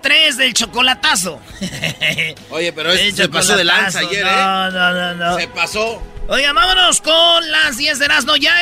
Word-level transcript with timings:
3, 0.00 0.18
el 0.18 0.18
día 0.18 0.24
3 0.24 0.36
del 0.36 0.54
chocolatazo. 0.54 1.40
Oye, 2.50 2.72
pero 2.72 2.92
este 2.92 3.22
se 3.22 3.28
pasó 3.28 3.56
de 3.56 3.64
lanza 3.64 4.00
ayer, 4.00 4.24
no, 4.24 4.30
¿eh? 4.30 4.70
No, 4.72 4.92
no, 4.92 5.14
no. 5.14 5.38
Se 5.38 5.48
pasó. 5.48 6.02
Oiga, 6.28 6.52
vámonos 6.52 7.00
con 7.00 7.50
las 7.50 7.78
10 7.78 7.98
de 7.98 8.04
Erasmo. 8.04 8.36
Ya 8.36 8.54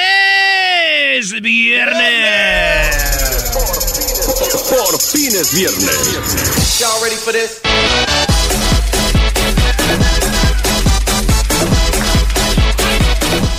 es 1.14 1.32
viernes. 1.40 2.96
Por 4.70 5.00
fin 5.00 5.34
es 5.34 5.52
viernes. 5.52 6.78
Y'all 6.78 7.02
ready 7.02 7.16
for 7.16 7.32
this? 7.32 7.60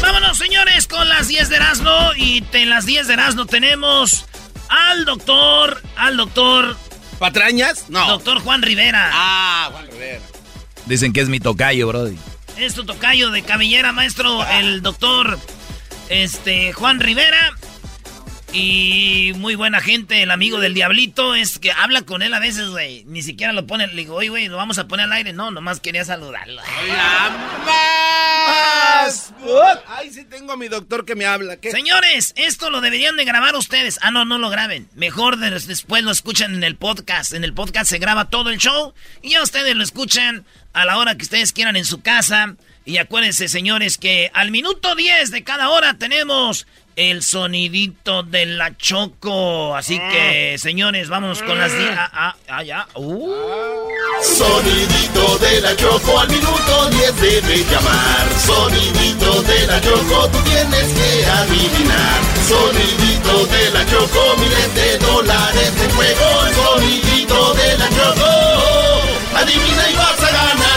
Vámonos, 0.02 0.38
señores, 0.38 0.88
con 0.88 1.10
las 1.10 1.28
10 1.28 1.50
de 1.50 1.56
Erasmo. 1.58 2.12
Y 2.16 2.44
en 2.54 2.70
las 2.70 2.86
10 2.86 3.08
de 3.08 3.14
Erasmo 3.14 3.46
tenemos 3.46 4.26
al 4.70 5.04
doctor, 5.06 5.82
al 5.98 6.16
doctor... 6.18 6.78
¿Patrañas? 7.20 7.90
No. 7.90 8.08
Doctor 8.08 8.40
Juan 8.40 8.62
Rivera. 8.62 9.10
Ah, 9.12 9.70
Juan 9.72 9.88
Rivera. 9.92 10.22
Dicen 10.86 11.14
que 11.14 11.22
es 11.22 11.30
mi 11.30 11.40
tocayo, 11.40 11.88
Brody. 11.88 12.18
Es 12.58 12.74
tu 12.74 12.86
tocayo 12.86 13.30
de 13.32 13.44
cabellera, 13.44 13.92
maestro, 13.92 14.46
el 14.48 14.82
doctor 14.82 15.38
este, 16.10 16.74
Juan 16.74 17.00
Rivera. 17.00 17.56
Y 18.54 19.34
muy 19.36 19.56
buena 19.56 19.82
gente, 19.82 20.24
el 20.24 20.32
amigo 20.32 20.60
del 20.60 20.74
diablito, 20.74 21.36
es 21.36 21.60
que 21.60 21.72
habla 21.72 22.04
con 22.04 22.22
él 22.22 22.34
a 22.34 22.40
veces, 22.40 22.70
güey. 22.70 23.04
Ni 23.06 23.22
siquiera 23.22 23.52
lo 23.54 23.68
pone, 23.68 23.88
le 23.88 23.96
digo, 23.96 24.16
oye, 24.16 24.30
güey, 24.30 24.48
lo 24.48 24.58
vamos 24.58 24.78
a 24.78 24.88
poner 24.88 25.06
al 25.06 25.12
aire. 25.12 25.34
No, 25.34 25.52
nomás 25.52 25.80
quería 25.80 26.06
saludarlo. 26.06 26.62
¡Más! 29.04 29.34
Ay, 29.88 30.12
sí 30.12 30.24
tengo 30.26 30.54
a 30.54 30.58
mi 30.58 30.68
doctor 30.68 31.06
que 31.06 31.16
me 31.16 31.26
habla. 31.26 31.58
¿Qué? 31.58 31.72
Señores, 31.72 32.34
esto 32.36 32.70
lo 32.70 32.82
deberían 32.82 33.16
de 33.16 33.26
grabar 33.26 33.56
ustedes. 33.56 34.00
Ah, 34.02 34.12
no, 34.12 34.26
no 34.26 34.38
lo 34.38 34.50
graben. 34.50 34.90
Mejor 34.96 35.38
de- 35.38 35.52
después 35.52 36.04
lo 36.04 36.12
escuchan 36.12 36.54
en 36.56 36.64
el 36.64 36.76
podcast. 36.76 37.34
En 37.34 37.44
el 37.44 37.54
podcast 37.54 37.90
se 37.90 38.00
graba 38.00 38.30
todo 38.30 38.50
el 38.50 38.58
show 38.58 38.94
y 39.22 39.32
ya 39.32 39.44
ustedes 39.44 39.76
lo 39.76 39.84
escuchan 39.84 40.46
a 40.74 40.86
la 40.86 40.98
hora 40.98 41.16
que 41.16 41.24
ustedes 41.24 41.54
quieran 41.54 41.76
en 41.76 41.86
su 41.86 42.02
casa. 42.02 42.56
Y 42.86 42.98
acuérdense, 42.98 43.48
señores, 43.50 43.98
que 43.98 44.32
al 44.34 44.50
minuto 44.52 44.96
10 44.96 45.30
de 45.32 45.44
cada 45.44 45.70
hora 45.70 45.98
tenemos 45.98 46.66
el 46.98 47.22
sonidito 47.24 48.24
de 48.24 48.46
la 48.48 48.76
Choco. 48.76 49.76
Así 49.76 49.98
que, 50.12 50.58
señores, 50.58 51.08
vamos 51.10 51.42
con 51.44 51.58
las... 51.58 51.72
di- 51.72 51.86
Ah, 51.90 52.10
ah, 52.12 52.36
ah, 52.50 52.64
ya. 52.64 52.88
Uh. 52.96 53.88
Sonidito 54.22 55.38
de 55.38 55.62
la 55.62 55.76
Choco 55.76 56.20
al 56.20 56.28
minuto 56.30 56.90
10 56.90 57.22
debe 57.22 57.64
llamar. 57.70 58.28
Sonidito 58.46 59.42
de 59.44 59.68
la 59.68 59.80
Choco, 59.80 60.28
tú 60.30 60.40
tienes 60.40 60.88
que 60.94 61.26
adivinar. 61.26 62.20
Sonidito 62.50 63.46
de 63.46 63.72
la 63.72 63.86
Choco, 63.86 64.36
miles 64.40 64.74
de 64.76 64.98
dólares 64.98 65.72
en 65.84 65.92
juego. 65.92 66.28
Sonidito 66.56 67.54
de 67.54 67.78
la 67.78 67.90
Choco, 67.90 68.32
adivina 69.36 69.90
y 69.92 69.96
vas 69.96 70.24
a 70.24 70.32
ganar. 70.32 70.77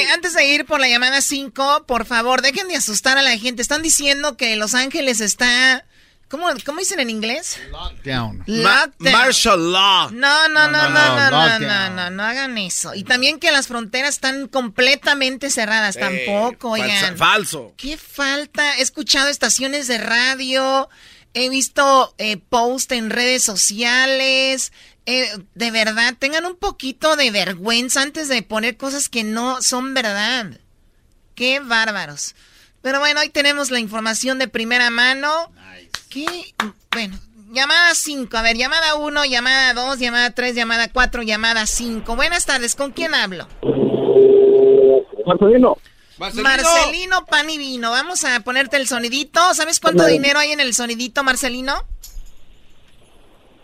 Oye, 0.00 0.12
antes 0.12 0.34
de 0.34 0.44
ir 0.46 0.64
por 0.66 0.80
la 0.80 0.88
llamada 0.88 1.20
5, 1.20 1.84
por 1.86 2.06
favor, 2.06 2.42
dejen 2.42 2.68
de 2.68 2.76
asustar 2.76 3.18
a 3.18 3.22
la 3.22 3.36
gente. 3.38 3.62
Están 3.62 3.82
diciendo 3.82 4.36
que 4.36 4.56
Los 4.56 4.74
Ángeles 4.74 5.20
está... 5.20 5.84
¿Cómo, 6.28 6.48
cómo 6.64 6.80
dicen 6.80 6.98
en 6.98 7.08
inglés? 7.08 7.56
Down. 8.04 8.38
Ma- 8.48 8.86
Lockdown. 8.86 9.12
martial 9.12 9.72
law. 9.72 10.10
No, 10.10 10.48
no, 10.48 10.68
no, 10.68 10.88
no, 10.88 10.88
no, 10.88 10.90
no, 10.90 11.16
no, 11.16 11.30
no, 11.30 11.46
lockdown. 11.46 11.94
no, 11.96 12.10
no 12.10 12.22
hagan 12.24 12.58
eso. 12.58 12.96
Y 12.96 13.04
también 13.04 13.38
que 13.38 13.52
las 13.52 13.68
fronteras 13.68 14.16
están 14.16 14.48
completamente 14.48 15.50
cerradas. 15.50 15.96
Tampoco, 15.96 16.76
Eh, 16.76 16.80
falsa- 16.80 16.94
oigan. 16.96 17.16
falso. 17.16 17.74
¿Qué 17.76 17.96
falta? 17.96 18.76
He 18.78 18.82
escuchado 18.82 19.28
estaciones 19.28 19.86
de 19.86 19.98
radio, 19.98 20.88
he 21.32 21.48
visto 21.48 22.12
eh, 22.18 22.38
post 22.38 22.90
en 22.90 23.10
redes 23.10 23.44
sociales. 23.44 24.72
Eh, 25.06 25.28
de 25.54 25.70
verdad, 25.70 26.14
tengan 26.18 26.44
un 26.44 26.56
poquito 26.56 27.14
de 27.14 27.30
vergüenza 27.30 28.02
antes 28.02 28.28
de 28.28 28.42
poner 28.42 28.76
cosas 28.76 29.08
que 29.08 29.22
no 29.22 29.62
son 29.62 29.94
verdad. 29.94 30.58
Qué 31.36 31.60
bárbaros. 31.60 32.34
Pero 32.82 32.98
bueno, 32.98 33.20
hoy 33.20 33.28
tenemos 33.28 33.70
la 33.70 33.78
información 33.78 34.38
de 34.38 34.48
primera 34.48 34.90
mano. 34.90 35.52
¿Qué? 36.08 36.26
Bueno, 36.90 37.18
llamada 37.52 37.94
5. 37.94 38.36
A 38.36 38.42
ver, 38.42 38.56
llamada 38.56 38.96
1, 38.96 39.24
llamada 39.26 39.74
2, 39.74 39.98
llamada 39.98 40.30
3, 40.30 40.54
llamada 40.54 40.88
4, 40.88 41.22
llamada 41.22 41.66
5. 41.66 42.16
Buenas 42.16 42.44
tardes, 42.46 42.74
¿con 42.74 42.92
quién 42.92 43.14
hablo? 43.14 43.48
Marcelino. 45.24 45.76
Marcelino 46.18 47.26
Pan 47.26 47.50
y 47.50 47.58
Vino. 47.58 47.90
Vamos 47.90 48.24
a 48.24 48.40
ponerte 48.40 48.76
el 48.76 48.88
sonidito. 48.88 49.54
¿Sabes 49.54 49.80
cuánto 49.80 50.06
dinero 50.06 50.38
hay 50.38 50.52
en 50.52 50.60
el 50.60 50.74
sonidito, 50.74 51.22
Marcelino? 51.22 51.84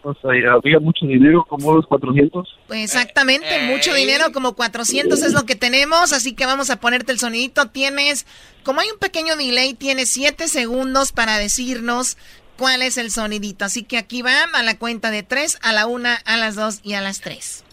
O 0.04 0.14
sea, 0.14 0.30
había 0.52 0.80
mucho 0.80 1.06
dinero, 1.06 1.44
como 1.48 1.68
unos 1.68 1.86
400. 1.86 2.48
Pues 2.66 2.80
exactamente, 2.82 3.46
mucho 3.66 3.94
dinero, 3.94 4.32
como 4.32 4.54
400 4.54 5.22
es 5.22 5.32
lo 5.32 5.44
que 5.44 5.54
tenemos, 5.54 6.12
así 6.12 6.34
que 6.34 6.44
vamos 6.44 6.70
a 6.70 6.80
ponerte 6.80 7.12
el 7.12 7.20
sonidito. 7.20 7.68
Tienes, 7.68 8.26
como 8.64 8.80
hay 8.80 8.90
un 8.90 8.98
pequeño 8.98 9.36
delay, 9.36 9.74
tienes 9.74 10.08
7 10.08 10.48
segundos 10.48 11.12
para 11.12 11.38
decirnos 11.38 12.16
cuál 12.58 12.82
es 12.82 12.98
el 12.98 13.10
sonidito. 13.12 13.64
Así 13.64 13.84
que 13.84 13.96
aquí 13.96 14.22
va 14.22 14.32
a 14.52 14.62
la 14.62 14.76
cuenta 14.76 15.10
de 15.10 15.22
3, 15.22 15.60
a 15.62 15.72
la 15.72 15.86
1, 15.86 16.08
a 16.24 16.36
las 16.36 16.56
2 16.56 16.80
y 16.82 16.94
a 16.94 17.00
las 17.00 17.20
3. 17.20 17.64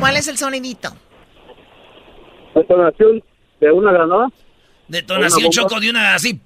¿Cuál 0.00 0.16
es 0.16 0.26
el 0.28 0.36
sonidito? 0.36 0.90
Detonación 2.54 3.22
de 3.60 3.70
una 3.70 3.92
granada. 3.92 4.28
Detonación 4.88 5.44
Una 5.44 5.50
choco 5.50 5.78
de 5.78 5.90
una 5.90 6.14
así. 6.14 6.40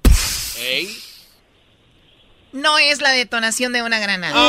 No 2.55 2.77
es 2.77 3.01
la 3.01 3.11
detonación 3.11 3.73
de 3.73 3.81
una 3.83 3.99
granada. 3.99 4.33
Oh, 4.33 4.45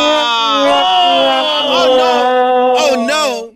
no. 1.97 2.73
Oh, 2.75 2.97
no. 3.06 3.50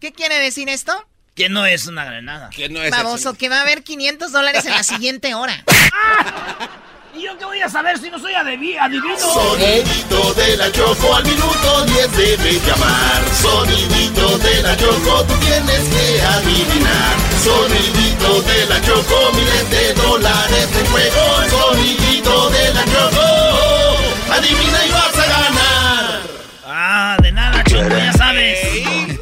¿Qué 0.00 0.12
quiere 0.12 0.40
decir 0.40 0.68
esto? 0.68 0.92
Que 1.36 1.48
no 1.48 1.64
es 1.64 1.86
una 1.86 2.04
granada. 2.04 2.50
Que 2.50 2.68
no 2.68 2.82
es 2.82 2.90
Baboso, 2.90 3.30
eso. 3.30 3.34
que 3.34 3.48
va 3.48 3.58
a 3.58 3.62
haber 3.62 3.84
500 3.84 4.32
dólares 4.32 4.64
en 4.66 4.72
la 4.72 4.82
siguiente 4.82 5.34
hora. 5.34 5.64
¿Y 7.14 7.22
yo 7.22 7.38
qué 7.38 7.44
voy 7.44 7.60
a 7.60 7.68
saber 7.68 7.98
si 7.98 8.10
no 8.10 8.18
soy 8.18 8.32
adivi- 8.32 8.76
adivino? 8.80 9.16
Sonidito 9.16 10.34
de 10.34 10.56
la 10.56 10.72
Choco 10.72 11.14
al 11.14 11.24
minuto 11.24 11.84
10 11.84 12.16
debe 12.16 12.52
llamar. 12.66 13.22
Sonidito 13.40 14.38
de 14.38 14.62
la 14.62 14.76
Choco, 14.76 15.22
tú 15.24 15.34
tienes 15.36 15.88
que 15.88 16.20
adivinar. 16.22 17.16
Sonidito 17.42 18.40
de 18.42 18.66
la 18.66 18.80
Choco, 18.82 19.32
miles 19.34 19.70
de 19.70 19.94
dólares 19.94 20.68
en 20.78 20.86
juego. 20.86 21.42
Sonidito 21.50 22.50
de 22.50 22.74
la 22.74 22.84
Choco, 22.84 23.96
adivina 24.30 24.86
y 24.86 24.90
vas 24.90 25.18
a 25.18 25.26
ganar. 25.26 26.20
Ah, 26.64 27.16
de 27.20 27.32
nada, 27.32 27.64
Choco, 27.64 27.88
ya 27.88 28.12
sabes. 28.12 28.60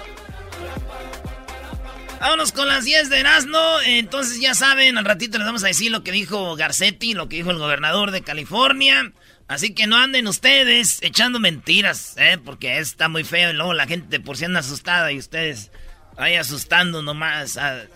Vámonos 2.21 2.53
con 2.53 2.69
las 2.69 2.85
10 2.85 3.09
de 3.09 3.21
Erasmo. 3.21 3.81
Entonces 3.87 4.41
ya 4.41 4.55
saben, 4.55 4.99
al 4.99 5.07
ratito 5.07 5.39
les 5.39 5.47
vamos 5.47 5.65
a 5.65 5.69
decir 5.69 5.91
lo 5.91 6.05
que 6.05 6.13
dijo 6.13 6.57
Garcetti, 6.57 7.15
lo 7.15 7.31
que 7.31 7.37
dijo 7.37 7.51
el 7.51 7.59
gobernador 7.59 8.11
de 8.11 8.21
California. 8.21 9.13
Así 9.49 9.75
que 9.75 9.87
no 9.87 9.97
anden 9.97 10.27
ustedes 10.27 10.99
echando 11.03 11.41
mentiras, 11.41 12.15
¿eh? 12.19 12.37
Porque 12.43 12.79
está 12.79 13.09
muy 13.09 13.25
feo 13.25 13.51
y 13.51 13.55
luego 13.55 13.73
la 13.73 13.87
gente 13.87 14.21
por 14.21 14.37
si 14.37 14.45
anda 14.45 14.61
asustada 14.61 15.13
y 15.13 15.19
ustedes 15.19 15.71
ahí 16.17 16.37
asustando 16.37 17.03
nomás 17.03 17.57
a, 17.57 17.87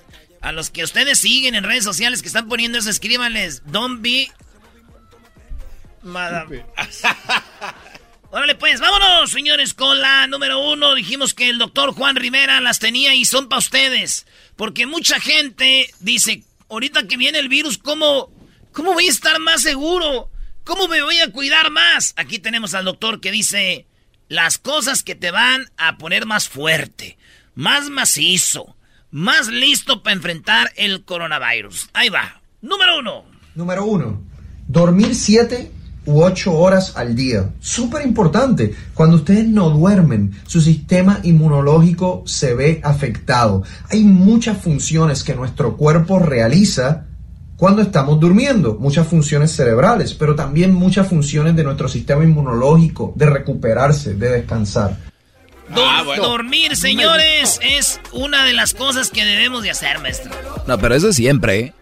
a 0.41 0.53
los 0.53 0.71
que 0.71 0.85
ustedes 0.85 1.19
siguen 1.19 1.55
en 1.55 1.65
redes 1.65 1.85
sociales 1.85 2.23
que 2.23 2.29
están 2.29 2.49
poniendo 2.49 2.79
eso, 2.79 2.91
escríbanles, 2.91 3.63
don't 3.67 4.03
be... 4.03 4.31
Madam. 6.03 6.49
Órale 8.31 8.57
pues, 8.57 8.79
vámonos, 8.79 9.31
señores, 9.31 9.73
con 9.73 10.01
la 10.01 10.27
número 10.27 10.61
uno. 10.61 10.95
Dijimos 10.95 11.33
que 11.33 11.49
el 11.49 11.57
doctor 11.57 11.95
Juan 11.95 12.15
Rivera 12.15 12.61
las 12.61 12.79
tenía 12.79 13.15
y 13.15 13.25
son 13.25 13.49
para 13.49 13.59
ustedes. 13.59 14.27
Porque 14.55 14.85
mucha 14.85 15.19
gente 15.19 15.91
dice, 16.01 16.45
ahorita 16.69 17.09
que 17.09 17.17
viene 17.17 17.39
el 17.39 17.49
virus, 17.49 17.79
¿cómo, 17.79 18.31
¿cómo 18.73 18.93
voy 18.93 19.07
a 19.07 19.11
estar 19.11 19.39
más 19.39 19.63
seguro? 19.63 20.31
¿Cómo 20.65 20.89
me 20.89 21.01
voy 21.01 21.19
a 21.21 21.33
cuidar 21.33 21.71
más? 21.71 22.13
Aquí 22.17 22.39
tenemos 22.39 22.75
al 22.75 22.85
doctor 22.85 23.21
que 23.21 23.31
dice 23.31 23.87
las 24.29 24.59
cosas 24.59 25.03
que 25.03 25.15
te 25.15 25.31
van 25.31 25.71
a 25.79 25.97
poner 25.97 26.27
más 26.27 26.51
fuerte, 26.51 27.17
más 27.59 27.91
macizo, 27.91 28.77
más 29.11 29.49
listo 29.49 30.01
para 30.05 30.15
enfrentar 30.15 30.71
el 30.77 31.05
coronavirus. 31.05 31.91
Ahí 31.93 32.09
va. 32.09 32.41
Número 32.63 33.01
uno. 33.01 33.25
Número 33.57 33.85
uno, 33.85 34.23
dormir 34.69 35.13
siete 35.17 35.73
u 36.07 36.23
ocho 36.23 36.55
horas 36.55 36.93
al 36.95 37.17
día. 37.17 37.51
Súper 37.59 38.07
importante. 38.07 38.73
Cuando 38.95 39.17
ustedes 39.17 39.49
no 39.49 39.71
duermen, 39.71 40.37
su 40.47 40.61
sistema 40.61 41.19
inmunológico 41.25 42.23
se 42.27 42.55
ve 42.55 42.81
afectado. 42.85 43.65
Hay 43.91 44.05
muchas 44.05 44.59
funciones 44.59 45.25
que 45.25 45.35
nuestro 45.35 45.77
cuerpo 45.77 46.21
realiza 46.21 47.07
cuando 47.57 47.83
estamos 47.83 48.21
durmiendo, 48.21 48.77
muchas 48.79 49.09
funciones 49.09 49.51
cerebrales, 49.51 50.15
pero 50.15 50.37
también 50.37 50.73
muchas 50.73 51.09
funciones 51.09 51.57
de 51.57 51.65
nuestro 51.65 51.89
sistema 51.89 52.23
inmunológico, 52.23 53.13
de 53.17 53.27
recuperarse, 53.27 54.15
de 54.15 54.31
descansar. 54.31 55.09
Dor- 55.71 56.17
Dormir, 56.17 56.77
señores, 56.77 57.61
es 57.63 58.01
una 58.13 58.45
de 58.45 58.53
las 58.55 58.75
cosas 58.75 59.11
que 59.11 59.25
debemos 59.25 59.63
de 59.63 59.71
hacer, 59.71 59.99
maestro. 60.01 60.31
No, 60.67 60.79
pero 60.79 60.95
eso 60.95 61.13
siempre, 61.13 61.59
¿eh? 61.59 61.75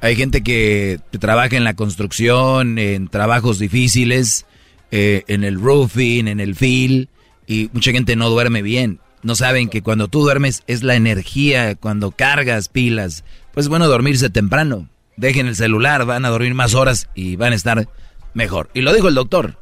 Hay 0.00 0.16
gente 0.16 0.42
que 0.42 0.98
trabaja 1.20 1.56
en 1.56 1.64
la 1.64 1.74
construcción, 1.74 2.78
en 2.78 3.08
trabajos 3.08 3.58
difíciles, 3.58 4.46
eh, 4.90 5.22
en 5.28 5.44
el 5.44 5.60
roofing, 5.60 6.26
en 6.28 6.40
el 6.40 6.56
field, 6.56 7.08
y 7.46 7.70
mucha 7.72 7.92
gente 7.92 8.16
no 8.16 8.28
duerme 8.28 8.62
bien. 8.62 8.98
No 9.22 9.36
saben 9.36 9.68
que 9.68 9.82
cuando 9.82 10.08
tú 10.08 10.22
duermes 10.22 10.64
es 10.66 10.82
la 10.82 10.96
energía, 10.96 11.76
cuando 11.76 12.10
cargas 12.10 12.68
pilas. 12.68 13.22
Pues 13.54 13.68
bueno, 13.68 13.86
dormirse 13.86 14.30
temprano. 14.30 14.88
Dejen 15.16 15.46
el 15.46 15.54
celular, 15.54 16.04
van 16.04 16.24
a 16.24 16.30
dormir 16.30 16.54
más 16.54 16.74
horas 16.74 17.08
y 17.14 17.36
van 17.36 17.52
a 17.52 17.56
estar 17.56 17.86
mejor. 18.34 18.70
Y 18.74 18.80
lo 18.80 18.92
dijo 18.92 19.06
el 19.08 19.14
doctor. 19.14 19.56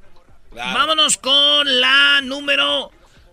Vámonos 0.54 1.18
con 1.18 1.80
la 1.80 2.20
número... 2.22 2.90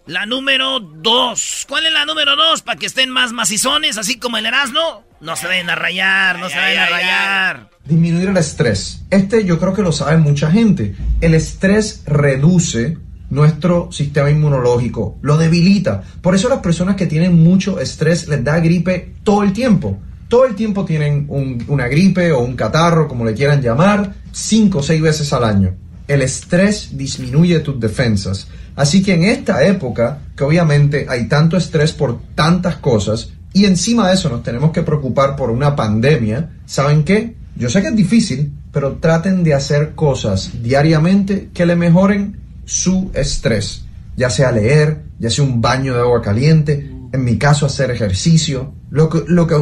La 0.07 0.25
número 0.25 0.79
dos. 0.79 1.65
¿Cuál 1.67 1.85
es 1.85 1.91
la 1.93 2.05
número 2.05 2.35
dos? 2.35 2.61
Para 2.61 2.79
que 2.79 2.85
estén 2.85 3.09
más 3.09 3.33
macizones, 3.33 3.97
así 3.97 4.17
como 4.17 4.37
el 4.37 4.45
Erasmo. 4.45 5.03
No 5.19 5.35
se 5.35 5.47
vayan 5.47 5.69
a 5.69 5.75
rayar, 5.75 6.39
no 6.39 6.47
se 6.49 6.55
vayan 6.57 6.83
a 6.83 6.89
rayar. 6.89 7.69
Disminuir 7.83 8.29
el 8.29 8.37
estrés. 8.37 9.01
Este 9.09 9.43
yo 9.45 9.59
creo 9.59 9.73
que 9.73 9.81
lo 9.81 9.91
sabe 9.91 10.17
mucha 10.17 10.49
gente. 10.51 10.95
El 11.21 11.33
estrés 11.33 12.03
reduce 12.05 12.97
nuestro 13.29 13.91
sistema 13.91 14.29
inmunológico, 14.29 15.17
lo 15.21 15.37
debilita. 15.37 16.01
Por 16.21 16.35
eso 16.35 16.47
las 16.47 16.59
personas 16.59 16.95
que 16.95 17.07
tienen 17.07 17.43
mucho 17.43 17.79
estrés 17.79 18.27
les 18.27 18.43
da 18.43 18.59
gripe 18.59 19.15
todo 19.23 19.43
el 19.43 19.51
tiempo. 19.51 19.99
Todo 20.29 20.45
el 20.45 20.55
tiempo 20.55 20.85
tienen 20.85 21.25
un- 21.29 21.63
una 21.67 21.87
gripe 21.87 22.31
o 22.31 22.39
un 22.39 22.55
catarro, 22.55 23.07
como 23.07 23.25
le 23.25 23.33
quieran 23.33 23.61
llamar, 23.61 24.13
cinco 24.31 24.79
o 24.79 24.83
seis 24.83 25.01
veces 25.01 25.33
al 25.33 25.43
año. 25.43 25.75
El 26.07 26.21
estrés 26.21 26.95
disminuye 26.97 27.59
tus 27.59 27.77
defensas. 27.79 28.47
Así 28.77 29.03
que 29.03 29.15
en 29.15 29.23
esta 29.23 29.65
época, 29.65 30.19
que 30.37 30.43
obviamente 30.43 31.07
hay 31.09 31.27
tanto 31.27 31.57
estrés 31.57 31.91
por 31.91 32.21
tantas 32.35 32.77
cosas, 32.77 33.31
y 33.51 33.65
encima 33.65 34.07
de 34.07 34.13
eso 34.13 34.29
nos 34.29 34.43
tenemos 34.43 34.71
que 34.71 34.83
preocupar 34.83 35.35
por 35.35 35.49
una 35.49 35.75
pandemia, 35.75 36.51
¿saben 36.67 37.03
qué? 37.03 37.35
Yo 37.55 37.69
sé 37.69 37.81
que 37.81 37.87
es 37.87 37.95
difícil, 37.95 38.53
pero 38.71 38.97
traten 38.97 39.43
de 39.43 39.55
hacer 39.55 39.95
cosas 39.95 40.51
diariamente 40.61 41.49
que 41.55 41.65
le 41.65 41.75
mejoren 41.75 42.37
su 42.65 43.09
estrés. 43.15 43.83
Ya 44.15 44.29
sea 44.29 44.51
leer, 44.51 45.01
ya 45.17 45.31
sea 45.31 45.43
un 45.43 45.59
baño 45.59 45.95
de 45.95 46.01
agua 46.01 46.21
caliente, 46.21 46.91
en 47.11 47.23
mi 47.23 47.39
caso 47.39 47.65
hacer 47.65 47.89
ejercicio, 47.89 48.73
lo 48.89 49.09
que, 49.09 49.23
lo 49.27 49.47
que, 49.47 49.55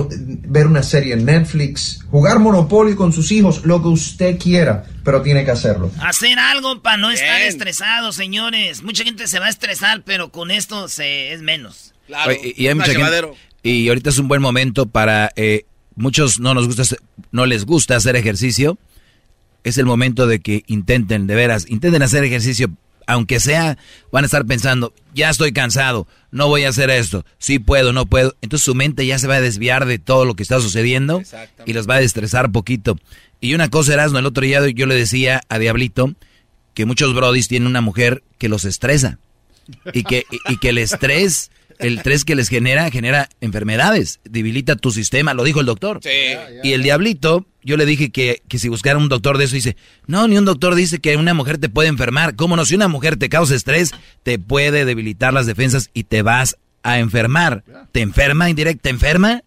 ver 0.47 0.67
una 0.67 0.83
serie 0.83 1.13
en 1.13 1.25
Netflix, 1.25 2.03
jugar 2.11 2.39
Monopoly 2.39 2.95
con 2.95 3.11
sus 3.11 3.31
hijos, 3.31 3.65
lo 3.65 3.81
que 3.81 3.87
usted 3.87 4.37
quiera, 4.37 4.85
pero 5.03 5.21
tiene 5.21 5.43
que 5.43 5.51
hacerlo. 5.51 5.91
Hacer 5.99 6.37
algo 6.37 6.81
para 6.81 6.97
no 6.97 7.09
estar 7.11 7.41
estresado, 7.41 8.11
señores. 8.11 8.83
Mucha 8.83 9.03
gente 9.03 9.27
se 9.27 9.39
va 9.39 9.47
a 9.47 9.49
estresar, 9.49 10.03
pero 10.05 10.29
con 10.31 10.51
esto 10.51 10.87
se 10.87 11.33
es 11.33 11.41
menos. 11.41 11.93
Claro. 12.07 12.31
Oye, 12.31 12.53
y, 12.55 12.63
y 12.63 12.67
hay 12.67 12.75
mucha 12.75 12.91
gente- 12.93 13.33
y 13.63 13.87
ahorita 13.89 14.11
es 14.11 14.19
un 14.19 14.27
buen 14.27 14.43
momento 14.43 14.85
para 14.85 15.31
eh, 15.35 15.65
muchos 15.95 16.39
no 16.39 16.53
nos 16.53 16.67
gusta 16.67 16.83
no 17.31 17.47
les 17.47 17.65
gusta 17.65 17.95
hacer 17.95 18.15
ejercicio. 18.15 18.77
Es 19.63 19.79
el 19.79 19.85
momento 19.87 20.27
de 20.27 20.39
que 20.39 20.63
intenten, 20.67 21.25
de 21.25 21.33
veras, 21.33 21.65
intenten 21.67 22.03
hacer 22.03 22.23
ejercicio, 22.23 22.69
aunque 23.07 23.39
sea, 23.39 23.77
van 24.11 24.23
a 24.23 24.27
estar 24.27 24.45
pensando, 24.45 24.93
ya 25.13 25.29
estoy 25.29 25.53
cansado, 25.53 26.07
no 26.31 26.47
voy 26.47 26.63
a 26.63 26.69
hacer 26.69 26.89
esto, 26.89 27.25
sí 27.37 27.59
puedo, 27.59 27.93
no 27.93 28.05
puedo. 28.05 28.35
Entonces 28.41 28.65
su 28.65 28.75
mente 28.75 29.05
ya 29.05 29.19
se 29.19 29.27
va 29.27 29.35
a 29.35 29.41
desviar 29.41 29.85
de 29.85 29.99
todo 29.99 30.25
lo 30.25 30.35
que 30.35 30.43
está 30.43 30.59
sucediendo 30.59 31.21
y 31.65 31.73
los 31.73 31.89
va 31.89 31.95
a 31.95 32.01
estresar 32.01 32.51
poquito. 32.51 32.97
Y 33.41 33.53
una 33.53 33.69
cosa, 33.69 33.93
Erasmo, 33.93 34.19
el 34.19 34.25
otro 34.25 34.43
día 34.43 34.67
yo 34.69 34.85
le 34.85 34.95
decía 34.95 35.41
a 35.49 35.59
Diablito 35.59 36.13
que 36.73 36.85
muchos 36.85 37.13
brodis 37.13 37.47
tienen 37.47 37.67
una 37.67 37.81
mujer 37.81 38.23
que 38.37 38.49
los 38.49 38.65
estresa 38.65 39.19
y 39.93 40.03
que, 40.03 40.25
y, 40.29 40.53
y 40.53 40.57
que 40.57 40.69
el 40.69 40.77
estrés, 40.77 41.51
el 41.79 41.97
estrés 41.97 42.25
que 42.25 42.35
les 42.35 42.49
genera, 42.49 42.89
genera 42.91 43.29
enfermedades, 43.41 44.19
debilita 44.23 44.75
tu 44.75 44.91
sistema, 44.91 45.33
lo 45.33 45.43
dijo 45.43 45.59
el 45.59 45.65
doctor. 45.65 45.99
Y 46.63 46.73
el 46.73 46.83
diablito, 46.83 47.45
yo 47.63 47.77
le 47.77 47.85
dije 47.85 48.11
que, 48.11 48.41
que 48.47 48.59
si 48.59 48.69
buscara 48.69 48.97
un 48.97 49.09
doctor 49.09 49.37
de 49.37 49.45
eso, 49.45 49.55
dice, 49.55 49.75
no, 50.07 50.27
ni 50.27 50.37
un 50.37 50.45
doctor 50.45 50.75
dice 50.75 50.99
que 50.99 51.17
una 51.17 51.33
mujer 51.33 51.57
te 51.57 51.69
puede 51.69 51.89
enfermar. 51.89 52.35
¿Cómo 52.35 52.55
no? 52.55 52.65
Si 52.65 52.75
una 52.75 52.87
mujer 52.87 53.17
te 53.17 53.29
causa 53.29 53.55
estrés, 53.55 53.91
te 54.23 54.39
puede 54.39 54.85
debilitar 54.85 55.33
las 55.33 55.45
defensas 55.45 55.89
y 55.93 56.03
te 56.05 56.21
vas 56.21 56.57
a 56.83 56.99
enfermar. 56.99 57.63
¿Te 57.91 58.01
enferma 58.01 58.49
indirecta? 58.49 58.83
¿Te 58.83 58.89
enferma? 58.89 59.41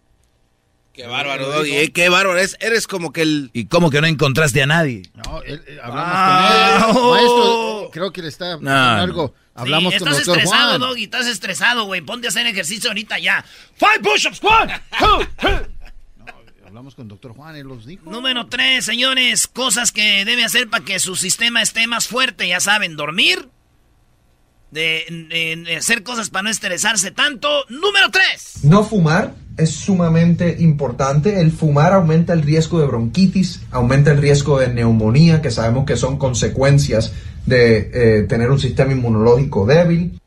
Qué 0.93 1.07
bárbaro, 1.07 1.47
Doggy. 1.47 1.71
eh, 1.77 1.91
qué 1.93 2.09
bárbaro. 2.09 2.37
Es- 2.37 2.57
eres 2.59 2.85
como 2.85 3.13
que 3.13 3.21
el. 3.21 3.51
¿Y 3.53 3.65
cómo 3.67 3.89
que 3.89 4.01
no 4.01 4.07
encontraste 4.07 4.61
a 4.61 4.65
nadie? 4.65 5.03
No, 5.15 5.41
él- 5.43 5.61
eh, 5.65 5.77
hablamos 5.81 6.11
Ah, 6.13 6.79
con 6.91 6.97
él. 6.97 6.97
oh. 7.01 7.11
Maestro, 7.13 7.81
eh, 7.85 7.89
creo 7.93 8.11
que 8.11 8.21
le 8.21 8.27
está 8.27 8.57
No, 8.57 8.69
algo. 8.71 9.33
Hablamos 9.59 9.93
Sí, 9.93 9.99
con 9.99 10.07
estás 10.07 10.25
doctor 10.25 10.37
estresado, 10.43 10.69
Juan. 10.69 10.81
Doggy, 10.81 11.03
estás 11.03 11.27
estresado, 11.27 11.83
güey. 11.85 12.01
Ponte 12.01 12.27
a 12.27 12.29
hacer 12.29 12.47
ejercicio 12.47 12.89
ahorita 12.89 13.19
ya. 13.19 13.43
Five 13.75 13.99
push-ups. 14.01 14.39
Two, 14.39 14.47
two. 14.99 15.27
Hablamos 16.67 16.93
con 16.95 17.07
doctor 17.07 17.33
Juan, 17.33 17.55
él 17.55 17.67
los 17.67 17.85
dijo. 17.85 18.09
Número 18.11 18.45
tres, 18.47 18.85
señores, 18.85 19.47
cosas 19.47 19.91
que 19.91 20.23
debe 20.23 20.43
hacer 20.45 20.69
para 20.69 20.85
que 20.85 20.99
su 20.99 21.15
sistema 21.15 21.61
esté 21.61 21.87
más 21.87 22.07
fuerte. 22.07 22.47
Ya 22.47 22.59
saben, 22.59 22.95
dormir, 22.95 23.49
de, 24.71 25.05
de- 25.29 25.63
de 25.65 25.75
hacer 25.77 26.03
cosas 26.03 26.29
para 26.29 26.43
no 26.43 26.49
estresarse 26.51 27.09
tanto. 27.11 27.65
Número 27.69 28.09
tres. 28.11 28.63
No 28.63 28.83
fumar 28.83 29.33
es 29.59 29.71
sumamente 29.71 30.55
importante. 30.59 31.39
El 31.41 31.51
fumar 31.51 31.93
aumenta 31.93 32.33
el 32.33 32.41
riesgo 32.43 32.79
de 32.79 32.87
bronquitis, 32.87 33.61
aumenta 33.71 34.11
el 34.11 34.17
riesgo 34.19 34.59
de 34.59 34.69
neumonía, 34.69 35.41
que 35.41 35.51
sabemos 35.51 35.85
que 35.85 35.95
son 35.97 36.17
consecuencias 36.17 37.13
de 37.45 37.91
eh, 37.93 38.23
tener 38.27 38.49
un 38.51 38.59
sistema 38.59 38.91
inmunológico 38.93 39.65
débil. 39.65 40.19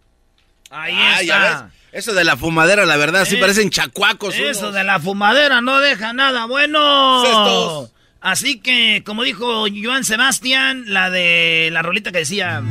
Ahí 0.70 0.94
Ah, 0.96 1.22
ya 1.22 1.36
está. 1.50 1.62
ves. 1.64 1.72
Eso 1.92 2.14
de 2.14 2.24
la 2.24 2.36
fumadera, 2.38 2.86
la 2.86 2.96
verdad, 2.96 3.26
sí 3.26 3.36
Eh, 3.36 3.38
parecen 3.38 3.68
chacuacos. 3.68 4.34
Eso 4.34 4.60
unos. 4.60 4.74
de 4.74 4.84
la 4.84 4.98
fumadera 4.98 5.60
no 5.60 5.78
deja 5.80 6.12
nada 6.14 6.46
bueno. 6.46 7.22
Cestos. 7.22 7.92
Así 8.22 8.60
que, 8.60 9.02
como 9.04 9.24
dijo 9.24 9.64
Joan 9.82 10.04
Sebastián, 10.04 10.84
la 10.86 11.10
de 11.10 11.68
la 11.72 11.82
rolita 11.82 12.12
que 12.12 12.18
decía... 12.18 12.62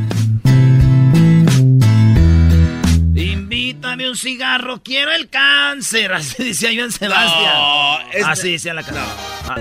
Invítame 3.51 4.07
un 4.09 4.15
cigarro, 4.15 4.81
quiero 4.81 5.11
el 5.11 5.27
cáncer. 5.27 6.13
Así 6.13 6.41
decía 6.41 6.69
Joan 6.73 6.89
Sebastián. 6.89 8.25
Así 8.25 8.53
decía 8.53 8.73
la 8.73 8.81
canción. 8.81 9.05
Ah. 9.43 9.57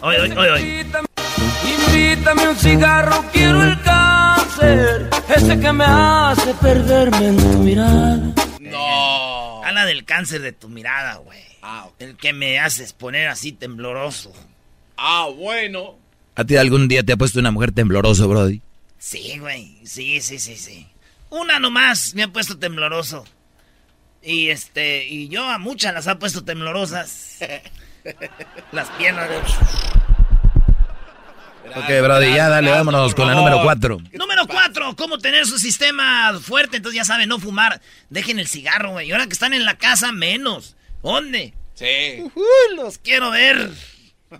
Oye, 0.00 0.20
oye, 0.20 0.50
oye. 0.50 0.86
Invítame 1.86 2.48
un 2.48 2.56
cigarro, 2.56 3.22
quiero 3.34 3.62
el 3.62 3.78
cáncer. 3.82 5.10
Ese 5.28 5.60
que 5.60 5.72
me 5.74 5.84
hace 5.84 6.54
perderme 6.54 7.26
en 7.28 7.36
tu 7.36 7.58
mirada. 7.58 8.16
No. 8.60 9.62
Habla 9.62 9.84
del 9.84 10.06
cáncer 10.06 10.40
de 10.40 10.52
tu 10.52 10.70
mirada, 10.70 11.16
güey. 11.16 11.38
Ah, 11.60 11.88
El 11.98 12.16
que 12.16 12.32
me 12.32 12.58
haces 12.58 12.94
poner 12.94 13.28
así 13.28 13.52
tembloroso. 13.52 14.32
Ah, 14.96 15.28
bueno. 15.36 15.98
¿A 16.34 16.44
ti 16.44 16.56
algún 16.56 16.88
día 16.88 17.02
te 17.02 17.12
ha 17.12 17.18
puesto 17.18 17.40
una 17.40 17.50
mujer 17.50 17.72
tembloroso, 17.72 18.26
Brody? 18.26 18.62
Sí, 18.96 19.36
güey. 19.38 19.76
Sí, 19.84 20.22
sí, 20.22 20.38
sí, 20.38 20.56
sí. 20.56 20.86
Una 21.34 21.58
nomás 21.58 22.14
me 22.14 22.22
ha 22.22 22.28
puesto 22.28 22.56
tembloroso. 22.60 23.24
Y 24.22 24.50
este, 24.50 25.04
y 25.08 25.26
yo 25.26 25.42
a 25.50 25.58
muchas 25.58 25.92
las 25.92 26.06
ha 26.06 26.16
puesto 26.16 26.44
temblorosas. 26.44 27.38
las 28.72 28.88
piernas 28.90 29.28
de... 29.28 29.36
Ok, 31.76 32.04
Brody, 32.04 32.32
ya 32.34 32.48
dale, 32.48 32.70
vámonos 32.70 33.16
con 33.16 33.26
la 33.26 33.34
número 33.34 33.62
cuatro. 33.64 33.98
Número 34.12 34.46
cuatro, 34.46 34.94
cómo 34.94 35.18
tener 35.18 35.44
su 35.44 35.58
sistema 35.58 36.38
fuerte. 36.40 36.76
Entonces 36.76 36.98
ya 36.98 37.04
saben, 37.04 37.28
no 37.28 37.40
fumar. 37.40 37.80
Dejen 38.10 38.38
el 38.38 38.46
cigarro, 38.46 38.92
güey. 38.92 39.08
Y 39.08 39.12
ahora 39.12 39.26
que 39.26 39.32
están 39.32 39.54
en 39.54 39.64
la 39.64 39.76
casa, 39.76 40.12
menos. 40.12 40.76
¿Dónde? 41.02 41.52
Sí. 41.74 42.30
los 42.76 42.98
quiero 42.98 43.32
ver. 43.32 43.72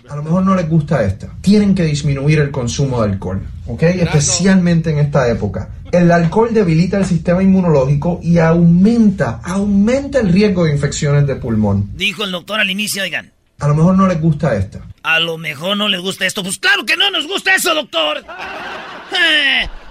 A 0.08 0.16
lo 0.16 0.22
mejor 0.22 0.44
no 0.44 0.54
les 0.54 0.68
gusta 0.68 1.04
esta. 1.04 1.28
Tienen 1.40 1.74
que 1.74 1.84
disminuir 1.84 2.38
el 2.38 2.50
consumo 2.50 3.02
de 3.02 3.12
alcohol, 3.12 3.46
¿ok? 3.66 3.82
Especialmente 3.82 4.90
en 4.90 4.98
esta 4.98 5.28
época. 5.28 5.70
El 5.92 6.10
alcohol 6.10 6.52
debilita 6.52 6.98
el 6.98 7.04
sistema 7.04 7.42
inmunológico 7.42 8.20
y 8.22 8.38
aumenta, 8.38 9.40
aumenta 9.44 10.20
el 10.20 10.32
riesgo 10.32 10.64
de 10.64 10.72
infecciones 10.72 11.26
de 11.26 11.36
pulmón. 11.36 11.90
Dijo 11.94 12.24
el 12.24 12.32
doctor 12.32 12.60
al 12.60 12.70
inicio, 12.70 13.02
oigan. 13.02 13.32
A 13.60 13.68
lo 13.68 13.74
mejor 13.74 13.96
no 13.96 14.06
les 14.06 14.20
gusta 14.20 14.56
esta. 14.56 14.80
A 15.02 15.20
lo 15.20 15.38
mejor 15.38 15.76
no 15.76 15.88
les 15.88 16.00
gusta 16.00 16.26
esto. 16.26 16.42
Pues 16.42 16.58
claro 16.58 16.84
que 16.84 16.96
no 16.96 17.10
nos 17.10 17.26
gusta 17.26 17.54
eso, 17.54 17.74
doctor. 17.74 18.24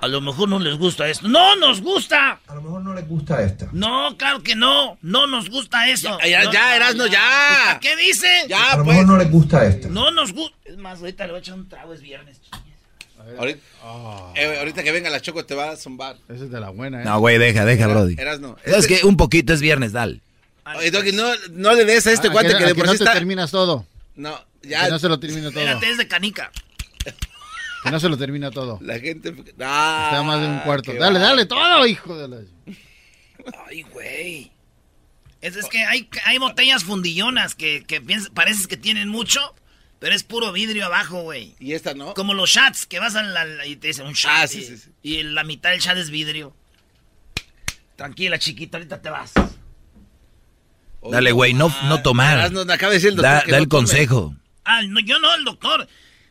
A 0.00 0.06
lo 0.08 0.20
mejor 0.20 0.48
no 0.48 0.58
les 0.60 0.76
gusta 0.78 1.08
esto. 1.08 1.26
¡No 1.28 1.56
nos 1.56 1.80
gusta! 1.80 2.38
A 2.46 2.54
lo 2.54 2.62
mejor 2.62 2.82
no 2.82 2.94
les 2.94 3.08
gusta 3.08 3.42
esta. 3.42 3.68
No, 3.72 4.16
claro 4.16 4.42
que 4.42 4.54
no. 4.54 4.96
No 5.02 5.26
nos 5.26 5.50
gusta 5.50 5.88
eso. 5.88 6.16
Ya, 6.22 6.28
ya, 6.28 6.44
no, 6.44 6.52
ya 6.52 6.76
Erasno, 6.76 7.06
ya. 7.08 7.78
¿Qué 7.80 7.96
dice? 7.96 8.28
Ya, 8.48 8.72
A 8.74 8.76
lo 8.76 8.84
pues. 8.84 8.96
mejor 8.96 9.12
no 9.12 9.18
les 9.18 9.30
gusta 9.30 9.66
esta. 9.66 9.88
No 9.88 10.10
nos 10.12 10.32
gusta. 10.32 10.56
Es 10.64 10.76
más, 10.76 11.00
ahorita 11.00 11.24
le 11.26 11.32
voy 11.32 11.38
a 11.38 11.40
echar 11.40 11.54
un 11.54 11.68
trago, 11.68 11.92
es 11.92 12.00
viernes. 12.00 12.40
Ahorita, 13.38 13.60
eh, 14.36 14.56
ahorita 14.58 14.82
que 14.84 14.92
venga 14.92 15.10
la 15.10 15.20
Choco 15.20 15.44
te 15.44 15.54
va 15.54 15.70
a 15.70 15.76
zumbar. 15.76 16.16
Esa 16.28 16.44
es 16.44 16.50
de 16.50 16.60
la 16.60 16.70
buena, 16.70 17.02
¿eh? 17.02 17.04
No, 17.04 17.18
güey, 17.18 17.36
deja, 17.38 17.64
deja, 17.64 17.84
Era- 17.84 17.92
Brody. 17.94 18.14
Erasno. 18.16 18.56
¿Sabes 18.64 18.86
qué? 18.86 19.00
Un 19.04 19.16
poquito 19.16 19.52
es 19.52 19.60
viernes, 19.60 19.92
dale. 19.92 20.20
Oye, 20.76 20.90
Doggy, 20.90 21.12
no, 21.12 21.24
no 21.50 21.74
le 21.74 21.84
des 21.84 22.06
a 22.06 22.12
este 22.12 22.28
Ah, 22.28 22.30
guante 22.30 22.52
que, 22.52 22.58
que 22.58 22.64
de 22.66 22.70
que 22.70 22.74
por 22.76 22.86
no 22.86 22.92
sí 22.92 22.98
te 22.98 23.04
está... 23.04 23.14
terminas 23.14 23.50
todo. 23.50 23.84
No, 24.16 24.38
Que 24.62 24.68
ya. 24.70 24.88
no 24.88 24.98
se 24.98 25.08
lo 25.08 25.18
termina 25.18 25.50
todo. 25.50 25.60
Espérate, 25.60 25.90
es 25.90 25.98
de 25.98 26.06
canica. 26.08 26.50
No 27.90 28.00
se 28.00 28.08
lo 28.08 28.16
termina 28.16 28.50
todo. 28.50 28.78
La 28.82 28.98
gente... 28.98 29.34
Ah, 29.60 30.08
Está 30.10 30.22
más 30.22 30.40
de 30.40 30.46
un 30.48 30.58
cuarto. 30.60 30.92
qué 30.92 30.98
Dale, 30.98 31.18
va. 31.18 31.24
dale, 31.26 31.46
todo, 31.46 31.86
hijo 31.86 32.16
de 32.16 32.28
la... 32.28 32.38
Ay, 33.68 33.82
güey. 33.82 34.52
Es, 35.40 35.56
es 35.56 35.66
que 35.68 35.78
hay, 35.78 36.08
hay 36.24 36.38
botellas 36.38 36.84
fundillonas 36.84 37.54
que, 37.54 37.84
que 37.84 38.00
piensas- 38.02 38.30
pareces 38.30 38.66
que 38.66 38.76
tienen 38.76 39.08
mucho, 39.08 39.54
pero 40.00 40.14
es 40.14 40.24
puro 40.24 40.50
vidrio 40.52 40.86
abajo, 40.86 41.22
güey. 41.22 41.54
Y 41.60 41.72
esta 41.74 41.94
no. 41.94 42.14
Como 42.14 42.34
los 42.34 42.50
shots 42.50 42.86
que 42.86 42.98
vas 42.98 43.14
a 43.14 43.22
la, 43.22 43.44
la- 43.44 43.66
y 43.66 43.76
te 43.76 43.86
dicen 43.88 44.06
un 44.06 44.14
shot. 44.14 44.30
Ah, 44.34 44.48
sí, 44.48 44.58
y, 44.58 44.64
sí, 44.64 44.76
sí. 44.78 44.90
y 45.02 45.22
la 45.22 45.44
mitad 45.44 45.70
del 45.70 45.80
shot 45.80 45.96
es 45.96 46.10
vidrio. 46.10 46.54
Tranquila, 47.96 48.38
chiquita, 48.38 48.76
ahorita 48.78 49.00
te 49.00 49.10
vas. 49.10 49.32
Oye, 51.00 51.12
Dale, 51.14 51.32
güey, 51.32 51.54
no, 51.54 51.72
no 51.84 52.02
tomar. 52.02 52.36
Erasno, 52.38 52.60
acaba 52.62 52.90
de 52.90 52.96
decir 52.98 53.10
el 53.10 53.16
doctor 53.16 53.32
Da, 53.32 53.42
que 53.44 53.50
da 53.52 53.56
no 53.58 53.62
el 53.62 53.68
tome. 53.68 53.80
consejo. 53.80 54.34
Ah, 54.64 54.82
no, 54.82 55.00
yo 55.00 55.18
no, 55.20 55.34
el 55.34 55.44
doctor. 55.44 55.88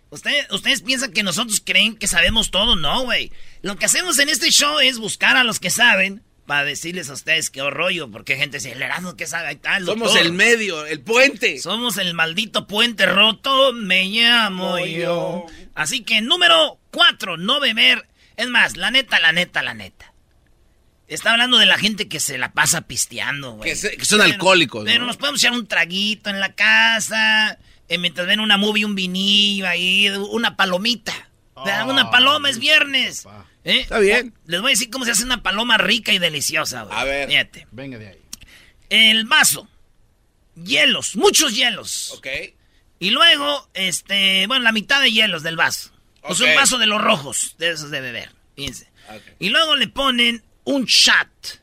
Usted- 0.09 0.49
ustedes 0.51 0.81
piensan 0.81 1.11
que 1.11 1.23
nosotros 1.23 1.61
creen 1.63 1.97
que 1.97 2.07
sabemos 2.07 2.49
todo, 2.51 2.75
no, 2.75 3.03
güey. 3.03 3.31
Lo 3.61 3.75
que 3.75 3.85
hacemos 3.85 4.17
en 4.19 4.29
este 4.29 4.49
show 4.51 4.79
es 4.79 4.97
buscar 4.99 5.35
a 5.37 5.43
los 5.43 5.59
que 5.59 5.69
saben 5.69 6.23
para 6.45 6.63
decirles 6.63 7.09
a 7.09 7.13
ustedes 7.13 7.49
qué 7.49 7.61
rollo, 7.69 8.09
porque 8.09 8.33
hay 8.33 8.39
gente 8.39 8.57
dice, 8.57 8.71
el 8.71 8.81
Erasmo 8.81 9.17
que 9.17 9.27
sabe, 9.27 9.51
el 9.51 9.85
Somos 9.85 10.07
doctor". 10.13 10.25
el 10.25 10.31
medio, 10.31 10.85
el 10.85 11.01
puente. 11.01 11.59
Somos 11.59 11.97
el 11.97 12.13
maldito 12.13 12.67
puente 12.67 13.05
roto, 13.05 13.73
me 13.73 14.05
llamo 14.05 14.79
yo. 14.79 15.45
Así 15.75 16.03
que 16.03 16.21
número 16.21 16.79
cuatro, 16.91 17.35
no 17.35 17.59
beber. 17.59 18.07
Es 18.37 18.47
más, 18.47 18.77
la 18.77 18.91
neta, 18.91 19.19
la 19.19 19.33
neta, 19.33 19.61
la 19.61 19.73
neta. 19.73 20.13
Está 21.09 21.31
hablando 21.33 21.57
de 21.57 21.65
la 21.65 21.77
gente 21.77 22.07
que 22.07 22.19
se 22.19 22.37
la 22.37 22.53
pasa 22.53 22.81
pisteando, 22.81 23.53
güey. 23.53 23.69
Que 23.71 24.05
son 24.05 24.21
alcohólicos, 24.21 24.83
Pero 24.85 25.01
¿no? 25.01 25.07
nos 25.07 25.17
podemos 25.17 25.41
echar 25.41 25.53
un 25.53 25.67
traguito 25.67 26.29
en 26.29 26.39
la 26.39 26.53
casa, 26.53 27.57
eh, 27.89 27.97
mientras 27.97 28.27
ven 28.27 28.39
una 28.39 28.57
movie, 28.57 28.85
un 28.85 28.95
vinillo 28.95 29.67
ahí, 29.67 30.09
una 30.09 30.55
palomita. 30.55 31.13
¿verdad? 31.55 31.89
una 31.89 32.11
paloma 32.11 32.49
es 32.49 32.59
viernes. 32.59 33.25
¿Eh? 33.63 33.81
Está 33.81 33.99
bien. 33.99 34.33
Les 34.45 34.61
voy 34.61 34.69
a 34.69 34.73
decir 34.73 34.89
cómo 34.89 35.05
se 35.05 35.11
hace 35.11 35.23
una 35.23 35.41
paloma 35.43 35.77
rica 35.77 36.13
y 36.13 36.19
deliciosa. 36.19 36.81
A 36.89 37.03
ver. 37.03 37.27
Fíjate. 37.27 37.67
Venga 37.71 37.97
de 37.97 38.09
ahí. 38.09 38.19
El 38.89 39.25
vaso. 39.25 39.67
Hielos, 40.55 41.15
muchos 41.15 41.55
hielos. 41.55 42.11
Ok. 42.17 42.27
Y 42.99 43.11
luego, 43.11 43.69
este, 43.73 44.47
bueno, 44.47 44.63
la 44.63 44.71
mitad 44.71 45.01
de 45.01 45.11
hielos 45.11 45.43
del 45.43 45.55
vaso. 45.55 45.91
O 46.21 46.35
sea, 46.35 46.49
un 46.49 46.55
vaso 46.55 46.77
de 46.77 46.87
los 46.87 47.01
rojos, 47.01 47.55
de 47.57 47.69
esos 47.69 47.91
de 47.91 48.01
beber. 48.01 48.31
Fíjense. 48.55 48.87
Y 49.39 49.49
luego 49.49 49.75
le 49.75 49.87
ponen 49.87 50.43
un 50.63 50.85
shot. 50.85 51.61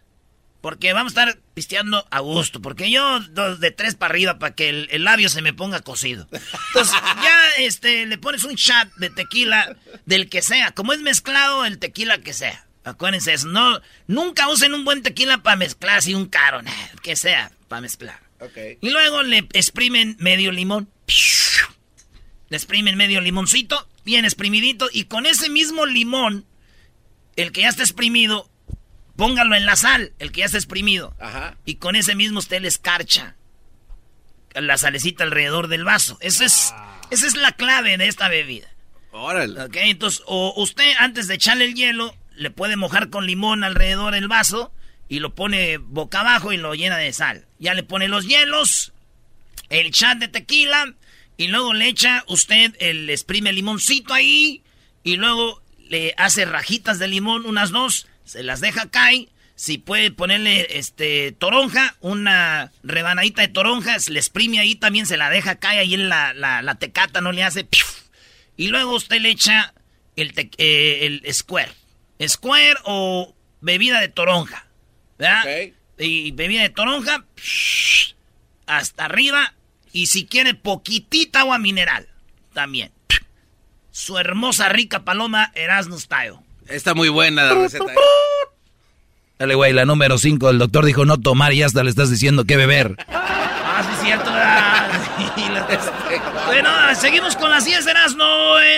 Porque 0.64 0.94
vamos 0.94 1.14
a 1.14 1.21
estar 1.21 1.38
pisteando 1.52 2.06
a 2.11 2.21
gusto. 2.21 2.62
Porque 2.62 2.90
yo, 2.90 3.21
dos 3.21 3.61
de 3.61 3.71
tres 3.71 3.97
para 3.97 4.12
arriba, 4.12 4.38
para 4.38 4.54
que 4.54 4.71
el, 4.71 4.88
el 4.90 5.04
labio 5.04 5.28
se 5.28 5.42
me 5.42 5.52
ponga 5.52 5.80
cocido. 5.80 6.26
Entonces, 6.33 6.97
ya 7.23 7.49
este, 7.59 8.06
le 8.06 8.16
pones 8.16 8.44
un 8.44 8.54
shot 8.54 8.90
de 8.94 9.11
tequila, 9.11 9.76
del 10.06 10.30
que 10.30 10.40
sea. 10.40 10.73
Como 10.73 10.94
es 10.94 11.00
mezclado, 11.00 11.66
el 11.66 11.78
tequila 11.78 12.16
que 12.23 12.33
sea. 12.33 12.66
Acuérdense 12.83 13.35
eso. 13.35 13.47
No, 13.49 13.78
nunca 14.06 14.49
usen 14.49 14.73
un 14.73 14.87
buen 14.87 15.02
tequila 15.02 15.42
para 15.42 15.56
mezclar 15.56 15.99
así 15.99 16.14
un 16.14 16.28
caro. 16.28 16.62
nah, 16.62 16.73
que 17.02 17.14
sea, 17.14 17.52
para 17.68 17.83
mezclar. 17.83 18.21
Y 18.80 18.88
luego 18.88 19.23
le 19.23 19.47
exprimen 19.52 20.16
medio 20.18 20.50
limón. 20.50 20.88
Le 22.49 22.56
exprimen 22.56 22.97
medio 22.97 23.21
limoncito, 23.21 23.87
bien 24.02 24.25
exprimidito. 24.25 24.88
Y 24.90 25.04
con 25.04 25.26
ese 25.26 25.50
mismo 25.50 25.85
limón, 25.85 26.47
el 27.37 27.52
que 27.52 27.61
ya 27.61 27.68
está 27.68 27.83
exprimido, 27.83 28.49
póngalo 29.16 29.54
en 29.54 29.66
la 29.66 29.76
sal, 29.76 30.12
el 30.18 30.33
que 30.33 30.40
ya 30.40 30.47
está 30.47 30.59
exprimido. 30.59 31.14
Ajá. 31.21 31.56
Y 31.64 31.76
con 31.76 31.97
ese 31.97 32.14
mismo 32.14 32.38
usted 32.38 32.61
le 32.61 32.68
escarcha 32.68 33.37
la 34.54 34.78
salecita 34.78 35.25
alrededor 35.25 35.68
del 35.68 35.85
vaso. 35.85 36.18
Esa 36.21 36.44
es, 36.44 36.75
esa 37.11 37.26
es 37.26 37.37
la 37.37 37.52
clave 37.52 37.97
de 37.97 38.09
esta 38.09 38.28
bebida. 38.28 38.68
Órale. 39.12 39.61
Ok, 39.62 39.76
entonces, 39.76 40.23
o 40.26 40.54
usted 40.61 40.92
antes 40.99 41.28
de 41.28 41.35
echarle 41.35 41.66
el 41.66 41.75
hielo, 41.75 42.14
le 42.35 42.50
puede 42.50 42.76
mojar 42.76 43.11
con 43.11 43.26
limón 43.26 43.64
alrededor 43.64 44.14
del 44.14 44.28
vaso 44.28 44.73
y 45.09 45.21
lo 45.21 45.35
pone 45.35 45.78
boca 45.78 46.21
abajo 46.21 46.52
y 46.52 46.56
lo 46.56 46.75
llena 46.75 46.97
de 46.97 47.12
sal. 47.12 47.47
Ya 47.59 47.75
le 47.75 47.83
pone 47.83 48.09
los 48.09 48.26
hielos, 48.26 48.92
el 49.68 49.90
chat 49.92 50.18
de 50.18 50.28
tequila 50.28 50.94
y 51.37 51.49
luego 51.49 51.75
le 51.75 51.88
echa 51.88 52.25
usted 52.28 52.75
el 52.80 53.09
exprime 53.11 53.52
limoncito 53.52 54.14
ahí 54.14 54.62
y 55.02 55.16
luego 55.16 55.62
le 55.88 56.14
hace 56.16 56.44
rajitas 56.44 56.99
de 56.99 57.09
limón, 57.09 57.47
unas 57.47 57.71
dos, 57.71 58.06
se 58.25 58.43
las 58.43 58.61
deja 58.61 58.90
caer. 58.90 59.28
Si 59.57 59.78
puede 59.78 60.11
ponerle 60.11 60.78
este 60.78 61.31
toronja, 61.31 61.95
una 62.00 62.73
rebanadita 62.83 63.43
de 63.43 63.49
toronja, 63.49 64.00
se 64.00 64.11
le 64.11 64.19
exprime 64.19 64.59
ahí 64.59 64.75
también, 64.75 65.07
se 65.07 65.16
la 65.16 65.31
deja 65.31 65.57
caer 65.61 65.78
ahí 65.81 65.95
en 65.95 66.09
la, 66.09 66.35
la, 66.35 66.61
la 66.61 66.75
tecata, 66.75 67.21
no 67.21 67.31
le 67.31 67.45
hace... 67.45 67.62
¡piuf! 67.64 68.00
Y 68.57 68.69
luego 68.69 68.97
usted 68.97 69.21
le 69.21 69.31
echa 69.31 69.73
el, 70.16 70.33
te- 70.33 70.50
eh, 70.59 71.07
el 71.07 71.33
square. 71.35 71.71
Square 72.26 72.75
o 72.85 73.35
bebida 73.61 74.00
de 74.00 74.09
toronja. 74.09 74.66
¿Verdad? 75.19 75.45
Y 75.99 76.33
bebida 76.33 76.62
de 76.62 76.71
toronja 76.71 77.25
hasta 78.66 79.04
arriba. 79.04 79.54
Y 79.93 80.07
si 80.07 80.26
quiere 80.26 80.54
poquitita 80.54 81.40
agua 81.40 81.59
mineral. 81.59 82.09
También. 82.52 82.90
Su 83.93 84.19
hermosa 84.19 84.69
rica 84.69 85.04
paloma 85.04 85.52
Erasmus 85.54 86.02
Style. 86.02 86.38
Está 86.68 86.94
muy 86.94 87.09
buena 87.09 87.44
la 87.44 87.54
receta. 87.54 87.85
¿eh? 87.85 87.97
Dale, 89.38 89.54
güey, 89.54 89.73
la 89.73 89.85
número 89.85 90.16
5. 90.18 90.50
El 90.50 90.59
doctor 90.59 90.85
dijo 90.85 91.04
no 91.04 91.18
tomar 91.18 91.52
y 91.52 91.62
hasta 91.62 91.83
le 91.83 91.90
estás 91.90 92.11
diciendo 92.11 92.44
qué 92.44 92.56
beber. 92.56 92.97
Ah, 93.09 93.83
sí, 93.85 93.90
es 93.94 94.00
cierto. 94.06 94.30
la- 95.52 95.66
bueno, 96.47 96.68
seguimos 96.99 97.37
con 97.37 97.50
las 97.50 97.64
10 97.64 97.85
de 97.85 97.90
Erasmo 97.90 98.25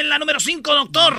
en 0.01 0.09
la 0.09 0.19
número 0.19 0.41
5, 0.41 0.75
doctor. 0.75 1.15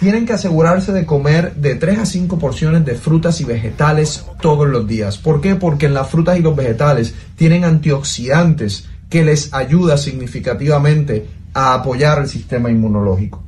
Tienen 0.00 0.26
que 0.26 0.32
asegurarse 0.32 0.92
de 0.92 1.06
comer 1.06 1.54
de 1.54 1.74
3 1.76 1.98
a 2.00 2.06
5 2.06 2.38
porciones 2.38 2.84
de 2.84 2.94
frutas 2.96 3.40
y 3.40 3.44
vegetales 3.44 4.24
todos 4.40 4.68
los 4.68 4.86
días. 4.88 5.18
¿Por 5.18 5.40
qué? 5.40 5.54
Porque 5.54 5.86
en 5.86 5.94
las 5.94 6.08
frutas 6.10 6.38
y 6.38 6.42
los 6.42 6.56
vegetales 6.56 7.14
tienen 7.36 7.64
antioxidantes 7.64 8.88
que 9.08 9.24
les 9.24 9.52
ayuda 9.54 9.96
significativamente 9.98 11.26
a 11.54 11.74
apoyar 11.74 12.18
el 12.20 12.28
sistema 12.28 12.70
inmunológico. 12.70 13.42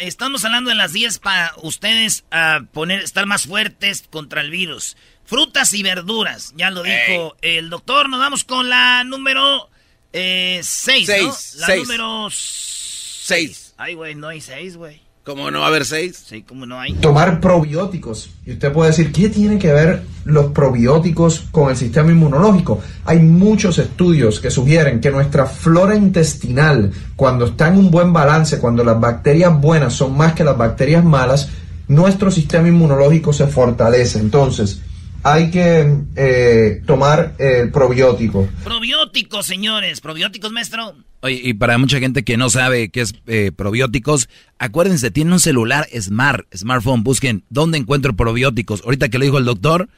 Estamos 0.00 0.44
hablando 0.44 0.70
de 0.70 0.76
las 0.76 0.92
10 0.92 1.18
para 1.18 1.52
ustedes 1.62 2.24
a 2.30 2.60
poner, 2.72 3.00
estar 3.00 3.26
más 3.26 3.46
fuertes 3.46 4.04
contra 4.10 4.40
el 4.40 4.50
virus. 4.50 4.96
Frutas 5.24 5.72
y 5.72 5.82
verduras, 5.82 6.52
ya 6.56 6.70
lo 6.70 6.82
dijo 6.82 7.36
el 7.40 7.70
doctor. 7.70 8.08
Nos 8.08 8.20
vamos 8.20 8.44
con 8.44 8.68
la 8.68 9.04
número 9.04 9.70
6, 10.12 11.08
eh, 11.08 11.22
¿no? 11.22 11.34
La 11.66 11.76
número 11.76 12.28
6. 12.30 13.74
Ay, 13.76 13.94
güey, 13.94 14.14
no 14.14 14.28
hay 14.28 14.40
6, 14.40 14.76
güey. 14.76 15.03
¿Cómo 15.24 15.50
no 15.50 15.60
va 15.60 15.64
a 15.64 15.68
haber 15.68 15.86
seis? 15.86 16.22
Sí, 16.28 16.42
¿cómo 16.42 16.66
no 16.66 16.78
hay? 16.78 16.92
Tomar 16.92 17.40
probióticos. 17.40 18.28
Y 18.44 18.52
usted 18.52 18.70
puede 18.70 18.90
decir, 18.90 19.10
¿qué 19.10 19.30
tiene 19.30 19.58
que 19.58 19.72
ver 19.72 20.02
los 20.26 20.52
probióticos 20.52 21.46
con 21.50 21.70
el 21.70 21.76
sistema 21.78 22.10
inmunológico? 22.10 22.82
Hay 23.06 23.20
muchos 23.20 23.78
estudios 23.78 24.38
que 24.38 24.50
sugieren 24.50 25.00
que 25.00 25.10
nuestra 25.10 25.46
flora 25.46 25.96
intestinal, 25.96 26.92
cuando 27.16 27.46
está 27.46 27.68
en 27.68 27.78
un 27.78 27.90
buen 27.90 28.12
balance, 28.12 28.58
cuando 28.58 28.84
las 28.84 29.00
bacterias 29.00 29.58
buenas 29.58 29.94
son 29.94 30.14
más 30.14 30.34
que 30.34 30.44
las 30.44 30.58
bacterias 30.58 31.02
malas, 31.02 31.48
nuestro 31.88 32.30
sistema 32.30 32.68
inmunológico 32.68 33.32
se 33.32 33.46
fortalece. 33.46 34.18
Entonces, 34.18 34.82
hay 35.24 35.50
que 35.50 35.90
eh, 36.16 36.82
tomar 36.86 37.34
el 37.38 37.70
probiótico. 37.70 38.46
Probióticos, 38.62 39.46
señores. 39.46 40.02
Probióticos, 40.02 40.52
maestro. 40.52 40.94
Oye, 41.22 41.40
y 41.42 41.54
para 41.54 41.78
mucha 41.78 41.98
gente 41.98 42.24
que 42.24 42.36
no 42.36 42.50
sabe 42.50 42.90
qué 42.90 43.00
es 43.00 43.14
eh, 43.26 43.50
probióticos, 43.50 44.28
acuérdense, 44.58 45.10
tienen 45.10 45.32
un 45.32 45.40
celular 45.40 45.88
smart, 45.98 46.46
smartphone, 46.54 47.02
busquen 47.02 47.42
dónde 47.48 47.78
encuentro 47.78 48.14
probióticos. 48.14 48.82
Ahorita 48.84 49.08
que 49.08 49.18
lo 49.18 49.24
dijo 49.24 49.38
el 49.38 49.46
doctor, 49.46 49.88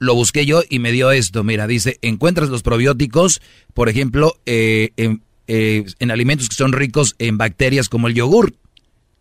lo 0.00 0.16
busqué 0.16 0.44
yo 0.46 0.62
y 0.68 0.80
me 0.80 0.90
dio 0.90 1.12
esto. 1.12 1.44
Mira, 1.44 1.68
dice, 1.68 2.00
encuentras 2.02 2.48
los 2.48 2.64
probióticos, 2.64 3.40
por 3.72 3.88
ejemplo, 3.88 4.34
eh, 4.46 4.90
en, 4.96 5.22
en 5.46 6.10
alimentos 6.10 6.48
que 6.48 6.56
son 6.56 6.72
ricos 6.72 7.14
en 7.20 7.38
bacterias 7.38 7.88
como 7.88 8.08
el 8.08 8.14
yogur, 8.14 8.54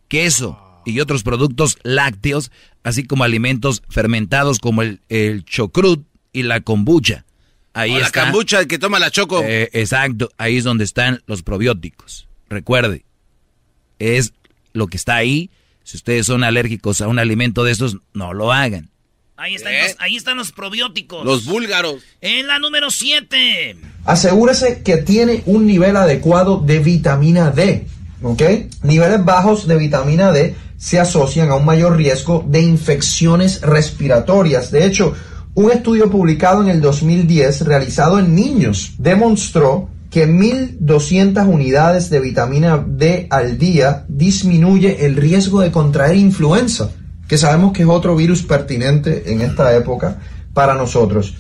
queso 0.08 0.69
y 0.86 1.00
otros 1.00 1.24
productos 1.24 1.78
lácteos, 1.84 2.52
así 2.84 3.04
como 3.04 3.24
alimentos 3.24 3.84
fermentados 3.90 4.60
como 4.60 4.82
el, 4.82 5.02
el 5.10 5.46
chocrut 5.46 6.06
y 6.34 6.44
la 6.44 6.62
kombucha. 6.62 7.26
Ahí 7.74 7.96
está. 7.96 8.26
La 8.26 8.32
kombucha 8.32 8.66
que 8.66 8.80
toma 8.80 9.00
la 9.00 9.12
choco. 9.12 9.42
Eh, 9.44 9.70
exacto, 9.74 10.30
ahí 10.38 10.58
es 10.58 10.64
donde 10.64 10.84
están 10.84 11.22
los 11.28 11.44
probióticos. 11.44 12.28
Recuerde, 12.50 13.06
es 14.00 14.34
lo 14.74 14.88
que 14.88 14.98
está 14.98 15.16
ahí. 15.16 15.50
Si 15.84 15.98
ustedes 15.98 16.26
son 16.26 16.44
alérgicos 16.44 17.02
a 17.02 17.08
un 17.08 17.20
alimento 17.20 17.64
de 17.64 17.72
estos, 17.72 17.98
no 18.14 18.34
lo 18.34 18.52
hagan. 18.52 18.90
Ahí 19.38 19.56
están, 19.56 19.74
los, 19.74 19.96
ahí 20.00 20.18
están 20.18 20.38
los 20.38 20.52
probióticos. 20.52 21.24
Los 21.26 21.46
búlgaros. 21.46 22.04
En 22.20 22.48
la 22.48 22.60
número 22.60 22.92
7. 22.92 23.78
Asegúrese 24.04 24.84
que 24.84 24.98
tiene 24.98 25.44
un 25.46 25.66
nivel 25.66 25.96
adecuado 25.96 26.60
de 26.60 26.80
vitamina 26.80 27.50
D. 27.50 27.88
¿Ok? 28.22 28.42
Niveles 28.84 29.24
bajos 29.24 29.66
de 29.66 29.78
vitamina 29.78 30.34
D 30.34 30.56
se 30.80 30.98
asocian 30.98 31.50
a 31.50 31.56
un 31.56 31.66
mayor 31.66 31.98
riesgo 31.98 32.44
de 32.48 32.62
infecciones 32.62 33.62
respiratorias. 33.62 34.72
De 34.72 34.86
hecho, 34.86 35.14
un 35.54 35.72
estudio 35.72 36.10
publicado 36.10 36.64
en 36.64 36.70
el 36.70 36.80
2010 36.80 37.66
realizado 37.66 38.18
en 38.18 38.34
niños 38.34 38.94
demostró 38.98 39.90
que 40.10 40.26
1.200 40.28 41.46
unidades 41.48 42.10
de 42.10 42.22
vitamina 42.22 42.84
D 42.88 43.28
al 43.30 43.58
día 43.58 44.06
disminuye 44.08 45.06
el 45.06 45.18
riesgo 45.18 45.60
de 45.60 45.70
contraer 45.70 46.16
influenza, 46.16 46.92
que 47.28 47.38
sabemos 47.38 47.74
que 47.74 47.84
es 47.84 47.90
otro 47.90 48.16
virus 48.16 48.42
pertinente 48.44 49.34
en 49.34 49.42
esta 49.42 49.76
época 49.76 50.20
para 50.54 50.76
nosotros. 50.76 51.36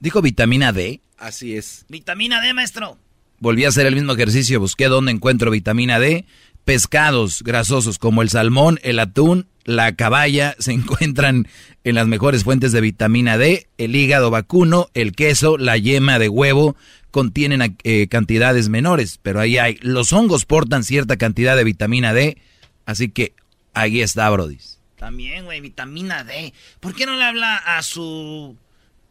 ¿Dijo 0.00 0.20
vitamina 0.20 0.72
D? 0.72 1.00
Así 1.16 1.56
es. 1.56 1.86
Vitamina 1.88 2.40
D, 2.40 2.52
maestro. 2.52 2.98
Volví 3.38 3.64
a 3.64 3.68
hacer 3.68 3.86
el 3.86 3.94
mismo 3.94 4.12
ejercicio, 4.12 4.60
busqué 4.60 4.88
dónde 4.88 5.12
encuentro 5.12 5.50
vitamina 5.50 5.98
D 5.98 6.26
pescados 6.64 7.42
grasosos 7.42 7.98
como 7.98 8.22
el 8.22 8.30
salmón, 8.30 8.78
el 8.82 8.98
atún, 8.98 9.46
la 9.64 9.94
caballa 9.94 10.54
se 10.58 10.72
encuentran 10.72 11.48
en 11.84 11.94
las 11.94 12.06
mejores 12.06 12.44
fuentes 12.44 12.72
de 12.72 12.80
vitamina 12.80 13.38
D, 13.38 13.66
el 13.78 13.96
hígado 13.96 14.30
vacuno, 14.30 14.88
el 14.94 15.12
queso, 15.12 15.58
la 15.58 15.76
yema 15.76 16.18
de 16.18 16.28
huevo 16.28 16.76
contienen 17.10 17.76
eh, 17.82 18.08
cantidades 18.08 18.68
menores, 18.68 19.18
pero 19.22 19.40
ahí 19.40 19.58
hay. 19.58 19.78
Los 19.80 20.12
hongos 20.12 20.44
portan 20.44 20.84
cierta 20.84 21.16
cantidad 21.16 21.56
de 21.56 21.64
vitamina 21.64 22.12
D, 22.12 22.38
así 22.86 23.10
que 23.10 23.34
ahí 23.74 24.00
está, 24.00 24.28
Brodis. 24.30 24.78
También, 24.96 25.44
güey, 25.44 25.60
vitamina 25.60 26.24
D. 26.24 26.52
¿Por 26.78 26.94
qué 26.94 27.06
no 27.06 27.16
le 27.16 27.24
habla 27.24 27.56
a 27.56 27.82
su 27.82 28.56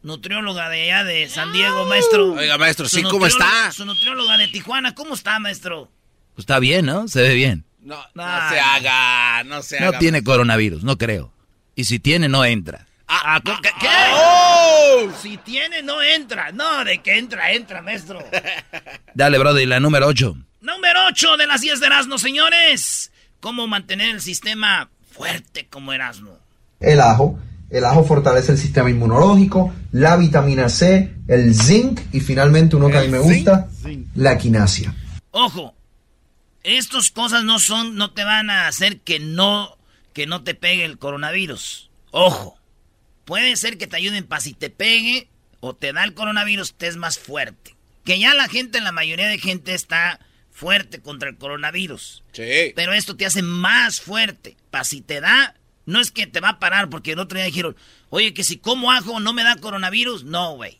nutrióloga 0.02 0.68
de 0.68 0.84
allá 0.84 1.04
de 1.04 1.28
San 1.28 1.52
Diego, 1.52 1.84
maestro? 1.86 2.32
Oiga, 2.32 2.56
maestro, 2.58 2.88
sí, 2.88 3.02
¿cómo 3.02 3.26
está? 3.26 3.72
Su 3.72 3.84
nutrióloga 3.84 4.38
de 4.38 4.48
Tijuana, 4.48 4.94
¿cómo 4.94 5.14
está, 5.14 5.38
maestro? 5.40 5.90
Pues 6.34 6.44
está 6.44 6.58
bien, 6.58 6.86
¿no? 6.86 7.08
Se 7.08 7.22
ve 7.22 7.34
bien. 7.34 7.64
No, 7.82 7.96
no 8.14 8.22
se 8.50 8.60
haga, 8.60 9.44
no 9.44 9.62
se 9.62 9.78
haga. 9.78 9.92
No 9.92 9.98
tiene 9.98 10.22
coronavirus, 10.22 10.84
no 10.84 10.98
creo. 10.98 11.32
Y 11.74 11.84
si 11.84 11.98
tiene, 11.98 12.28
no 12.28 12.44
entra. 12.44 12.86
Ah, 13.08 13.40
ah, 13.44 13.60
¿Qué? 13.80 13.88
Oh. 14.14 15.10
Si 15.20 15.36
tiene, 15.38 15.82
no 15.82 16.00
entra. 16.02 16.52
No, 16.52 16.84
de 16.84 16.98
que 16.98 17.18
entra, 17.18 17.52
entra, 17.52 17.82
maestro. 17.82 18.22
Dale, 19.14 19.38
brother, 19.38 19.62
y 19.62 19.66
la 19.66 19.80
número 19.80 20.06
8. 20.06 20.36
Número 20.60 21.00
8 21.08 21.36
de 21.36 21.46
las 21.46 21.60
10 21.62 21.80
de 21.80 21.86
Erasmo, 21.86 22.18
señores. 22.18 23.10
¿Cómo 23.40 23.66
mantener 23.66 24.14
el 24.14 24.20
sistema 24.20 24.90
fuerte 25.10 25.66
como 25.68 25.92
Erasmo? 25.92 26.38
El 26.78 27.00
ajo. 27.00 27.38
El 27.70 27.84
ajo 27.84 28.04
fortalece 28.04 28.52
el 28.52 28.58
sistema 28.58 28.90
inmunológico, 28.90 29.72
la 29.92 30.16
vitamina 30.16 30.68
C, 30.68 31.14
el 31.28 31.54
zinc 31.54 32.00
y 32.12 32.20
finalmente 32.20 32.74
uno 32.74 32.88
que 32.88 32.98
a 32.98 33.02
mí 33.02 33.08
me 33.08 33.20
gusta, 33.20 33.68
la 34.16 34.36
quinasia. 34.36 34.92
Ojo, 35.30 35.74
estas 36.62 37.10
cosas 37.10 37.44
no 37.44 37.58
son, 37.58 37.96
no 37.96 38.12
te 38.12 38.24
van 38.24 38.50
a 38.50 38.68
hacer 38.68 39.00
que 39.00 39.18
no, 39.18 39.78
que 40.12 40.26
no 40.26 40.42
te 40.42 40.54
pegue 40.54 40.84
el 40.84 40.98
coronavirus. 40.98 41.90
Ojo, 42.10 42.58
puede 43.24 43.56
ser 43.56 43.78
que 43.78 43.86
te 43.86 43.96
ayuden 43.96 44.26
para 44.26 44.40
si 44.40 44.54
te 44.54 44.70
pegue 44.70 45.28
o 45.60 45.74
te 45.74 45.92
da 45.92 46.04
el 46.04 46.14
coronavirus, 46.14 46.74
te 46.74 46.86
es 46.86 46.96
más 46.96 47.18
fuerte. 47.18 47.76
Que 48.04 48.18
ya 48.18 48.34
la 48.34 48.48
gente, 48.48 48.80
la 48.80 48.92
mayoría 48.92 49.28
de 49.28 49.38
gente 49.38 49.74
está 49.74 50.20
fuerte 50.50 51.00
contra 51.00 51.30
el 51.30 51.36
coronavirus. 51.36 52.24
Sí. 52.32 52.72
Pero 52.74 52.92
esto 52.92 53.16
te 53.16 53.26
hace 53.26 53.42
más 53.42 54.00
fuerte. 54.00 54.56
Para 54.70 54.84
si 54.84 55.00
te 55.00 55.20
da, 55.20 55.54
no 55.86 56.00
es 56.00 56.10
que 56.10 56.26
te 56.26 56.40
va 56.40 56.50
a 56.50 56.58
parar, 56.58 56.88
porque 56.88 57.12
el 57.12 57.18
otro 57.18 57.36
día 57.36 57.46
dijeron, 57.46 57.76
oye, 58.08 58.34
que 58.34 58.44
si 58.44 58.56
como 58.56 58.90
ajo 58.90 59.20
no 59.20 59.32
me 59.32 59.44
da 59.44 59.56
coronavirus. 59.56 60.24
No, 60.24 60.56
güey 60.56 60.79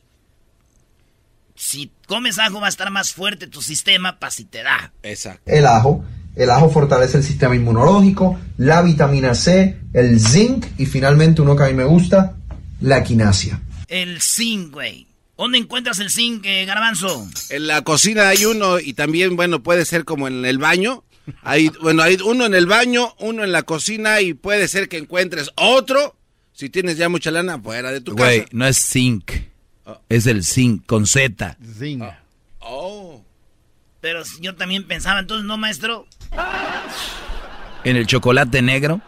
si 1.60 1.92
comes 2.06 2.38
ajo 2.38 2.58
va 2.58 2.66
a 2.66 2.70
estar 2.70 2.90
más 2.90 3.12
fuerte 3.12 3.46
tu 3.46 3.60
sistema 3.60 4.18
para 4.18 4.30
si 4.30 4.44
te 4.44 4.62
da. 4.62 4.92
Exacto. 5.02 5.42
El 5.44 5.66
ajo. 5.66 6.02
El 6.34 6.48
ajo 6.48 6.70
fortalece 6.70 7.18
el 7.18 7.22
sistema 7.22 7.54
inmunológico, 7.54 8.40
la 8.56 8.80
vitamina 8.80 9.34
C, 9.34 9.78
el 9.92 10.18
zinc 10.20 10.64
y 10.78 10.86
finalmente 10.86 11.42
uno 11.42 11.54
que 11.54 11.64
a 11.64 11.66
mí 11.66 11.74
me 11.74 11.84
gusta, 11.84 12.34
la 12.80 13.04
quinasia. 13.04 13.60
El 13.88 14.22
zinc, 14.22 14.72
güey. 14.72 15.06
¿Dónde 15.36 15.58
encuentras 15.58 15.98
el 15.98 16.10
zinc, 16.10 16.46
eh, 16.46 16.64
garbanzo? 16.64 17.28
En 17.50 17.66
la 17.66 17.82
cocina 17.82 18.28
hay 18.28 18.46
uno 18.46 18.80
y 18.80 18.94
también, 18.94 19.36
bueno, 19.36 19.62
puede 19.62 19.84
ser 19.84 20.06
como 20.06 20.28
en 20.28 20.46
el 20.46 20.56
baño. 20.56 21.04
Hay, 21.42 21.70
bueno, 21.82 22.02
hay 22.02 22.16
uno 22.24 22.46
en 22.46 22.54
el 22.54 22.66
baño, 22.66 23.14
uno 23.18 23.44
en 23.44 23.52
la 23.52 23.64
cocina 23.64 24.22
y 24.22 24.32
puede 24.32 24.66
ser 24.66 24.88
que 24.88 24.96
encuentres 24.96 25.50
otro 25.56 26.16
si 26.54 26.70
tienes 26.70 26.96
ya 26.96 27.10
mucha 27.10 27.30
lana 27.30 27.58
fuera 27.58 27.92
de 27.92 28.00
tu 28.00 28.14
casa. 28.14 28.28
Güey, 28.28 28.46
no 28.52 28.66
es 28.66 28.78
zinc. 28.78 29.49
Es 30.08 30.26
el 30.26 30.44
zinc 30.44 30.86
con 30.86 31.06
Z. 31.06 31.56
Zinc. 31.78 32.02
Ah. 32.02 32.20
Oh. 32.60 33.24
Pero 34.00 34.22
yo 34.40 34.54
también 34.54 34.86
pensaba, 34.86 35.20
entonces, 35.20 35.44
¿no, 35.46 35.58
maestro? 35.58 36.06
En 37.84 37.96
el 37.96 38.06
chocolate 38.06 38.62
negro, 38.62 39.00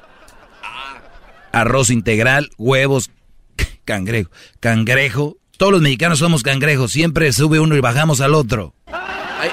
arroz 1.53 1.91
integral, 1.91 2.51
huevos, 2.59 3.11
cangrejo. 3.85 4.31
Cangrejo. 4.61 5.39
Todos 5.57 5.73
los 5.73 5.83
mexicanos 5.83 6.19
somos 6.19 6.43
cangrejos. 6.43 6.93
Siempre 6.93 7.33
sube 7.33 7.61
uno 7.61 7.77
y 7.77 7.81
bajamos 7.81 8.21
al 8.21 8.35
otro. 8.35 8.75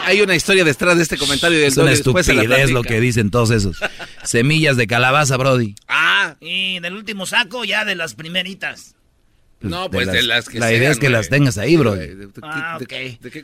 Hay, 0.05 0.21
una 0.21 0.35
historia 0.35 0.63
detrás 0.63 0.97
de 0.97 1.03
este 1.03 1.17
comentario 1.17 1.57
del 1.57 1.67
Es 1.67 1.77
una 1.77 1.91
estupidez 1.91 2.69
lo 2.69 2.83
que 2.83 2.99
dicen 2.99 3.31
todos 3.31 3.49
esos. 3.49 3.79
Semillas 4.23 4.77
de 4.77 4.85
calabaza, 4.85 5.35
Brody. 5.37 5.75
Ah. 5.87 6.35
Y 6.39 6.79
del 6.79 6.93
último 6.93 7.25
saco 7.25 7.63
ya 7.63 7.85
de 7.85 7.95
las 7.95 8.13
primeritas. 8.13 8.95
Pues, 9.59 9.71
no, 9.71 9.89
pues 9.89 10.09
de 10.09 10.23
las, 10.23 10.47
que 10.47 10.57
La 10.57 10.71
idea 10.71 10.89
es 10.89 10.99
que 10.99 11.09
las 11.09 11.27
tengas 11.27 11.57
ahí, 11.57 11.75
bro. 11.75 11.95
ah, 12.43 12.79
ok. 12.81 12.93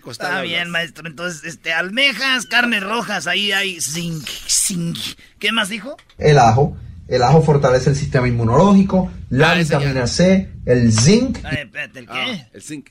Está 0.09 0.41
bien, 0.41 0.69
maestro. 0.69 1.07
Entonces, 1.07 1.43
este, 1.43 1.73
almejas, 1.73 2.45
carnes 2.45 2.83
rojas, 2.83 3.27
ahí 3.27 3.51
hay 3.51 3.81
zinc, 3.81 4.25
zinc. 4.47 4.97
¿Qué 5.39 5.51
más 5.51 5.67
dijo? 5.67 5.97
El 6.17 6.39
ajo. 6.39 6.77
El 7.07 7.21
ajo 7.21 7.41
fortalece 7.41 7.89
el 7.91 7.95
sistema 7.95 8.27
inmunológico, 8.27 9.11
la 9.29 9.51
ah, 9.51 9.55
vitamina 9.55 10.07
C, 10.07 10.49
el 10.65 10.91
zinc. 10.91 11.37
Ay, 11.43 11.57
espérate, 11.59 11.99
¿el 11.99 12.05
qué? 12.07 12.13
Ah, 12.13 12.47
el 12.53 12.61
zinc. 12.61 12.89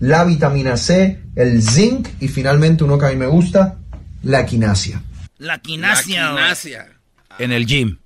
La 0.00 0.24
vitamina 0.24 0.76
C, 0.76 1.20
el 1.36 1.62
zinc 1.62 2.08
y 2.20 2.28
finalmente 2.28 2.84
uno 2.84 2.98
que 2.98 3.06
a 3.06 3.10
mí 3.10 3.16
me 3.16 3.26
gusta, 3.26 3.76
la 4.22 4.44
quinasia. 4.44 5.00
La 5.38 5.58
quinasia. 5.58 6.32
La 6.32 6.32
quinasia. 6.32 6.88
En 7.38 7.52
el 7.52 7.64
gym. 7.64 7.98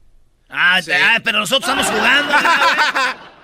Ah, 0.48 0.80
ah 0.80 1.20
pero 1.24 1.40
nosotros 1.40 1.68
estamos 1.68 1.86
jugando. 1.86 2.32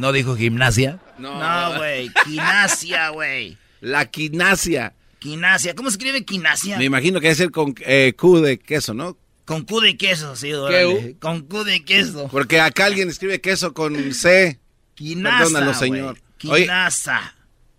¿No 0.00 0.12
dijo 0.12 0.34
gimnasia? 0.34 0.98
No, 1.18 1.76
güey, 1.76 2.10
gimnasia, 2.24 3.08
güey. 3.10 3.58
La 3.82 4.06
quinasia. 4.06 4.94
Quinasia. 5.18 5.74
¿Cómo 5.74 5.90
se 5.90 5.98
escribe 5.98 6.24
quinasia? 6.24 6.78
Me 6.78 6.86
imagino 6.86 7.20
que 7.20 7.26
debe 7.26 7.34
ser 7.36 7.50
con 7.50 7.74
eh, 7.80 8.14
Q 8.16 8.40
de 8.40 8.58
queso, 8.58 8.94
¿no? 8.94 9.18
Con 9.44 9.64
Q 9.64 9.80
de 9.82 9.98
queso, 9.98 10.36
sí, 10.36 10.54
órale. 10.54 11.16
Con 11.20 11.42
Q 11.42 11.64
de 11.64 11.84
queso. 11.84 12.28
Porque 12.32 12.60
acá 12.60 12.86
alguien 12.86 13.10
escribe 13.10 13.42
queso 13.42 13.74
con 13.74 14.14
C. 14.14 14.58
Quinasa, 14.94 15.36
Perdónalo, 15.38 15.74
señor. 15.74 16.18
Oye, 16.48 16.62
quinasa. 16.62 17.34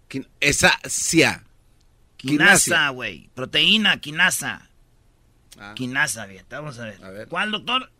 quin- 0.08 0.28
esa, 0.40 0.80
sia. 0.88 1.44
Quinasa, 2.18 2.90
güey. 2.90 3.32
Proteína, 3.34 4.00
quinasa. 4.00 4.70
Quinasa, 5.74 6.28
bien. 6.28 6.46
Vamos 6.52 6.78
a 6.78 6.86
ver. 6.86 7.28
¿Cuál, 7.30 7.50
doctor? 7.50 7.92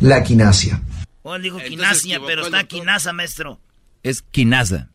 La 0.00 0.24
quinasia. 0.24 0.82
Oh, 1.22 1.36
él 1.36 1.42
dijo 1.42 1.58
Entonces 1.60 1.76
quinasia, 1.78 2.20
pero 2.26 2.42
está 2.44 2.64
quinasa, 2.64 3.12
maestro. 3.12 3.60
Es 4.02 4.22
quinasa. 4.22 4.90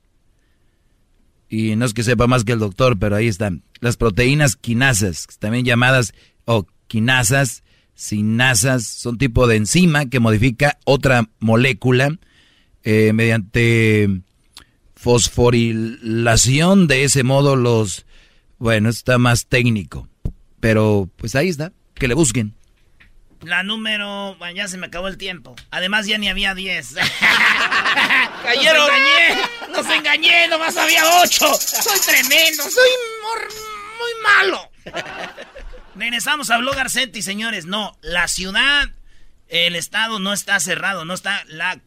Y 1.49 1.75
no 1.75 1.85
es 1.85 1.93
que 1.93 2.03
sepa 2.03 2.25
más 2.27 2.43
que 2.43 2.53
el 2.53 2.59
doctor, 2.59 2.97
pero 2.97 3.15
ahí 3.15 3.27
están. 3.27 3.63
Las 3.79 3.97
proteínas 3.97 4.55
quinasas, 4.55 5.27
también 5.39 5.65
llamadas 5.65 6.13
o 6.45 6.65
quinasas, 6.87 7.63
sinasas, 7.93 8.87
son 8.87 9.17
tipo 9.17 9.45
de 9.45 9.57
enzima 9.57 10.07
que 10.07 10.19
modifica 10.19 10.79
otra 10.85 11.29
molécula 11.39 12.17
eh, 12.83 13.13
mediante 13.13 14.21
fosforilación. 14.95 16.87
De 16.87 17.03
ese 17.03 17.23
modo 17.23 17.55
los... 17.55 18.05
Bueno, 18.57 18.89
está 18.89 19.17
más 19.17 19.45
técnico. 19.45 20.07
Pero 20.59 21.09
pues 21.17 21.35
ahí 21.35 21.49
está, 21.49 21.73
que 21.93 22.07
le 22.07 22.13
busquen. 22.13 22.55
La 23.45 23.63
número... 23.63 24.35
Bueno, 24.37 24.55
ya 24.55 24.67
se 24.67 24.77
me 24.77 24.87
acabó 24.87 25.07
el 25.07 25.17
tiempo. 25.17 25.55
Además, 25.71 26.05
ya 26.07 26.17
ni 26.17 26.29
había 26.29 26.53
10. 26.53 26.95
¡Cayeron! 28.43 28.87
¡Nos 28.89 28.89
engañé! 28.89 29.41
¡Nos 29.71 29.89
engañé! 29.89 30.47
¡Nomás 30.47 30.77
había 30.77 31.03
8! 31.21 31.53
¡Soy 31.55 31.99
tremendo! 32.05 32.63
¡Soy 32.63 32.89
mor- 33.21 33.49
muy 33.99 34.23
malo! 34.23 34.71
Regresamos 35.95 36.49
a 36.49 36.57
Blog 36.57 36.75
Garcetti, 36.75 37.21
señores. 37.21 37.65
No, 37.65 37.97
la 38.01 38.27
ciudad, 38.27 38.89
el 39.47 39.75
estado 39.75 40.19
no 40.19 40.33
está 40.33 40.59
cerrado, 40.59 41.05
no 41.05 41.13
está 41.13 41.43
lac. 41.47 41.81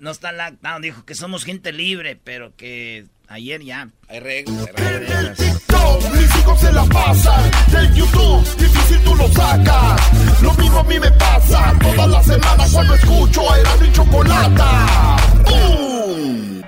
No 0.00 0.10
está 0.10 0.32
lockdown. 0.32 0.82
Dijo 0.82 1.04
que 1.04 1.14
somos 1.14 1.44
gente 1.44 1.72
libre, 1.72 2.16
pero 2.16 2.56
que 2.56 3.06
ayer 3.30 3.62
ya. 3.62 3.88
Hay 4.08 4.20
reglas, 4.20 4.66
hay 4.76 4.84
reglas. 4.98 5.36
TikTok, 5.38 6.14
mis 6.14 6.36
hijos 6.36 6.60
se 6.60 6.72
la 6.72 6.84
pasan. 6.84 7.50
De 7.70 7.96
YouTube, 7.96 8.56
difícil 8.58 8.98
tú 9.04 9.14
lo 9.14 9.28
sacas. 9.32 10.42
Lo 10.42 10.52
mismo 10.54 10.78
a 10.80 10.84
mí 10.84 10.98
me 10.98 11.10
pasa. 11.12 11.74
Toda 11.80 12.06
la 12.06 12.22
semana 12.22 12.64
cuando 12.72 12.94
escucho 12.94 13.50
a 13.52 13.58
Erasmo 13.60 13.86
y 13.86 13.92
Chocolata. 13.92 15.16
¡Bum! 15.46 16.62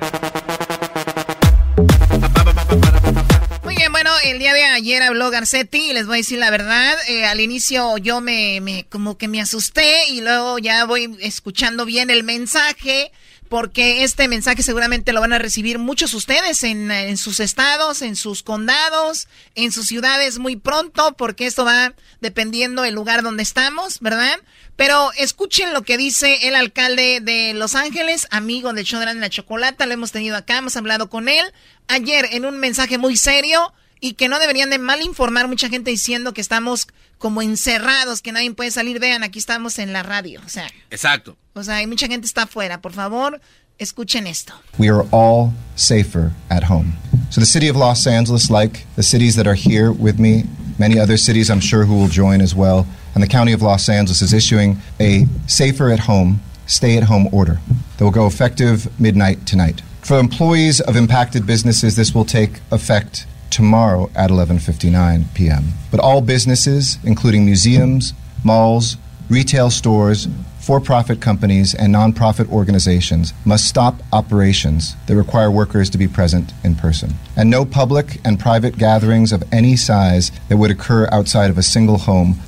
Muy 3.64 3.76
bien, 3.76 3.92
bueno, 3.92 4.10
el 4.24 4.38
día 4.38 4.54
de 4.54 4.64
ayer 4.64 5.02
habló 5.02 5.30
Garcetti 5.30 5.90
y 5.90 5.92
les 5.92 6.06
voy 6.06 6.16
a 6.16 6.18
decir 6.18 6.38
la 6.38 6.50
verdad. 6.50 6.94
eh, 7.08 7.26
al 7.26 7.40
inicio 7.40 7.96
yo 7.98 8.20
me, 8.20 8.60
me- 8.60 8.84
como 8.88 9.18
que 9.18 9.28
me 9.28 9.40
asusté 9.40 10.06
y 10.10 10.20
luego 10.20 10.58
ya 10.58 10.84
voy 10.84 11.16
escuchando 11.20 11.84
bien 11.84 12.10
el 12.10 12.22
mensaje 12.24 13.10
porque 13.52 14.02
este 14.02 14.28
mensaje 14.28 14.62
seguramente 14.62 15.12
lo 15.12 15.20
van 15.20 15.34
a 15.34 15.38
recibir 15.38 15.78
muchos 15.78 16.14
ustedes 16.14 16.64
en, 16.64 17.18
sus 17.18 17.38
estados, 17.38 18.00
en 18.00 18.16
sus 18.16 18.42
condados, 18.42 19.28
en 19.54 19.72
sus 19.72 19.88
ciudades 19.88 20.38
muy 20.38 20.56
pronto 20.56 21.12
porque 21.18 21.44
esto 21.44 21.66
va 21.66 21.92
dependiendo 22.22 22.80
del 22.80 22.94
lugar 22.94 23.22
donde 23.22 23.42
estamos, 23.42 24.00
¿verdad? 24.00 24.38
Pero 24.76 25.12
escuchen 25.18 25.74
lo 25.74 25.82
que 25.82 25.98
dice 25.98 26.48
el 26.48 26.54
alcalde 26.54 27.20
de 27.20 27.52
Los 27.52 27.74
Ángeles, 27.74 28.26
amigo 28.30 28.72
de 28.72 28.84
Chodrán 28.84 29.20
la 29.20 29.28
Chocolata, 29.28 29.84
lo 29.84 29.92
hemos 29.92 30.12
tenido 30.12 30.38
acá, 30.38 30.56
hemos 30.56 30.78
hablado 30.78 31.10
con 31.10 31.28
él 31.28 31.44
ayer 31.88 32.30
en 32.32 32.46
un 32.46 32.56
mensaje 32.56 32.96
muy 32.96 33.18
serio 33.18 33.74
y 34.00 34.14
que 34.14 34.28
no 34.28 34.38
deberían 34.38 34.70
de 34.70 34.78
mal 34.78 35.02
informar 35.02 35.46
mucha 35.46 35.68
gente 35.68 35.90
diciendo 35.90 36.32
que 36.32 36.40
estamos 36.40 36.86
como 37.18 37.42
encerrados, 37.42 38.22
que 38.22 38.32
nadie 38.32 38.50
puede 38.54 38.70
salir. 38.70 38.98
Vean, 38.98 39.22
aquí 39.24 39.38
estamos 39.38 39.78
en 39.78 39.92
la 39.92 40.02
radio, 40.02 40.40
o 40.42 40.48
sea, 40.48 40.72
Exacto. 40.90 41.36
O 41.54 41.62
sea, 41.62 41.76
hay 41.76 41.86
mucha 41.86 42.06
gente 42.06 42.26
está 42.26 42.42
afuera. 42.42 42.80
Por 42.80 42.92
favor, 42.92 43.40
escuchen 43.78 44.26
esto. 44.26 44.52
we 44.78 44.88
are 44.88 45.04
all 45.12 45.52
safer 45.76 46.32
at 46.50 46.64
home. 46.64 46.94
So, 47.30 47.40
the 47.40 47.46
city 47.46 47.68
of 47.68 47.76
Los 47.76 48.06
Angeles, 48.06 48.50
like 48.50 48.86
the 48.96 49.02
cities 49.02 49.36
that 49.36 49.46
are 49.46 49.54
here 49.54 49.90
with 49.92 50.18
me, 50.18 50.44
many 50.78 50.98
other 50.98 51.16
cities 51.16 51.50
I'm 51.50 51.60
sure 51.60 51.84
who 51.84 51.94
will 51.94 52.08
join 52.08 52.40
as 52.40 52.54
well, 52.54 52.86
and 53.14 53.22
the 53.22 53.28
county 53.28 53.52
of 53.52 53.62
Los 53.62 53.88
Angeles 53.88 54.22
is 54.22 54.32
issuing 54.32 54.78
a 55.00 55.26
safer 55.46 55.90
at 55.90 56.00
home, 56.00 56.40
stay 56.66 56.96
at 56.96 57.04
home 57.04 57.28
order 57.32 57.60
that 57.96 58.04
will 58.04 58.10
go 58.10 58.26
effective 58.26 58.88
midnight 59.00 59.46
tonight. 59.46 59.82
For 60.02 60.18
employees 60.18 60.80
of 60.80 60.96
impacted 60.96 61.46
businesses, 61.46 61.94
this 61.96 62.14
will 62.14 62.24
take 62.24 62.60
effect 62.70 63.26
tomorrow 63.50 64.10
at 64.14 64.30
11:59 64.30 65.32
p.m. 65.34 65.64
But 65.90 66.00
all 66.00 66.20
businesses, 66.20 66.98
including 67.04 67.44
museums, 67.44 68.14
malls, 68.44 68.96
retail 69.28 69.70
stores, 69.70 70.26
for 70.62 70.80
profit 70.80 71.20
companies, 71.20 71.74
and 71.74 71.94
nonprofit 71.94 72.48
organizations 72.48 73.34
must 73.44 73.66
stop 73.68 73.96
operations 74.12 74.96
that 75.06 75.16
require 75.16 75.50
workers 75.50 75.90
to 75.90 75.98
be 75.98 76.08
present 76.08 76.52
in 76.64 76.74
person. 76.74 77.12
And 77.36 77.50
no 77.50 77.64
public 77.64 78.20
and 78.24 78.40
private 78.40 78.78
gatherings 78.78 79.32
of 79.32 79.42
any 79.52 79.76
size 79.76 80.30
that 80.48 80.56
would 80.56 80.70
occur 80.70 81.08
outside 81.12 81.50
of 81.50 81.58
a 81.58 81.62
single 81.62 81.98
home 81.98 82.40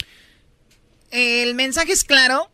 El 1.15 1.55
mensaje 1.55 1.93
es 1.93 2.03
claro. 2.03 2.51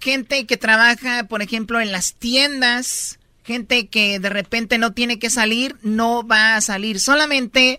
Gente 0.00 0.46
que 0.46 0.56
trabaja, 0.56 1.24
por 1.24 1.42
ejemplo, 1.42 1.82
en 1.82 1.92
las 1.92 2.14
tiendas, 2.14 3.18
gente 3.44 3.88
que 3.88 4.18
de 4.18 4.30
repente 4.30 4.78
no 4.78 4.94
tiene 4.94 5.18
que 5.18 5.28
salir, 5.28 5.76
no 5.82 6.26
va 6.26 6.56
a 6.56 6.62
salir. 6.62 6.98
Solamente 6.98 7.78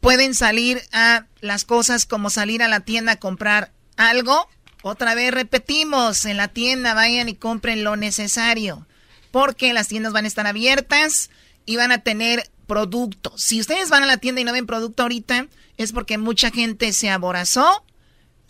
pueden 0.00 0.34
salir 0.34 0.82
a 0.90 1.26
las 1.40 1.64
cosas 1.64 2.04
como 2.04 2.30
salir 2.30 2.64
a 2.64 2.68
la 2.68 2.80
tienda 2.80 3.12
a 3.12 3.20
comprar 3.20 3.70
algo. 3.96 4.48
Otra 4.82 5.14
vez 5.14 5.32
repetimos, 5.32 6.24
en 6.26 6.36
la 6.36 6.48
tienda 6.48 6.94
vayan 6.94 7.28
y 7.28 7.34
compren 7.34 7.84
lo 7.84 7.96
necesario, 7.96 8.86
porque 9.30 9.72
las 9.72 9.88
tiendas 9.88 10.12
van 10.12 10.24
a 10.24 10.28
estar 10.28 10.46
abiertas 10.46 11.30
y 11.64 11.76
van 11.76 11.92
a 11.92 11.98
tener 11.98 12.50
producto. 12.66 13.32
Si 13.36 13.60
ustedes 13.60 13.90
van 13.90 14.02
a 14.02 14.06
la 14.06 14.16
tienda 14.16 14.40
y 14.40 14.44
no 14.44 14.52
ven 14.52 14.66
producto 14.66 15.02
ahorita, 15.02 15.46
es 15.76 15.92
porque 15.92 16.18
mucha 16.18 16.50
gente 16.50 16.92
se 16.92 17.10
aborazó 17.10 17.84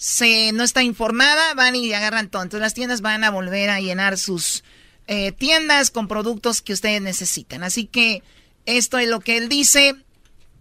se 0.02 0.50
no 0.50 0.64
está 0.64 0.82
informada, 0.82 1.54
van 1.54 1.76
y 1.76 1.92
agarran 1.92 2.28
todo. 2.28 2.42
Entonces 2.42 2.60
las 2.60 2.74
tiendas 2.74 3.02
van 3.02 3.22
a 3.22 3.30
volver 3.30 3.70
a 3.70 3.80
llenar 3.80 4.18
sus 4.18 4.64
eh, 5.06 5.30
tiendas 5.30 5.92
con 5.92 6.08
productos 6.08 6.60
que 6.60 6.72
ustedes 6.72 7.00
necesitan. 7.00 7.62
Así 7.62 7.86
que 7.86 8.24
esto 8.66 8.98
es 8.98 9.08
lo 9.08 9.20
que 9.20 9.36
él 9.36 9.48
dice, 9.48 9.94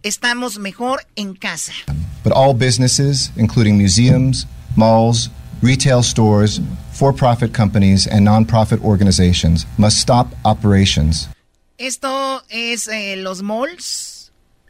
estamos 0.04 0.60
mejor 0.60 1.04
en 1.16 1.34
casa. 1.34 1.72
But 2.22 2.32
all 2.36 2.54
businesses, 2.54 3.32
including 3.36 3.76
museums, 3.76 4.46
malls, 4.76 5.28
retail 5.62 6.02
stores, 6.02 6.60
for 6.92 7.12
profit 7.12 7.54
companies, 7.54 8.06
and 8.06 8.26
nonprofit 8.26 8.82
organizations, 8.82 9.64
must 9.78 9.98
stop 9.98 10.26
operations. 10.44 11.28
Esto 11.78 12.42
es 12.50 12.86
eh, 12.88 13.16
los 13.16 13.42
malls, 13.42 14.11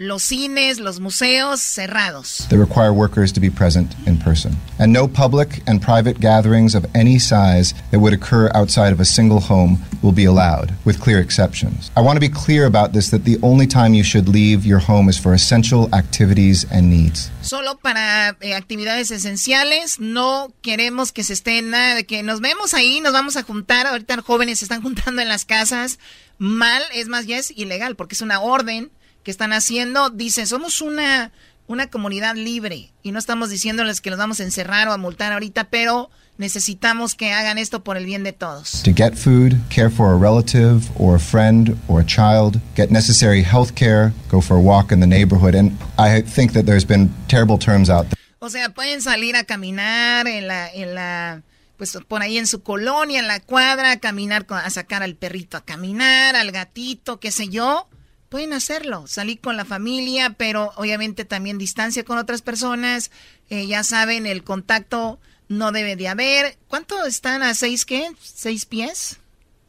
los 0.03 0.23
cines, 0.23 0.81
los 0.81 1.01
museos 1.01 1.61
cerrados. 1.61 2.49
that 2.49 2.59
require 2.59 2.93
workers 2.93 3.33
to 3.33 3.41
be 3.41 3.49
present 3.49 3.95
in 4.07 4.19
person. 4.19 4.57
And 4.79 4.93
no 4.93 5.07
public 5.07 5.63
and 5.67 5.81
private 5.81 6.21
gatherings 6.21 6.75
of 6.75 6.85
any 6.95 7.19
size 7.19 7.73
that 7.91 8.01
would 8.01 8.13
occur 8.13 8.51
outside 8.55 8.93
of 8.93 9.01
a 9.01 9.05
single 9.05 9.41
home 9.41 9.79
will 10.03 10.13
be 10.13 10.25
allowed, 10.25 10.73
with 10.85 11.01
clear 11.01 11.21
exceptions. 11.21 11.91
I 11.97 12.01
want 12.01 12.17
to 12.17 12.21
be 12.21 12.29
clear 12.29 12.67
about 12.67 12.93
this 12.93 13.11
that 13.11 13.25
the 13.25 13.39
only 13.43 13.67
time 13.67 13.95
you 13.95 14.03
should 14.03 14.29
leave 14.29 14.67
your 14.67 14.81
home 14.81 15.09
is 15.09 15.19
for 15.19 15.33
essential 15.35 15.89
activities 15.95 16.67
and 16.71 16.91
needs. 16.91 17.31
Solo 17.43 17.77
para 17.77 18.37
eh, 18.41 18.55
actividades 18.55 19.11
esenciales, 19.11 20.01
no 20.01 20.53
queremos 20.63 21.13
que 21.13 21.23
se 21.23 21.35
estén 21.35 21.71
nada 21.71 21.95
de 21.95 22.05
que 22.05 22.23
nos 22.23 22.41
vemos 22.41 22.75
ahí, 22.75 23.01
nos 23.01 23.13
vamos 23.13 23.37
a 23.37 23.43
juntar, 23.43 23.87
ahorita 23.87 24.21
jóvenes 24.23 24.59
se 24.59 24.65
están 24.65 24.83
juntando 24.83 25.23
en 25.23 25.29
las 25.29 25.45
casas, 25.45 25.99
mal, 26.39 26.83
es 26.95 27.09
más, 27.09 27.27
ya 27.27 27.39
es 27.39 27.53
ilegal, 27.57 27.95
porque 27.95 28.15
es 28.15 28.21
una 28.21 28.41
orden 28.41 28.91
que 29.23 29.31
están 29.31 29.53
haciendo, 29.53 30.11
dicen, 30.11 30.47
somos 30.47 30.81
una, 30.81 31.33
una 31.67 31.89
comunidad 31.89 32.35
libre 32.35 32.93
y 33.03 33.13
no 33.13 33.19
estamos 33.19 33.51
diciéndoles 33.51 34.01
que 34.01 34.11
los 34.11 34.19
vamos 34.19 34.41
a 34.41 34.45
encerrar 34.45 34.89
o 34.89 34.93
a 34.93 34.99
multar 34.99 35.33
ahorita, 35.33 35.65
pero 35.65 36.11
necesitamos 36.39 37.15
que 37.15 37.33
hagan 37.33 37.59
esto 37.59 37.85
por 37.85 37.97
el 37.97 38.05
bien 38.05 38.25
de 38.25 38.33
todos. 38.33 38.83
To 38.83 38.93
get 38.95 39.15
food, 39.15 39.55
care 39.69 39.91
for 39.91 40.13
a 40.13 40.17
relative 40.17 40.91
or 40.97 41.17
a 41.17 41.21
friend 41.21 41.77
or 41.89 42.01
a 42.01 42.05
child, 42.05 42.61
get 42.77 42.91
necessary 42.91 43.43
health 43.43 43.75
care, 43.75 44.13
go 44.31 44.41
for 44.41 44.57
a 44.57 44.61
walk 44.61 44.93
in 44.93 45.01
the 45.01 45.07
neighborhood. 45.07 45.55
And 45.55 45.73
I 45.99 46.23
think 46.23 46.53
that 46.53 46.65
there's 46.65 46.87
been 46.87 47.11
terrible 47.29 47.59
terms 47.59 47.89
out 47.89 48.09
there. 48.09 48.17
O 48.41 48.51
sea, 48.51 48.71
pueden 48.71 49.01
salir 49.03 49.37
a 49.37 49.45
caminar 49.45 50.27
en 50.27 50.49
la, 50.49 50.69
en 50.69 50.97
la, 50.97 51.43
pues 51.77 51.97
por 52.09 52.23
ahí 52.23 52.39
en 52.39 52.49
su 52.49 52.65
colonia, 52.65 53.21
en 53.21 53.29
la 53.29 53.39
cuadra, 53.39 53.93
a 53.93 54.01
caminar, 54.01 54.47
a 54.49 54.69
sacar 54.71 55.05
al 55.05 55.15
perrito 55.15 55.57
a 55.57 55.65
caminar, 55.65 56.35
al 56.35 56.51
gatito, 56.51 57.21
qué 57.21 57.31
sé 57.31 57.49
yo. 57.49 57.89
Pueden 58.33 58.55
hacerlo, 58.55 59.07
salir 59.07 59.41
con 59.41 59.59
la 59.59 59.67
familia, 59.67 60.31
pero 60.39 60.73
obviamente 60.77 61.27
también 61.27 61.59
distancia 61.59 62.03
con 62.03 62.17
otras 62.17 62.41
personas. 62.41 63.11
Eh, 63.51 63.67
ya 63.67 63.85
saben, 63.85 64.25
el 64.25 64.43
contacto 64.43 65.21
no 65.51 65.71
debe 65.71 65.97
de 65.97 66.09
haber. 66.09 66.57
¿Cuánto 66.67 67.05
están 67.05 67.43
a 67.43 67.55
seis 67.55 67.85
qué? 67.85 68.09
¿Seis 68.23 68.65
pies? 68.65 69.19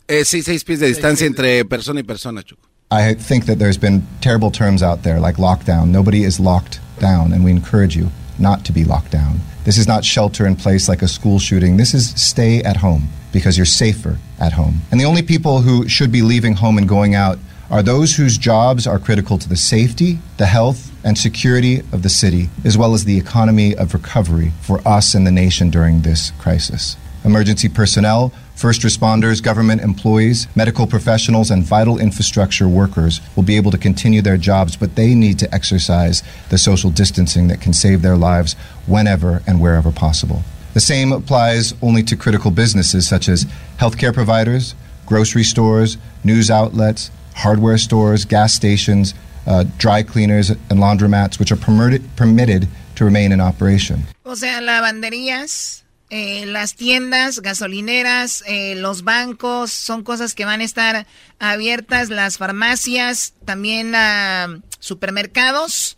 Eh, 0.08 0.24
sí, 0.24 0.42
seis 0.44 0.64
pies 0.64 0.80
de 0.80 0.88
distancia 0.88 1.28
entre 1.28 1.66
persona 1.66 2.00
y 2.00 2.04
persona, 2.04 2.42
Choco. 2.42 2.62
I 2.90 3.16
think 3.16 3.48
that 3.48 3.58
there's 3.58 3.78
been 3.78 4.02
terrible 4.22 4.50
terms 4.50 4.82
out 4.82 5.02
there 5.02 5.20
like 5.20 5.38
lockdown. 5.38 5.88
Nobody 5.88 6.24
is 6.24 6.40
locked 6.40 6.80
down, 7.02 7.34
and 7.34 7.44
we 7.44 7.52
encourage 7.52 7.98
you 7.98 8.10
not 8.40 8.64
to 8.64 8.72
be 8.72 8.86
locked 8.86 9.12
down. 9.12 9.42
This 9.66 9.78
is 9.78 9.90
not 9.90 10.06
shelter 10.06 10.48
in 10.48 10.56
place 10.56 10.88
like 10.88 11.02
a 11.02 11.10
school 11.10 11.38
shooting. 11.38 11.76
This 11.76 11.94
is 11.94 12.14
stay 12.16 12.64
at 12.64 12.78
home 12.78 13.10
because 13.34 13.58
you're 13.58 13.66
safer 13.66 14.20
at 14.40 14.54
home. 14.54 14.84
And 14.90 15.02
the 15.02 15.06
only 15.06 15.22
people 15.22 15.60
who 15.64 15.90
should 15.90 16.14
be 16.14 16.22
leaving 16.22 16.56
home 16.56 16.78
and 16.78 16.88
going 16.88 17.14
out 17.14 17.40
are 17.74 17.82
those 17.82 18.18
whose 18.18 18.38
jobs 18.38 18.86
are 18.86 19.00
critical 19.00 19.40
to 19.40 19.50
the 19.50 19.58
safety, 19.58 20.20
the 20.38 20.46
health, 20.46 20.92
and 21.04 21.18
security 21.18 21.80
of 21.92 22.04
the 22.04 22.10
city, 22.10 22.48
as 22.64 22.78
well 22.78 22.94
as 22.94 23.04
the 23.04 23.18
economy 23.18 23.76
of 23.76 23.96
recovery 23.96 24.52
for 24.62 24.80
us 24.88 25.16
and 25.16 25.26
the 25.26 25.32
nation 25.32 25.72
during 25.72 26.04
this 26.04 26.30
crisis. 26.38 26.98
Emergency 27.26 27.68
personnel, 27.68 28.32
first 28.54 28.82
responders, 28.82 29.42
government 29.42 29.82
employees, 29.82 30.46
medical 30.56 30.86
professionals, 30.86 31.50
and 31.50 31.64
vital 31.64 31.98
infrastructure 31.98 32.68
workers 32.68 33.22
will 33.36 33.42
be 33.42 33.58
able 33.58 33.72
to 33.72 33.78
continue 33.80 34.22
their 34.22 34.38
jobs, 34.38 34.78
but 34.78 34.96
they 34.96 35.16
need 35.16 35.40
to 35.40 35.52
exercise 35.52 36.22
the 36.50 36.60
social 36.60 36.92
distancing 36.92 37.48
that 37.48 37.60
can 37.60 37.74
save 37.74 38.04
their 38.04 38.18
lives 38.18 38.54
whenever 38.86 39.42
and 39.48 39.60
wherever 39.60 39.92
possible. 39.92 40.44
The 40.76 40.80
same 40.80 41.12
applies 41.12 41.74
only 41.82 42.04
to 42.04 42.16
critical 42.16 42.52
businesses 42.52 43.08
such 43.08 43.28
as 43.28 43.46
healthcare 43.80 44.14
providers, 44.14 44.76
grocery 45.08 45.44
stores, 45.44 45.98
news 46.24 46.52
outlets, 46.52 47.10
hardware 47.36 47.78
stores, 47.78 48.26
gas 48.26 48.54
stations, 48.54 49.14
uh, 49.48 49.66
dry 49.78 50.04
cleaners, 50.04 50.50
and 50.50 50.80
laundromats, 50.80 51.40
which 51.40 51.52
are 51.52 51.58
permitted, 51.58 52.68
to 52.96 53.06
remain 53.06 53.32
in 53.32 53.42
operation. 53.42 54.06
O 54.24 54.36
sea, 54.36 54.62
lavanderías, 54.62 55.84
eh, 56.10 56.46
las 56.46 56.76
tiendas, 56.76 57.40
gasolineras, 57.42 58.44
eh, 58.46 58.76
los 58.76 59.04
bancos, 59.04 59.72
son 59.72 60.04
cosas 60.04 60.36
que 60.36 60.46
van 60.46 60.62
a 60.62 60.64
estar 60.64 61.08
abiertas, 61.40 62.10
las 62.10 62.38
farmacias, 62.38 63.34
también 63.46 63.96
uh, 63.96 64.62
supermercados, 64.80 65.98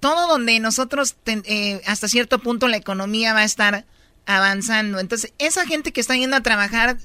todo 0.00 0.28
donde 0.28 0.58
nosotros, 0.60 1.16
eh, 1.26 1.82
hasta 1.86 2.08
cierto 2.08 2.38
punto, 2.38 2.68
la 2.68 2.76
economía 2.76 3.34
va 3.34 3.40
a 3.40 3.44
estar 3.44 3.84
avanzando. 4.26 4.98
Entonces, 4.98 5.32
esa 5.38 5.66
gente 5.66 5.92
que 5.92 6.00
está 6.00 6.16
yendo 6.16 6.36
a 6.36 6.42
trabajar 6.42 6.96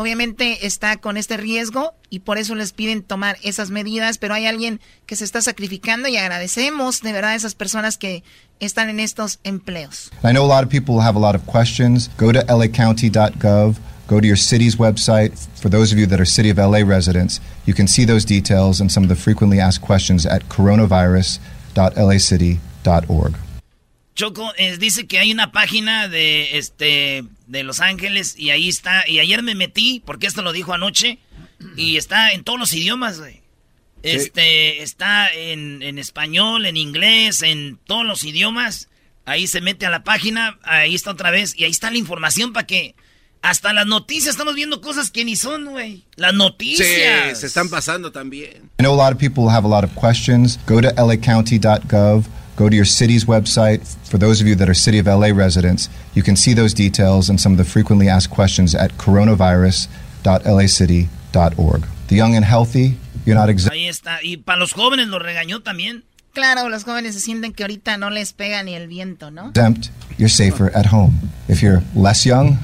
obviamente 0.00 0.66
está 0.66 0.96
con 0.96 1.16
este 1.18 1.36
riesgo 1.36 1.92
y 2.08 2.20
por 2.20 2.38
eso 2.38 2.54
les 2.54 2.72
piden 2.72 3.02
tomar 3.02 3.36
esas 3.42 3.68
medidas, 3.70 4.16
pero 4.16 4.32
hay 4.32 4.46
alguien 4.46 4.80
que 5.04 5.14
se 5.14 5.24
está 5.24 5.42
sacrificando 5.42 6.08
y 6.08 6.16
agradecemos 6.16 7.02
de 7.02 7.12
verdad 7.12 7.32
a 7.32 7.34
esas 7.34 7.54
personas 7.54 7.98
que 7.98 8.24
están 8.60 8.88
en 8.88 8.98
estos 8.98 9.40
empleos. 9.44 10.10
I 10.24 10.32
know 10.32 10.42
a 10.42 10.48
lot 10.48 10.64
of 10.64 10.70
people 10.70 11.02
have 11.02 11.16
a 11.16 11.20
lot 11.20 11.34
of 11.34 11.44
questions. 11.44 12.08
Go 12.16 12.32
to 12.32 12.42
lacounty.gov. 12.46 13.76
Go 14.08 14.20
to 14.20 14.26
your 14.26 14.38
city's 14.38 14.76
website. 14.76 15.36
For 15.60 15.68
those 15.68 15.92
of 15.92 15.98
you 15.98 16.06
that 16.06 16.18
are 16.18 16.24
City 16.24 16.48
of 16.48 16.56
LA 16.56 16.78
residents, 16.78 17.38
you 17.66 17.74
can 17.74 17.86
see 17.86 18.06
those 18.06 18.24
details 18.24 18.80
and 18.80 18.90
some 18.90 19.04
of 19.04 19.10
the 19.10 19.16
frequently 19.16 19.60
asked 19.60 19.82
questions 19.82 20.24
at 20.24 20.48
coronavirus.lacity.org. 20.48 23.36
Choco, 24.14 24.50
eh, 24.56 24.78
dice 24.78 25.06
que 25.06 25.18
hay 25.18 25.30
una 25.30 25.52
página 25.52 26.08
de 26.08 26.56
este 26.58 27.22
de 27.50 27.64
Los 27.64 27.80
Ángeles 27.80 28.34
y 28.38 28.50
ahí 28.50 28.68
está. 28.68 29.06
Y 29.08 29.18
ayer 29.18 29.42
me 29.42 29.54
metí, 29.54 30.02
porque 30.06 30.26
esto 30.26 30.42
lo 30.42 30.52
dijo 30.52 30.72
anoche, 30.72 31.18
y 31.76 31.96
está 31.96 32.32
en 32.32 32.44
todos 32.44 32.58
los 32.58 32.72
idiomas, 32.72 33.18
güey. 33.18 33.40
Este, 34.02 34.82
está 34.82 35.30
en, 35.30 35.82
en 35.82 35.98
español, 35.98 36.64
en 36.64 36.76
inglés, 36.76 37.42
en 37.42 37.78
todos 37.84 38.06
los 38.06 38.24
idiomas. 38.24 38.88
Ahí 39.26 39.46
se 39.46 39.60
mete 39.60 39.84
a 39.84 39.90
la 39.90 40.04
página, 40.04 40.58
ahí 40.62 40.94
está 40.94 41.10
otra 41.10 41.30
vez, 41.30 41.54
y 41.56 41.64
ahí 41.64 41.70
está 41.70 41.90
la 41.90 41.98
información 41.98 42.52
para 42.52 42.66
que 42.66 42.94
hasta 43.42 43.72
las 43.72 43.86
noticias 43.86 44.32
estamos 44.32 44.54
viendo 44.54 44.80
cosas 44.80 45.10
que 45.10 45.24
ni 45.24 45.36
son, 45.36 45.66
güey. 45.66 46.04
Las 46.16 46.34
noticias. 46.34 47.30
Sí, 47.30 47.40
se 47.40 47.46
están 47.46 47.68
pasando 47.68 48.12
también. 48.12 48.70
I 48.78 48.82
know 48.82 48.94
a 48.94 48.96
lot 48.96 49.12
of 49.12 49.18
people 49.18 49.50
have 49.50 49.66
a 49.66 49.68
lot 49.68 49.84
of 49.84 49.90
questions. 49.94 50.58
Go 50.66 50.80
to 50.80 50.90
lacounty.gov. 50.92 52.24
Go 52.60 52.68
to 52.68 52.76
your 52.76 52.84
city's 52.84 53.24
website. 53.24 53.80
For 54.06 54.18
those 54.18 54.42
of 54.42 54.46
you 54.46 54.54
that 54.56 54.68
are 54.68 54.74
City 54.74 54.98
of 54.98 55.06
LA 55.06 55.28
residents, 55.28 55.88
you 56.12 56.22
can 56.22 56.36
see 56.36 56.52
those 56.52 56.74
details 56.74 57.30
and 57.30 57.40
some 57.40 57.52
of 57.52 57.58
the 57.58 57.64
frequently 57.64 58.06
asked 58.06 58.28
questions 58.28 58.74
at 58.74 58.98
coronavirus.lacity.org. 58.98 61.86
The 62.08 62.14
young 62.14 62.36
and 62.36 62.44
healthy, 62.44 62.98
you're 63.24 63.34
not 63.34 63.48
exempt. 63.48 63.74
Ahí 63.74 63.88
está. 63.88 64.18
Y 64.22 64.36
para 64.36 64.58
los 64.58 64.74
jóvenes 64.74 65.08
lo 65.08 65.18
regañó 65.18 65.62
también. 65.62 66.04
Claro, 66.34 66.68
los 66.68 66.84
jóvenes 66.84 67.14
se 67.14 67.20
sienten 67.20 67.54
que 67.54 67.62
ahorita 67.62 67.96
no 67.96 68.10
les 68.10 68.34
pega 68.34 68.62
ni 68.62 68.74
el 68.74 68.88
viento, 68.88 69.30
¿no? 69.30 69.48
Exempt, 69.48 69.88
you're 70.18 70.28
safer 70.28 70.70
at 70.76 70.92
home. 70.92 71.14
If 71.48 71.62
you're 71.62 71.82
less 71.94 72.26
young 72.26 72.58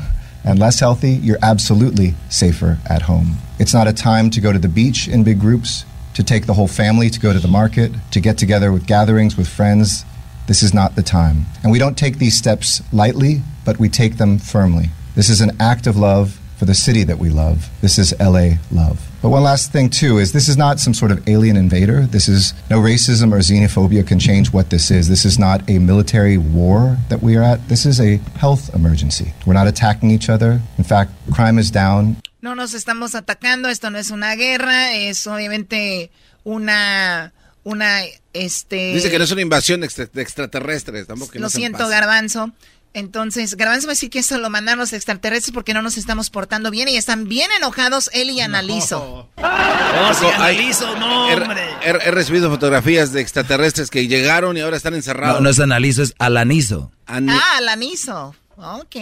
and 0.44 0.59
less 0.59 0.78
healthy, 0.78 1.18
you're 1.22 1.40
absolutely 1.40 2.14
safer 2.28 2.76
at 2.85 3.09
home. 3.09 3.38
It's 3.59 3.72
not 3.72 3.88
a 3.88 3.94
time 3.94 4.28
to 4.32 4.42
go 4.42 4.52
to 4.52 4.59
the 4.59 4.68
beach 4.68 5.09
in 5.09 5.24
big 5.24 5.40
groups. 5.40 5.87
To 6.16 6.24
take 6.24 6.46
the 6.46 6.55
whole 6.55 6.66
family 6.66 7.11
to 7.11 7.20
go 7.20 7.35
to 7.35 7.38
the 7.38 7.46
market, 7.46 7.92
to 8.11 8.20
get 8.20 8.38
together 8.38 8.72
with 8.72 8.87
gatherings 8.87 9.37
with 9.37 9.46
friends. 9.46 10.07
This 10.46 10.62
is 10.62 10.72
not 10.72 10.96
the 10.96 11.02
time. 11.02 11.44
And 11.62 11.70
we 11.70 11.79
don't 11.79 11.98
take 11.98 12.16
these 12.16 12.38
steps 12.38 12.81
lightly, 12.90 13.42
but 13.66 13.79
we 13.79 13.90
take 13.90 14.16
them 14.16 14.38
firmly. 14.38 14.87
This 15.14 15.29
is 15.29 15.42
an 15.42 15.55
act 15.61 15.87
of 15.87 15.98
love 15.98 16.40
for 16.57 16.64
the 16.64 16.74
city 16.74 17.05
that 17.05 17.18
we 17.18 17.29
love. 17.29 17.68
This 17.83 17.98
is 17.98 18.18
LA 18.18 18.52
love. 18.72 19.07
But 19.20 19.29
one 19.29 19.42
last 19.42 19.72
thing, 19.72 19.90
too, 19.90 20.16
is 20.16 20.33
this 20.33 20.48
is 20.48 20.57
not 20.57 20.81
some 20.81 20.94
sort 20.94 21.11
of 21.11 21.29
alien 21.29 21.55
invader. 21.55 22.07
This 22.07 22.29
is 22.29 22.55
no 22.70 22.79
racism 22.79 23.31
or 23.31 23.40
xenophobia 23.40 24.07
can 24.07 24.18
change 24.18 24.55
what 24.55 24.70
this 24.70 24.90
is. 24.90 25.09
This 25.09 25.26
is 25.26 25.38
not 25.38 25.68
a 25.68 25.79
military 25.79 26.38
war 26.38 26.96
that 27.11 27.22
we 27.22 27.37
are 27.37 27.42
at. 27.42 27.68
This 27.68 27.85
is 27.85 28.00
a 28.00 28.16
health 28.38 28.74
emergency. 28.74 29.35
We're 29.44 29.52
not 29.52 29.66
attacking 29.66 30.11
each 30.11 30.31
other. 30.31 30.62
In 30.79 30.85
fact, 30.85 31.11
crime 31.31 31.59
is 31.59 31.70
down. 31.70 32.16
No 32.46 32.54
nos 32.54 32.74
estamos 32.74 33.16
atacando, 33.16 33.68
esto 33.68 33.90
no 33.90 33.98
es 33.98 34.11
una 34.11 34.37
guerra, 34.37 34.94
es 34.94 35.26
obviamente 35.26 36.12
una 36.44 37.32
una 37.64 38.02
este 38.35 38.94
Dice 38.94 39.11
que 39.11 39.18
no 39.18 39.24
es 39.24 39.32
una 39.32 39.42
invasión 39.42 39.82
extra, 39.82 40.06
de 40.06 40.22
extraterrestres, 40.22 41.09
tampoco 41.09 41.32
que 41.32 41.40
Lo 41.40 41.46
no 41.46 41.50
siento, 41.50 41.88
Garbanzo. 41.88 42.52
Entonces, 42.94 43.56
Garbanzo 43.56 43.88
va 43.88 43.90
a 43.90 43.94
decir 43.94 44.11
que 44.11 44.20
eso 44.20 44.38
lo 44.38 44.48
mandaron 44.48 44.78
los 44.78 44.92
extraterrestres 44.92 45.52
porque 45.52 45.74
no 45.74 45.82
nos 45.82 45.98
estamos 45.98 46.30
portando 46.30 46.70
bien 46.70 46.87
y 46.87 46.96
están 46.96 47.26
bien 47.26 47.50
enojados 47.56 48.11
él 48.12 48.30
y 48.30 48.40
Analizo. 48.40 49.28
No, 49.38 50.28
Analizo, 50.37 50.96
no, 51.00 51.26
hombre. 51.26 51.64
He, 51.82 51.90
he, 51.90 51.90
he, 51.90 52.11
recibido 52.12 52.48
fotografías 52.48 53.12
de 53.12 53.22
extraterrestres 53.22 53.90
que 53.90 54.06
llegaron 54.06 54.56
y 54.56 54.61
ahora 54.61 54.76
están 54.76 54.94
encerrados. 54.94 55.40
No, 55.40 55.42
no 55.42 55.50
es 55.50 55.59
Analizo, 55.59 56.04
es 56.04 56.14
Alanizo. 56.20 56.92
An 57.06 57.28
ah, 57.28 57.56
Alanizo. 57.56 58.37
Ok. 58.56 58.96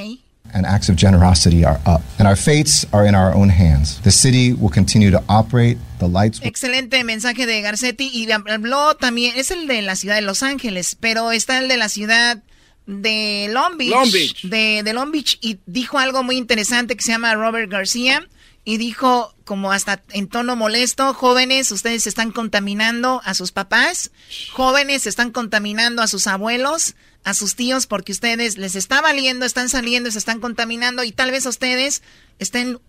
And 0.53 0.67
acts 0.67 0.89
of 0.89 0.97
generosity 0.97 1.65
are 1.65 1.81
up. 1.87 2.03
And 2.19 2.29
our 2.29 2.37
fates 2.37 2.87
are 2.93 3.07
in 3.07 3.15
our 3.15 3.35
own 3.35 3.49
hands. 3.49 4.01
The 4.01 4.11
city 4.11 4.53
will 4.53 4.71
continue 4.71 5.11
to 5.11 5.23
operate. 5.29 5.79
The 5.99 6.09
lights 6.09 6.41
will... 6.41 6.49
Excelente 6.49 7.03
mensaje 7.05 7.47
de 7.47 7.61
Garcetti 7.63 8.11
y 8.13 8.31
habló 8.31 8.95
también, 8.97 9.37
es 9.37 9.51
el 9.51 9.67
de 9.67 9.83
la 9.83 9.97
ciudad 9.97 10.17
de 10.17 10.23
Los 10.23 10.43
Ángeles, 10.43 10.97
pero 10.99 11.33
está 11.33 11.59
el 11.59 11.69
de 11.69 11.77
la 11.77 11.89
ciudad 11.89 12.43
de 12.87 13.49
Long 13.51 13.79
Beach, 13.79 13.91
Long 13.91 14.11
Beach. 14.13 14.43
De, 14.43 14.83
de 14.85 14.93
Long 14.93 15.11
Beach 15.11 15.39
y 15.41 15.59
dijo 15.67 15.99
algo 15.99 16.23
muy 16.23 16.37
interesante 16.37 16.97
que 16.97 17.03
se 17.03 17.13
llama 17.13 17.35
Robert 17.35 17.71
García 17.71 18.27
y 18.65 18.79
dijo 18.79 19.35
como 19.45 19.73
hasta 19.73 20.03
en 20.11 20.29
tono 20.29 20.57
molesto, 20.57 21.13
jóvenes, 21.13 21.71
ustedes 21.71 22.07
están 22.07 22.33
contaminando 22.33 23.21
a 23.25 23.35
sus 23.35 23.53
papás, 23.53 24.11
jóvenes 24.53 25.07
están 25.07 25.33
contaminando 25.33 26.01
a 26.01 26.07
sus 26.07 26.27
abuelos, 26.27 26.95
a 27.25 27.35
sus 27.35 27.57
tíos 27.57 27.87
porque 27.87 28.13
ustedes 28.13 28.57
les 28.57 28.75
está 28.75 29.03
valiendo, 29.03 29.45
están 29.45 29.69
saliendo, 29.69 30.11
se 30.11 30.19
están 30.19 30.41
contaminando 30.41 31.05
y 31.05 31.13
tal 31.13 31.31
vez 31.31 31.45
ustedes 31.45 32.03
estén 32.39 32.81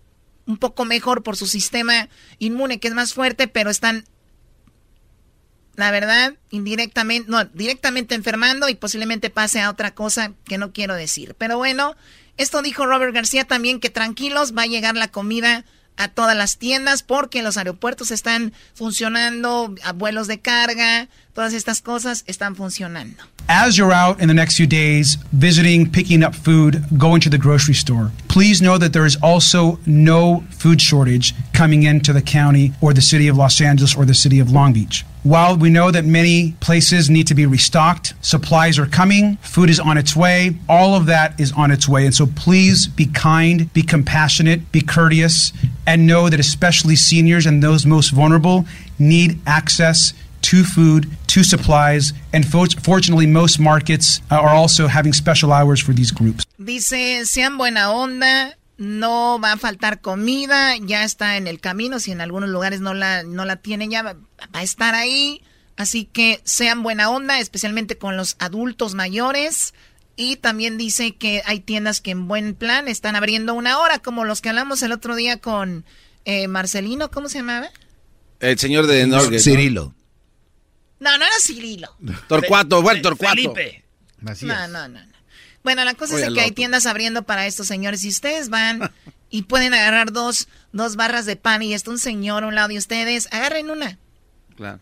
un 0.46 0.56
poco 0.56 0.84
mejor 0.84 1.22
por 1.22 1.36
su 1.36 1.46
sistema 1.46 2.08
inmune 2.38 2.80
que 2.80 2.88
es 2.88 2.94
más 2.94 3.12
fuerte, 3.12 3.48
pero 3.48 3.68
están 3.70 4.04
la 5.76 5.90
verdad, 5.90 6.34
indirectamente, 6.50 7.30
no, 7.30 7.44
directamente 7.44 8.14
enfermando 8.14 8.70
y 8.70 8.74
posiblemente 8.74 9.28
pase 9.28 9.60
a 9.60 9.68
otra 9.68 9.94
cosa 9.94 10.32
que 10.44 10.56
no 10.56 10.72
quiero 10.72 10.94
decir. 10.94 11.34
Pero 11.36 11.58
bueno, 11.58 11.96
esto 12.36 12.62
dijo 12.62 12.86
Robert 12.86 13.14
García 13.14 13.44
también 13.44 13.80
que 13.80 13.90
tranquilos, 13.90 14.54
va 14.56 14.62
a 14.62 14.66
llegar 14.66 14.94
la 14.94 15.08
comida 15.08 15.64
a 15.96 16.08
todas 16.08 16.36
las 16.36 16.58
tiendas 16.58 17.02
porque 17.02 17.42
los 17.42 17.56
aeropuertos 17.56 18.10
están 18.10 18.52
funcionando, 18.74 19.74
vuelos 19.94 20.26
de 20.26 20.40
carga, 20.40 21.08
todas 21.34 21.52
estas 21.54 21.80
cosas 21.80 22.24
están 22.26 22.54
funcionando. 22.54 23.22
As 23.48 23.76
you're 23.76 23.94
out 23.94 24.20
in 24.20 24.28
the 24.28 24.34
next 24.34 24.56
few 24.56 24.66
days 24.66 25.18
visiting, 25.32 25.88
picking 25.90 26.24
up 26.24 26.34
food, 26.34 26.82
going 26.98 27.20
to 27.20 27.30
the 27.30 27.38
grocery 27.38 27.74
store, 27.74 28.10
please 28.28 28.60
know 28.60 28.76
that 28.76 28.92
there 28.92 29.06
is 29.06 29.16
also 29.22 29.78
no 29.86 30.42
food 30.50 30.80
shortage 30.80 31.32
coming 31.52 31.84
into 31.84 32.12
the 32.12 32.22
county 32.22 32.72
or 32.80 32.92
the 32.92 33.00
city 33.00 33.28
of 33.28 33.36
Los 33.36 33.60
Angeles 33.60 33.96
or 33.96 34.04
the 34.04 34.14
city 34.14 34.40
of 34.40 34.50
Long 34.50 34.72
Beach. 34.72 35.04
While 35.26 35.56
we 35.56 35.70
know 35.70 35.90
that 35.90 36.04
many 36.04 36.52
places 36.60 37.10
need 37.10 37.26
to 37.26 37.34
be 37.34 37.46
restocked, 37.46 38.14
supplies 38.20 38.78
are 38.78 38.86
coming, 38.86 39.38
food 39.38 39.70
is 39.70 39.80
on 39.80 39.98
its 39.98 40.14
way, 40.14 40.56
all 40.68 40.94
of 40.94 41.06
that 41.06 41.40
is 41.40 41.50
on 41.50 41.72
its 41.72 41.88
way. 41.88 42.06
And 42.06 42.14
so 42.14 42.26
please 42.26 42.86
be 42.86 43.06
kind, 43.06 43.72
be 43.72 43.82
compassionate, 43.82 44.70
be 44.70 44.80
courteous, 44.80 45.52
and 45.84 46.06
know 46.06 46.28
that 46.28 46.38
especially 46.38 46.94
seniors 46.94 47.44
and 47.44 47.60
those 47.60 47.84
most 47.84 48.10
vulnerable 48.10 48.66
need 49.00 49.40
access 49.48 50.12
to 50.42 50.62
food, 50.62 51.10
to 51.26 51.42
supplies, 51.42 52.12
and 52.32 52.46
fortunately, 52.46 53.26
most 53.26 53.58
markets 53.58 54.20
uh, 54.30 54.36
are 54.36 54.54
also 54.54 54.86
having 54.86 55.12
special 55.12 55.52
hours 55.52 55.80
for 55.80 55.92
these 55.92 56.12
groups. 56.12 56.44
Dice, 56.56 57.28
sean 57.28 57.56
buena 57.56 57.80
onda, 57.80 58.52
no 58.78 59.40
va 59.40 59.52
a 59.52 59.56
faltar 59.56 60.00
comida, 60.00 60.76
ya 60.76 61.04
está 61.04 61.36
en 61.36 61.46
el 61.46 61.60
camino, 61.60 61.98
si 61.98 62.12
en 62.12 62.20
algunos 62.20 62.48
lugares 62.48 62.80
no 62.80 62.94
la, 62.94 63.22
no 63.22 63.44
la 63.44 63.56
tienen, 63.56 63.90
ya 63.90 64.02
va, 64.02 64.16
a 64.52 64.62
estar 64.62 64.94
ahí. 64.94 65.42
Así 65.76 66.04
que 66.04 66.40
sean 66.44 66.82
buena 66.82 67.10
onda, 67.10 67.38
especialmente 67.38 67.98
con 67.98 68.16
los 68.16 68.36
adultos 68.38 68.94
mayores. 68.94 69.74
Y 70.16 70.36
también 70.36 70.78
dice 70.78 71.14
que 71.16 71.42
hay 71.44 71.60
tiendas 71.60 72.00
que 72.00 72.10
en 72.10 72.28
buen 72.28 72.54
plan 72.54 72.88
están 72.88 73.16
abriendo 73.16 73.52
una 73.52 73.78
hora, 73.78 73.98
como 73.98 74.24
los 74.24 74.40
que 74.40 74.48
hablamos 74.48 74.82
el 74.82 74.92
otro 74.92 75.14
día 75.14 75.38
con 75.38 75.84
eh, 76.24 76.48
Marcelino, 76.48 77.10
¿cómo 77.10 77.28
se 77.28 77.38
llamaba? 77.38 77.68
El 78.40 78.58
señor 78.58 78.86
de 78.86 79.06
Norgate. 79.06 79.38
Cirilo. 79.38 79.94
¿no? 81.00 81.10
no, 81.10 81.18
no 81.18 81.24
era 81.24 81.34
Cirilo. 81.40 81.96
Torcuato, 82.28 82.80
bueno, 82.82 83.02
Torcuato. 83.02 83.34
Felipe. 83.34 83.84
No, 84.20 84.68
no, 84.68 84.88
no, 84.88 84.88
no. 84.88 85.15
Bueno, 85.66 85.84
la 85.84 85.94
cosa 85.94 86.24
es 86.24 86.32
que 86.32 86.40
hay 86.40 86.52
tiendas 86.52 86.86
abriendo 86.86 87.24
para 87.24 87.44
estos 87.44 87.66
señores. 87.66 88.02
Si 88.02 88.08
ustedes 88.08 88.50
van 88.50 88.88
y 89.30 89.42
pueden 89.42 89.74
agarrar 89.74 90.12
dos, 90.12 90.46
dos 90.70 90.94
barras 90.94 91.26
de 91.26 91.34
pan 91.34 91.60
y 91.60 91.74
está 91.74 91.90
un 91.90 91.98
señor 91.98 92.44
a 92.44 92.46
un 92.46 92.54
lado 92.54 92.68
de 92.68 92.78
ustedes, 92.78 93.26
agarren 93.32 93.68
una. 93.68 93.98
Claro. 94.54 94.78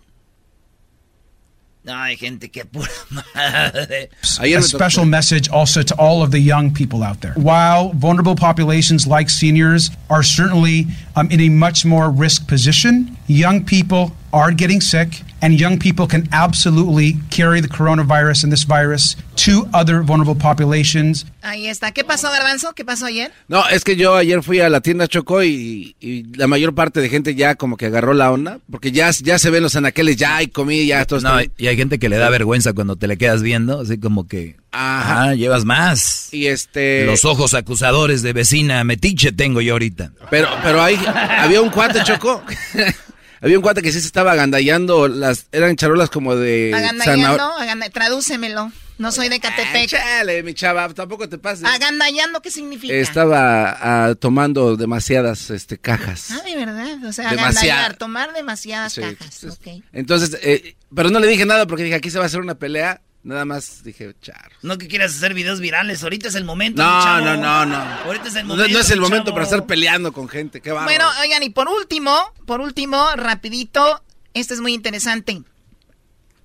No, 1.85 1.95
hay 1.95 2.19
gente 2.19 2.51
que 2.51 2.67
pura 2.67 2.91
madre. 3.09 4.11
A 4.39 4.61
special 4.61 5.07
message 5.07 5.49
also 5.49 5.83
to 5.83 5.95
all 5.97 6.23
of 6.23 6.33
the 6.33 6.39
young 6.39 6.71
people 6.71 7.03
out 7.03 7.23
there. 7.23 7.33
While 7.33 7.95
vulnerable 7.95 8.37
populations 8.37 9.07
like 9.07 9.31
seniors 9.31 9.91
are 10.11 10.23
certainly 10.23 10.87
um, 11.17 11.31
in 11.31 11.41
a 11.41 11.49
much 11.49 11.87
more 11.87 12.11
risk 12.11 12.47
position, 12.47 13.17
young 13.27 13.65
people 13.65 14.13
are 14.33 14.53
getting 14.53 14.81
sick, 14.81 15.23
and 15.41 15.61
young 15.61 15.79
people 15.79 16.07
can 16.07 16.29
absolutely 16.33 17.15
carry 17.31 17.61
the 17.61 17.69
coronavirus 17.69 18.43
and 18.43 18.53
this 18.53 18.65
virus 18.65 19.17
to 19.37 19.69
other 19.73 20.03
vulnerable 20.03 20.35
populations. 20.35 21.25
Ahí 21.43 21.69
está. 21.69 21.93
¿Qué 21.93 22.03
pasó, 22.03 22.31
Garbanzo? 22.31 22.75
¿Qué 22.75 22.85
pasó 22.85 23.07
ayer? 23.07 23.31
No, 23.49 23.67
es 23.69 23.85
que 23.85 23.97
yo 23.97 24.17
ayer 24.17 24.43
fui 24.43 24.61
a 24.61 24.69
la 24.69 24.81
tienda 24.81 25.07
Chocó 25.07 25.43
y, 25.43 25.95
y, 26.01 26.25
la 26.37 26.47
mayor 26.47 26.75
parte 26.75 27.01
de 27.01 27.09
gente 27.09 27.35
ya 27.35 27.55
como 27.55 27.77
que 27.77 27.87
agarró 27.87 28.15
la 28.15 28.33
onda, 28.33 28.59
porque 28.71 28.91
ya, 28.91 29.11
ya 29.11 29.39
se 29.39 29.51
ven 29.51 29.63
los 29.63 29.77
anaqueles, 29.77 30.17
ya 30.17 30.37
hay 30.37 30.49
comida, 30.49 30.85
ya 30.85 31.05
todo 31.05 31.21
No, 31.21 31.41
y 31.57 31.67
hay 31.67 31.77
gente 31.77 31.99
que 31.99 32.09
le 32.09 32.17
da 32.17 32.31
vergüenza 32.31 32.73
cuando 32.73 32.97
te 32.97 33.07
le 33.07 33.17
quedas 33.17 33.43
viendo, 33.43 33.81
así 33.81 33.99
como 33.99 34.27
que... 34.27 34.57
Ajá. 34.75 35.23
Ah, 35.23 35.35
llevas 35.35 35.65
más. 35.65 36.29
Y 36.33 36.49
este... 36.49 37.07
Los 37.07 37.25
ojos 37.25 37.55
acusadores 37.55 38.23
de 38.23 38.33
vecina 38.33 38.83
metiche 38.83 39.31
tengo 39.33 39.61
yo 39.61 39.75
ahorita. 39.75 40.13
Pero, 40.31 40.49
pero 40.63 40.83
ahí 40.83 40.99
había 41.07 41.61
un 41.61 41.71
cuate 41.71 42.03
Chocó 42.03 42.43
Había 43.41 43.59
un 43.59 43.63
cuate 43.63 43.83
que 43.83 43.93
sí 43.93 44.01
se 44.01 44.07
estaba 44.07 44.33
agandallando, 44.33 45.07
las, 45.07 45.49
eran 45.53 45.77
charolas 45.77 46.09
como 46.09 46.35
de... 46.35 46.73
Agandallando, 46.75 47.45
aganda, 47.59 47.91
tradúcemelo. 47.91 48.73
No 48.97 49.13
soy 49.13 49.29
de 49.29 49.41
Catepec. 49.41 49.93
Ah, 49.95 50.17
chale, 50.17 50.43
mi 50.43 50.55
chava, 50.55 50.89
tampoco 50.95 51.29
te 51.29 51.37
pases. 51.37 51.65
Agandallando, 51.65 52.41
¿qué 52.41 52.51
significa? 52.51 52.95
Estaba 52.95 54.11
uh, 54.11 54.15
tomando 54.15 54.77
demasiadas 54.77 55.51
este, 55.51 55.79
cajas. 55.79 56.31
Ah, 56.31 56.43
de 56.43 56.57
verdad. 56.57 57.05
O 57.05 57.13
sea, 57.13 57.31
agandallar, 57.31 57.97
tomar 57.97 58.33
demasiadas 58.33 58.93
sí, 58.93 59.01
cajas. 59.01 59.45
Okay. 59.45 59.83
Entonces, 59.93 60.39
eh, 60.43 60.77
pero 60.95 61.11
no 61.11 61.19
le 61.19 61.27
dije 61.27 61.45
nada 61.45 61.67
porque 61.67 61.83
dije, 61.83 61.97
aquí 61.97 62.11
se 62.11 62.19
va 62.19 62.25
a 62.25 62.27
hacer 62.29 62.41
una 62.41 62.55
pelea. 62.55 63.03
Nada 63.25 63.47
más 63.47 63.83
dije, 63.83 64.15
char. 64.21 64.53
No 64.61 64.77
que 64.77 64.87
quieras 64.87 65.17
hacer 65.17 65.33
videos 65.33 65.59
virales, 65.59 66.03
ahorita 66.03 66.29
es 66.29 66.35
el 66.35 66.45
momento. 66.45 66.83
No, 66.83 67.21
no, 67.23 67.37
no, 67.39 67.65
no. 67.65 67.77
Ahorita 68.05 68.29
es 68.29 68.37
el 68.37 68.45
momento. 68.45 68.69
No, 68.69 68.75
no 68.75 68.81
es 68.81 68.91
el 68.91 69.01
momento 69.01 69.33
para 69.33 69.45
estar 69.45 69.65
peleando 69.65 70.13
con 70.13 70.29
gente, 70.29 70.61
qué 70.61 70.73
va. 70.73 70.85
Bueno, 70.85 71.09
oigan, 71.23 71.43
y 71.43 71.49
por 71.49 71.69
último, 71.69 72.15
por 72.45 72.61
último, 72.61 73.17
rapidito, 73.17 74.05
este 74.35 74.53
es 74.53 74.61
muy 74.61 74.75
interesante. 74.75 75.43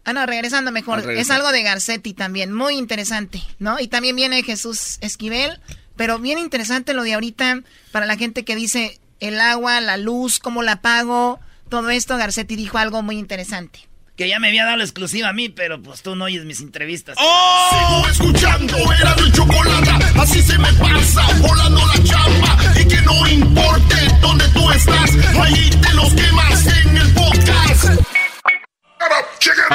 Ah, 0.06 0.14
no, 0.14 0.26
regresando 0.26 0.72
mejor. 0.72 1.12
Es 1.12 1.30
algo 1.32 1.52
de 1.52 1.64
Garcetti 1.64 2.14
también, 2.14 2.54
muy 2.54 2.78
interesante, 2.78 3.44
¿no? 3.60 3.78
Y 3.82 3.90
también 3.90 4.16
viene 4.16 4.42
Jesús 4.42 5.00
Esquivel, 5.02 5.60
pero 5.98 6.18
bien 6.18 6.40
interesante 6.40 6.94
lo 6.94 7.04
de 7.04 7.14
ahorita 7.14 7.62
para 7.92 8.06
la 8.06 8.16
gente 8.16 8.46
que 8.46 8.56
dice 8.56 9.02
el 9.20 9.42
agua, 9.42 9.82
la 9.82 9.98
luz, 9.98 10.40
cómo 10.40 10.64
la 10.64 10.82
pago, 10.82 11.42
todo 11.68 11.90
esto. 11.90 12.16
Garcetti 12.16 12.56
dijo 12.56 12.78
algo 12.78 13.04
muy 13.04 13.18
interesante 13.18 13.89
que 14.20 14.28
ya 14.28 14.38
me 14.38 14.50
había 14.50 14.66
dado 14.66 14.76
la 14.76 14.84
exclusiva 14.84 15.30
a 15.30 15.34
mí, 15.34 15.48
pero 15.48 15.82
pues 15.82 16.02
tú 16.02 16.14
no 16.14 16.26
oyes 16.26 16.44
mis 16.44 16.60
entrevistas. 16.60 17.16
¡Oh! 17.18 17.70
Sigo 17.72 18.10
escuchando, 18.10 18.76
era 18.92 19.16
mi 19.16 19.32
chocolate, 19.32 19.92
así 20.20 20.42
se 20.42 20.58
me 20.58 20.74
pasa, 20.74 21.26
volando 21.38 21.88
la 21.88 22.04
chamba, 22.04 22.58
y 22.78 22.86
que 22.86 23.02
no 23.04 23.26
importe 23.26 23.96
dónde 24.20 24.46
tú 24.50 24.70
estás, 24.72 25.12
ahí 25.42 25.70
te 25.70 25.94
los 25.94 26.14
quemas 26.14 26.68
en 26.68 26.98
el 26.98 27.14
podcast. 27.14 27.84
Shut 29.00 29.10
up, 29.10 29.26
chicken. 29.40 29.70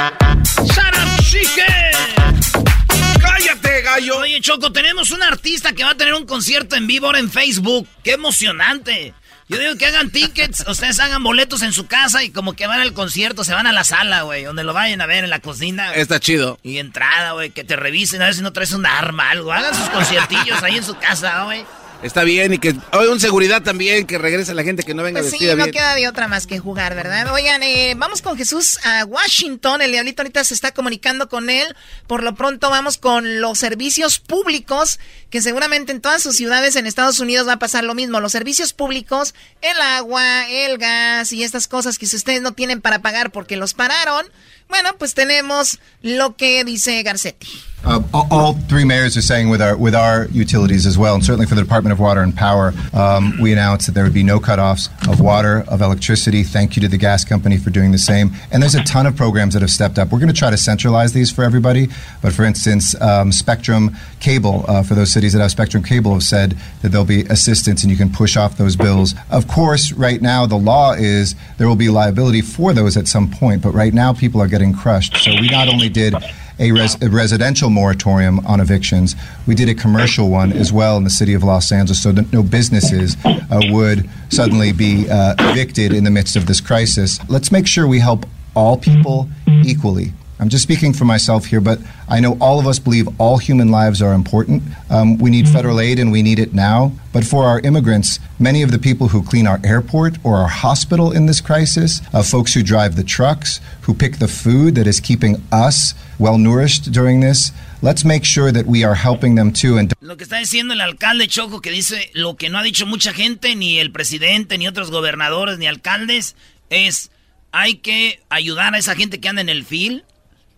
Shut 0.67 0.93
up, 0.93 1.23
chicken. 1.23 3.19
¡Cállate, 3.19 3.81
gallo! 3.81 4.19
Oye, 4.19 4.41
Choco, 4.41 4.71
tenemos 4.71 5.09
un 5.09 5.23
artista 5.23 5.73
que 5.73 5.83
va 5.83 5.89
a 5.89 5.97
tener 5.97 6.13
un 6.13 6.27
concierto 6.27 6.75
en 6.75 6.85
vivo 6.85 7.07
ahora 7.07 7.17
en 7.17 7.31
Facebook. 7.31 7.87
¡Qué 8.03 8.11
emocionante! 8.11 9.15
Yo 9.47 9.59
digo 9.59 9.75
que 9.75 9.85
hagan 9.85 10.09
tickets, 10.09 10.65
ustedes 10.67 10.99
hagan 10.99 11.21
boletos 11.21 11.61
en 11.61 11.71
su 11.71 11.85
casa 11.85 12.23
y 12.23 12.31
como 12.31 12.53
que 12.53 12.65
van 12.65 12.81
al 12.81 12.93
concierto, 12.93 13.43
se 13.43 13.53
van 13.53 13.67
a 13.67 13.71
la 13.71 13.83
sala, 13.83 14.23
güey, 14.23 14.43
donde 14.43 14.63
lo 14.63 14.73
vayan 14.73 15.01
a 15.01 15.05
ver 15.05 15.23
en 15.23 15.29
la 15.29 15.39
cocina. 15.39 15.93
Está 15.93 16.19
chido. 16.19 16.57
Y 16.63 16.79
entrada, 16.79 17.33
güey, 17.33 17.51
que 17.51 17.63
te 17.63 17.75
revisen 17.75 18.23
a 18.23 18.25
ver 18.25 18.33
si 18.33 18.41
no 18.41 18.53
traes 18.53 18.73
un 18.73 18.87
arma, 18.87 19.29
algo. 19.29 19.53
Hagan 19.53 19.75
sus 19.75 19.89
conciertillos 19.89 20.63
ahí 20.63 20.77
en 20.77 20.83
su 20.83 20.95
casa, 20.97 21.43
güey. 21.43 21.63
Está 22.05 22.23
bien 22.23 22.53
y 22.53 22.59
que 22.59 22.75
hoy 22.93 23.07
un 23.07 23.19
seguridad 23.19 23.63
también 23.63 24.05
que 24.05 24.19
regrese 24.19 24.53
la 24.53 24.61
gente 24.61 24.83
que 24.83 24.93
no 24.93 25.01
venga 25.01 25.21
pues 25.21 25.31
vestida 25.31 25.53
sí, 25.53 25.57
no 25.57 25.63
bien. 25.63 25.73
queda 25.73 25.95
de 25.95 26.07
otra 26.07 26.27
más 26.27 26.45
que 26.45 26.59
jugar, 26.59 26.93
¿verdad? 26.93 27.33
Oigan, 27.33 27.63
eh, 27.63 27.95
vamos 27.97 28.21
con 28.21 28.37
Jesús 28.37 28.77
a 28.83 29.05
Washington. 29.05 29.81
El 29.81 29.91
diablito 29.91 30.21
ahorita 30.21 30.43
se 30.43 30.53
está 30.53 30.71
comunicando 30.71 31.29
con 31.29 31.49
él. 31.49 31.75
Por 32.05 32.21
lo 32.21 32.35
pronto 32.35 32.69
vamos 32.69 32.99
con 32.99 33.41
los 33.41 33.57
servicios 33.57 34.19
públicos, 34.19 34.99
que 35.31 35.41
seguramente 35.41 35.93
en 35.93 35.99
todas 35.99 36.21
sus 36.21 36.35
ciudades 36.35 36.75
en 36.75 36.85
Estados 36.85 37.19
Unidos 37.19 37.47
va 37.47 37.53
a 37.53 37.59
pasar 37.59 37.83
lo 37.83 37.95
mismo. 37.95 38.19
Los 38.19 38.33
servicios 38.33 38.73
públicos, 38.73 39.33
el 39.61 39.81
agua, 39.81 40.47
el 40.47 40.77
gas 40.77 41.33
y 41.33 41.43
estas 41.43 41.67
cosas 41.67 41.97
que 41.97 42.05
si 42.05 42.17
ustedes 42.17 42.43
no 42.43 42.51
tienen 42.51 42.81
para 42.81 42.99
pagar 42.99 43.31
porque 43.31 43.57
los 43.57 43.73
pararon, 43.73 44.27
bueno, 44.69 44.95
pues 44.99 45.15
tenemos 45.15 45.79
lo 46.03 46.35
que 46.35 46.63
dice 46.65 47.01
Garcetti. 47.01 47.47
Uh, 47.83 48.01
all 48.13 48.53
three 48.53 48.83
mayors 48.83 49.15
are 49.15 49.21
saying 49.21 49.49
with 49.49 49.61
our 49.61 49.77
with 49.77 49.93
our 49.93 50.25
utilities 50.29 50.87
as 50.87 50.97
well, 50.97 51.13
and 51.13 51.23
certainly 51.23 51.45
for 51.45 51.53
the 51.53 51.61
Department 51.61 51.93
of 51.93 51.99
Water 51.99 52.21
and 52.21 52.35
Power, 52.35 52.73
um, 52.93 53.39
we 53.39 53.53
announced 53.53 53.85
that 53.85 53.91
there 53.91 54.03
would 54.03 54.13
be 54.13 54.23
no 54.23 54.39
cutoffs 54.39 54.89
of 55.07 55.21
water, 55.21 55.63
of 55.67 55.81
electricity. 55.81 56.41
Thank 56.41 56.75
you 56.75 56.81
to 56.81 56.87
the 56.87 56.97
gas 56.97 57.23
company 57.23 57.57
for 57.57 57.69
doing 57.69 57.91
the 57.91 57.99
same. 57.99 58.31
And 58.51 58.61
there's 58.63 58.73
a 58.73 58.83
ton 58.85 59.05
of 59.05 59.15
programs 59.15 59.53
that 59.53 59.61
have 59.61 59.69
stepped 59.69 59.99
up. 59.99 60.11
We're 60.11 60.19
going 60.19 60.33
to 60.33 60.37
try 60.37 60.49
to 60.49 60.57
centralize 60.57 61.13
these 61.13 61.31
for 61.31 61.43
everybody. 61.43 61.87
But 62.23 62.33
for 62.33 62.43
instance, 62.43 62.99
um, 63.01 63.31
Spectrum 63.31 63.95
Cable 64.19 64.65
uh, 64.67 64.81
for 64.81 64.95
those 64.95 65.11
cities 65.11 65.33
that 65.33 65.39
have 65.39 65.51
Spectrum 65.51 65.83
Cable 65.83 66.13
have 66.13 66.23
said 66.23 66.57
that 66.81 66.89
there'll 66.89 67.05
be 67.05 67.21
assistance 67.25 67.83
and 67.83 67.91
you 67.91 67.97
can 67.97 68.11
push 68.11 68.35
off 68.35 68.57
those 68.57 68.75
bills. 68.75 69.13
Of 69.29 69.47
course, 69.47 69.91
right 69.91 70.21
now 70.21 70.47
the 70.47 70.57
law 70.57 70.93
is 70.93 71.35
there 71.59 71.67
will 71.67 71.75
be 71.75 71.89
liability 71.89 72.41
for 72.41 72.73
those 72.73 72.97
at 72.97 73.07
some 73.07 73.29
point. 73.29 73.61
But 73.61 73.75
right 73.75 73.93
now 73.93 74.11
people 74.11 74.41
are 74.41 74.47
getting 74.47 74.73
crushed. 74.73 75.17
So 75.17 75.31
we 75.39 75.49
not 75.49 75.67
only 75.67 75.89
did 75.89 76.15
a, 76.59 76.71
res- 76.71 77.01
a, 77.01 77.09
residential 77.09 77.69
moratorium 77.69 78.45
on 78.45 78.59
evictions. 78.59 79.15
We 79.47 79.55
did 79.55 79.69
a 79.69 79.75
commercial 79.75 80.29
one 80.29 80.53
as 80.53 80.71
well 80.71 80.97
in 80.97 81.03
the 81.03 81.09
city 81.09 81.33
of 81.33 81.43
Los 81.43 81.71
Angeles 81.71 82.01
so 82.01 82.11
that 82.11 82.31
no 82.31 82.43
businesses 82.43 83.17
uh, 83.25 83.61
would 83.69 84.09
suddenly 84.29 84.71
be 84.71 85.09
uh, 85.09 85.35
evicted 85.39 85.93
in 85.93 86.03
the 86.03 86.11
midst 86.11 86.35
of 86.35 86.45
this 86.45 86.61
crisis. 86.61 87.19
Let's 87.29 87.51
make 87.51 87.67
sure 87.67 87.87
we 87.87 87.99
help 87.99 88.25
all 88.55 88.77
people 88.77 89.29
equally. 89.63 90.13
I'm 90.37 90.49
just 90.49 90.63
speaking 90.63 90.91
for 90.91 91.05
myself 91.05 91.45
here, 91.45 91.61
but 91.61 91.79
I 92.09 92.19
know 92.19 92.37
all 92.41 92.59
of 92.59 92.67
us 92.67 92.77
believe 92.77 93.07
all 93.19 93.37
human 93.37 93.71
lives 93.71 94.01
are 94.01 94.13
important. 94.13 94.63
Um, 94.89 95.17
we 95.17 95.29
need 95.29 95.47
federal 95.47 95.79
aid 95.79 95.97
and 95.97 96.11
we 96.11 96.21
need 96.21 96.39
it 96.39 96.53
now. 96.53 96.91
But 97.13 97.23
for 97.23 97.45
our 97.45 97.61
immigrants, 97.61 98.19
many 98.37 98.61
of 98.61 98.71
the 98.71 98.79
people 98.79 99.07
who 99.07 99.23
clean 99.23 99.47
our 99.47 99.61
airport 99.63 100.17
or 100.25 100.35
our 100.35 100.49
hospital 100.49 101.13
in 101.13 101.25
this 101.25 101.39
crisis, 101.39 102.01
uh, 102.13 102.21
folks 102.21 102.53
who 102.53 102.63
drive 102.63 102.97
the 102.97 103.03
trucks, 103.03 103.61
who 103.83 103.93
pick 103.93 104.19
the 104.19 104.27
food 104.27 104.75
that 104.75 104.87
is 104.87 104.99
keeping 104.99 105.41
us 105.53 105.93
well 106.19 106.37
nourished 106.37 106.91
during 106.91 107.21
this, 107.21 107.53
let's 107.81 108.03
make 108.03 108.25
sure 108.25 108.51
that 108.51 108.65
we 108.65 108.83
are 108.83 108.95
helping 108.95 109.35
them 109.35 109.53
too. 109.53 109.77
And 109.77 109.93
lo 110.01 110.17
que 110.17 110.25
está 110.25 110.37
diciendo 110.37 110.73
el 110.73 110.81
alcalde 110.81 111.27
Choco, 111.27 111.61
que 111.61 111.71
dice 111.71 112.11
lo 112.13 112.35
que 112.35 112.49
no 112.49 112.57
ha 112.57 112.63
dicho 112.63 112.85
mucha 112.85 113.13
gente, 113.13 113.55
ni 113.55 113.79
el 113.79 113.93
presidente, 113.93 114.57
ni 114.57 114.67
otros 114.67 114.91
gobernadores, 114.91 115.59
ni 115.59 115.67
alcaldes, 115.67 116.35
es 116.69 117.09
hay 117.53 117.75
que 117.75 118.19
ayudar 118.29 118.75
a 118.75 118.77
esa 118.77 118.95
gente 118.95 119.21
que 119.21 119.29
anda 119.29 119.41
en 119.41 119.47
el 119.47 119.63
fil 119.63 120.03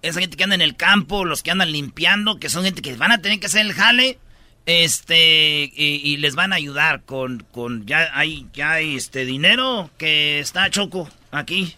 esa 0.02 0.20
gente 0.20 0.38
que 0.38 0.44
anda 0.44 0.56
en 0.56 0.62
el 0.62 0.76
campo, 0.76 1.26
los 1.26 1.44
que 1.44 1.52
andan 1.52 1.72
limpiando, 1.72 2.40
que 2.40 2.50
son 2.50 2.64
gente 2.64 2.82
que 2.82 2.96
van 2.96 3.12
a 3.12 3.22
tener 3.22 3.40
que 3.40 3.48
hacer 3.48 3.66
el 3.66 3.74
jale, 3.74 4.20
este, 4.66 5.72
y, 5.74 6.18
les 6.18 6.36
van 6.36 6.52
a 6.52 6.58
ayudar 6.58 7.04
con, 7.04 7.46
con, 7.52 7.86
ya 7.86 8.10
hay, 8.14 8.48
ya 8.54 8.74
hay 8.74 8.98
este 8.98 9.26
dinero 9.26 9.90
que 9.98 10.40
está 10.40 10.70
choco 10.70 11.10
aquí. 11.32 11.76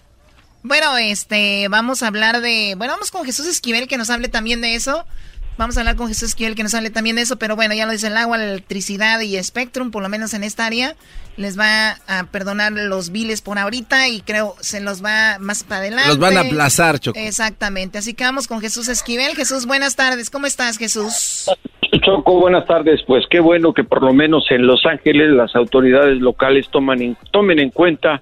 Bueno, 0.63 0.97
este, 0.97 1.67
vamos 1.69 2.01
a 2.01 2.07
hablar 2.07 2.41
de, 2.41 2.73
bueno, 2.75 2.93
vamos 2.93 3.11
con 3.11 3.25
Jesús 3.25 3.45
Esquivel 3.45 3.87
que 3.87 3.97
nos 3.97 4.09
hable 4.09 4.27
también 4.27 4.59
de 4.61 4.73
eso. 4.73 5.05
Vamos 5.59 5.75
a 5.75 5.81
hablar 5.81 5.97
con 5.97 6.07
Jesús 6.07 6.29
Esquivel 6.29 6.55
que 6.55 6.63
nos 6.63 6.73
hable 6.73 6.89
también 6.89 7.17
de 7.17 7.23
eso, 7.23 7.35
pero 7.37 7.57
bueno, 7.57 7.73
ya 7.75 7.85
lo 7.85 7.91
dice 7.91 8.07
el 8.07 8.15
agua, 8.15 8.37
la 8.37 8.45
electricidad 8.45 9.19
y 9.19 9.35
Spectrum, 9.43 9.91
por 9.91 10.01
lo 10.01 10.07
menos 10.07 10.33
en 10.33 10.45
esta 10.45 10.65
área, 10.65 10.95
les 11.35 11.59
va 11.59 11.97
a 12.07 12.23
perdonar 12.31 12.71
los 12.71 13.11
biles 13.11 13.41
por 13.41 13.59
ahorita 13.59 14.07
y 14.07 14.21
creo 14.21 14.55
se 14.61 14.79
los 14.79 15.03
va 15.03 15.37
más 15.39 15.65
para 15.65 15.81
adelante. 15.81 16.07
Los 16.07 16.17
van 16.17 16.37
a 16.37 16.41
aplazar, 16.41 16.97
Choco. 16.99 17.19
Exactamente, 17.19 17.97
así 17.97 18.13
que 18.13 18.23
vamos 18.23 18.47
con 18.47 18.61
Jesús 18.61 18.87
Esquivel. 18.87 19.35
Jesús, 19.35 19.65
buenas 19.65 19.97
tardes, 19.97 20.29
¿cómo 20.29 20.47
estás, 20.47 20.77
Jesús? 20.77 21.49
Choco, 22.05 22.39
buenas 22.39 22.65
tardes. 22.65 23.01
Pues 23.05 23.25
qué 23.29 23.41
bueno 23.41 23.73
que 23.73 23.83
por 23.83 24.01
lo 24.01 24.13
menos 24.13 24.45
en 24.51 24.65
Los 24.65 24.85
Ángeles 24.85 25.29
las 25.31 25.53
autoridades 25.57 26.19
locales 26.21 26.67
toman 26.71 27.01
en- 27.01 27.17
tomen 27.33 27.59
en 27.59 27.71
cuenta 27.71 28.21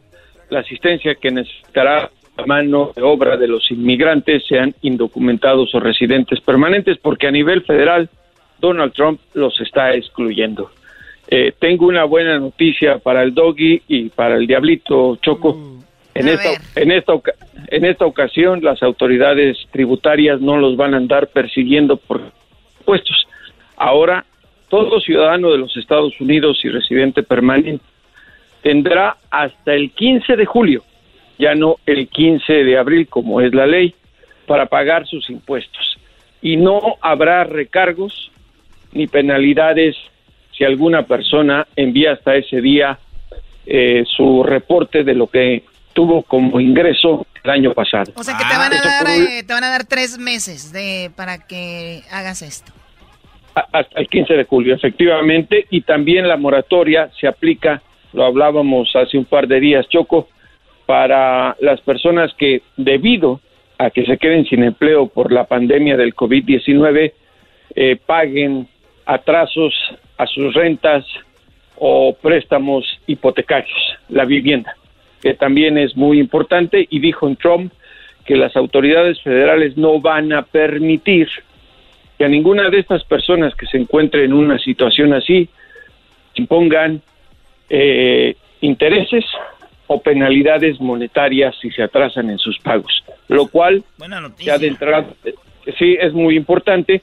la 0.49 0.61
asistencia 0.61 1.13
que 1.21 1.29
necesitará 1.29 2.09
la 2.37 2.45
mano 2.45 2.91
de 2.95 3.01
obra 3.01 3.37
de 3.37 3.47
los 3.47 3.69
inmigrantes, 3.71 4.45
sean 4.47 4.73
indocumentados 4.81 5.73
o 5.73 5.79
residentes 5.79 6.39
permanentes, 6.41 6.97
porque 6.99 7.27
a 7.27 7.31
nivel 7.31 7.63
federal 7.63 8.09
Donald 8.59 8.93
Trump 8.93 9.19
los 9.33 9.59
está 9.61 9.93
excluyendo. 9.93 10.71
Eh, 11.29 11.53
tengo 11.59 11.87
una 11.87 12.05
buena 12.05 12.39
noticia 12.39 12.99
para 12.99 13.23
el 13.23 13.33
doggy 13.33 13.81
y 13.87 14.09
para 14.09 14.35
el 14.35 14.47
diablito 14.47 15.17
Choco. 15.17 15.75
En 16.13 16.27
esta, 16.29 16.49
en, 16.75 16.91
esta, 16.91 17.13
en 17.67 17.85
esta 17.85 18.05
ocasión 18.05 18.63
las 18.63 18.81
autoridades 18.81 19.57
tributarias 19.71 20.41
no 20.41 20.57
los 20.57 20.75
van 20.75 20.93
a 20.93 20.97
andar 20.97 21.27
persiguiendo 21.27 21.97
por 21.97 22.21
impuestos. 22.79 23.27
Ahora, 23.75 24.25
todo 24.69 24.99
ciudadano 24.99 25.51
de 25.51 25.59
los 25.59 25.75
Estados 25.77 26.19
Unidos 26.19 26.59
y 26.63 26.69
residente 26.69 27.21
permanente 27.23 27.83
tendrá 28.63 29.17
hasta 29.29 29.73
el 29.73 29.91
15 29.91 30.35
de 30.35 30.45
julio, 30.45 30.83
ya 31.37 31.55
no 31.55 31.77
el 31.85 32.07
15 32.07 32.51
de 32.63 32.77
abril 32.77 33.07
como 33.07 33.41
es 33.41 33.53
la 33.53 33.65
ley, 33.65 33.93
para 34.45 34.65
pagar 34.65 35.05
sus 35.07 35.29
impuestos. 35.29 35.97
Y 36.41 36.57
no 36.57 36.97
habrá 37.01 37.43
recargos 37.43 38.31
ni 38.93 39.07
penalidades 39.07 39.95
si 40.57 40.63
alguna 40.63 41.03
persona 41.03 41.67
envía 41.75 42.13
hasta 42.13 42.35
ese 42.35 42.61
día 42.61 42.97
eh, 43.65 44.03
su 44.15 44.43
reporte 44.43 45.03
de 45.03 45.13
lo 45.13 45.27
que 45.27 45.63
tuvo 45.93 46.23
como 46.23 46.59
ingreso 46.59 47.27
el 47.43 47.51
año 47.51 47.73
pasado. 47.73 48.11
O 48.15 48.23
sea 48.23 48.37
que 48.37 48.43
te 48.45 48.57
van 48.57 48.73
a 48.73 48.81
dar, 48.81 49.07
eh, 49.07 49.43
te 49.45 49.53
van 49.53 49.63
a 49.63 49.69
dar 49.69 49.85
tres 49.85 50.17
meses 50.17 50.71
de 50.71 51.11
para 51.15 51.45
que 51.45 52.01
hagas 52.11 52.41
esto. 52.41 52.71
Hasta 53.53 53.99
el 53.99 54.07
15 54.07 54.35
de 54.35 54.43
julio, 54.43 54.75
efectivamente, 54.75 55.65
y 55.71 55.81
también 55.81 56.27
la 56.27 56.37
moratoria 56.37 57.09
se 57.19 57.27
aplica, 57.27 57.81
lo 58.13 58.23
hablábamos 58.25 58.95
hace 58.95 59.17
un 59.17 59.25
par 59.25 59.47
de 59.47 59.59
días, 59.59 59.87
Choco, 59.89 60.29
para 60.87 61.55
las 61.59 61.81
personas 61.81 62.33
que 62.35 62.63
debido 62.77 63.41
a 63.77 63.91
que 63.91 64.05
se 64.05 64.17
queden 64.17 64.45
sin 64.45 64.63
empleo 64.63 65.07
por 65.07 65.31
la 65.31 65.43
pandemia 65.43 65.97
del 65.97 66.15
COVID-19, 66.15 67.11
eh, 67.75 67.97
paguen 68.03 68.67
atrasos 69.05 69.75
a 70.17 70.25
sus 70.25 70.53
rentas 70.53 71.05
o 71.75 72.15
préstamos 72.19 72.85
hipotecarios, 73.05 73.77
la 74.09 74.25
vivienda, 74.25 74.75
que 75.21 75.35
también 75.35 75.77
es 75.77 75.95
muy 75.95 76.19
importante, 76.19 76.87
y 76.89 76.99
dijo 76.99 77.27
en 77.27 77.35
Trump 77.35 77.73
que 78.25 78.35
las 78.35 78.55
autoridades 78.55 79.21
federales 79.21 79.77
no 79.77 79.99
van 79.99 80.33
a 80.33 80.43
permitir 80.43 81.27
que 82.17 82.25
a 82.25 82.29
ninguna 82.29 82.69
de 82.69 82.79
estas 82.79 83.03
personas 83.03 83.53
que 83.55 83.67
se 83.67 83.77
encuentre 83.77 84.23
en 84.23 84.33
una 84.33 84.57
situación 84.57 85.13
así 85.13 85.49
impongan 86.35 87.01
eh, 87.69 88.35
intereses 88.61 89.25
o 89.87 90.01
penalidades 90.01 90.79
monetarias 90.79 91.55
si 91.61 91.71
se 91.71 91.83
atrasan 91.83 92.29
en 92.29 92.37
sus 92.37 92.59
pagos, 92.59 93.03
lo 93.27 93.47
cual 93.47 93.83
Buena 93.97 94.19
noticia. 94.19 94.53
ya 94.53 94.59
de 94.59 94.67
entrada 94.67 95.05
eh, 95.23 95.33
sí 95.77 95.97
es 95.99 96.13
muy 96.13 96.35
importante 96.35 97.01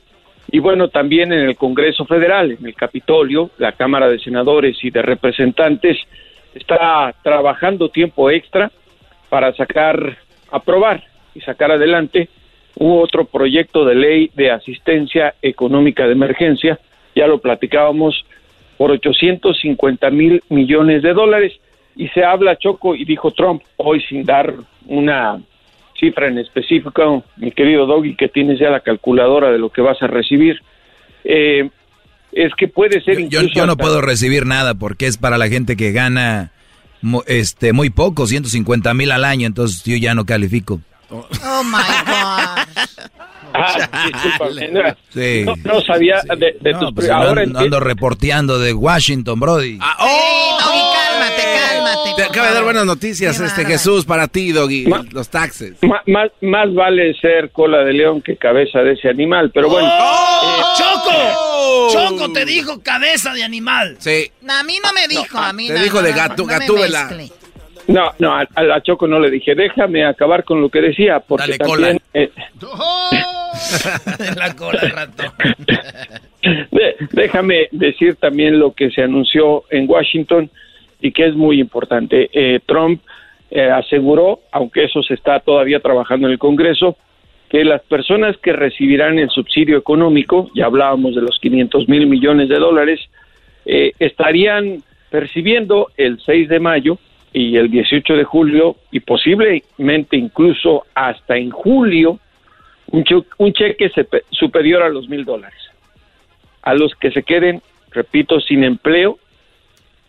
y 0.50 0.58
bueno 0.58 0.88
también 0.88 1.32
en 1.32 1.40
el 1.40 1.56
Congreso 1.56 2.04
Federal, 2.04 2.52
en 2.52 2.66
el 2.66 2.74
Capitolio, 2.74 3.50
la 3.58 3.72
Cámara 3.72 4.08
de 4.08 4.18
Senadores 4.18 4.76
y 4.82 4.90
de 4.90 5.02
Representantes 5.02 5.98
está 6.54 7.14
trabajando 7.22 7.88
tiempo 7.88 8.30
extra 8.30 8.70
para 9.28 9.52
sacar, 9.54 10.18
aprobar 10.50 11.02
y 11.34 11.40
sacar 11.40 11.72
adelante 11.72 12.28
un 12.76 13.02
otro 13.02 13.24
proyecto 13.24 13.84
de 13.84 13.94
ley 13.94 14.30
de 14.34 14.50
asistencia 14.50 15.34
económica 15.42 16.06
de 16.06 16.12
emergencia, 16.12 16.78
ya 17.14 17.26
lo 17.26 17.38
platicábamos, 17.38 18.24
por 18.76 18.90
850 18.90 20.10
mil 20.10 20.42
millones 20.48 21.02
de 21.02 21.12
dólares. 21.12 21.52
Y 21.96 22.08
se 22.08 22.24
habla, 22.24 22.56
Choco, 22.56 22.94
y 22.94 23.04
dijo 23.04 23.30
Trump, 23.32 23.62
hoy 23.76 24.00
sin 24.08 24.24
dar 24.24 24.52
una 24.86 25.40
cifra 25.98 26.26
en 26.28 26.38
específico, 26.38 27.24
mi 27.36 27.52
querido 27.52 27.86
Doggy, 27.86 28.16
que 28.16 28.28
tienes 28.28 28.58
ya 28.58 28.68
la 28.70 28.80
calculadora 28.80 29.50
de 29.52 29.58
lo 29.58 29.70
que 29.70 29.80
vas 29.80 30.02
a 30.02 30.06
recibir, 30.08 30.60
eh, 31.22 31.70
es 32.32 32.52
que 32.56 32.66
puede 32.68 33.00
ser 33.02 33.14
Yo, 33.14 33.20
incluso... 33.40 33.48
yo 33.54 33.66
no 33.66 33.72
hasta- 33.72 33.82
puedo 33.84 34.00
recibir 34.00 34.44
nada 34.44 34.74
porque 34.74 35.06
es 35.06 35.16
para 35.18 35.38
la 35.38 35.48
gente 35.48 35.76
que 35.76 35.92
gana 35.92 36.50
este 37.26 37.72
muy 37.72 37.90
poco, 37.90 38.26
150 38.26 38.92
mil 38.94 39.12
al 39.12 39.24
año, 39.24 39.46
entonces 39.46 39.84
yo 39.84 39.96
ya 39.96 40.14
no 40.14 40.24
califico. 40.26 40.80
Oh 41.10 41.24
my 41.64 41.78
God. 42.06 42.84
Ah, 43.56 43.88
discúlpame, 44.12 44.68
no, 44.72 44.80
Sí. 45.10 45.44
no, 45.46 45.54
no 45.74 45.80
sabía 45.82 46.16
de, 46.36 46.56
de 46.60 46.72
No, 46.72 46.80
tus... 46.80 46.92
pues 46.92 47.08
ahora 47.08 47.42
ando, 47.42 47.60
ando 47.60 47.78
reporteando 47.78 48.58
de 48.58 48.72
Washington, 48.72 49.38
Brody. 49.38 49.78
Ah, 49.80 49.96
Doggy, 50.00 50.80
cálmate, 51.18 51.42
cálmate. 51.42 52.10
Te 52.16 52.22
acaba 52.24 52.48
de 52.48 52.54
dar 52.54 52.64
buenas 52.64 52.84
noticias 52.86 53.38
Qué 53.38 53.46
este. 53.46 53.64
Jesús 53.64 54.04
para 54.04 54.28
ti, 54.28 54.52
Doggy. 54.52 54.86
Los 55.12 55.28
taxes. 55.28 55.74
Ma- 55.82 56.02
más, 56.06 56.30
más 56.40 56.72
vale 56.74 57.14
ser 57.20 57.50
cola 57.50 57.78
de 57.84 57.92
león 57.92 58.22
que 58.22 58.36
cabeza 58.36 58.80
de 58.80 58.92
ese 58.92 59.08
animal, 59.08 59.50
pero 59.52 59.68
bueno. 59.68 59.88
¡Oh! 59.90 60.74
¡Choco! 60.78 61.88
Choco 61.92 62.32
te 62.32 62.44
dijo 62.44 62.82
cabeza 62.82 63.32
de 63.32 63.42
animal. 63.44 63.96
Sí. 63.98 64.30
No, 64.42 64.52
a 64.54 64.62
mí 64.64 64.78
no 64.82 64.92
me 64.92 65.06
dijo, 65.08 65.38
a 65.38 65.52
mí 65.52 65.68
te 65.68 65.74
no, 65.74 65.82
dijo 65.82 65.96
no, 65.98 66.02
de 66.02 66.10
no, 66.10 66.16
gato- 66.16 66.42
no 66.42 66.46
me 66.46 66.52
gatúbela. 66.58 67.04
mezcle. 67.06 67.28
No, 67.86 68.12
no, 68.18 68.34
a, 68.34 68.48
a 68.54 68.62
la 68.62 68.82
Choco 68.82 69.06
no 69.06 69.20
le 69.20 69.30
dije, 69.30 69.54
déjame 69.54 70.06
acabar 70.06 70.42
con 70.44 70.60
lo 70.62 70.70
que 70.70 70.80
decía, 70.80 71.20
porque 71.20 71.58
Dale, 71.58 71.58
cola. 71.58 71.86
también... 71.88 72.02
eh, 72.14 72.30
la 74.36 74.54
cola 74.56 74.80
ratón. 74.80 75.32
de- 76.42 76.96
déjame 77.12 77.68
decir 77.72 78.16
también 78.16 78.58
lo 78.58 78.72
que 78.74 78.90
se 78.90 79.02
anunció 79.02 79.64
en 79.70 79.88
Washington 79.88 80.50
y 81.04 81.12
que 81.12 81.26
es 81.26 81.34
muy 81.34 81.60
importante. 81.60 82.30
Eh, 82.32 82.60
Trump 82.64 83.02
eh, 83.50 83.70
aseguró, 83.70 84.40
aunque 84.50 84.84
eso 84.84 85.02
se 85.02 85.12
está 85.12 85.38
todavía 85.38 85.78
trabajando 85.80 86.26
en 86.26 86.32
el 86.32 86.38
Congreso, 86.38 86.96
que 87.50 87.62
las 87.62 87.82
personas 87.82 88.38
que 88.38 88.54
recibirán 88.54 89.18
el 89.18 89.28
subsidio 89.28 89.76
económico, 89.76 90.50
ya 90.54 90.64
hablábamos 90.64 91.14
de 91.14 91.20
los 91.20 91.38
500 91.40 91.90
mil 91.90 92.06
millones 92.06 92.48
de 92.48 92.58
dólares, 92.58 93.00
eh, 93.66 93.92
estarían 93.98 94.82
percibiendo 95.10 95.88
el 95.98 96.18
6 96.24 96.48
de 96.48 96.58
mayo 96.58 96.96
y 97.34 97.58
el 97.58 97.70
18 97.70 98.16
de 98.16 98.24
julio 98.24 98.76
y 98.90 99.00
posiblemente 99.00 100.16
incluso 100.16 100.86
hasta 100.94 101.36
en 101.36 101.50
julio 101.50 102.18
un, 102.92 103.04
un 103.36 103.52
cheque 103.52 103.92
superior 104.30 104.82
a 104.82 104.88
los 104.88 105.06
mil 105.10 105.26
dólares. 105.26 105.60
A 106.62 106.72
los 106.72 106.94
que 106.94 107.10
se 107.10 107.24
queden, 107.24 107.60
repito, 107.90 108.40
sin 108.40 108.64
empleo 108.64 109.18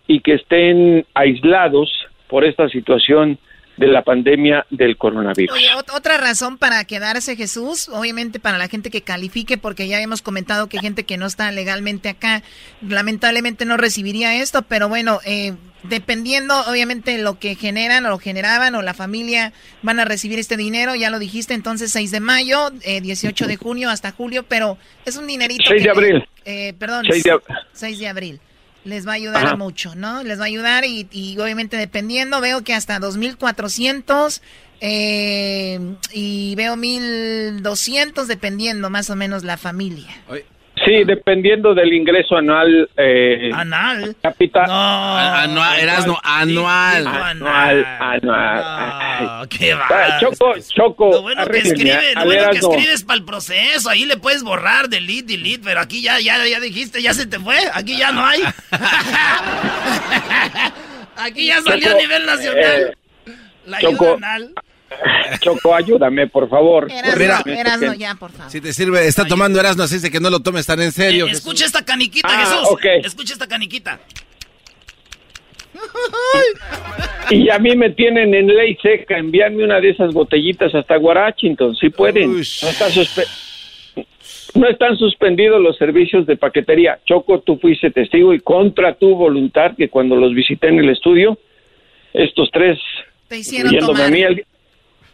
y 0.07 0.19
que 0.21 0.35
estén 0.35 1.05
aislados 1.13 1.89
por 2.27 2.45
esta 2.45 2.67
situación 2.69 3.37
de 3.77 3.87
la 3.87 4.03
pandemia 4.03 4.65
del 4.69 4.95
coronavirus. 4.95 5.53
Oye, 5.53 5.67
otra 5.93 6.17
razón 6.17 6.57
para 6.57 6.85
quedarse 6.85 7.35
Jesús, 7.35 7.89
obviamente 7.89 8.39
para 8.39 8.57
la 8.57 8.69
gente 8.69 8.89
que 8.89 9.01
califique, 9.01 9.57
porque 9.57 9.89
ya 9.89 9.97
habíamos 9.97 10.21
comentado 10.21 10.67
que 10.69 10.79
gente 10.79 11.03
que 11.03 11.17
no 11.17 11.25
está 11.25 11.51
legalmente 11.51 12.07
acá, 12.07 12.41
lamentablemente 12.87 13.65
no 13.65 13.75
recibiría 13.75 14.41
esto, 14.41 14.61
pero 14.61 14.87
bueno, 14.87 15.19
eh, 15.25 15.53
dependiendo 15.83 16.57
obviamente 16.69 17.17
lo 17.17 17.37
que 17.37 17.55
generan 17.55 18.05
o 18.05 18.09
lo 18.11 18.17
generaban 18.17 18.75
o 18.75 18.81
la 18.81 18.93
familia 18.93 19.51
van 19.81 19.99
a 19.99 20.05
recibir 20.05 20.39
este 20.39 20.55
dinero, 20.55 20.95
ya 20.95 21.09
lo 21.09 21.19
dijiste, 21.19 21.53
entonces 21.53 21.91
6 21.91 22.11
de 22.11 22.21
mayo, 22.21 22.71
eh, 22.83 23.01
18 23.01 23.45
de 23.45 23.57
junio 23.57 23.89
hasta 23.89 24.11
julio, 24.11 24.43
pero 24.47 24.77
es 25.05 25.17
un 25.17 25.27
dinerito. 25.27 25.65
6 25.67 25.81
de 25.81 25.83
que- 25.83 25.89
abril. 25.89 26.25
eh, 26.45 26.73
perdón, 26.79 27.05
6 27.09 27.23
de 27.23 27.31
ab- 27.33 27.43
6 27.73 27.99
de 27.99 28.07
abril. 28.07 28.39
Les 28.85 29.05
va 29.05 29.11
a 29.11 29.15
ayudar 29.15 29.45
Ajá. 29.45 29.55
mucho, 29.57 29.95
¿no? 29.95 30.23
Les 30.23 30.39
va 30.39 30.43
a 30.43 30.47
ayudar 30.47 30.85
y, 30.85 31.07
y 31.11 31.37
obviamente 31.39 31.75
dependiendo, 31.75 32.39
veo 32.39 32.63
que 32.63 32.73
hasta 32.73 32.99
2.400 32.99 34.41
eh, 34.81 35.79
y 36.13 36.55
veo 36.55 36.75
1.200 36.75 38.25
dependiendo 38.25 38.89
más 38.89 39.09
o 39.09 39.15
menos 39.15 39.43
la 39.43 39.57
familia. 39.57 40.09
Sí, 40.85 41.03
dependiendo 41.03 41.73
del 41.73 41.91
ingreso 41.93 42.37
anual. 42.37 42.89
Eh, 42.95 43.49
¿Anal? 43.53 44.15
Capital. 44.21 44.65
anual, 44.69 45.79
Erasno, 45.79 46.19
anual. 46.23 47.07
Anual, 47.07 47.85
anual. 47.99 48.61
Ah, 48.63 49.45
qué 49.49 49.73
Ah, 49.73 49.87
va. 49.89 50.19
Choco, 50.19 50.53
Choco. 50.59 51.11
Lo 51.11 51.21
bueno 51.23 51.45
que 51.47 51.57
escribe, 51.57 52.13
lo 52.13 52.19
al 52.21 52.25
bueno 52.27 52.49
que 52.51 52.57
escribes 52.59 53.03
para 53.03 53.17
el 53.17 53.25
proceso, 53.25 53.89
ahí 53.89 54.05
le 54.05 54.17
puedes 54.17 54.43
borrar, 54.43 54.87
delete, 54.89 55.33
delete, 55.33 55.61
pero 55.63 55.81
aquí 55.81 56.01
ya, 56.01 56.19
ya, 56.19 56.45
ya 56.45 56.59
dijiste, 56.59 57.01
ya 57.01 57.13
se 57.13 57.25
te 57.25 57.39
fue, 57.39 57.57
aquí 57.73 57.97
ya 57.97 58.11
no 58.11 58.25
hay. 58.25 58.41
aquí 61.17 61.47
ya 61.47 61.61
salió 61.61 61.91
a 61.91 61.95
nivel 61.95 62.25
nacional. 62.25 62.97
La 63.65 63.77
ayuda 63.77 63.91
Choco, 63.91 64.13
anal. 64.17 64.53
Choco, 65.41 65.73
ayúdame, 65.75 66.27
por 66.27 66.47
favor. 66.49 66.89
Erasno, 66.91 67.15
Mira, 67.45 67.61
Erasno, 67.61 67.93
ya, 67.95 68.15
por 68.15 68.31
favor. 68.31 68.51
Si 68.51 68.61
te 68.61 68.71
sirve, 68.73 69.07
está 69.07 69.25
tomando 69.25 69.59
Erasno, 69.59 69.83
así 69.83 69.99
de 69.99 70.11
que 70.11 70.19
no 70.19 70.29
lo 70.29 70.39
tomes 70.41 70.65
tan 70.65 70.81
en 70.81 70.91
serio. 70.91 71.27
Eh, 71.27 71.31
escucha 71.31 71.65
esta 71.65 71.83
caniquita, 71.83 72.27
Ah, 72.31 72.45
Jesús. 72.45 72.79
Escucha 73.05 73.33
esta 73.33 73.47
caniquita. 73.47 73.99
Y 77.31 77.49
a 77.49 77.57
mí 77.57 77.75
me 77.75 77.89
tienen 77.89 78.33
en 78.35 78.47
ley 78.47 78.77
seca. 78.81 79.17
Envíame 79.17 79.63
una 79.63 79.79
de 79.81 79.89
esas 79.89 80.13
botellitas 80.13 80.73
hasta 80.75 80.97
Washington, 80.97 81.75
si 81.75 81.89
pueden. 81.89 82.33
No 82.35 82.39
está 82.39 82.87
suspe- 82.89 83.27
no 84.53 84.67
están 84.69 84.95
suspendidos 84.95 85.59
los 85.61 85.75
servicios 85.77 86.25
de 86.27 86.37
paquetería. 86.37 86.99
Choco, 87.05 87.39
tú 87.41 87.57
fuiste 87.57 87.89
testigo 87.91 88.33
y 88.33 88.39
contra 88.39 88.93
tu 88.93 89.15
voluntad 89.15 89.71
que 89.75 89.89
cuando 89.89 90.15
los 90.15 90.33
visité 90.33 90.67
en 90.69 90.79
el 90.79 90.89
estudio, 90.91 91.37
estos 92.13 92.49
tres, 92.53 92.77
Te 93.27 93.39
hicieron 93.39 93.75
tomar. 93.79 94.03
a 94.03 94.09
mí, 94.09 94.23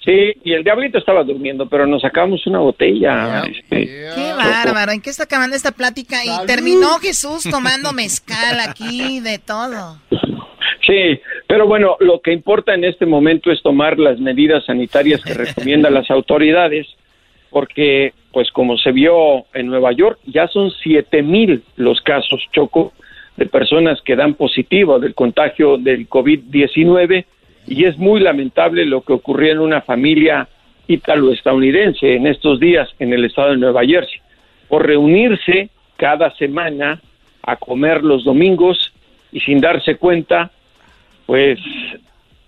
sí, 0.03 0.33
y 0.43 0.53
el 0.53 0.63
diablito 0.63 0.97
estaba 0.97 1.23
durmiendo, 1.23 1.67
pero 1.67 1.85
nos 1.85 2.01
sacamos 2.01 2.45
una 2.47 2.59
botella. 2.59 3.43
este, 3.43 3.85
Qué 4.15 4.33
bárbaro, 4.35 4.91
¿en 4.91 5.01
qué 5.01 5.09
está 5.09 5.23
acabando 5.23 5.55
esta 5.55 5.71
plática? 5.71 6.17
Y 6.23 6.45
terminó 6.45 6.99
Jesús 6.99 7.43
tomando 7.49 7.93
mezcal 7.93 8.59
aquí, 8.59 9.19
de 9.19 9.39
todo. 9.39 9.97
Sí, 10.85 11.19
pero 11.47 11.67
bueno, 11.67 11.95
lo 11.99 12.21
que 12.21 12.33
importa 12.33 12.73
en 12.73 12.83
este 12.83 13.05
momento 13.05 13.51
es 13.51 13.61
tomar 13.61 13.99
las 13.99 14.19
medidas 14.19 14.65
sanitarias 14.65 15.21
que 15.23 15.33
recomiendan 15.33 15.93
las 15.93 16.09
autoridades, 16.09 16.87
porque, 17.49 18.13
pues 18.31 18.49
como 18.51 18.77
se 18.77 18.91
vio 18.91 19.45
en 19.53 19.67
Nueva 19.67 19.91
York, 19.91 20.19
ya 20.25 20.47
son 20.47 20.71
siete 20.83 21.21
mil 21.21 21.63
los 21.75 22.01
casos, 22.01 22.41
Choco, 22.51 22.93
de 23.37 23.45
personas 23.45 24.01
que 24.01 24.15
dan 24.15 24.33
positivo 24.33 24.99
del 24.99 25.13
contagio 25.13 25.77
del 25.77 26.09
COVID-19 26.09 27.25
y 27.67 27.85
es 27.85 27.97
muy 27.97 28.19
lamentable 28.19 28.85
lo 28.85 29.01
que 29.01 29.13
ocurrió 29.13 29.51
en 29.51 29.59
una 29.59 29.81
familia 29.81 30.47
ítalo-estadounidense 30.87 32.15
en 32.15 32.27
estos 32.27 32.59
días 32.59 32.89
en 32.99 33.13
el 33.13 33.25
estado 33.25 33.51
de 33.51 33.57
Nueva 33.57 33.85
Jersey, 33.85 34.19
por 34.67 34.85
reunirse 34.85 35.69
cada 35.97 36.35
semana 36.35 37.01
a 37.43 37.55
comer 37.55 38.03
los 38.03 38.23
domingos 38.23 38.91
y 39.31 39.39
sin 39.39 39.59
darse 39.59 39.95
cuenta 39.95 40.51
pues 41.25 41.59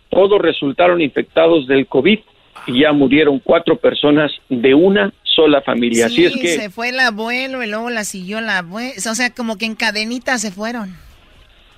todos 0.10 0.42
resultaron 0.42 1.02
infectados 1.02 1.68
del 1.68 1.88
COVID 1.88 2.20
y 2.68 2.82
ya 2.82 2.92
murieron 2.92 3.40
cuatro 3.40 3.78
personas 3.78 4.32
de 4.50 4.74
una 4.74 5.12
sola 5.24 5.62
familia. 5.62 6.08
Así 6.08 6.16
Sí, 6.16 6.26
es 6.26 6.36
que 6.36 6.48
se 6.50 6.70
fue 6.70 6.90
el 6.90 7.00
abuelo 7.00 7.64
y 7.64 7.68
luego 7.68 7.90
la 7.90 8.04
siguió 8.04 8.42
la 8.42 8.60
abuela. 8.60 8.94
O 9.10 9.16
sea, 9.16 9.34
como 9.34 9.58
que 9.58 9.66
en 9.66 9.76
cadenita 9.76 10.38
se 10.38 10.52
fueron. 10.52 10.96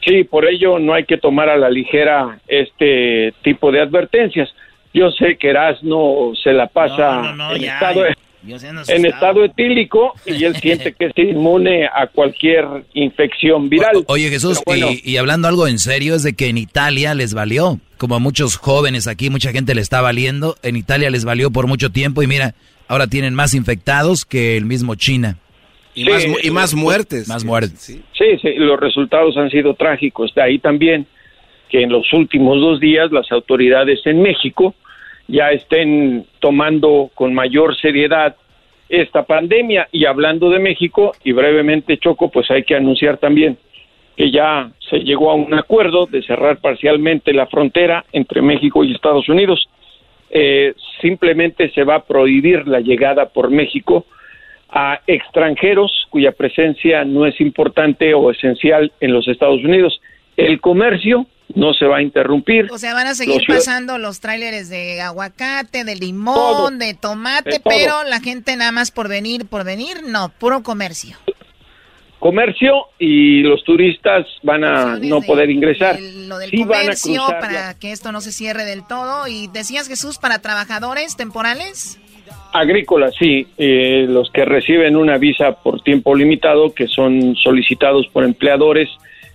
Sí, 0.06 0.24
por 0.24 0.47
ello 0.47 0.80
no 0.80 0.93
hay 0.93 1.06
que 1.06 1.18
tomar 1.18 1.49
a 1.49 1.58
la 1.58 1.70
ligera 1.70 2.39
este 2.47 3.34
tipo 3.43 3.72
de 3.72 3.82
advertencias. 3.82 4.49
Yo 4.93 5.12
sé 5.12 5.38
que 5.38 5.49
Erasmo 5.49 6.32
se 6.41 6.53
la 6.53 6.68
pasa 6.68 7.16
No, 7.16 7.24
no, 7.24 7.36
no, 7.49 7.56
en, 7.56 7.62
ya, 7.64 7.74
estado, 7.74 8.03
Yo 8.43 8.60
sé, 8.60 8.70
en 8.70 9.06
estado 9.06 9.43
etílico 9.43 10.14
y 10.26 10.43
él 10.45 10.56
siente 10.56 10.93
que 10.93 11.08
es 11.08 11.18
inmune 11.18 11.86
a 11.86 12.08
cualquier 12.08 12.66
infección 12.93 13.68
viral. 13.68 14.06
Oye 14.08 14.30
Jesús, 14.30 14.62
bueno, 14.66 14.88
y, 14.91 15.01
y 15.03 15.18
hablando 15.18 15.49
algo 15.49 15.68
en 15.68 15.80
serio, 15.80 16.16
es 16.16 16.24
de 16.24 16.34
que 16.34 16.47
en 16.47 16.58
Italia 16.58 17.14
les 17.14 17.34
valió, 17.34 17.80
como 17.97 18.16
a 18.16 18.20
muchos 18.20 18.56
jóvenes 18.56 19.08
aquí, 19.08 19.30
mucha 19.30 19.51
gente 19.51 19.76
le 19.76 19.82
está 19.82 19.99
valiendo, 19.99 20.56
en 20.64 20.78
Italia 20.78 21.10
les 21.10 21.26
valió 21.26 21.51
por 21.51 21.68
mucho 21.68 21.89
tiempo 21.89 22.24
y 22.24 22.28
mira, 22.28 22.56
ahora 22.88 23.08
tienen 23.08 23.34
más 23.34 23.53
infectados 23.53 24.24
que 24.24 24.56
el 24.56 24.64
mismo 24.64 24.95
China. 24.95 25.39
Y, 25.96 26.06
más, 26.06 26.28
y 26.43 26.52
más 26.52 26.76
muertes. 26.76 27.28
Más 27.28 27.46
muertes. 27.46 27.80
Sí, 28.14 28.38
sí, 28.41 28.54
los 28.58 28.80
resultados 28.80 29.38
han 29.38 29.50
sido 29.50 29.74
trágicos. 29.74 30.34
De 30.36 30.41
ahí 30.41 30.60
también 30.60 31.08
que 31.70 31.82
en 31.82 31.91
los 31.91 32.12
últimos 32.14 32.60
dos 32.60 32.80
días 32.80 33.12
las 33.12 33.32
autoridades 33.32 34.06
en 34.06 34.22
México 34.22 34.76
ya 35.28 35.52
estén 35.52 36.26
tomando 36.39 37.10
con 37.16 37.34
mayor 37.34 37.76
seriedad 37.78 38.36
esta 38.89 39.24
pandemia. 39.24 39.88
Y 39.91 40.06
hablando 40.06 40.50
de 40.50 40.60
México, 40.60 41.14
y 41.24 41.32
brevemente 41.32 41.98
Choco, 41.98 42.30
pues 42.30 42.50
hay 42.52 42.64
que 42.64 42.76
anunciar 42.76 43.18
también 43.18 43.58
que 44.16 44.32
ya 44.32 44.72
se 44.89 45.00
llegó 45.00 45.32
a 45.32 45.36
un 45.36 45.54
acuerdo 45.54 46.06
de 46.06 46.22
cerrar 46.24 46.58
parcialmente 46.58 47.34
la 47.34 47.48
frontera 47.48 48.06
entre 48.14 48.41
México 48.41 48.84
y 48.84 48.93
Estados 48.93 49.28
Unidos. 49.28 49.68
Eh, 50.30 50.74
simplemente 51.02 51.70
se 51.72 51.84
va 51.84 51.96
a 51.96 52.04
prohibir 52.04 52.68
la 52.68 52.80
llegada 52.80 53.28
por 53.28 53.50
México 53.50 54.06
a 54.70 54.99
extranjeros 55.07 55.91
cuya 56.09 56.32
presencia 56.32 57.03
no 57.05 57.26
es 57.26 57.39
importante 57.39 58.13
o 58.13 58.32
esencial 58.32 58.91
en 58.99 59.13
los 59.13 59.28
Estados 59.28 59.63
Unidos. 59.63 60.01
El 60.38 60.59
comercio 60.59 61.28
no 61.53 61.74
se 61.74 61.86
va 61.86 61.97
a 61.97 62.01
interrumpir. 62.01 62.68
O 62.72 62.78
sea, 62.78 62.93
van 62.93 63.07
a 63.07 63.13
seguir 63.16 63.41
Los- 63.47 63.57
pasando 63.57 63.97
los 63.97 64.20
tráileres 64.20 64.68
de 64.70 64.99
aguacate, 65.01 65.84
de 65.84 65.95
limón, 65.95 66.34
Todo. 66.36 66.72
de 66.72 66.93
tomate, 66.95 67.51
De 67.51 67.59
pero 67.63 68.03
la 68.03 68.20
gente 68.20 68.55
nada 68.57 68.72
más 68.72 68.91
por 68.91 69.07
venir, 69.07 69.45
por 69.45 69.63
venir, 69.63 70.03
no, 70.07 70.30
puro 70.39 70.63
comercio. 70.63 71.16
Comercio 72.20 72.88
y 72.97 73.41
los 73.43 73.63
turistas 73.63 74.26
van 74.41 74.63
a 74.63 74.97
no 74.97 75.22
poder 75.22 75.51
ingresar. 75.51 75.99
Lo 76.01 76.39
del 76.39 76.49
Sí 76.49 76.63
van 76.63 76.80
a 76.80 76.82
comercio, 76.82 77.22
para 77.39 77.74
que 77.78 77.91
esto 77.91 78.11
no 78.11 78.20
se 78.20 78.32
cierre 78.32 78.66
del 78.66 78.88
todo. 78.88 79.28
Y 79.28 79.47
decías, 79.53 79.88
Jesús, 79.88 80.18
para 80.18 80.39
trabajadores 80.39 81.18
temporales. 81.18 81.99
Agrícolas, 82.58 83.14
sí, 83.20 83.45
eh, 83.58 84.06
los 84.08 84.32
que 84.32 84.45
reciben 84.45 84.95
una 84.95 85.18
visa 85.18 85.62
por 85.62 85.82
tiempo 85.82 86.16
limitado, 86.16 86.74
que 86.74 86.88
son 86.88 87.36
solicitados 87.36 88.08
por 88.08 88.24
empleadores 88.24 88.88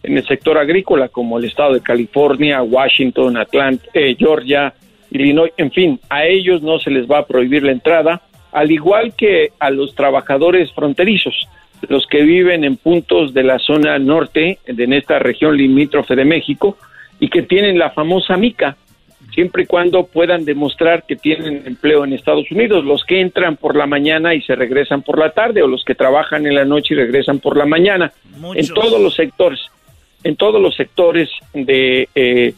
en 0.03 0.17
el 0.17 0.27
sector 0.27 0.57
agrícola, 0.57 1.11
como 1.11 1.39
el 1.39 1.45
estado 1.45 1.75
de 1.75 1.83
California, 1.83 2.63
Washington, 2.63 3.37
Atlanta, 3.37 3.85
eh, 3.93 4.17
Georgia, 4.19 4.73
Illinois, 5.11 5.53
en 5.59 5.71
fin, 5.71 6.01
a 6.09 6.25
ellos 6.25 6.63
no 6.63 6.79
se 6.79 6.91
les 6.91 7.07
va 7.07 7.19
a 7.19 7.27
prohibir 7.27 7.63
la 7.63 7.73
entrada, 7.73 8.23
al 8.53 8.71
igual 8.71 9.13
que 9.15 9.53
a 9.59 9.69
los 9.69 9.95
trabajadores 9.95 10.73
fronterizos, 10.73 11.47
los 11.91 12.07
que 12.07 12.23
viven 12.23 12.65
en 12.65 12.79
puntos 12.79 13.35
de 13.35 13.43
la 13.43 13.59
zona 13.59 13.99
norte, 13.99 14.61
en 14.65 14.93
esta 14.95 15.19
región 15.19 15.59
limítrofe 15.59 16.17
de 16.17 16.25
México, 16.25 16.79
y 17.19 17.29
que 17.29 17.43
tienen 17.43 17.79
la 17.79 17.91
famosa 17.91 18.39
mica, 18.39 18.79
siempre 19.35 19.63
y 19.63 19.67
cuando 19.67 20.07
puedan 20.07 20.45
demostrar 20.45 21.05
que 21.07 21.17
tienen 21.17 21.63
empleo 21.67 22.05
en 22.05 22.13
Estados 22.13 22.51
Unidos, 22.51 22.85
los 22.85 23.05
que 23.05 23.21
entran 23.21 23.57
por 23.57 23.77
la 23.77 23.87
mañana 23.87 24.35
y 24.35 24.43
se 24.43 24.55
regresan 24.55 25.03
por 25.03 25.19
la 25.19 25.31
tarde, 25.31 25.63
o 25.63 25.67
los 25.67 25.85
que 25.85 25.95
trabajan 25.95 26.47
en 26.47 26.55
la 26.55 26.65
noche 26.65 26.95
y 26.95 26.97
regresan 26.97 27.39
por 27.39 27.57
la 27.57 27.67
mañana, 27.67 28.13
Muchos. 28.39 28.69
en 28.69 28.75
todos 28.75 29.01
los 29.01 29.15
sectores, 29.15 29.61
en 30.25 30.37
todos 30.37 30.61
los 30.61 30.75
sectores 30.77 31.31
de 31.55 32.09
eh, 32.15 32.55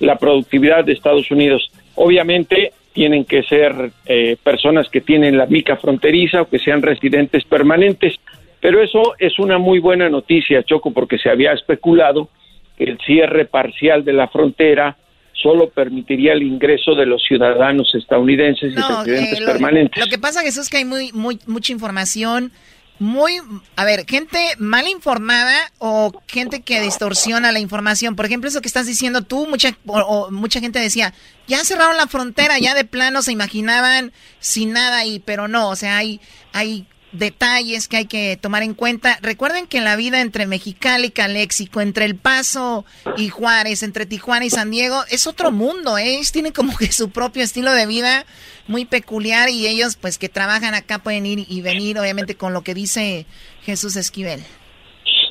la 0.00 0.16
productividad 0.16 0.84
de 0.84 0.92
Estados 0.92 1.30
Unidos. 1.30 1.70
Obviamente 1.94 2.72
tienen 2.92 3.24
que 3.24 3.42
ser 3.42 3.90
eh, 4.06 4.36
personas 4.42 4.88
que 4.88 5.00
tienen 5.00 5.38
la 5.38 5.46
mica 5.46 5.76
fronteriza 5.76 6.42
o 6.42 6.48
que 6.48 6.58
sean 6.58 6.82
residentes 6.82 7.44
permanentes, 7.44 8.18
pero 8.60 8.82
eso 8.82 9.14
es 9.18 9.38
una 9.38 9.58
muy 9.58 9.80
buena 9.80 10.08
noticia, 10.08 10.62
Choco, 10.62 10.92
porque 10.92 11.18
se 11.18 11.30
había 11.30 11.52
especulado 11.52 12.28
que 12.76 12.84
el 12.84 12.98
cierre 12.98 13.44
parcial 13.44 14.04
de 14.04 14.12
la 14.12 14.28
frontera 14.28 14.96
solo 15.40 15.70
permitiría 15.70 16.32
el 16.32 16.42
ingreso 16.42 16.94
de 16.94 17.06
los 17.06 17.22
ciudadanos 17.22 17.94
estadounidenses 17.94 18.72
y 18.72 18.76
No, 18.76 19.04
residentes 19.04 19.38
eh, 19.38 19.40
lo, 19.40 19.46
permanentes. 19.46 20.04
lo 20.04 20.10
que 20.10 20.18
pasa, 20.18 20.42
Jesús, 20.42 20.68
que 20.68 20.78
hay 20.78 20.84
muy, 20.84 21.12
muy, 21.12 21.38
mucha 21.46 21.72
información, 21.72 22.52
muy, 22.98 23.40
a 23.74 23.84
ver, 23.84 24.04
gente 24.06 24.38
mal 24.58 24.86
informada 24.86 25.56
o 25.78 26.12
gente 26.28 26.62
que 26.62 26.80
distorsiona 26.80 27.50
la 27.50 27.58
información. 27.58 28.14
Por 28.14 28.26
ejemplo, 28.26 28.48
eso 28.48 28.60
que 28.60 28.68
estás 28.68 28.86
diciendo 28.86 29.22
tú, 29.22 29.46
mucha, 29.48 29.76
o, 29.86 29.98
o 29.98 30.30
mucha 30.30 30.60
gente 30.60 30.78
decía, 30.78 31.12
ya 31.48 31.64
cerraron 31.64 31.96
la 31.96 32.06
frontera, 32.06 32.58
ya 32.60 32.74
de 32.74 32.84
plano 32.84 33.22
se 33.22 33.32
imaginaban 33.32 34.12
sin 34.38 34.72
nada 34.72 34.98
ahí, 34.98 35.20
pero 35.24 35.48
no, 35.48 35.70
o 35.70 35.76
sea, 35.76 35.96
hay, 35.96 36.20
hay 36.52 36.86
detalles 37.12 37.88
que 37.88 37.98
hay 37.98 38.06
que 38.06 38.38
tomar 38.40 38.62
en 38.62 38.74
cuenta. 38.74 39.18
Recuerden 39.22 39.66
que 39.66 39.80
la 39.80 39.96
vida 39.96 40.20
entre 40.20 40.46
Mexicali 40.46 41.08
y 41.08 41.10
Caléxico, 41.10 41.80
entre 41.80 42.06
El 42.06 42.16
Paso 42.16 42.84
y 43.16 43.28
Juárez, 43.28 43.82
entre 43.82 44.06
Tijuana 44.06 44.44
y 44.44 44.50
San 44.50 44.70
Diego, 44.70 45.02
es 45.10 45.26
otro 45.26 45.52
mundo, 45.52 45.98
¿eh? 45.98 46.20
Tienen 46.32 46.52
como 46.52 46.76
que 46.76 46.86
su 46.86 47.10
propio 47.10 47.42
estilo 47.42 47.72
de 47.72 47.86
vida 47.86 48.24
muy 48.66 48.84
peculiar 48.84 49.48
y 49.48 49.66
ellos 49.66 49.96
pues 50.00 50.18
que 50.18 50.28
trabajan 50.28 50.74
acá 50.74 50.98
pueden 50.98 51.26
ir 51.26 51.40
y 51.48 51.62
venir, 51.62 51.98
obviamente 51.98 52.34
con 52.34 52.52
lo 52.52 52.62
que 52.62 52.74
dice 52.74 53.26
Jesús 53.62 53.96
Esquivel. 53.96 54.40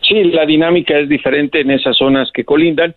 Sí, 0.07 0.23
la 0.25 0.45
dinámica 0.45 0.97
es 0.99 1.07
diferente 1.07 1.61
en 1.61 1.71
esas 1.71 1.97
zonas 1.97 2.29
que 2.33 2.43
colindan, 2.43 2.93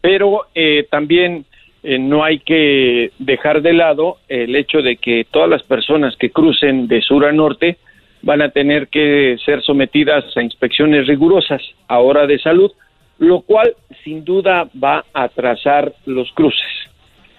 pero 0.00 0.46
eh, 0.54 0.86
también 0.90 1.46
eh, 1.82 1.98
no 1.98 2.24
hay 2.24 2.40
que 2.40 3.12
dejar 3.18 3.62
de 3.62 3.72
lado 3.72 4.18
el 4.28 4.54
hecho 4.54 4.82
de 4.82 4.96
que 4.96 5.26
todas 5.30 5.48
las 5.48 5.62
personas 5.62 6.14
que 6.16 6.30
crucen 6.30 6.86
de 6.88 7.00
sur 7.00 7.24
a 7.24 7.32
norte 7.32 7.78
van 8.22 8.42
a 8.42 8.50
tener 8.50 8.88
que 8.88 9.36
ser 9.44 9.62
sometidas 9.62 10.24
a 10.36 10.42
inspecciones 10.42 11.06
rigurosas 11.06 11.62
ahora 11.86 12.26
de 12.26 12.38
salud, 12.38 12.70
lo 13.18 13.40
cual 13.42 13.74
sin 14.04 14.24
duda 14.24 14.68
va 14.82 15.04
a 15.12 15.24
atrasar 15.24 15.92
los 16.06 16.30
cruces. 16.32 16.66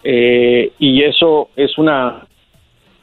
Eh, 0.04 0.72
y 0.80 1.04
eso 1.04 1.50
es 1.56 1.78
una 1.78 2.26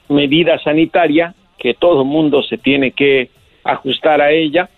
medida 0.08 0.58
sanitaria 0.60 1.34
que 1.58 1.74
todo 1.74 2.04
mundo 2.04 2.42
se 2.42 2.58
tiene 2.58 2.92
que 2.92 3.30
ajustar 3.64 4.20
a 4.20 4.30
ella 4.30 4.68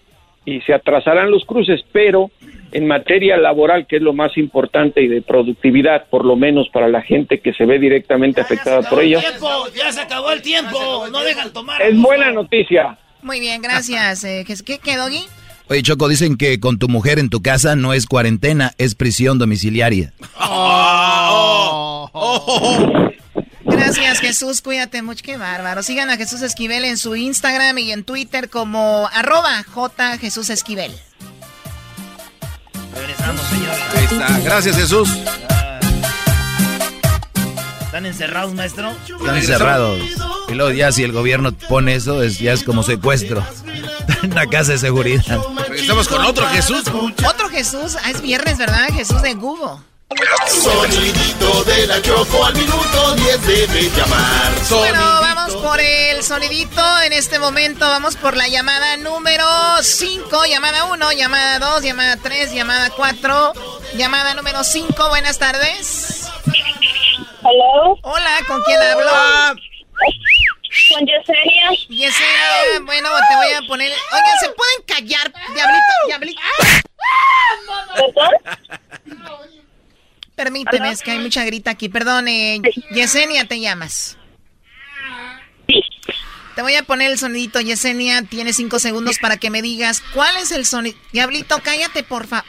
y 0.48 0.60
se 0.62 0.72
atrasarán 0.72 1.30
los 1.30 1.44
cruces, 1.44 1.80
pero 1.92 2.30
en 2.72 2.86
materia 2.86 3.36
laboral, 3.36 3.86
que 3.86 3.96
es 3.96 4.02
lo 4.02 4.12
más 4.12 4.36
importante 4.36 5.02
y 5.02 5.08
de 5.08 5.22
productividad, 5.22 6.06
por 6.08 6.24
lo 6.24 6.36
menos 6.36 6.68
para 6.70 6.88
la 6.88 7.02
gente 7.02 7.40
que 7.40 7.52
se 7.52 7.66
ve 7.66 7.78
directamente 7.78 8.40
afectada 8.40 8.82
por 8.88 9.02
ello, 9.02 9.20
¡Tiempo! 9.20 9.48
¡Ya 9.76 9.92
se 9.92 10.00
acabó 10.00 10.30
el 10.32 10.42
tiempo! 10.42 11.06
¡No 11.10 11.20
dejan 11.20 11.52
tomar! 11.52 11.82
es 11.82 11.96
buena 11.96 12.32
noticia. 12.32 12.98
Muy 13.22 13.40
bien, 13.40 13.60
gracias. 13.60 14.24
Eh, 14.24 14.44
¿Qué 14.46 14.78
quedó, 14.78 15.04
Doggy? 15.04 15.24
Oye, 15.68 15.82
Choco, 15.82 16.08
dicen 16.08 16.38
que 16.38 16.60
con 16.60 16.78
tu 16.78 16.88
mujer 16.88 17.18
en 17.18 17.28
tu 17.28 17.42
casa 17.42 17.76
no 17.76 17.92
es 17.92 18.06
cuarentena, 18.06 18.72
es 18.78 18.94
prisión 18.94 19.38
domiciliaria. 19.38 20.14
Gracias, 20.18 20.48
Gracias, 23.78 24.20
Jesús. 24.20 24.60
Cuídate 24.60 25.02
mucho. 25.02 25.22
Qué 25.24 25.36
bárbaro. 25.36 25.82
Sigan 25.82 26.10
a 26.10 26.16
Jesús 26.16 26.42
Esquivel 26.42 26.84
en 26.84 26.98
su 26.98 27.16
Instagram 27.16 27.78
y 27.78 27.92
en 27.92 28.04
Twitter 28.04 28.50
como 28.50 29.08
arroba 29.12 29.62
J 29.62 30.18
Jesús 30.18 30.50
Esquivel. 30.50 30.92
Regresamos, 32.94 33.42
señores. 33.46 33.78
Ahí 33.94 34.04
está. 34.04 34.40
Gracias, 34.40 34.76
Jesús. 34.76 35.08
¿Están 37.80 38.04
encerrados, 38.04 38.54
maestro? 38.54 38.90
Están 38.90 39.36
encerrados. 39.36 40.00
Y 40.48 40.54
luego 40.54 40.72
ya 40.72 40.92
si 40.92 41.04
el 41.04 41.12
gobierno 41.12 41.52
pone 41.52 41.94
eso, 41.94 42.22
es, 42.22 42.38
ya 42.38 42.52
es 42.52 42.62
como 42.62 42.82
secuestro. 42.82 43.44
Una 44.22 44.46
casa 44.46 44.72
de 44.72 44.78
seguridad. 44.78 45.40
Estamos 45.74 46.08
con 46.08 46.24
otro 46.24 46.46
Jesús. 46.48 46.84
Otro 47.26 47.48
Jesús. 47.48 47.96
Ah, 48.02 48.10
es 48.10 48.20
viernes, 48.20 48.58
¿verdad? 48.58 48.88
Jesús 48.92 49.22
de 49.22 49.34
Google. 49.34 49.87
Sonidito 50.46 51.64
de 51.64 51.86
la 51.86 52.00
Choco 52.00 52.42
al 52.42 52.54
minuto 52.54 53.14
10 53.14 53.46
debe 53.46 53.90
llamar. 53.90 54.52
Bueno, 54.70 55.00
vamos 55.20 55.54
por 55.56 55.78
el 55.78 56.22
sonidito. 56.22 56.82
En 57.02 57.12
este 57.12 57.38
momento 57.38 57.86
vamos 57.86 58.16
por 58.16 58.34
la 58.34 58.48
llamada 58.48 58.96
número 58.96 59.44
5, 59.82 60.46
llamada 60.46 60.84
1, 60.84 61.12
llamada 61.12 61.58
2, 61.58 61.82
llamada 61.82 62.16
3, 62.16 62.52
llamada 62.54 62.88
4, 62.96 63.52
llamada 63.96 64.32
número 64.32 64.64
5. 64.64 65.08
Buenas 65.10 65.38
tardes. 65.38 66.30
Hello. 67.42 67.98
Hola, 68.02 68.38
¿con 68.46 68.62
quién 68.62 68.80
hablo? 68.80 69.10
Con 70.90 71.06
Yesenia. 71.06 71.70
Yesenia, 71.90 72.80
bueno, 72.86 73.10
te 73.28 73.36
voy 73.36 73.52
a 73.52 73.68
poner... 73.68 73.90
Oigan, 73.90 74.38
¿se 74.40 74.48
pueden 74.48 74.82
callar? 74.86 75.32
Diablito, 75.54 75.92
diablito. 76.06 76.40
Es 80.90 81.02
que 81.02 81.12
hay 81.12 81.18
mucha 81.18 81.44
grita 81.44 81.70
aquí. 81.70 81.88
Perdón, 81.88 82.28
eh, 82.28 82.60
Yesenia, 82.92 83.46
¿te 83.46 83.60
llamas? 83.60 84.16
Sí. 85.66 85.80
Te 86.54 86.62
voy 86.62 86.74
a 86.74 86.82
poner 86.82 87.10
el 87.10 87.18
sonidito, 87.18 87.60
Yesenia. 87.60 88.22
Tienes 88.22 88.56
cinco 88.56 88.78
segundos 88.78 89.18
para 89.20 89.36
que 89.36 89.50
me 89.50 89.62
digas 89.62 90.02
cuál 90.12 90.36
es 90.38 90.50
el 90.50 90.66
sonido. 90.66 90.98
Diablito, 91.12 91.60
cállate, 91.62 92.02
porfa. 92.02 92.44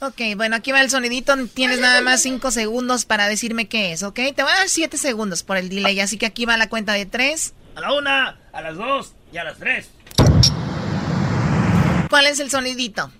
Ok, 0.00 0.20
bueno, 0.36 0.56
aquí 0.56 0.72
va 0.72 0.80
el 0.80 0.90
sonidito. 0.90 1.34
Tienes 1.46 1.80
nada 1.80 2.00
más 2.02 2.22
cinco 2.22 2.50
segundos 2.50 3.04
para 3.04 3.28
decirme 3.28 3.68
qué 3.68 3.92
es, 3.92 4.02
¿ok? 4.02 4.16
Te 4.34 4.42
voy 4.42 4.52
a 4.52 4.56
dar 4.56 4.68
siete 4.68 4.98
segundos 4.98 5.42
por 5.42 5.56
el 5.56 5.68
delay, 5.68 6.00
así 6.00 6.18
que 6.18 6.26
aquí 6.26 6.44
va 6.44 6.56
la 6.56 6.68
cuenta 6.68 6.92
de 6.92 7.06
tres. 7.06 7.54
A 7.76 7.80
la 7.80 7.92
una, 7.92 8.38
a 8.52 8.60
las 8.60 8.76
dos 8.76 9.14
y 9.32 9.38
a 9.38 9.44
las 9.44 9.58
tres. 9.58 9.90
¿Cuál 12.10 12.26
es 12.26 12.38
el 12.40 12.50
sonidito? 12.50 13.10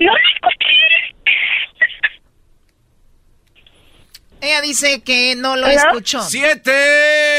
No 0.00 0.12
Ella 4.40 4.60
dice 4.60 5.02
que 5.02 5.34
no 5.36 5.56
lo 5.56 5.66
¿Hola? 5.66 5.74
escuchó. 5.74 6.22
¡Siete! 6.22 6.70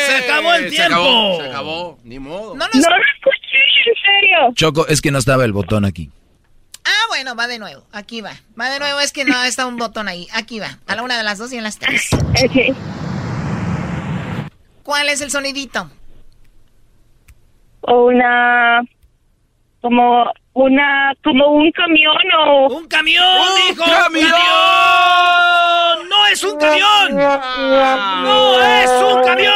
¡Se 0.05 0.15
acabó 0.25 0.53
el 0.53 0.65
Se 0.65 0.69
tiempo! 0.71 0.95
acabó, 0.95 1.41
se 1.41 1.47
acabó. 1.47 1.99
Ni 2.03 2.19
modo. 2.19 2.55
No 2.55 2.67
lo 2.67 2.73
No 2.73 2.89
lo 2.89 3.03
escuché, 3.15 3.57
en 3.85 3.95
serio. 3.95 4.37
Choco, 4.53 4.85
es 4.87 4.99
que 5.01 5.09
no 5.11 5.17
estaba 5.17 5.45
el 5.45 5.53
botón 5.53 5.85
aquí. 5.85 6.11
Ah, 6.83 7.05
bueno, 7.07 7.35
va 7.37 7.47
de 7.47 7.57
nuevo. 7.57 7.83
Aquí 7.93 8.19
va. 8.19 8.33
Va 8.59 8.69
de 8.69 8.79
nuevo, 8.79 8.99
es 8.99 9.13
que 9.13 9.23
no 9.23 9.41
está 9.43 9.65
un 9.65 9.77
botón 9.77 10.09
ahí. 10.09 10.27
Aquí 10.33 10.59
va. 10.59 10.77
A 10.87 10.95
la 10.95 11.03
una 11.03 11.17
de 11.17 11.23
las 11.23 11.37
dos 11.37 11.53
y 11.53 11.57
a 11.57 11.61
las 11.61 11.79
tres. 11.79 12.09
Ok. 12.13 12.75
¿Cuál 14.83 15.07
es 15.07 15.21
el 15.21 15.31
sonidito? 15.31 15.89
O 17.81 18.07
una... 18.07 18.81
Como 19.81 20.25
una... 20.63 21.13
Como 21.23 21.47
un 21.47 21.71
camión 21.71 22.15
o... 22.37 22.67
¡Un 22.67 22.87
camión, 22.87 23.23
¡Un 23.25 23.71
hijo! 23.71 23.83
camión! 23.85 24.29
¡No 26.09 26.27
es 26.27 26.43
un 26.43 26.57
camión! 26.57 27.15
¡No 27.15 28.61
es 28.63 28.89
un 28.89 29.21
camión! 29.23 29.53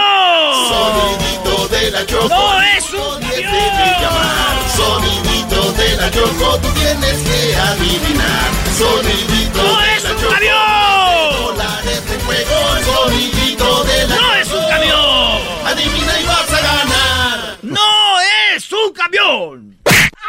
Sonidito 0.69 1.67
de 1.69 1.91
la 1.91 2.05
Choco. 2.05 2.27
¡No 2.29 2.61
es 2.61 2.93
un 2.93 3.19
10 3.19 3.41
camión! 3.41 4.69
Sonidito 4.75 5.71
de 5.73 5.95
la 5.97 6.11
Choco, 6.11 6.57
tú 6.61 6.69
tienes 6.73 7.17
que 7.21 7.55
adivinar. 7.55 8.51
Sonidito 8.77 9.61
¡No 9.63 9.77
de 9.79 9.95
es 9.95 10.03
la 10.03 10.11
un 10.11 10.17
Choco. 10.17 10.33
camión! 10.33 11.55
Dólares 11.55 12.09
de 12.09 12.15
juego. 12.25 12.57
Sonidito 12.83 13.83
de 13.83 14.07
la 14.07 14.15
¡No 14.15 14.33
es 14.35 14.51
un 14.51 14.65
camión! 14.67 15.41
Adivina 15.65 16.19
y 16.19 16.25
vas 16.25 16.53
a 16.53 16.61
ganar. 16.61 17.57
¡No 17.61 18.19
es 18.55 18.71
un 18.71 18.93
camión! 18.93 19.77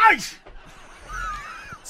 ¡Ay! 0.09 0.17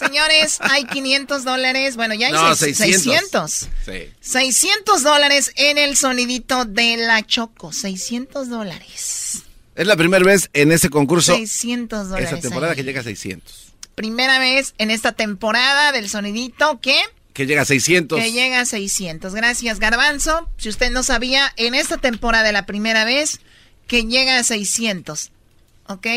Señores, 0.05 0.57
hay 0.61 0.85
500 0.85 1.43
dólares. 1.43 1.95
Bueno, 1.95 2.13
ya 2.15 2.27
hay 2.27 2.33
No, 2.33 2.55
seis- 2.55 2.77
600. 2.77 3.51
600. 3.51 3.69
Sí. 3.85 4.13
600 4.21 5.03
dólares 5.03 5.51
en 5.55 5.77
el 5.77 5.95
sonidito 5.97 6.65
de 6.65 6.97
la 6.97 7.25
Choco. 7.25 7.71
600 7.73 8.49
dólares. 8.49 9.43
Es 9.75 9.87
la 9.87 9.95
primera 9.97 10.23
vez 10.23 10.49
en 10.53 10.71
ese 10.71 10.89
concurso, 10.89 11.35
600 11.35 12.07
dólares. 12.09 12.29
esta 12.31 12.41
temporada 12.41 12.71
ahí. 12.71 12.77
que 12.77 12.83
llega 12.83 13.01
a 13.01 13.03
600. 13.03 13.73
Primera 13.95 14.39
vez 14.39 14.73
en 14.77 14.91
esta 14.91 15.11
temporada 15.13 15.91
del 15.91 16.09
sonidito 16.09 16.79
que, 16.81 16.97
Que 17.33 17.45
llega 17.45 17.63
a 17.63 17.65
600. 17.65 18.19
que 18.19 18.31
llega 18.31 18.61
a 18.61 18.65
600. 18.65 19.33
Gracias, 19.35 19.79
Garbanzo. 19.79 20.49
Si 20.57 20.69
usted 20.69 20.91
no 20.91 21.03
sabía, 21.03 21.51
en 21.57 21.75
esta 21.75 21.97
temporada 21.97 22.51
la 22.53 22.65
primera 22.65 23.03
vez 23.05 23.39
que 23.87 24.03
llega 24.03 24.37
a 24.37 24.43
600. 24.43 25.31
¿Ok? 25.87 26.07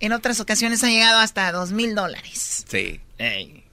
En 0.00 0.12
otras 0.12 0.38
ocasiones 0.40 0.84
ha 0.84 0.88
llegado 0.88 1.18
hasta 1.18 1.50
2 1.50 1.72
mil 1.72 1.94
dólares. 1.94 2.64
Sí. 2.70 3.00
Ey. 3.18 3.64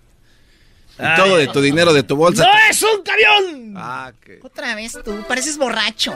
Y 0.97 1.15
todo 1.17 1.37
de 1.37 1.47
tu 1.47 1.59
dinero, 1.61 1.93
de 1.93 2.03
tu 2.03 2.15
bolsa. 2.15 2.43
¡No 2.43 2.49
es 2.69 2.81
un 2.81 3.03
camión! 3.03 3.73
Ah, 3.77 4.11
que... 4.23 4.39
Otra 4.41 4.75
vez 4.75 4.97
tú, 5.03 5.23
pareces 5.27 5.57
borracho. 5.57 6.13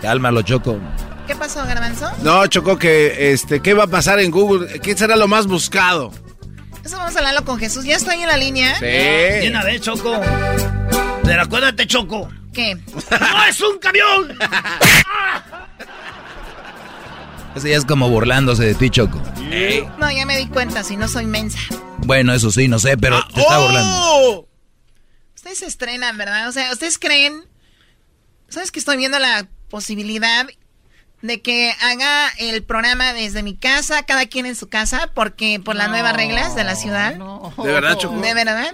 Cálmalo, 0.00 0.42
Choco. 0.42 0.78
¿Qué 1.26 1.34
pasó, 1.36 1.64
Garbanzo? 1.64 2.10
No, 2.22 2.46
Chocó, 2.48 2.78
que, 2.78 3.32
este, 3.32 3.60
¿qué 3.62 3.72
va 3.74 3.84
a 3.84 3.86
pasar 3.86 4.18
en 4.20 4.30
Google? 4.30 4.80
¿Qué 4.80 4.96
será 4.96 5.16
lo 5.16 5.28
más 5.28 5.46
buscado? 5.46 6.12
Eso 6.84 6.96
vamos 6.96 7.14
a 7.14 7.18
hablarlo 7.20 7.44
con 7.44 7.58
Jesús. 7.58 7.84
¿Ya 7.84 7.96
estoy 7.96 8.16
en 8.20 8.26
la 8.26 8.36
línea? 8.36 8.78
De 8.80 9.38
Sí. 9.42 9.48
una 9.48 9.62
vez, 9.64 9.80
Choco. 9.80 10.20
Pero 11.22 11.42
acuérdate, 11.42 11.86
Choco. 11.86 12.28
¿Qué? 12.52 12.74
¡No 12.74 13.44
es 13.48 13.60
un 13.60 13.78
camión! 13.78 14.36
Ese 17.54 17.70
ya 17.70 17.76
es 17.76 17.84
como 17.84 18.08
burlándose 18.08 18.64
de 18.64 18.74
ti, 18.74 18.88
Choco. 18.90 19.20
No, 19.98 20.10
ya 20.10 20.24
me 20.24 20.36
di 20.38 20.46
cuenta, 20.46 20.82
si 20.84 20.96
no 20.96 21.06
soy 21.08 21.26
mensa. 21.26 21.58
Bueno, 21.98 22.32
eso 22.32 22.50
sí, 22.50 22.66
no 22.66 22.78
sé, 22.78 22.96
pero 22.96 23.22
te 23.32 23.40
está 23.40 23.58
burlando. 23.58 23.90
¡Oh! 23.94 24.48
Ustedes 25.34 25.58
se 25.58 25.66
estrenan, 25.66 26.16
¿verdad? 26.16 26.48
O 26.48 26.52
sea, 26.52 26.72
¿ustedes 26.72 26.98
creen? 26.98 27.44
¿Sabes 28.48 28.70
que 28.70 28.78
estoy 28.78 28.96
viendo 28.96 29.18
la 29.18 29.48
posibilidad 29.68 30.46
de 31.20 31.40
que 31.40 31.72
haga 31.80 32.28
el 32.38 32.62
programa 32.64 33.12
desde 33.12 33.42
mi 33.42 33.54
casa, 33.54 34.02
cada 34.04 34.26
quien 34.26 34.46
en 34.46 34.56
su 34.56 34.68
casa, 34.68 35.10
porque 35.14 35.60
por 35.62 35.76
las 35.76 35.88
nuevas 35.88 36.16
reglas 36.16 36.54
de 36.54 36.64
la 36.64 36.74
ciudad? 36.74 37.14
¿De 37.14 37.72
verdad, 37.72 37.96
Choco? 37.98 38.20
¿De 38.20 38.34
verdad? 38.34 38.72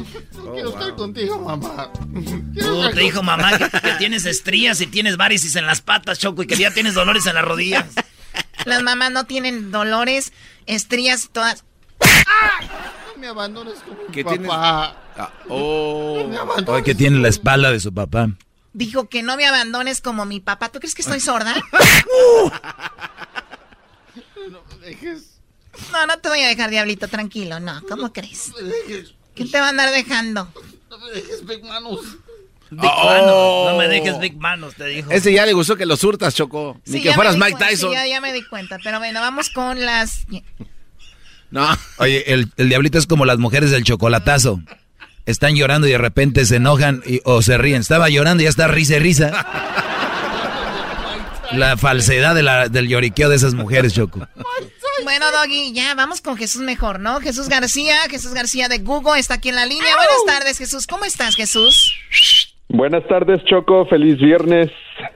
Quiero 0.54 0.70
estar 0.70 0.94
contigo, 0.94 1.38
mamá. 1.38 1.90
Tú 2.58 2.90
te 2.90 3.00
dijo 3.00 3.22
mamá 3.22 3.58
que, 3.58 3.68
que 3.80 3.92
tienes 3.98 4.24
estrías 4.24 4.80
y 4.80 4.86
tienes 4.86 5.16
varices 5.16 5.56
en 5.56 5.66
las 5.66 5.80
patas, 5.80 6.18
Choco, 6.18 6.42
y 6.42 6.46
que 6.46 6.56
ya 6.56 6.72
tienes 6.72 6.94
dolores 6.94 7.26
en 7.26 7.34
las 7.34 7.44
rodillas. 7.44 7.86
Las 8.68 8.82
mamás 8.82 9.10
no 9.10 9.24
tienen 9.24 9.70
dolores, 9.70 10.32
estrías, 10.66 11.30
todas. 11.32 11.64
No 13.14 13.20
me 13.20 13.26
abandones 13.28 13.78
como 13.80 14.02
mi 14.02 14.12
¿Qué 14.12 14.22
tienes? 14.24 14.46
papá. 14.48 14.96
Ah, 15.16 15.32
oh. 15.48 16.24
Me 16.28 16.36
abandones. 16.36 16.68
Oye, 16.68 16.84
que 16.84 16.94
tiene 16.94 17.18
la 17.18 17.28
espalda 17.28 17.72
de 17.72 17.80
su 17.80 17.92
papá. 17.92 18.28
Dijo 18.72 19.08
que 19.08 19.22
no 19.22 19.36
me 19.36 19.46
abandones 19.46 20.00
como 20.00 20.24
mi 20.24 20.38
papá. 20.40 20.68
¿Tú 20.68 20.78
crees 20.78 20.94
que 20.94 21.02
estoy 21.02 21.20
sorda? 21.20 21.54
No 24.50 24.62
me 24.80 24.86
dejes. 24.86 25.40
No, 25.92 26.06
no 26.06 26.18
te 26.18 26.28
voy 26.28 26.40
a 26.40 26.48
dejar, 26.48 26.70
diablito, 26.70 27.08
tranquilo. 27.08 27.60
No, 27.60 27.82
¿cómo 27.88 28.12
crees? 28.12 28.48
No 28.48 28.62
me 28.62 28.68
dejes. 28.68 29.14
¿Quién 29.34 29.50
te 29.50 29.60
va 29.60 29.66
a 29.66 29.68
andar 29.70 29.90
dejando? 29.90 30.50
No 30.88 30.98
me 30.98 31.10
dejes, 31.10 31.44
Big 31.44 31.62
Manos. 31.64 32.00
Big 32.70 32.90
Oh. 32.92 33.04
Manos, 33.06 33.72
no 33.72 33.78
me 33.78 33.88
dejes 33.88 34.18
Big 34.18 34.36
Manos, 34.36 34.74
te 34.74 34.86
dijo. 34.86 35.10
Ese 35.10 35.32
ya 35.32 35.46
le 35.46 35.52
gustó 35.52 35.76
que 35.76 35.86
los 35.86 36.02
hurtas, 36.04 36.34
Choco. 36.34 36.80
Ni 36.86 36.94
Sí, 36.98 37.02
que 37.02 37.12
fueras 37.14 37.36
Mike 37.36 37.56
Tyson. 37.58 37.90
Sí, 37.90 37.94
ya, 37.96 38.06
ya 38.06 38.20
me 38.20 38.32
di 38.32 38.42
cuenta. 38.44 38.78
Pero 38.84 38.98
bueno, 38.98 39.20
vamos 39.20 39.50
con 39.50 39.84
las... 39.84 40.26
No. 41.50 41.66
Oye, 41.98 42.32
el, 42.32 42.50
el 42.58 42.68
diablito 42.68 42.98
es 42.98 43.06
como 43.06 43.24
las 43.24 43.38
mujeres 43.38 43.70
del 43.70 43.84
chocolatazo. 43.84 44.60
Están 45.24 45.56
llorando 45.56 45.86
y 45.86 45.92
de 45.92 45.98
repente 45.98 46.44
se 46.46 46.56
enojan 46.56 47.02
y- 47.06 47.20
o 47.24 47.40
se 47.42 47.56
ríen. 47.58 47.80
Estaba 47.80 48.08
llorando 48.10 48.42
y 48.42 48.44
ya 48.44 48.50
está 48.50 48.68
risa 48.68 48.96
y 48.96 48.98
risa. 48.98 49.46
La 51.52 51.76
falsedad 51.78 52.34
de 52.34 52.42
la- 52.42 52.68
del 52.68 52.88
lloriqueo 52.88 53.30
de 53.30 53.36
esas 53.36 53.54
mujeres, 53.54 53.94
Choco. 53.94 54.26
Bueno, 55.04 55.26
Doggy, 55.30 55.72
ya 55.72 55.94
vamos 55.94 56.20
con 56.20 56.36
Jesús 56.36 56.60
mejor, 56.60 57.00
¿no? 57.00 57.20
Jesús 57.20 57.48
García, 57.48 57.96
Jesús 58.10 58.34
García 58.34 58.68
de 58.68 58.78
Google 58.78 59.18
está 59.18 59.34
aquí 59.34 59.48
en 59.48 59.54
la 59.54 59.64
línea. 59.64 59.94
Buenas 59.96 60.24
tardes, 60.26 60.58
Jesús. 60.58 60.86
¿Cómo 60.86 61.04
estás, 61.06 61.34
Jesús? 61.36 61.94
Buenas 62.68 63.06
tardes, 63.08 63.42
Choco. 63.44 63.86
Feliz 63.86 64.18
viernes. 64.18 64.70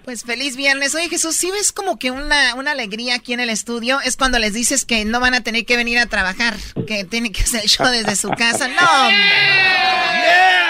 Pues 0.04 0.24
feliz 0.24 0.56
viernes. 0.56 0.94
Oye, 0.94 1.08
Jesús, 1.08 1.36
¿sí 1.36 1.50
ves 1.50 1.72
como 1.72 1.98
que 1.98 2.10
una, 2.10 2.54
una 2.54 2.70
alegría 2.72 3.16
aquí 3.16 3.34
en 3.34 3.40
el 3.40 3.50
estudio? 3.50 4.00
Es 4.00 4.16
cuando 4.16 4.38
les 4.38 4.54
dices 4.54 4.84
que 4.84 5.04
no 5.04 5.20
van 5.20 5.34
a 5.34 5.42
tener 5.42 5.66
que 5.66 5.76
venir 5.76 5.98
a 5.98 6.06
trabajar, 6.06 6.54
que 6.86 7.04
tienen 7.04 7.32
que 7.32 7.42
hacer 7.42 7.62
el 7.62 7.68
show 7.68 7.86
desde 7.88 8.16
su 8.16 8.30
casa. 8.30 8.68
¡No! 8.68 9.10
¡Yeah! 9.10 10.62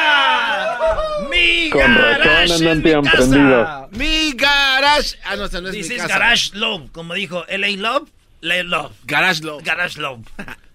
¡Mi 1.30 1.70
Con 1.70 1.94
razón 1.94 2.52
andan 2.52 2.82
bien 2.82 3.02
prendidos. 3.02 3.90
Mi 3.92 4.32
garage. 4.32 5.16
Ah, 5.24 5.36
no, 5.36 5.44
esa 5.44 5.60
no 5.60 5.68
es 5.68 5.74
This 5.74 5.88
mi 5.88 5.96
casa. 5.96 6.08
Garage 6.08 6.50
Love, 6.54 6.90
como 6.90 7.14
dijo 7.14 7.44
LA 7.48 7.68
Love, 7.76 8.08
LA 8.40 8.64
Love. 8.64 8.92
Garage 9.04 9.42
Love. 9.42 9.62
Garage 9.64 10.00
Love. 10.00 10.20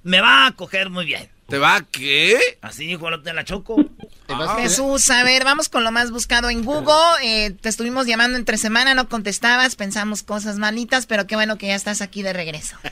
Me 0.04 0.22
va 0.22 0.48
a 0.48 0.52
coger 0.54 0.90
muy 0.90 1.06
bien. 1.06 1.28
¿Te 1.48 1.58
va 1.58 1.76
a 1.76 1.82
qué? 1.82 2.38
Así 2.62 2.86
dijo 2.88 3.08
el 3.08 3.16
otro 3.16 3.24
de 3.26 3.34
la 3.34 3.44
Choco. 3.44 3.78
Jesús, 4.58 5.10
a 5.10 5.24
ver, 5.24 5.44
vamos 5.44 5.70
con 5.70 5.84
lo 5.84 5.92
más 5.92 6.12
buscado 6.12 6.50
en 6.50 6.64
Google. 6.64 6.94
Eh, 7.24 7.52
te 7.52 7.70
estuvimos 7.70 8.08
llamando 8.08 8.38
entre 8.38 8.58
semana, 8.58 8.94
no 8.94 9.08
contestabas, 9.08 9.76
pensamos 9.76 10.24
cosas 10.24 10.58
malitas, 10.58 11.06
pero 11.06 11.28
qué 11.28 11.36
bueno 11.36 11.58
que 11.58 11.68
ya 11.68 11.76
estás 11.76 12.02
aquí 12.02 12.22
de 12.24 12.34
regreso. 12.34 12.76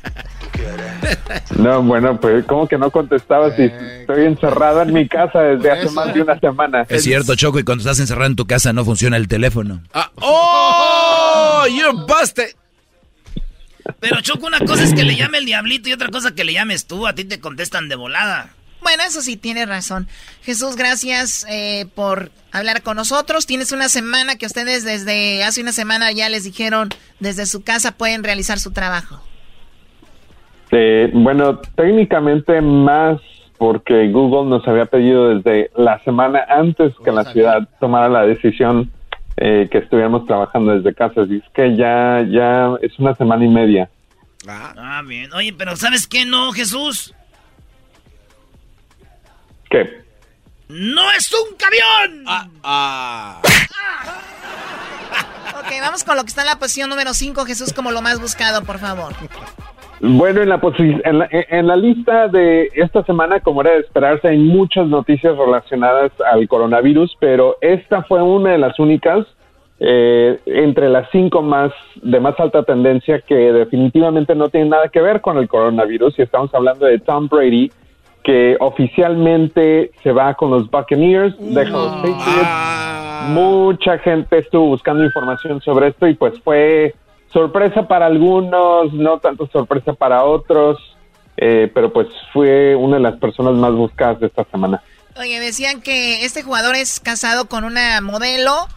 No, 1.58 1.82
bueno, 1.84 2.20
pues 2.20 2.46
como 2.46 2.68
que 2.68 2.78
no 2.78 2.92
contestaba 2.92 3.56
si 3.56 3.64
estoy 3.64 4.26
encerrado 4.26 4.82
en 4.82 4.94
mi 4.94 5.08
casa 5.08 5.40
desde 5.40 5.72
hace 5.72 5.90
más 5.92 6.14
de 6.14 6.22
una 6.22 6.40
semana. 6.40 6.86
Es 6.90 7.04
cierto, 7.04 7.36
Choco, 7.36 7.60
y 7.60 7.64
cuando 7.64 7.82
estás 7.82 8.00
encerrado 8.00 8.28
en 8.28 8.36
tu 8.36 8.46
casa 8.46 8.74
no 8.74 8.84
funciona 8.84 9.18
el 9.18 9.28
teléfono. 9.28 9.82
Ah, 9.94 10.12
¡Oh! 10.16 11.66
You're 11.70 12.06
busted. 12.08 12.56
Pero 14.00 14.22
Choco, 14.22 14.48
una 14.48 14.60
cosa 14.60 14.84
es 14.84 14.94
que 14.94 15.04
le 15.04 15.16
llame 15.16 15.38
el 15.38 15.46
diablito 15.46 15.90
y 15.90 15.94
otra 15.94 16.10
cosa 16.10 16.34
que 16.34 16.44
le 16.44 16.54
llames 16.54 16.88
tú. 16.88 17.08
A 17.08 17.14
ti 17.14 17.24
te 17.24 17.40
contestan 17.40 17.88
de 17.90 17.96
volada. 17.96 18.50
Bueno, 18.86 19.02
eso 19.04 19.22
sí, 19.22 19.36
tienes 19.36 19.68
razón. 19.68 20.08
Jesús, 20.44 20.76
gracias 20.76 21.44
eh, 21.50 21.88
por 21.96 22.30
hablar 22.52 22.84
con 22.84 22.98
nosotros. 22.98 23.48
Tienes 23.48 23.72
una 23.72 23.90
semana 23.90 24.36
que 24.36 24.46
ustedes 24.46 24.86
desde 24.86 25.44
hace 25.44 25.60
una 25.60 25.72
semana 25.72 26.12
ya 26.12 26.30
les 26.30 26.44
dijeron 26.44 26.90
desde 27.20 27.48
su 27.48 27.64
casa 27.64 27.98
pueden 27.98 28.24
realizar 28.24 28.60
su 28.60 28.74
trabajo. 28.74 29.20
Eh, 30.70 31.10
bueno, 31.16 31.58
técnicamente 31.76 32.62
más 32.62 33.20
porque 33.58 34.08
Google 34.10 34.52
nos 34.52 34.68
había 34.68 34.86
pedido 34.86 35.30
desde 35.36 35.72
la 35.76 35.98
semana 36.04 36.46
antes 36.48 36.94
que 37.04 37.12
la 37.12 37.24
ciudad 37.24 37.68
tomara 37.80 38.08
la 38.08 38.28
decisión 38.28 38.92
eh, 39.38 39.68
que 39.72 39.80
estuviéramos 39.80 40.28
trabajando 40.28 40.76
desde 40.78 40.94
casa. 40.94 41.22
Así 41.22 41.38
es 41.38 41.54
que 41.56 41.76
ya, 41.76 42.24
ya 42.30 42.76
es 42.84 43.00
una 43.00 43.16
semana 43.16 43.46
y 43.46 43.50
media. 43.50 43.90
Ah, 44.48 45.02
bien. 45.04 45.34
Oye, 45.34 45.56
pero 45.58 45.76
¿sabes 45.76 46.06
qué 46.06 46.24
no, 46.24 46.52
Jesús? 46.52 47.16
¿Qué? 49.70 50.06
¡No 50.70 51.12
es 51.12 51.32
un 51.34 51.56
camión! 51.58 52.26
Ah. 52.64 53.42
Ok, 55.60 55.72
vamos 55.82 56.04
con 56.04 56.18
lo 56.18 56.24
que 56.24 56.30
está 56.30 56.42
en 56.42 56.48
la 56.48 56.60
posición 56.60 56.90
número 56.90 57.14
5, 57.14 57.46
Jesús, 57.46 57.74
como 57.74 57.92
lo 57.92 58.02
más 58.02 58.20
buscado, 58.20 58.64
por 58.64 58.80
favor. 58.80 59.14
Bueno, 60.02 60.42
en 60.42 60.50
la, 60.50 60.60
en, 60.80 61.20
la, 61.20 61.30
en 61.32 61.68
la 61.68 61.76
lista 61.76 62.28
de 62.28 62.70
esta 62.74 63.04
semana, 63.04 63.40
como 63.40 63.62
era 63.62 63.72
de 63.72 63.80
esperarse, 63.80 64.28
hay 64.28 64.38
muchas 64.38 64.88
noticias 64.88 65.38
relacionadas 65.38 66.12
al 66.32 66.48
coronavirus, 66.48 67.16
pero 67.20 67.58
esta 67.62 68.04
fue 68.04 68.22
una 68.22 68.52
de 68.52 68.58
las 68.58 68.78
únicas 68.80 69.26
eh, 69.80 70.40
entre 70.46 70.90
las 70.90 71.10
cinco 71.12 71.42
más 71.42 71.72
de 71.96 72.20
más 72.22 72.40
alta 72.40 72.64
tendencia 72.64 73.20
que 73.20 73.36
definitivamente 73.36 74.34
no 74.34 74.48
tienen 74.50 74.70
nada 74.70 74.88
que 74.88 75.02
ver 75.02 75.22
con 75.22 75.38
el 75.38 75.48
coronavirus. 75.48 76.18
Y 76.18 76.22
estamos 76.22 76.54
hablando 76.54 76.86
de 76.86 77.00
Tom 77.00 77.28
Brady, 77.28 77.72
que 78.26 78.58
oficialmente 78.60 79.92
se 80.02 80.12
va 80.12 80.34
con 80.34 80.50
los 80.50 80.70
Buccaneers, 80.70 81.36
deja 81.40 81.70
los 81.70 81.96
Patriots. 81.98 83.30
Mucha 83.30 84.00
gente 84.00 84.40
estuvo 84.40 84.66
buscando 84.66 85.04
información 85.04 85.62
sobre 85.62 85.90
esto 85.90 86.08
y 86.08 86.16
pues 86.16 86.34
fue 86.44 86.96
sorpresa 87.32 87.88
para 87.88 88.08
algunos, 88.08 88.92
no 88.94 89.20
tanto 89.20 89.48
sorpresa 89.48 89.94
para 89.94 90.24
otros, 90.24 90.80
eh, 91.38 91.70
pero 91.74 91.94
pues 91.94 92.08
fue 92.34 92.76
una 92.76 92.96
de 92.98 93.04
las 93.04 93.16
personas 93.18 93.54
más 93.54 93.74
buscadas 93.74 94.20
de 94.20 94.28
esta 94.28 94.44
semana. 94.46 94.82
Oye, 95.20 95.40
decían 95.40 95.82
que 95.82 96.26
este 96.26 96.42
jugador 96.42 96.76
es 96.76 97.00
casado 97.00 97.48
con 97.48 97.64
una 97.64 98.02
modelo 98.02 98.68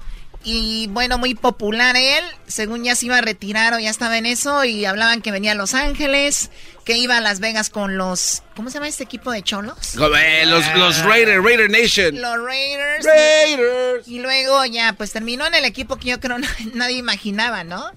y 0.44 0.86
bueno, 0.90 1.18
muy 1.18 1.34
popular 1.34 1.96
él, 1.96 2.24
según 2.46 2.84
ya 2.84 2.94
se 2.94 3.06
iba 3.06 3.18
a 3.18 3.20
retirar 3.20 3.74
o 3.74 3.78
ya 3.78 3.90
estaba 3.90 4.16
en 4.18 4.26
eso 4.26 4.64
y 4.64 4.84
hablaban 4.84 5.20
que 5.20 5.30
venía 5.32 5.52
a 5.52 5.54
Los 5.54 5.74
Ángeles, 5.74 6.50
que 6.84 6.96
iba 6.96 7.16
a 7.16 7.20
Las 7.20 7.40
Vegas 7.40 7.68
con 7.70 7.98
los, 7.98 8.42
¿cómo 8.56 8.70
se 8.70 8.74
llama 8.74 8.88
este 8.88 9.04
equipo 9.04 9.30
de 9.32 9.42
cholos? 9.42 9.76
Eh, 9.96 10.44
los, 10.46 10.64
los 10.76 10.98
Raider, 11.04 11.42
Raider 11.42 11.70
Nation. 11.70 12.20
Los 12.20 12.36
Raiders. 12.42 13.04
Raiders. 13.04 14.08
Y 14.08 14.20
luego 14.20 14.64
ya, 14.64 14.94
pues 14.94 15.12
terminó 15.12 15.44
en 15.46 15.54
el 15.54 15.64
equipo 15.64 15.96
que 15.96 16.08
yo 16.10 16.20
creo 16.20 16.38
na- 16.40 16.48
nadie 16.74 16.96
imaginaba, 16.96 17.64
¿no? 17.64 17.90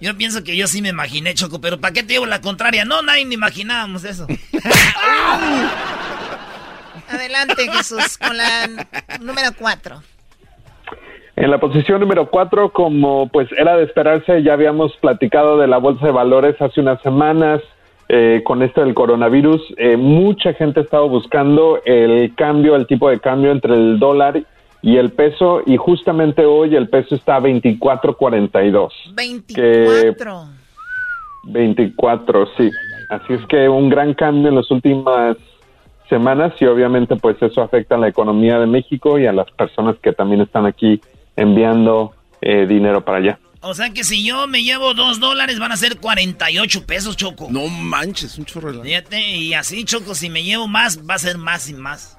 Yo 0.00 0.16
pienso 0.16 0.42
que 0.42 0.56
yo 0.56 0.66
sí 0.66 0.82
me 0.82 0.88
imaginé, 0.88 1.34
Choco, 1.34 1.60
pero 1.60 1.80
¿para 1.80 1.94
qué 1.94 2.02
te 2.02 2.14
digo 2.14 2.26
la 2.26 2.40
contraria? 2.40 2.84
No, 2.84 3.00
nadie 3.02 3.24
ni 3.24 3.34
imaginábamos 3.36 4.04
eso. 4.04 4.26
Adelante, 7.08 7.70
Jesús, 7.70 8.18
con 8.18 8.36
la 8.36 8.66
número 9.20 9.52
4. 9.56 10.02
En 11.36 11.50
la 11.50 11.58
posición 11.58 12.00
número 12.00 12.30
cuatro, 12.30 12.70
como 12.70 13.28
pues 13.28 13.48
era 13.58 13.76
de 13.76 13.84
esperarse, 13.84 14.42
ya 14.42 14.52
habíamos 14.52 14.96
platicado 14.98 15.58
de 15.58 15.66
la 15.66 15.78
bolsa 15.78 16.06
de 16.06 16.12
valores 16.12 16.60
hace 16.62 16.80
unas 16.80 17.02
semanas 17.02 17.60
eh, 18.08 18.42
con 18.44 18.62
esto 18.62 18.82
del 18.82 18.94
coronavirus. 18.94 19.60
eh, 19.76 19.96
mucha 19.96 20.52
gente 20.54 20.80
estaba 20.80 21.06
buscando 21.06 21.80
el 21.84 22.34
cambio, 22.36 22.76
el 22.76 22.86
tipo 22.86 23.10
de 23.10 23.18
cambio 23.18 23.50
entre 23.50 23.74
el 23.74 23.98
dólar 23.98 24.42
y 24.80 24.96
el 24.96 25.10
peso 25.10 25.62
y 25.66 25.76
justamente 25.76 26.44
hoy 26.44 26.76
el 26.76 26.88
peso 26.88 27.16
está 27.16 27.36
a 27.36 27.40
24.42. 27.40 28.90
24. 29.14 30.44
24, 31.44 32.46
sí. 32.56 32.70
Así 33.08 33.32
es 33.32 33.44
que 33.46 33.68
un 33.68 33.88
gran 33.88 34.14
cambio 34.14 34.50
en 34.50 34.54
las 34.54 34.70
últimas 34.70 35.36
semanas 36.08 36.52
y 36.60 36.66
obviamente 36.66 37.16
pues 37.16 37.40
eso 37.42 37.60
afecta 37.62 37.96
a 37.96 37.98
la 37.98 38.08
economía 38.08 38.60
de 38.60 38.66
México 38.66 39.18
y 39.18 39.26
a 39.26 39.32
las 39.32 39.50
personas 39.52 39.96
que 40.00 40.12
también 40.12 40.42
están 40.42 40.66
aquí 40.66 41.00
enviando 41.36 42.14
eh, 42.40 42.66
dinero 42.66 43.04
para 43.04 43.18
allá. 43.18 43.38
O 43.60 43.72
sea 43.72 43.88
que 43.90 44.04
si 44.04 44.22
yo 44.24 44.46
me 44.46 44.62
llevo 44.62 44.92
dos 44.92 45.20
dólares 45.20 45.58
van 45.58 45.72
a 45.72 45.76
ser 45.78 45.96
48 45.98 46.84
pesos, 46.84 47.16
Choco. 47.16 47.48
No 47.50 47.66
manches, 47.68 48.36
un 48.36 48.44
chorro. 48.44 48.82
Fíjate, 48.82 49.18
y 49.20 49.54
así, 49.54 49.84
Choco, 49.84 50.14
si 50.14 50.28
me 50.28 50.42
llevo 50.42 50.68
más, 50.68 50.98
va 51.08 51.14
a 51.14 51.18
ser 51.18 51.38
más 51.38 51.68
y 51.70 51.74
más. 51.74 52.18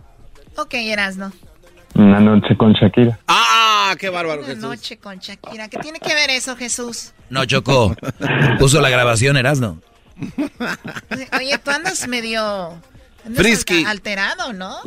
Ok, 0.57 0.73
Erasno. 0.73 1.31
Una 1.93 2.19
noche 2.19 2.57
con 2.57 2.73
Shakira. 2.73 3.19
¡Ah! 3.27 3.93
¡Qué 3.99 4.09
bárbaro, 4.09 4.39
Una 4.39 4.47
Jesús! 4.47 4.63
noche 4.63 4.97
con 4.97 5.19
Shakira. 5.19 5.69
¿Qué 5.69 5.77
tiene 5.77 5.99
que 5.99 6.13
ver 6.15 6.29
eso, 6.31 6.55
Jesús? 6.55 7.13
No, 7.29 7.45
Choco. 7.45 7.95
Puso 8.59 8.81
la 8.81 8.89
grabación, 8.89 9.37
Erasno. 9.37 9.79
Oye, 11.37 11.57
tú 11.63 11.71
andas 11.71 12.07
medio... 12.07 12.41
andas 13.23 13.37
Frisky. 13.37 13.85
Alterado, 13.85 14.51
¿no? 14.51 14.77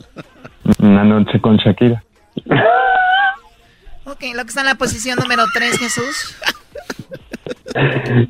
Una 0.80 1.04
noche 1.04 1.40
con 1.40 1.56
Shakira. 1.56 2.02
Lo 4.08 4.16
que 4.16 4.48
está 4.48 4.60
en 4.60 4.66
la 4.66 4.74
posición 4.74 5.18
número 5.20 5.44
3, 5.52 5.78
Jesús. 5.78 6.36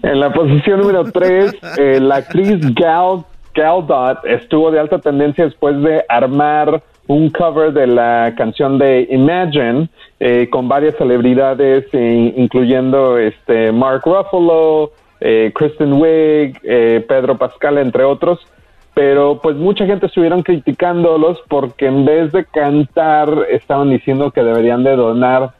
En 0.03 0.21
la 0.21 0.33
posición 0.33 0.81
número 0.81 1.11
3, 1.11 1.55
la 2.01 2.17
actriz 2.17 2.59
Gal 2.75 3.25
Gadot 3.55 4.25
estuvo 4.25 4.71
de 4.71 4.81
alta 4.81 4.99
tendencia 4.99 5.45
después 5.45 5.81
de 5.83 6.05
armar 6.09 6.83
un 7.07 7.31
cover 7.31 7.73
de 7.73 7.87
la 7.87 8.35
canción 8.37 8.79
de 8.79 9.09
Imagine 9.11 9.89
eh, 10.21 10.49
con 10.51 10.69
varias 10.69 10.97
celebridades, 10.97 11.87
eh, 11.93 12.35
incluyendo 12.37 13.17
este 13.17 13.73
Mark 13.73 14.03
Ruffalo, 14.05 14.93
eh, 15.21 15.53
Kristen 15.55 15.95
Wiig, 15.95 16.61
eh, 16.63 17.05
Pedro 17.09 17.39
Pascal, 17.39 17.79
entre 17.79 18.05
otros. 18.05 18.39
Pero 18.95 19.41
pues 19.41 19.57
mucha 19.57 19.87
gente 19.87 20.07
estuvieron 20.07 20.43
criticándolos 20.43 21.39
porque 21.49 21.87
en 21.87 22.05
vez 22.05 22.33
de 22.33 22.45
cantar 22.45 23.47
estaban 23.49 23.91
diciendo 23.91 24.33
que 24.33 24.43
deberían 24.43 24.83
de 24.83 24.97
donar 24.97 25.53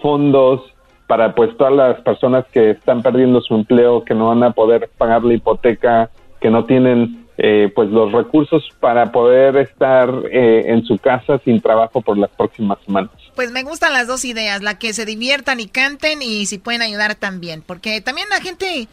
fondos 0.00 0.62
para 1.06 1.34
pues 1.34 1.56
todas 1.56 1.72
las 1.72 2.00
personas 2.02 2.44
que 2.52 2.70
están 2.70 3.02
perdiendo 3.02 3.40
su 3.40 3.54
empleo, 3.54 4.04
que 4.04 4.14
no 4.14 4.28
van 4.28 4.44
a 4.44 4.52
poder 4.52 4.88
pagar 4.96 5.24
la 5.24 5.34
hipoteca, 5.34 6.10
que 6.40 6.50
no 6.50 6.64
tienen 6.66 7.26
eh, 7.42 7.72
pues 7.74 7.88
los 7.88 8.12
recursos 8.12 8.62
para 8.80 9.10
poder 9.10 9.56
estar 9.56 10.08
eh, 10.30 10.64
en 10.66 10.84
su 10.84 10.98
casa 10.98 11.40
sin 11.44 11.60
trabajo 11.60 12.02
por 12.02 12.18
las 12.18 12.30
próximas 12.30 12.78
semanas. 12.84 13.10
Pues 13.34 13.50
me 13.50 13.62
gustan 13.62 13.94
las 13.94 14.06
dos 14.06 14.24
ideas, 14.24 14.62
la 14.62 14.78
que 14.78 14.92
se 14.92 15.06
diviertan 15.06 15.58
y 15.58 15.66
canten 15.66 16.20
y 16.20 16.44
si 16.44 16.58
pueden 16.58 16.82
ayudar 16.82 17.14
también, 17.14 17.62
porque 17.66 18.02
también 18.02 18.28
la 18.28 18.42
gente, 18.42 18.88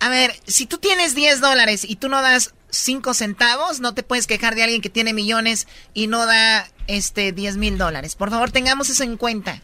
a 0.00 0.08
ver, 0.08 0.32
si 0.46 0.66
tú 0.66 0.78
tienes 0.78 1.14
10 1.14 1.42
dólares 1.42 1.84
y 1.84 1.96
tú 1.96 2.08
no 2.08 2.22
das 2.22 2.54
5 2.70 3.12
centavos, 3.12 3.80
no 3.80 3.92
te 3.92 4.02
puedes 4.02 4.26
quejar 4.26 4.54
de 4.54 4.62
alguien 4.62 4.80
que 4.80 4.90
tiene 4.90 5.12
millones 5.12 5.68
y 5.92 6.06
no 6.06 6.24
da 6.24 6.66
este 6.86 7.32
10 7.32 7.58
mil 7.58 7.76
dólares. 7.76 8.16
Por 8.16 8.30
favor, 8.30 8.50
tengamos 8.50 8.88
eso 8.88 9.04
en 9.04 9.16
cuenta. 9.16 9.60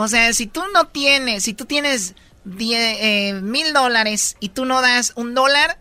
O 0.00 0.06
sea, 0.06 0.32
si 0.32 0.46
tú 0.46 0.62
no 0.72 0.86
tienes, 0.86 1.42
si 1.42 1.54
tú 1.54 1.64
tienes 1.64 2.14
eh, 2.60 3.34
mil 3.42 3.72
dólares 3.72 4.36
y 4.38 4.50
tú 4.50 4.64
no 4.64 4.80
das 4.80 5.12
un 5.16 5.34
dólar, 5.34 5.78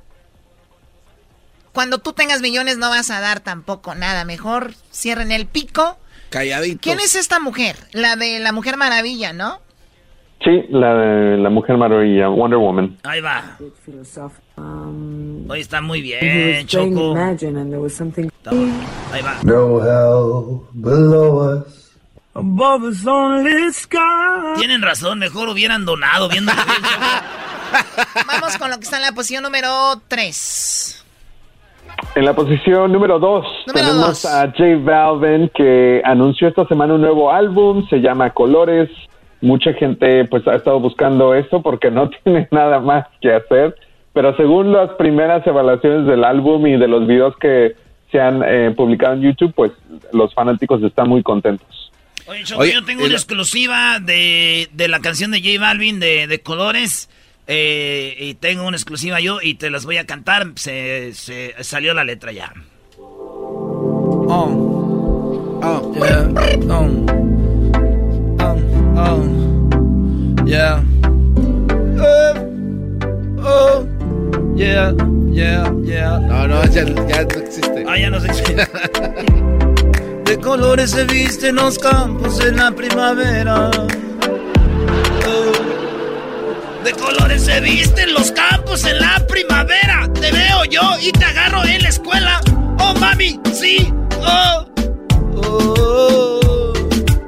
cuando 1.71 1.99
tú 1.99 2.13
tengas 2.13 2.41
millones 2.41 2.79
no 2.79 2.89
vas 2.89 3.11
a 3.11 3.21
dar 3.21 3.41
tampoco 3.41 3.93
nada. 3.93 4.25
Mejor 4.25 4.73
cierren 4.91 5.31
el 5.31 5.45
pico 5.45 5.99
Calladito. 6.31 6.79
¿Quién 6.81 6.99
es 6.99 7.15
esta 7.15 7.39
mujer? 7.39 7.75
La 7.93 8.15
de 8.15 8.39
la 8.39 8.51
Mujer 8.51 8.75
Maravilla, 8.75 9.33
¿no? 9.33 9.59
Sí, 10.43 10.65
la 10.69 10.95
de 10.95 11.37
la 11.37 11.51
Mujer 11.51 11.77
Maravilla, 11.77 12.27
Wonder 12.27 12.57
Woman. 12.57 12.97
Ahí 13.03 13.21
va. 13.21 13.59
Hoy 15.47 15.59
está 15.59 15.79
muy 15.81 16.01
bien, 16.01 16.65
Choco. 16.65 17.15
Ahí 19.11 19.21
va. 19.21 19.37
No 19.43 19.79
hell 19.79 20.61
below 20.73 21.61
us. 21.61 21.86
Above 22.37 22.83
us 22.83 23.07
only 23.07 23.73
sky. 23.73 23.97
Tienen 24.57 24.83
razón, 24.83 25.17
mejor 25.17 25.49
hubieran 25.49 25.85
donado 25.85 26.29
viendo. 26.29 26.51
Vamos 28.27 28.57
con 28.57 28.69
lo 28.69 28.77
que 28.77 28.83
está 28.83 28.97
en 28.97 29.01
la 29.01 29.11
posición 29.13 29.41
número 29.41 29.69
3. 30.07 31.05
En 32.13 32.25
la 32.25 32.35
posición 32.35 32.91
número 32.91 33.17
2 33.17 33.45
Número 33.67 33.87
tenemos 33.87 34.21
dos. 34.21 34.25
a 34.25 34.51
J 34.51 34.63
Balvin 34.83 35.49
que 35.49 35.99
anunció 36.05 36.47
esta 36.47 36.67
semana 36.67 36.93
un 36.93 37.01
nuevo 37.01 37.31
álbum, 37.31 37.87
se 37.89 38.01
llama 38.01 38.29
Colores. 38.29 38.91
Mucha 39.41 39.73
gente 39.73 40.25
pues 40.25 40.47
ha 40.47 40.55
estado 40.55 40.79
buscando 40.79 41.33
esto 41.33 41.63
porque 41.63 41.89
no 41.89 42.07
tiene 42.23 42.47
nada 42.51 42.79
más 42.79 43.07
que 43.19 43.33
hacer, 43.33 43.75
pero 44.13 44.35
según 44.37 44.71
las 44.73 44.91
primeras 44.91 45.45
evaluaciones 45.47 46.05
del 46.05 46.23
álbum 46.23 46.67
y 46.67 46.77
de 46.77 46.87
los 46.87 47.07
videos 47.07 47.35
que 47.37 47.75
se 48.11 48.21
han 48.21 48.43
eh, 48.45 48.75
publicado 48.77 49.15
en 49.15 49.21
YouTube, 49.21 49.53
pues 49.55 49.71
los 50.13 50.31
fanáticos 50.35 50.83
están 50.83 51.09
muy 51.09 51.23
contentos. 51.23 51.86
Oye, 52.27 52.43
Choco, 52.43 52.65
yo 52.65 52.83
tengo 52.83 53.05
una 53.05 53.13
exclusiva 53.15 53.99
de, 53.99 54.69
de 54.73 54.87
la 54.87 54.99
canción 54.99 55.31
de 55.31 55.39
J 55.41 55.59
Balvin 55.61 55.99
de, 55.99 56.27
de 56.27 56.39
Colores. 56.41 57.09
eh, 57.47 58.15
y 58.19 58.33
tengo 58.35 58.67
una 58.67 58.75
exclusiva 58.75 59.19
yo 59.21 59.39
y 59.41 59.53
te 59.55 59.69
las 59.69 59.85
voy 59.85 59.97
a 59.97 60.05
cantar. 60.05 60.47
Se, 60.55 61.13
se 61.13 61.55
salió 61.63 61.93
la 61.93 62.03
letra 62.03 62.31
ya. 62.33 62.53
Oh. 64.29 65.59
Oh. 65.63 65.93
Yeah. 65.95 66.27
Oh. 66.69 67.05
Oh. 68.39 68.55
Oh. 68.97 69.23
Yeah. 70.45 70.83
Oh. 71.99 72.33
Oh. 73.39 73.87
Yeah. 74.55 74.93
Yeah. 75.31 75.71
Yeah. 75.83 76.19
No, 76.19 76.47
no, 76.47 76.63
ya, 76.65 76.83
ya 76.83 77.23
no 77.23 77.39
existe. 77.39 77.85
Ah, 77.87 77.97
ya 77.97 78.09
no 78.09 78.19
sé. 78.19 78.31
De 80.37 80.43
colores 80.43 80.91
se 80.91 81.03
visten 81.05 81.55
los 81.55 81.79
campos 81.79 82.39
en 82.45 82.57
la 82.57 82.71
primavera. 82.71 83.71
De 86.83 86.91
colores 86.93 87.43
se 87.43 87.59
visten 87.59 88.13
los 88.13 88.31
campos 88.31 88.85
en 88.85 88.99
la 88.99 89.19
primavera. 89.27 90.07
Te 90.13 90.31
veo 90.31 90.63
yo 90.69 90.81
y 91.01 91.11
te 91.11 91.25
agarro 91.25 91.65
en 91.65 91.81
la 91.81 91.89
escuela. 91.89 92.39
Oh, 92.79 92.93
mami, 92.99 93.39
sí. 93.51 93.91
Oh. 94.21 94.67
Oh, 95.37 96.73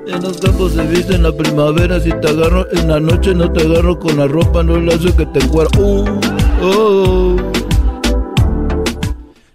en 0.05 0.22
los 0.22 0.38
campos 0.38 0.74
se 0.74 0.84
viste 0.84 1.16
en 1.16 1.24
la 1.24 1.32
primavera. 1.32 1.99
Si 1.99 2.12
te 2.12 2.30
agarro 2.30 2.72
en 2.72 2.89
la 2.89 2.99
noche, 2.99 3.34
no 3.34 3.51
te 3.51 3.64
agarro 3.64 3.97
con 3.97 4.18
la 4.18 4.28
ropa, 4.28 4.62
no 4.62 4.78
le 4.78 4.93
hace 4.93 5.12
que 5.16 5.26
te 5.26 5.39
encuera. 5.39 5.70
Oh, 5.80 6.05
oh. 6.62 7.36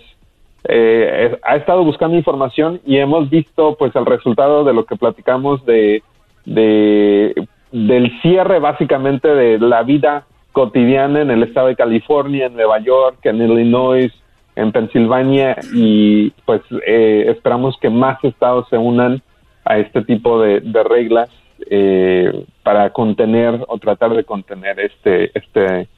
eh, 0.64 1.36
ha 1.42 1.56
estado 1.56 1.84
buscando 1.84 2.16
información 2.16 2.80
y 2.86 2.98
hemos 2.98 3.28
visto 3.28 3.76
pues 3.76 3.94
el 3.96 4.06
resultado 4.06 4.64
de 4.64 4.72
lo 4.72 4.86
que 4.86 4.96
platicamos 4.96 5.64
de, 5.66 6.02
de 6.44 7.34
del 7.72 8.20
cierre 8.22 8.60
básicamente 8.60 9.28
de 9.28 9.58
la 9.58 9.82
vida 9.82 10.26
cotidiana 10.52 11.22
en 11.22 11.32
el 11.32 11.42
estado 11.42 11.66
de 11.66 11.76
California, 11.76 12.46
en 12.46 12.54
Nueva 12.54 12.78
York, 12.78 13.18
en 13.24 13.42
Illinois, 13.42 14.12
en 14.54 14.70
Pensilvania 14.70 15.56
y 15.74 16.30
pues 16.44 16.62
eh, 16.86 17.24
esperamos 17.28 17.76
que 17.80 17.90
más 17.90 18.22
estados 18.22 18.68
se 18.68 18.78
unan 18.78 19.20
a 19.64 19.78
este 19.78 20.02
tipo 20.02 20.40
de 20.40 20.82
reglas 20.84 21.30
eh, 21.70 22.46
para 22.62 22.90
contener 22.92 23.64
o 23.68 23.78
tratar 23.78 24.14
de 24.14 24.24
contener 24.24 24.80
este 24.80 25.30
este 25.38 25.88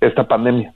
esta 0.00 0.26
pandemia. 0.26 0.72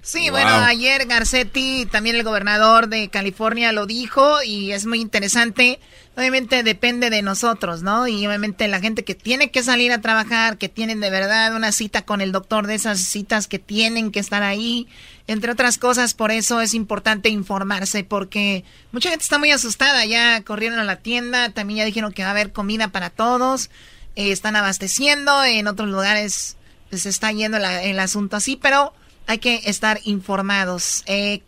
Sí, 0.00 0.30
bueno, 0.30 0.50
ayer 0.50 1.06
Garcetti, 1.06 1.84
también 1.84 2.16
el 2.16 2.22
gobernador 2.22 2.88
de 2.88 3.08
California, 3.08 3.72
lo 3.72 3.84
dijo 3.84 4.42
y 4.42 4.72
es 4.72 4.86
muy 4.86 5.00
interesante. 5.00 5.80
Obviamente 6.16 6.62
depende 6.62 7.10
de 7.10 7.20
nosotros, 7.20 7.82
¿no? 7.82 8.08
Y 8.08 8.26
obviamente 8.26 8.68
la 8.68 8.80
gente 8.80 9.04
que 9.04 9.14
tiene 9.14 9.50
que 9.50 9.62
salir 9.62 9.92
a 9.92 10.00
trabajar, 10.00 10.56
que 10.56 10.68
tienen 10.68 11.00
de 11.00 11.10
verdad 11.10 11.54
una 11.54 11.72
cita 11.72 12.02
con 12.02 12.20
el 12.20 12.32
doctor, 12.32 12.66
de 12.66 12.76
esas 12.76 13.00
citas 13.00 13.48
que 13.48 13.58
tienen 13.58 14.10
que 14.10 14.20
estar 14.20 14.42
ahí, 14.42 14.88
entre 15.28 15.52
otras 15.52 15.76
cosas, 15.76 16.14
por 16.14 16.30
eso 16.30 16.60
es 16.60 16.74
importante 16.74 17.28
informarse, 17.28 18.02
porque 18.02 18.64
mucha 18.92 19.10
gente 19.10 19.22
está 19.22 19.38
muy 19.38 19.50
asustada, 19.50 20.04
ya 20.06 20.42
corrieron 20.42 20.78
a 20.78 20.84
la 20.84 20.96
tienda, 20.96 21.50
también 21.50 21.78
ya 21.78 21.84
dijeron 21.84 22.12
que 22.12 22.22
va 22.22 22.28
a 22.28 22.32
haber 22.32 22.52
comida 22.52 22.88
para 22.88 23.10
todos, 23.10 23.68
eh, 24.16 24.32
están 24.32 24.56
abasteciendo, 24.56 25.44
en 25.44 25.68
otros 25.68 25.90
lugares 25.90 26.56
pues, 26.88 27.02
se 27.02 27.10
está 27.10 27.30
yendo 27.30 27.58
el 27.58 28.00
asunto 28.00 28.36
así, 28.36 28.56
pero 28.56 28.94
hay 29.26 29.38
que 29.38 29.60
estar 29.66 30.00
informados. 30.04 31.04
Eh, 31.06 31.42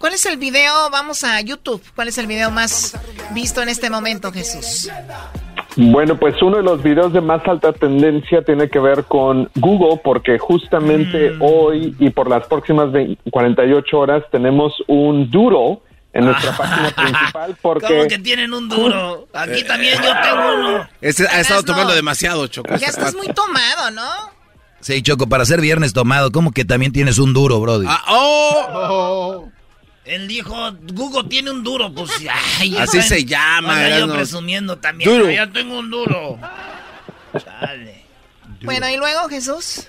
¿Cuál 0.00 0.14
es 0.14 0.24
el 0.24 0.38
video? 0.38 0.72
Vamos 0.90 1.24
a 1.24 1.42
YouTube. 1.42 1.82
¿Cuál 1.94 2.08
es 2.08 2.16
el 2.16 2.26
video 2.26 2.50
más 2.50 2.96
visto 3.34 3.60
en 3.60 3.68
este 3.68 3.90
momento, 3.90 4.32
Jesús? 4.32 4.90
Bueno, 5.76 6.18
pues 6.18 6.40
uno 6.40 6.56
de 6.56 6.62
los 6.62 6.82
videos 6.82 7.12
de 7.12 7.20
más 7.20 7.46
alta 7.46 7.74
tendencia 7.74 8.42
tiene 8.42 8.70
que 8.70 8.78
ver 8.78 9.04
con 9.04 9.50
Google 9.56 10.00
porque 10.02 10.38
justamente 10.38 11.36
hoy 11.38 11.94
y 11.98 12.08
por 12.08 12.30
las 12.30 12.46
próximas 12.46 12.90
20 12.90 13.30
48 13.30 13.98
horas 13.98 14.24
tenemos 14.32 14.72
un 14.86 15.30
doodle 15.30 15.80
en 16.14 16.24
nuestra 16.24 16.56
página 16.56 16.90
principal 16.92 17.56
porque 17.60 17.86
¿Cómo 17.86 18.08
que 18.08 18.18
tienen 18.18 18.54
un 18.54 18.70
duro? 18.70 19.28
Aquí 19.34 19.62
también 19.64 20.02
yo 20.02 20.12
tengo 20.22 20.54
uno. 20.54 20.88
Ese 21.02 21.28
ha 21.28 21.40
estado 21.40 21.62
tomando 21.62 21.92
demasiado, 21.92 22.46
Choco. 22.46 22.70
Ya 22.70 22.86
este 22.86 22.86
estás 22.86 23.14
muy 23.14 23.28
tomado, 23.34 23.90
¿no? 23.90 24.08
Sí, 24.80 25.02
Choco, 25.02 25.28
para 25.28 25.44
ser 25.44 25.60
viernes 25.60 25.92
tomado, 25.92 26.32
¿cómo 26.32 26.52
que 26.52 26.64
también 26.64 26.90
tienes 26.90 27.18
un 27.18 27.34
duro, 27.34 27.60
Brody? 27.60 27.84
Ah, 27.86 28.02
oh. 28.08 29.50
Él 30.10 30.26
dijo, 30.26 30.54
Google 30.92 31.28
tiene 31.28 31.52
un 31.52 31.62
duro, 31.62 31.92
pues 31.92 32.10
ay, 32.60 32.70
ya 32.72 32.82
Así 32.82 33.00
saben. 33.00 33.20
se 33.20 33.24
llama, 33.24 33.88
yo 33.96 34.12
presumiendo 34.12 34.76
también. 34.76 35.08
Duro. 35.08 35.30
Ya 35.30 35.46
tengo 35.50 35.78
un 35.78 35.88
duro. 35.88 36.36
Chale. 37.38 38.02
Bueno, 38.62 38.88
y 38.88 38.96
luego, 38.96 39.28
Jesús. 39.28 39.86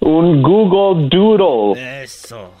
un 0.00 0.42
Google 0.42 1.08
Doodle. 1.08 2.02
Eso. 2.02 2.52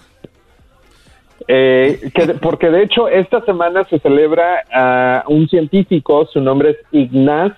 Eh, 1.48 2.10
que 2.14 2.26
porque 2.34 2.70
de 2.70 2.84
hecho 2.84 3.08
esta 3.08 3.44
semana 3.44 3.84
se 3.90 3.98
celebra 3.98 4.64
a 4.72 5.24
un 5.26 5.48
científico, 5.48 6.26
su 6.32 6.40
nombre 6.40 6.70
es 6.70 6.76
Ignaz 6.92 7.52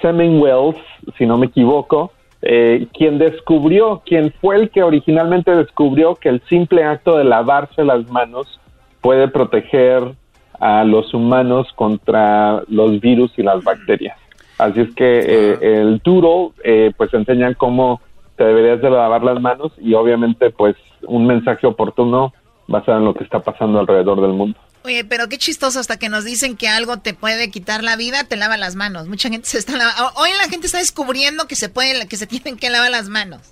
Semmelweis, 0.00 0.76
si 1.18 1.26
no 1.26 1.36
me 1.36 1.46
equivoco, 1.46 2.12
eh, 2.42 2.86
quien 2.92 3.18
descubrió, 3.18 4.02
quien 4.04 4.32
fue 4.40 4.56
el 4.56 4.70
que 4.70 4.82
originalmente 4.82 5.54
descubrió 5.54 6.14
que 6.14 6.30
el 6.30 6.42
simple 6.48 6.84
acto 6.84 7.18
de 7.18 7.24
lavarse 7.24 7.84
las 7.84 8.08
manos 8.10 8.60
puede 9.00 9.28
proteger 9.28 10.14
a 10.58 10.84
los 10.84 11.12
humanos 11.14 11.68
contra 11.74 12.62
los 12.68 13.00
virus 13.00 13.32
y 13.36 13.42
las 13.42 13.62
bacterias. 13.64 14.16
Así 14.58 14.80
es 14.80 14.94
que 14.94 15.20
eh, 15.20 15.58
el 15.62 16.00
Doodle 16.04 16.52
eh, 16.64 16.92
pues 16.96 17.12
enseña 17.14 17.54
cómo 17.54 18.00
te 18.36 18.44
deberías 18.44 18.80
de 18.80 18.90
lavar 18.90 19.22
las 19.22 19.40
manos 19.40 19.72
y 19.78 19.94
obviamente 19.94 20.50
pues 20.50 20.76
un 21.02 21.26
mensaje 21.26 21.66
oportuno 21.66 22.32
basada 22.68 22.98
en 22.98 23.04
lo 23.04 23.14
que 23.14 23.24
está 23.24 23.40
pasando 23.40 23.80
alrededor 23.80 24.20
del 24.20 24.32
mundo. 24.32 24.58
Oye, 24.82 25.04
pero 25.04 25.28
qué 25.28 25.36
chistoso 25.36 25.78
hasta 25.78 25.98
que 25.98 26.08
nos 26.08 26.24
dicen 26.24 26.56
que 26.56 26.68
algo 26.68 26.98
te 26.98 27.12
puede 27.12 27.50
quitar 27.50 27.84
la 27.84 27.96
vida, 27.96 28.24
te 28.24 28.36
lava 28.36 28.56
las 28.56 28.76
manos. 28.76 29.08
Mucha 29.08 29.28
gente 29.28 29.48
se 29.48 29.58
está 29.58 29.76
lavando. 29.76 30.12
Hoy 30.16 30.30
la 30.38 30.48
gente 30.48 30.66
está 30.66 30.78
descubriendo 30.78 31.46
que 31.46 31.56
se 31.56 31.68
puede, 31.68 32.08
que 32.08 32.16
se 32.16 32.26
tienen 32.26 32.56
que 32.56 32.70
lavar 32.70 32.90
las 32.90 33.08
manos. 33.08 33.42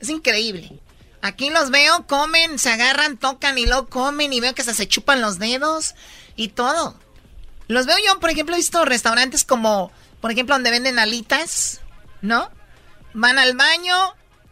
Es 0.00 0.08
increíble. 0.08 0.80
Aquí 1.22 1.48
los 1.48 1.70
veo, 1.70 2.06
comen, 2.06 2.58
se 2.58 2.70
agarran, 2.70 3.16
tocan 3.16 3.56
y 3.56 3.66
luego 3.66 3.88
comen 3.88 4.32
y 4.32 4.40
veo 4.40 4.54
que 4.54 4.64
se 4.64 4.88
chupan 4.88 5.20
los 5.20 5.38
dedos 5.38 5.94
y 6.36 6.48
todo. 6.48 6.98
Los 7.68 7.86
veo 7.86 7.96
yo, 8.04 8.20
por 8.20 8.30
ejemplo, 8.30 8.54
he 8.54 8.58
visto 8.58 8.84
restaurantes 8.84 9.44
como, 9.44 9.90
por 10.20 10.32
ejemplo, 10.32 10.54
donde 10.54 10.70
venden 10.70 10.98
alitas, 10.98 11.80
¿no? 12.20 12.50
Van 13.14 13.38
al 13.38 13.56
baño, 13.56 13.94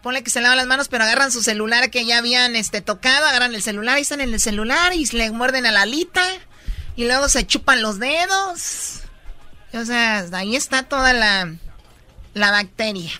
Ponle 0.02 0.22
que 0.22 0.30
se 0.30 0.40
lavan 0.40 0.56
las 0.56 0.66
manos, 0.66 0.88
pero 0.88 1.04
agarran 1.04 1.30
su 1.30 1.42
celular 1.42 1.90
que 1.90 2.04
ya 2.04 2.18
habían 2.18 2.56
este, 2.56 2.80
tocado, 2.80 3.26
agarran 3.26 3.54
el 3.54 3.62
celular 3.62 3.98
y 3.98 4.02
están 4.02 4.20
en 4.20 4.32
el 4.32 4.40
celular 4.40 4.92
y 4.94 5.06
le 5.06 5.30
muerden 5.30 5.64
a 5.66 5.70
la 5.72 5.82
alita 5.82 6.24
y 6.96 7.04
luego 7.04 7.28
se 7.28 7.46
chupan 7.46 7.82
los 7.82 7.98
dedos. 7.98 9.00
O 9.72 9.84
sea, 9.84 10.26
ahí 10.32 10.56
está 10.56 10.82
toda 10.82 11.12
la, 11.12 11.54
la 12.34 12.50
bacteria. 12.50 13.10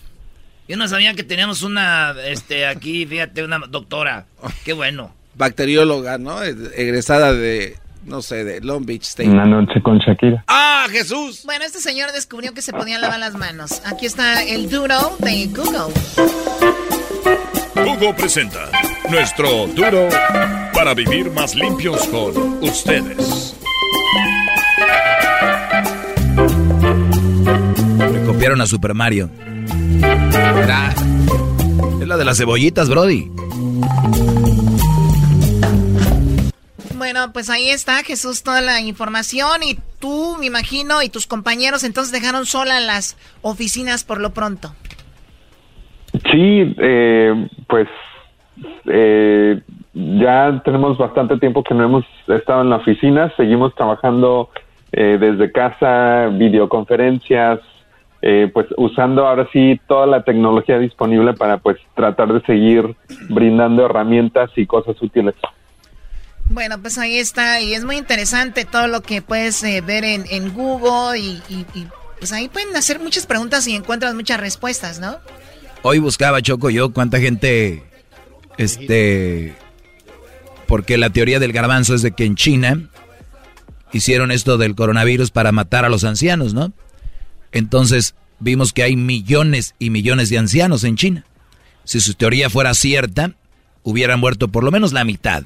Yo 0.67 0.77
no 0.77 0.87
sabía 0.87 1.13
que 1.13 1.23
teníamos 1.23 1.61
una, 1.61 2.15
este, 2.25 2.65
aquí, 2.65 3.05
fíjate, 3.05 3.43
una 3.43 3.59
doctora. 3.59 4.25
Qué 4.63 4.73
bueno. 4.73 5.13
Bacterióloga, 5.35 6.17
¿no? 6.17 6.43
Egresada 6.43 7.33
de 7.33 7.77
no 8.05 8.21
sé, 8.21 8.43
de 8.43 8.61
Long 8.61 8.85
Beach 8.85 9.03
State. 9.03 9.29
Una 9.29 9.45
noche 9.45 9.81
con 9.81 9.99
Shakira. 9.99 10.43
¡Ah, 10.47 10.87
Jesús! 10.89 11.43
Bueno, 11.45 11.65
este 11.65 11.79
señor 11.79 12.11
descubrió 12.11 12.53
que 12.53 12.61
se 12.61 12.73
podían 12.73 13.01
lavar 13.01 13.19
las 13.19 13.33
manos. 13.35 13.81
Aquí 13.85 14.05
está 14.05 14.43
el 14.43 14.69
duro 14.69 15.15
de 15.19 15.47
Google. 15.47 15.93
Google 17.75 18.13
presenta 18.13 18.69
nuestro 19.09 19.67
duro 19.67 20.07
para 20.73 20.93
vivir 20.93 21.31
más 21.31 21.55
limpios 21.55 22.07
con 22.07 22.63
ustedes. 22.63 23.55
Le 28.11 28.25
copiaron 28.25 28.61
a 28.61 28.67
Super 28.67 28.93
Mario. 28.93 29.29
Es 32.01 32.07
la 32.07 32.17
de 32.17 32.25
las 32.25 32.37
cebollitas, 32.37 32.89
Brody. 32.89 33.31
Bueno, 37.03 37.33
pues 37.33 37.49
ahí 37.49 37.67
está, 37.67 37.95
Jesús, 37.97 38.43
toda 38.43 38.61
la 38.61 38.79
información 38.79 39.61
y 39.61 39.77
tú, 39.99 40.37
me 40.39 40.45
imagino, 40.45 41.01
y 41.03 41.09
tus 41.09 41.27
compañeros 41.27 41.83
entonces 41.83 42.13
dejaron 42.13 42.45
solas 42.45 42.81
las 42.81 43.17
oficinas 43.41 44.05
por 44.05 44.21
lo 44.21 44.29
pronto. 44.29 44.69
Sí, 46.31 46.73
eh, 46.77 47.49
pues 47.67 47.89
eh, 48.85 49.59
ya 49.93 50.61
tenemos 50.63 50.97
bastante 50.97 51.37
tiempo 51.39 51.61
que 51.61 51.73
no 51.73 51.83
hemos 51.83 52.05
estado 52.29 52.61
en 52.61 52.69
la 52.69 52.77
oficina, 52.77 53.33
seguimos 53.35 53.75
trabajando 53.75 54.49
eh, 54.93 55.17
desde 55.19 55.51
casa, 55.51 56.29
videoconferencias, 56.31 57.59
pues 58.53 58.67
usando 58.77 59.27
ahora 59.27 59.49
sí 59.51 59.77
toda 59.89 60.05
la 60.07 60.23
tecnología 60.23 60.79
disponible 60.79 61.33
para 61.33 61.57
pues 61.57 61.75
tratar 61.95 62.31
de 62.31 62.39
seguir 62.45 62.95
brindando 63.27 63.85
herramientas 63.85 64.49
y 64.55 64.65
cosas 64.65 64.95
útiles. 65.01 65.35
Bueno, 66.49 66.79
pues 66.81 66.97
ahí 66.97 67.17
está, 67.17 67.61
y 67.61 67.73
es 67.73 67.83
muy 67.83 67.97
interesante 67.97 68.65
todo 68.65 68.87
lo 68.87 69.01
que 69.01 69.21
puedes 69.21 69.63
eh, 69.63 69.81
ver 69.81 70.03
en, 70.03 70.53
Google 70.53 71.17
y, 71.17 71.41
pues 72.19 72.31
ahí 72.31 72.47
pueden 72.47 72.75
hacer 72.75 72.99
muchas 72.99 73.25
preguntas 73.25 73.67
y 73.67 73.75
encuentras 73.75 74.13
muchas 74.13 74.39
respuestas, 74.39 74.99
¿no? 74.99 75.17
Hoy 75.81 75.99
buscaba 75.99 76.41
Choco 76.41 76.69
yo 76.69 76.93
cuánta 76.93 77.19
gente, 77.19 77.83
este, 78.57 79.55
porque 80.67 80.97
la 80.97 81.09
teoría 81.09 81.39
del 81.39 81.53
garbanzo 81.53 81.95
es 81.95 82.01
de 82.01 82.11
que 82.11 82.25
en 82.25 82.35
China 82.35 82.89
hicieron 83.91 84.31
esto 84.31 84.57
del 84.57 84.75
coronavirus 84.75 85.31
para 85.31 85.51
matar 85.51 85.85
a 85.85 85.89
los 85.89 86.03
ancianos, 86.03 86.53
¿no? 86.53 86.71
Entonces 87.51 88.15
vimos 88.39 88.73
que 88.73 88.83
hay 88.83 88.95
millones 88.95 89.75
y 89.79 89.89
millones 89.89 90.29
de 90.29 90.37
ancianos 90.37 90.83
en 90.83 90.97
China. 90.97 91.25
Si 91.83 91.99
su 91.99 92.13
teoría 92.13 92.49
fuera 92.49 92.73
cierta, 92.73 93.35
hubieran 93.83 94.19
muerto 94.19 94.47
por 94.47 94.63
lo 94.63 94.71
menos 94.71 94.93
la 94.93 95.03
mitad 95.03 95.43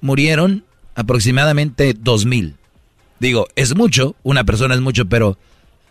murieron 0.00 0.64
aproximadamente 0.94 1.96
2.000. 1.96 2.54
Digo, 3.20 3.48
es 3.56 3.74
mucho, 3.74 4.16
una 4.22 4.44
persona 4.44 4.74
es 4.74 4.80
mucho, 4.80 5.06
pero 5.06 5.38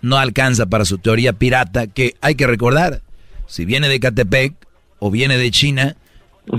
no 0.02 0.18
alcanza 0.18 0.66
para 0.66 0.86
su 0.86 0.98
teoría 0.98 1.34
pirata, 1.34 1.88
que 1.88 2.16
hay 2.22 2.36
que 2.36 2.48
recordar, 2.48 3.02
si 3.48 3.66
viene 3.66 3.90
de 3.90 4.00
Catepec 4.00 4.54
o 5.00 5.10
viene 5.10 5.38
de 5.38 5.52
China, 5.52 5.96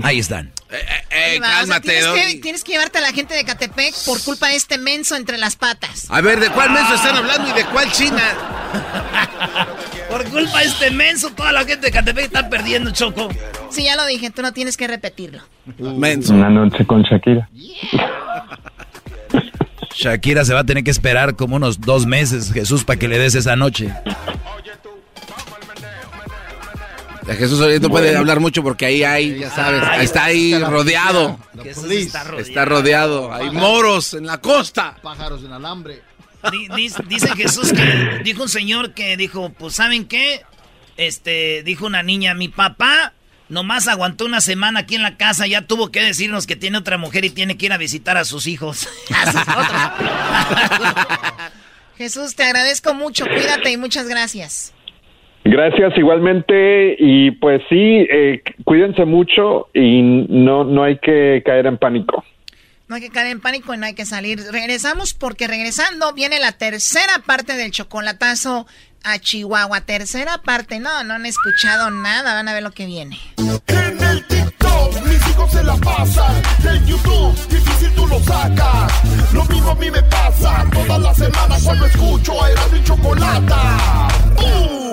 ahí 0.03 0.19
están. 0.19 0.51
Eh, 0.69 0.77
eh, 0.77 1.35
eh 1.35 1.39
cálmate, 1.39 2.01
tienes, 2.41 2.63
que, 2.63 2.71
llevarte 2.71 2.97
a 2.97 3.01
la 3.01 3.13
gente 3.13 3.33
de 3.33 3.43
Catepec 3.45 3.93
por 4.05 4.21
culpa 4.23 4.47
de 4.47 4.55
este 4.55 4.77
menso 4.77 5.15
entre 5.15 5.37
las 5.37 5.55
patas. 5.55 6.07
A 6.09 6.21
ver, 6.21 6.39
¿de 6.39 6.49
cuál 6.49 6.71
menso 6.71 6.95
están 6.95 7.15
hablando 7.15 7.49
y 7.49 7.53
de 7.53 7.65
cuál 7.65 7.91
China? 7.91 8.21
por 10.09 10.25
culpa 10.25 10.59
de 10.59 10.65
este 10.65 10.91
menso, 10.91 11.31
toda 11.31 11.51
la 11.51 11.65
gente 11.65 11.87
de 11.87 11.91
Catepec 11.91 12.25
está 12.25 12.49
perdiendo, 12.49 12.91
Choco. 12.91 13.29
Sí, 13.69 13.83
ya 13.83 13.95
lo 13.95 14.05
dije, 14.05 14.29
tú 14.31 14.41
no 14.41 14.53
tienes 14.53 14.77
que 14.77 14.87
repetirlo. 14.87 15.41
Una 15.77 16.49
noche 16.49 16.85
con 16.85 17.03
Shakira. 17.03 17.49
Shakira 19.93 20.43
se 20.43 20.53
va 20.53 20.61
a 20.61 20.63
tener 20.65 20.83
que 20.83 20.91
esperar 20.91 21.35
como 21.35 21.55
unos 21.55 21.79
dos 21.79 22.05
meses, 22.05 22.51
Jesús, 22.51 22.83
para 22.83 22.99
que 22.99 23.07
le 23.07 23.17
des 23.17 23.35
esa 23.35 23.55
noche. 23.55 23.93
Jesús 27.33 27.59
no 27.81 27.89
puede 27.89 28.15
hablar 28.15 28.39
mucho 28.39 28.61
porque 28.61 28.85
ahí 28.85 29.03
hay, 29.03 29.39
ya 29.39 29.49
sabes, 29.49 29.81
está 30.01 30.25
ahí 30.25 30.57
rodeado. 30.59 31.39
Está 32.37 32.65
rodeado. 32.65 33.33
Hay 33.33 33.51
moros 33.51 34.13
en 34.13 34.25
la 34.25 34.39
costa. 34.39 34.97
Pájaros 35.01 35.43
en 35.43 35.53
alambre. 35.53 36.01
Dice 36.75 37.35
Jesús 37.35 37.73
que 37.73 38.21
dijo 38.23 38.43
un 38.43 38.49
señor 38.49 38.93
que 38.93 39.17
dijo, 39.17 39.49
pues 39.49 39.75
¿saben 39.75 40.05
qué? 40.05 40.43
Este, 40.97 41.63
dijo 41.63 41.87
una 41.87 42.03
niña, 42.03 42.35
mi 42.35 42.47
papá 42.47 43.13
Nomás 43.47 43.87
aguantó 43.87 44.25
una 44.25 44.41
semana 44.41 44.79
aquí 44.81 44.95
en 44.95 45.03
la 45.03 45.15
casa, 45.17 45.45
ya 45.45 45.61
tuvo 45.61 45.91
que 45.91 46.01
decirnos 46.01 46.47
que 46.47 46.55
tiene 46.55 46.79
otra 46.79 46.97
mujer 46.97 47.25
y 47.25 47.29
tiene 47.29 47.57
que 47.57 47.67
ir 47.67 47.73
a 47.73 47.77
visitar 47.77 48.17
a 48.17 48.25
sus 48.25 48.47
hijos. 48.47 48.89
Jesús, 51.97 52.35
te 52.35 52.43
agradezco 52.43 52.95
mucho, 52.95 53.25
cuídate 53.25 53.71
y 53.71 53.77
muchas 53.77 54.07
gracias. 54.07 54.73
Gracias 55.45 55.95
igualmente 55.95 56.95
y 56.97 57.29
pues 57.29 57.61
sí, 57.69 58.07
eh, 58.09 58.41
cuídense 58.63 59.05
mucho 59.05 59.67
y 59.75 60.01
no, 60.01 60.63
no 60.63 60.83
hay 60.83 60.97
que 60.97 61.43
caer 61.45 61.67
en 61.67 61.77
pánico. 61.77 62.23
No 62.87 62.95
hay 62.95 63.01
que 63.01 63.09
caer 63.09 63.27
en 63.27 63.39
pánico 63.39 63.73
y 63.73 63.77
no 63.77 63.85
hay 63.85 63.93
que 63.93 64.05
salir. 64.05 64.39
Regresamos 64.51 65.13
porque 65.13 65.47
regresando 65.47 66.13
viene 66.13 66.39
la 66.39 66.51
tercera 66.51 67.21
parte 67.25 67.53
del 67.53 67.69
chocolatazo 67.69 68.65
a 69.03 69.19
Chihuahua. 69.19 69.81
Tercera 69.81 70.39
parte, 70.39 70.79
no, 70.79 71.03
no 71.03 71.13
han 71.13 71.27
escuchado 71.27 71.91
nada. 71.91 72.33
Van 72.33 72.47
a 72.47 72.53
ver 72.53 72.63
lo 72.63 72.71
que 72.71 72.87
viene. 72.87 73.19
En 73.37 74.03
el 74.03 74.25
TikTok, 74.25 75.05
mis 75.05 75.29
hijos 75.29 75.51
se 75.51 75.63
la 75.63 75.75
pasan. 75.75 76.41
En 76.67 76.87
YouTube, 76.87 77.35
difícil 77.49 77.93
tú 77.95 78.07
lo 78.07 78.19
sacas. 78.19 79.33
Lo 79.33 79.45
mismo 79.45 79.69
a 79.69 79.75
mí 79.75 79.91
me 79.91 80.01
pasa. 80.03 80.65
Todas 80.73 81.01
las 81.01 81.17
semanas 81.17 81.63
cuando 81.63 81.85
escucho 81.85 82.43
a 82.43 82.51
Erasmo 82.51 82.77
y 82.77 82.83
Chocolata. 82.83 84.07
¡Bum! 84.37 84.84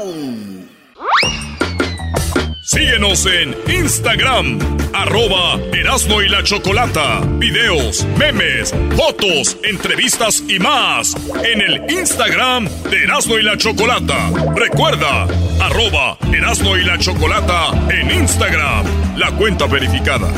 Síguenos 2.64 3.26
en 3.26 3.56
Instagram, 3.68 4.56
arroba 4.92 5.58
Erasmo 5.72 6.22
y 6.22 6.28
la 6.28 6.44
Chocolata. 6.44 7.18
Videos, 7.38 8.06
memes, 8.16 8.72
fotos, 8.96 9.56
entrevistas 9.64 10.44
y 10.46 10.60
más. 10.60 11.16
En 11.42 11.60
el 11.60 11.82
Instagram 11.90 12.68
de 12.88 13.02
Erasmo 13.02 13.36
y 13.36 13.42
la 13.42 13.56
Chocolata. 13.56 14.30
Recuerda, 14.54 15.26
arroba 15.60 16.16
Erasmo 16.32 16.76
y 16.76 16.84
la 16.84 16.96
Chocolata 16.98 17.72
en 17.90 18.12
Instagram. 18.12 18.86
La 19.16 19.32
cuenta 19.32 19.66
verificada. 19.66 20.30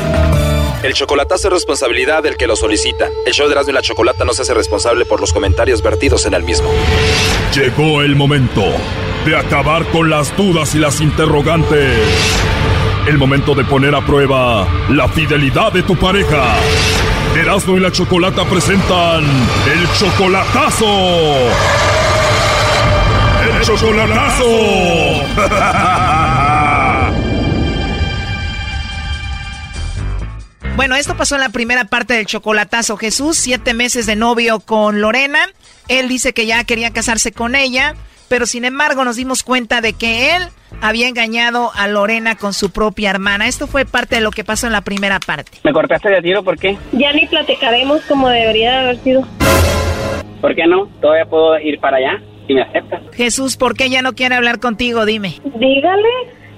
El 0.82 0.94
chocolatazo 0.94 1.48
es 1.48 1.52
responsabilidad 1.52 2.22
del 2.22 2.38
que 2.38 2.46
lo 2.46 2.56
solicita. 2.56 3.10
El 3.26 3.34
show 3.34 3.48
de 3.48 3.52
Erasmo 3.52 3.72
y 3.72 3.74
la 3.74 3.82
Chocolata 3.82 4.24
no 4.24 4.32
se 4.32 4.42
hace 4.42 4.54
responsable 4.54 5.04
por 5.04 5.20
los 5.20 5.34
comentarios 5.34 5.82
vertidos 5.82 6.24
en 6.24 6.32
el 6.32 6.42
mismo. 6.42 6.70
Llegó 7.54 8.00
el 8.00 8.16
momento 8.16 8.64
de 9.24 9.36
acabar 9.36 9.86
con 9.86 10.10
las 10.10 10.36
dudas 10.36 10.74
y 10.74 10.78
las 10.78 11.00
interrogantes. 11.00 11.98
El 13.06 13.16
momento 13.16 13.54
de 13.54 13.64
poner 13.64 13.94
a 13.94 14.04
prueba 14.04 14.66
la 14.90 15.08
fidelidad 15.08 15.72
de 15.72 15.82
tu 15.82 15.96
pareja. 15.96 16.56
Erasmo 17.34 17.76
y 17.78 17.80
la 17.80 17.90
Chocolata 17.90 18.44
presentan 18.44 19.24
el 19.24 19.88
chocolatazo. 19.98 20.86
El 23.50 23.60
chocolatazo. 23.62 24.44
Bueno, 30.76 30.96
esto 30.96 31.16
pasó 31.16 31.36
en 31.36 31.40
la 31.40 31.50
primera 31.50 31.84
parte 31.84 32.14
del 32.14 32.26
chocolatazo. 32.26 32.96
Jesús, 32.96 33.38
siete 33.38 33.74
meses 33.74 34.06
de 34.06 34.16
novio 34.16 34.58
con 34.58 35.00
Lorena. 35.00 35.46
Él 35.86 36.08
dice 36.08 36.34
que 36.34 36.46
ya 36.46 36.64
quería 36.64 36.92
casarse 36.92 37.30
con 37.30 37.54
ella 37.54 37.94
pero 38.28 38.46
sin 38.46 38.64
embargo 38.64 39.04
nos 39.04 39.16
dimos 39.16 39.42
cuenta 39.42 39.80
de 39.80 39.92
que 39.92 40.36
él 40.36 40.42
había 40.80 41.08
engañado 41.08 41.70
a 41.74 41.88
Lorena 41.88 42.36
con 42.36 42.52
su 42.52 42.70
propia 42.70 43.10
hermana. 43.10 43.46
Esto 43.46 43.66
fue 43.66 43.84
parte 43.84 44.16
de 44.16 44.20
lo 44.20 44.30
que 44.30 44.44
pasó 44.44 44.66
en 44.66 44.72
la 44.72 44.82
primera 44.82 45.20
parte. 45.20 45.58
¿Me 45.62 45.72
cortaste 45.72 46.10
de 46.10 46.22
tiro 46.22 46.42
por 46.42 46.58
qué? 46.58 46.76
Ya 46.92 47.12
ni 47.12 47.26
platicaremos 47.26 48.02
como 48.02 48.28
debería 48.28 48.80
haber 48.80 48.98
sido. 48.98 49.26
¿Por 50.40 50.54
qué 50.54 50.66
no? 50.66 50.88
Todavía 51.00 51.24
puedo 51.26 51.58
ir 51.58 51.80
para 51.80 51.96
allá 51.96 52.22
si 52.46 52.54
me 52.54 52.62
aceptas. 52.62 53.00
Jesús, 53.14 53.56
¿por 53.56 53.76
qué 53.76 53.88
ya 53.88 54.02
no 54.02 54.14
quiere 54.14 54.34
hablar 54.34 54.60
contigo? 54.60 55.06
Dime. 55.06 55.40
Dígale. 55.58 56.08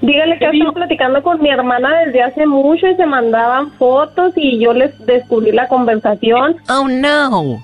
Dígale 0.02 0.38
que 0.38 0.44
estado 0.44 0.72
platicando 0.74 1.22
con 1.22 1.40
mi 1.40 1.50
hermana 1.50 1.88
desde 2.04 2.22
hace 2.22 2.46
mucho 2.46 2.86
y 2.86 2.96
se 2.96 3.06
mandaban 3.06 3.72
fotos 3.72 4.32
y 4.36 4.62
yo 4.62 4.72
les 4.72 4.94
descubrí 5.06 5.52
la 5.52 5.68
conversación. 5.68 6.56
Oh 6.68 6.86
no. 6.86 7.60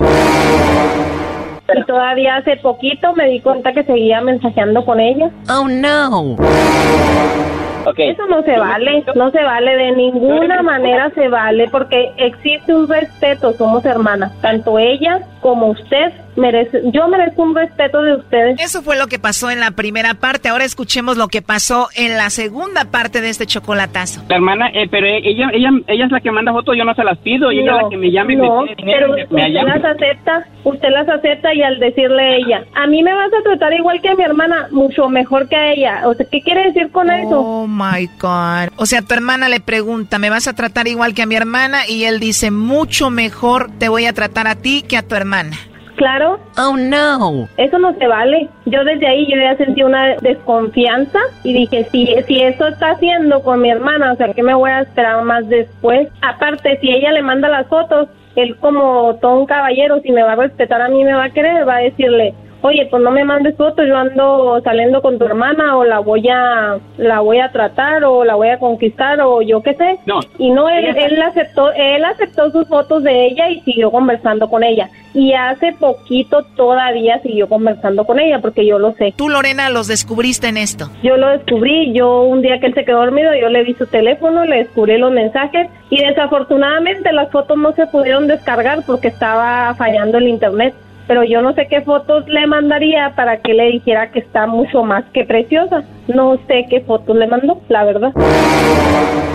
Y 1.75 1.83
todavía 1.85 2.37
hace 2.37 2.57
poquito 2.57 3.13
me 3.15 3.29
di 3.29 3.41
cuenta 3.41 3.73
que 3.73 3.85
seguía 3.85 4.21
mensajeando 4.21 4.85
con 4.85 5.01
ella. 5.01 5.31
Oh 5.49 5.67
no. 5.69 6.37
Eso 7.97 8.27
no 8.29 8.43
se 8.43 8.59
vale, 8.59 9.05
no 9.15 9.31
se 9.31 9.43
vale, 9.43 9.77
de 9.77 9.93
ninguna 9.93 10.63
manera 10.63 11.11
se 11.15 11.29
vale, 11.29 11.69
porque 11.69 12.13
existe 12.17 12.73
un 12.73 12.89
respeto, 12.89 13.53
somos 13.55 13.85
hermanas, 13.85 14.33
tanto 14.41 14.79
ella 14.79 15.21
como 15.41 15.69
usted 15.71 16.13
merece, 16.37 16.81
yo 16.93 17.09
merezco 17.09 17.43
un 17.43 17.55
respeto 17.55 18.03
de 18.03 18.17
ustedes. 18.17 18.61
Eso 18.61 18.83
fue 18.83 18.97
lo 18.97 19.07
que 19.07 19.19
pasó 19.19 19.51
en 19.51 19.61
la 19.61 19.73
primera 19.73 20.15
parte, 20.15 20.49
ahora 20.49 20.65
escuchemos 20.65 21.17
lo 21.17 21.29
que 21.29 21.43
pasó 21.43 21.89
en 21.97 22.17
la 22.17 22.31
segunda 22.31 22.85
parte 22.87 23.21
de 23.21 23.29
este 23.29 23.47
chocolatazo. 23.47 24.23
La 24.29 24.37
hermana, 24.37 24.69
eh, 24.75 24.89
pero 24.91 25.07
ella, 25.07 25.51
ella, 25.53 25.71
ella 25.87 26.07
es 26.07 26.13
la 26.13 26.21
que 26.21 26.31
manda 26.31 26.53
fotos, 26.53 26.77
yo 26.77 26.85
no 26.85 26.95
se 26.95 27.05
las 27.05 27.19
pido, 27.19 27.51
ella 27.51 27.61
es 27.61 27.83
la 27.83 27.89
que 27.89 27.97
me 27.97 28.11
llama 28.11 28.33
y 28.33 28.37
no, 28.37 28.63
me 28.63 28.77
pero 28.77 29.15
usted 29.15 29.49
las 29.53 29.85
acepta, 29.85 30.47
usted 30.65 30.89
las 30.91 31.09
acepta 31.09 31.55
y 31.55 31.63
al 31.63 31.79
decirle 31.79 32.23
a 32.23 32.37
ella, 32.37 32.65
a 32.75 32.87
mí 32.87 33.03
me 33.03 33.15
vas 33.15 33.31
a 33.33 33.43
tratar 33.43 33.73
igual 33.75 34.01
que 34.01 34.09
a 34.09 34.15
mi 34.15 34.25
hermana, 34.25 34.69
mucho 34.71 35.09
mejor 35.09 35.49
que 35.49 35.57
a 35.57 35.73
ella, 35.73 36.03
o 36.07 36.15
sea, 36.15 36.27
¿qué 36.31 36.41
quiere 36.41 36.65
decir 36.65 36.91
con 36.91 37.11
eso? 37.11 37.41
Oh 37.41 37.67
my 37.67 38.09
God. 38.21 38.73
O 38.77 38.87
sea, 38.87 39.03
tu 39.03 39.15
hermana 39.15 39.49
le 39.49 39.61
pregunta, 39.61 40.19
¿me 40.19 40.31
vas 40.31 40.49
a 40.49 40.55
tratar 40.55 40.89
igual 40.89 41.15
que 41.15 41.23
a 41.23 41.27
mi 41.27 41.35
hermana? 41.35 41.89
Y 41.89 42.05
él 42.05 42.21
dice, 42.21 42.51
mucho 42.51 43.11
mejor 43.11 43.71
te 43.79 43.89
voy 43.89 44.07
a 44.07 44.13
tratar 44.13 44.47
a 44.47 44.57
ti 44.57 44.83
que 44.87 44.97
a 44.97 45.03
tu 45.03 45.15
hermana. 45.15 45.57
Claro. 45.97 46.39
Oh 46.59 46.77
no. 46.77 47.49
Eso 47.57 47.79
no 47.79 47.93
se 47.95 48.07
vale. 48.07 48.49
Yo 48.67 48.85
desde 48.85 49.07
ahí 49.07 49.27
yo 49.31 49.37
ya 49.37 49.57
sentí 49.57 49.83
una 49.83 50.17
desconfianza 50.17 51.19
y 51.45 51.53
dije, 51.53 51.87
si, 51.93 52.07
si 52.27 52.43
eso 52.43 52.67
está 52.69 52.93
haciendo 52.93 53.43
con 53.43 53.61
mi 53.61 53.71
hermana, 53.71 54.13
o 54.13 54.17
sea, 54.17 54.33
¿qué 54.33 54.43
me 54.43 54.55
voy 54.55 54.71
a 54.71 54.81
esperar 54.81 55.23
más 55.23 55.49
después? 55.49 56.09
Aparte, 56.23 56.79
si 56.81 56.91
ella 56.91 57.13
le 57.13 57.23
manda 57.23 57.49
las 57.49 57.67
fotos, 57.67 58.09
él 58.37 58.57
como 58.57 59.17
todo 59.21 59.41
un 59.41 59.47
caballero, 59.47 60.01
si 60.01 60.11
me 60.11 60.23
va 60.23 60.33
a 60.33 60.37
respetar 60.37 60.81
a 60.81 60.89
mí, 60.89 61.05
me 61.05 61.15
va 61.15 61.25
a 61.25 61.31
querer, 61.31 61.69
va 61.69 61.77
a 61.77 61.81
decirle, 61.81 62.35
oye, 62.63 62.87
pues 62.91 63.03
no 63.03 63.11
me 63.11 63.25
mandes 63.25 63.57
fotos, 63.57 63.87
yo 63.87 63.97
ando 63.97 64.61
saliendo 64.63 65.03
con 65.03 65.19
tu 65.19 65.25
hermana 65.25 65.77
o 65.77 65.85
la 65.85 65.99
voy 65.99 66.29
a 66.29 66.79
la 66.97 67.21
voy 67.21 67.39
a 67.39 67.51
tratar 67.51 68.05
o 68.05 68.25
la 68.25 68.35
voy 68.35 68.49
a 68.49 68.59
conquistar 68.59 69.21
o 69.21 69.43
yo 69.43 69.63
qué 69.63 69.75
sé. 69.75 69.99
No. 70.07 70.21
Y 70.39 70.51
no 70.51 70.69
él, 70.69 70.97
él 70.97 71.21
aceptó 71.23 71.73
él 71.73 72.05
aceptó 72.05 72.51
sus 72.51 72.67
fotos 72.69 73.03
de 73.03 73.27
ella 73.27 73.51
y 73.51 73.61
siguió 73.61 73.91
conversando 73.91 74.49
con 74.49 74.65
ella. 74.65 74.89
Y 75.15 75.35
hace 75.35 75.73
poquito 75.73 76.43
todavía 76.57 77.21
siguió 77.21 77.49
conversando 77.49 78.07
con 78.07 78.19
ella 78.19 78.39
porque 78.41 78.65
yo 78.65 78.79
lo 78.79 78.93
sé. 78.93 79.13
Tú 79.17 79.29
Lorena 79.29 79.69
los 79.69 79.87
descubriste 79.87 80.49
en 80.49 80.57
esto. 80.57 80.89
Yo 81.03 81.17
lo 81.17 81.29
descubrí, 81.29 81.93
yo 81.93 82.23
un 82.23 82.41
día 82.41 82.59
que 82.61 82.67
él 82.67 82.75
se 82.75 82.85
quedó 82.85 83.01
dormido, 83.01 83.35
yo 83.35 83.49
le 83.49 83.63
vi 83.63 83.75
su 83.75 83.87
teléfono, 83.87 84.45
le 84.45 84.59
descubrí 84.59 84.97
los 84.97 85.13
mensajes 85.13 85.69
y 85.91 86.03
desafortunadamente 86.03 87.13
las 87.13 87.31
fotos 87.31 87.59
no 87.59 87.73
se 87.73 87.87
pudieron 87.87 88.27
descargar 88.27 88.85
porque 88.87 89.09
estaba 89.09 89.75
fallando 89.75 90.19
el 90.19 90.29
internet 90.29 90.75
pero 91.07 91.25
yo 91.25 91.43
no 91.43 91.53
sé 91.55 91.67
qué 91.69 91.83
fotos 91.83 92.27
le 92.29 92.47
mandaría 92.47 93.13
para 93.17 93.39
que 93.39 93.55
le 93.55 93.71
dijera 93.71 94.11
que 94.11 94.21
está 94.21 94.47
mucho 94.47 94.83
más 94.83 95.05
que 95.13 95.25
preciosa. 95.25 95.85
No 96.09 96.37
sé 96.49 96.67
qué 96.69 96.81
fotos 96.81 97.17
le 97.17 97.27
mandó, 97.27 97.61
la 97.69 97.85
verdad. 97.85 98.13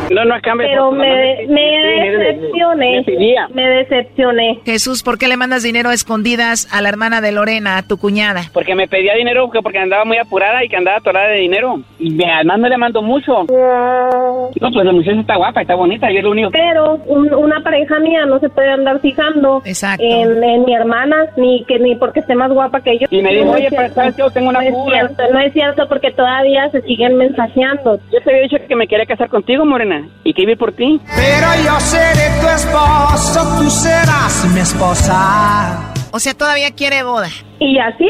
No, 0.10 0.26
no 0.26 0.36
cambia. 0.42 0.68
Pero 0.70 0.92
me, 0.92 1.46
me 1.48 2.18
decepcioné. 2.18 3.06
Me 3.54 3.70
decepcioné. 3.70 4.60
Jesús, 4.66 5.04
¿por 5.04 5.18
qué 5.18 5.28
le 5.28 5.38
mandas 5.38 5.64
dinero 5.64 5.90
a 5.90 5.94
escondidas 5.94 6.68
a 6.74 6.82
la 6.82 6.90
hermana 6.90 7.22
de 7.22 7.32
Lorena, 7.32 7.78
a 7.78 7.84
tu 7.84 7.98
cuñada? 7.98 8.44
Porque 8.54 8.76
me 8.76 8.88
pedía 8.88 9.16
dinero 9.16 9.50
porque 9.62 9.80
andaba 9.80 10.06
muy 10.06 10.18
apurada 10.18 10.64
y 10.64 10.70
que 10.70 10.78
andaba 10.78 10.98
atorada 10.98 11.30
de 11.30 11.40
dinero. 11.40 11.82
Y 12.00 12.24
además 12.24 12.60
no 12.60 12.70
le 12.70 12.78
mando 12.78 13.02
mucho. 13.02 13.46
No, 13.50 14.50
pues 14.74 14.86
la 14.86 14.92
muchacha 14.92 15.20
está 15.20 15.36
guapa, 15.36 15.62
está 15.62 15.76
bonita, 15.76 16.10
yo 16.12 16.20
es 16.20 16.24
lo 16.24 16.32
único. 16.32 16.52
Pero 16.52 16.96
una 17.06 17.62
pareja 17.62 18.00
mía 18.00 18.26
no 18.26 18.40
se 18.40 18.50
puede 18.50 18.72
andar 18.72 19.00
fijando 19.00 19.62
En, 20.00 20.44
en 20.44 20.66
mi 20.66 20.74
hermana, 20.74 21.28
ni 21.36 21.57
que 21.66 21.80
ni 21.80 21.96
porque 21.96 22.20
esté 22.20 22.36
más 22.36 22.52
guapa 22.52 22.82
que 22.82 23.00
yo. 23.00 23.08
Y 23.10 23.22
me 23.22 23.34
dijo, 23.34 23.52
oye, 23.52 23.70
pero 23.70 24.18
yo 24.18 24.30
tengo 24.32 24.50
una 24.50 24.62
no 24.62 24.68
Es 24.68 24.76
cierto, 24.86 25.24
no 25.32 25.40
es 25.40 25.54
cierto, 25.54 25.88
porque 25.88 26.12
todavía 26.12 26.70
se 26.72 26.82
siguen 26.82 27.18
mensajeando. 27.18 28.00
Yo 28.12 28.22
te 28.22 28.30
había 28.30 28.44
dicho 28.44 28.58
que 28.68 28.76
me 28.76 28.88
quería 28.88 29.06
casar 29.06 29.30
contigo, 29.30 29.66
Morena, 29.66 30.08
y 30.24 30.34
que 30.34 30.44
iba 30.44 30.56
por 30.56 30.72
ti. 30.74 31.00
Pero 31.16 31.48
yo 31.64 31.80
seré 31.80 32.30
tu 32.42 32.48
esposo, 32.48 33.64
tú 33.64 33.70
serás 33.70 34.46
mi 34.54 34.60
esposa. 34.60 35.94
O 36.12 36.20
sea, 36.20 36.34
todavía 36.34 36.72
quiere 36.72 37.04
boda. 37.04 37.28
Y 37.60 37.78
así, 37.80 38.10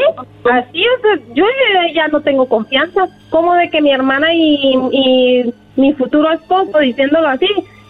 así, 0.50 0.82
o 0.82 1.34
yo 1.34 1.44
ya 1.94 2.08
no 2.08 2.20
tengo 2.20 2.48
confianza. 2.48 3.06
como 3.30 3.54
de 3.54 3.68
que 3.70 3.80
mi 3.80 3.92
hermana 3.92 4.32
y, 4.32 4.74
y 4.92 5.54
mi 5.76 5.92
futuro 5.94 6.32
esposo, 6.32 6.78
diciéndolo 6.78 7.28
así, 7.28 7.46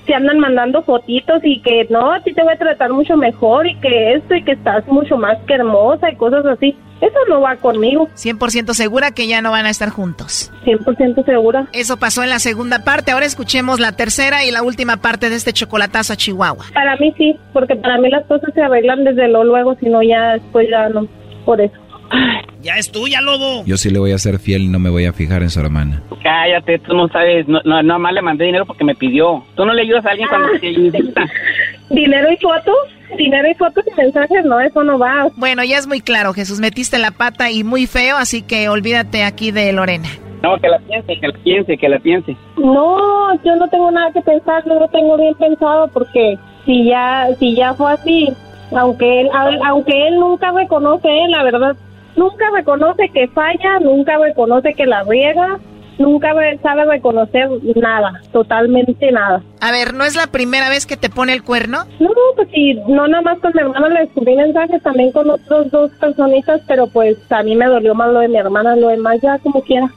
se 0.09 0.15
andan 0.15 0.39
mandando 0.39 0.83
fotitos 0.83 1.41
y 1.45 1.61
que 1.61 1.87
no, 1.91 2.13
a 2.13 2.21
ti 2.21 2.33
te 2.33 2.43
voy 2.43 2.55
a 2.55 2.59
tratar 2.59 2.91
mucho 2.91 3.15
mejor 3.17 3.67
y 3.67 3.79
que 3.79 4.15
esto 4.15 4.35
y 4.35 4.43
que 4.43 4.53
estás 4.53 4.87
mucho 4.89 5.19
más 5.19 5.37
que 5.47 5.55
hermosa 5.55 6.11
y 6.11 6.17
cosas 6.17 6.47
así. 6.47 6.75
Eso 7.03 7.19
no 7.29 7.43
va 7.43 7.57
conmigo. 7.57 8.09
100% 8.17 8.73
segura 8.73 9.13
que 9.13 9.29
ya 9.29 9.43
no 9.43 9.51
van 9.51 9.67
a 9.67 9.71
estar 9.71 9.91
juntos. 9.91 10.51
100% 10.65 11.25
segura. 11.27 11.69
Eso 11.73 11.99
pasó 11.99 12.23
en 12.23 12.31
la 12.31 12.39
segunda 12.39 12.85
parte. 12.85 13.13
Ahora 13.13 13.27
escuchemos 13.27 13.81
la 13.81 13.93
tercera 13.93 14.45
y 14.45 14.51
la 14.51 14.63
última 14.63 14.97
parte 14.97 15.29
de 15.29 15.37
este 15.37 15.53
chocolatazo 15.53 16.15
a 16.15 16.17
Chihuahua. 16.17 16.65
Para 16.73 16.97
mí 16.97 17.15
sí, 17.19 17.39
porque 17.53 17.77
para 17.77 17.99
mí 17.99 18.09
las 18.09 18.25
cosas 18.27 18.53
se 18.55 18.63
arreglan 18.63 19.05
desde 19.05 19.29
lo 19.29 19.45
luego, 19.45 19.77
si 19.77 19.91
no 19.91 20.03
ya 20.03 20.33
después 20.33 20.69
ya 20.71 20.89
no. 20.89 21.07
Por 21.45 21.61
eso. 21.61 21.77
Ya 22.61 22.75
es 22.77 22.91
tuya, 22.91 23.21
lobo. 23.21 23.65
Yo 23.67 23.77
sí 23.77 23.89
le 23.89 24.01
voy 24.01 24.11
a 24.11 24.19
ser 24.19 24.41
fiel 24.41 24.63
y 24.63 24.69
no 24.69 24.81
me 24.81 24.91
voy 24.91 25.05
a 25.05 25.13
fijar 25.13 25.43
en 25.43 25.51
su 25.51 25.61
hermana. 25.61 26.03
Cállate, 26.23 26.81
tú 26.81 26.93
no 26.93 27.07
sabes. 27.09 27.47
No, 27.47 27.61
no, 27.63 27.99
más 28.01 28.13
le 28.13 28.21
mandé 28.21 28.47
dinero 28.47 28.67
porque 28.67 28.83
me 28.83 28.97
pidió. 28.97 29.45
Tú 29.55 29.65
no 29.65 29.73
le 29.73 29.83
ayudas 29.83 30.05
a 30.05 30.11
alguien 30.11 30.29
cuando 30.29 30.49
te 30.59 30.73
necesita. 30.73 31.25
¿Dinero 31.91 32.33
y 32.33 32.37
fotos? 32.37 32.75
Dinero 33.17 33.49
y 33.49 33.55
fotos 33.55 33.85
y 33.87 33.95
mensajes, 33.95 34.45
no, 34.45 34.61
eso 34.61 34.83
no 34.83 34.99
va. 34.99 35.29
Bueno, 35.37 35.63
ya 35.65 35.79
es 35.79 35.87
muy 35.87 36.01
claro, 36.01 36.35
Jesús. 36.35 36.59
Metiste 36.59 36.99
la 36.99 37.13
pata 37.13 37.51
y 37.51 37.63
muy 37.63 37.87
feo, 37.87 38.17
así 38.17 38.43
que 38.43 38.69
olvídate 38.69 39.23
aquí 39.23 39.53
de 39.53 39.73
Lorena. 39.73 40.09
No, 40.43 40.59
que 40.59 40.69
la 40.69 40.79
piense, 40.81 41.19
que 41.19 41.29
la 41.29 41.39
piense, 41.39 41.79
que 41.79 41.89
la 41.89 41.99
piense. 42.01 42.37
No, 42.57 43.35
yo 43.45 43.57
no 43.57 43.69
tengo 43.69 43.91
nada 43.91 44.13
que 44.13 44.21
pensar, 44.21 44.67
no 44.67 44.79
lo 44.79 44.89
tengo 44.89 45.17
bien 45.17 45.35
pensado 45.35 45.89
porque 45.89 46.37
si 46.67 46.85
ya, 46.85 47.29
si 47.39 47.55
ya 47.55 47.73
fue 47.75 47.93
así, 47.93 48.29
aunque 48.77 49.23
él, 49.23 49.29
aunque 49.65 50.09
él 50.09 50.17
nunca 50.17 50.53
reconoce, 50.53 51.09
eh, 51.09 51.29
la 51.29 51.43
verdad, 51.43 51.77
nunca 52.19 52.51
reconoce 52.55 53.09
que 53.15 53.29
falla, 53.29 53.79
nunca 53.81 54.19
reconoce 54.19 54.75
que 54.75 54.87
la 54.87 55.05
riega, 55.05 55.59
nunca 55.99 56.33
sabe 56.63 56.85
reconocer 56.85 57.49
nada, 57.77 58.21
totalmente 58.33 59.11
nada. 59.13 59.43
A 59.61 59.73
ver, 59.73 59.95
¿no 59.95 60.05
es 60.05 60.17
la 60.17 60.27
primera 60.27 60.69
vez 60.69 60.87
que 60.87 60.97
te 60.97 61.09
pone 61.09 61.33
el 61.33 61.43
cuerno? 61.43 61.85
No, 62.01 62.11
pues 62.37 62.49
sí, 62.53 62.75
no 62.89 63.07
nada 63.09 63.23
más 63.23 63.39
con 63.41 63.53
mi 63.55 63.61
hermana 63.61 63.89
le 63.89 64.01
descubrí 64.01 64.37
mensajes, 64.37 64.83
también 64.83 65.13
con 65.13 65.31
otros 65.31 65.71
dos 65.71 65.91
personitas, 66.01 66.61
pero 66.67 66.87
pues 66.89 67.17
a 67.31 67.43
mí 67.43 67.55
me 67.57 67.67
dolió 67.67 67.95
más 67.95 68.13
lo 68.13 68.21
de 68.21 68.29
mi 68.29 68.37
hermana, 68.37 68.77
lo 68.77 68.89
demás 68.89 69.21
ya 69.23 69.39
como 69.39 69.63
quiera. 69.63 69.89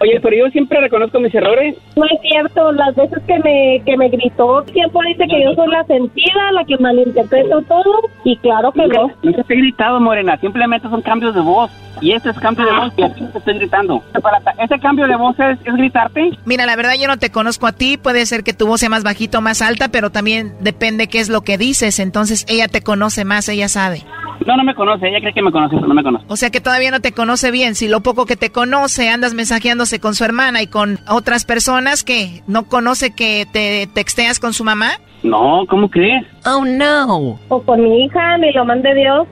Oye, 0.00 0.20
pero 0.20 0.36
yo 0.36 0.50
siempre 0.50 0.80
reconozco 0.80 1.20
mis 1.20 1.34
errores. 1.34 1.76
No 1.96 2.04
es 2.04 2.20
cierto, 2.20 2.72
las 2.72 2.94
veces 2.94 3.22
que 3.26 3.38
me, 3.40 3.82
que 3.84 3.96
me 3.96 4.08
gritó, 4.08 4.64
siempre 4.72 5.08
dice 5.08 5.24
que 5.28 5.44
yo 5.44 5.54
soy 5.54 5.68
la 5.68 5.84
sentida, 5.84 6.52
la 6.52 6.64
que 6.64 6.76
malinterpreto 6.78 7.62
todo, 7.62 8.00
y 8.24 8.36
claro 8.36 8.72
que 8.72 8.86
no. 8.86 9.10
No 9.22 9.32
te 9.32 9.54
he 9.54 9.56
gritado, 9.56 10.00
Morena, 10.00 10.36
simplemente 10.38 10.88
son 10.88 11.02
cambios 11.02 11.34
de 11.34 11.40
voz. 11.40 11.70
Y 12.00 12.12
este 12.12 12.30
es 12.30 12.38
cambio 12.38 12.64
de 12.64 12.72
voz 12.72 12.92
y 12.96 13.02
aquí 13.02 13.24
te 13.32 13.38
estoy 13.38 13.54
gritando. 13.54 14.02
¿Ese 14.58 14.78
cambio 14.78 15.08
de 15.08 15.16
voz 15.16 15.36
es, 15.40 15.58
es, 15.64 15.74
gritarte? 15.74 16.30
Mira, 16.44 16.64
la 16.64 16.76
verdad 16.76 16.92
yo 17.00 17.08
no 17.08 17.16
te 17.16 17.30
conozco 17.30 17.66
a 17.66 17.72
ti, 17.72 17.96
puede 17.96 18.24
ser 18.26 18.44
que 18.44 18.52
tu 18.52 18.68
voz 18.68 18.80
sea 18.80 18.88
más 18.88 19.02
bajito 19.02 19.38
o 19.38 19.40
más 19.40 19.62
alta, 19.62 19.88
pero 19.88 20.10
también 20.10 20.54
depende 20.60 21.08
qué 21.08 21.18
es 21.18 21.28
lo 21.28 21.40
que 21.40 21.58
dices, 21.58 21.98
entonces 21.98 22.46
ella 22.48 22.68
te 22.68 22.82
conoce 22.82 23.24
más, 23.24 23.48
ella 23.48 23.68
sabe. 23.68 24.04
No, 24.46 24.56
no 24.56 24.64
me 24.64 24.74
conoce, 24.74 25.08
ella 25.08 25.20
cree 25.20 25.34
que 25.34 25.42
me 25.42 25.52
conoce, 25.52 25.74
pero 25.74 25.88
no 25.88 25.94
me 25.94 26.02
conoce. 26.02 26.24
O 26.28 26.36
sea 26.36 26.50
que 26.50 26.60
todavía 26.60 26.90
no 26.90 27.00
te 27.00 27.12
conoce 27.12 27.50
bien, 27.50 27.74
si 27.74 27.88
lo 27.88 28.00
poco 28.00 28.24
que 28.24 28.36
te 28.36 28.50
conoce 28.50 29.10
andas 29.10 29.34
con 29.98 30.14
su 30.14 30.24
hermana 30.24 30.60
y 30.60 30.66
con 30.66 31.00
otras 31.08 31.46
personas 31.46 32.04
que 32.04 32.42
no 32.46 32.68
conoce 32.68 33.12
que 33.12 33.48
te 33.50 33.88
texteas 33.94 34.38
con 34.38 34.52
su 34.52 34.64
mamá. 34.64 35.00
No, 35.22 35.64
¿cómo 35.68 35.88
crees? 35.90 36.24
Oh, 36.46 36.64
no. 36.64 37.38
O 37.48 37.62
con 37.62 37.82
mi 37.82 38.04
hija, 38.04 38.38
ni 38.38 38.52
lo 38.52 38.64
mande 38.64 38.94
Dios. 38.94 39.26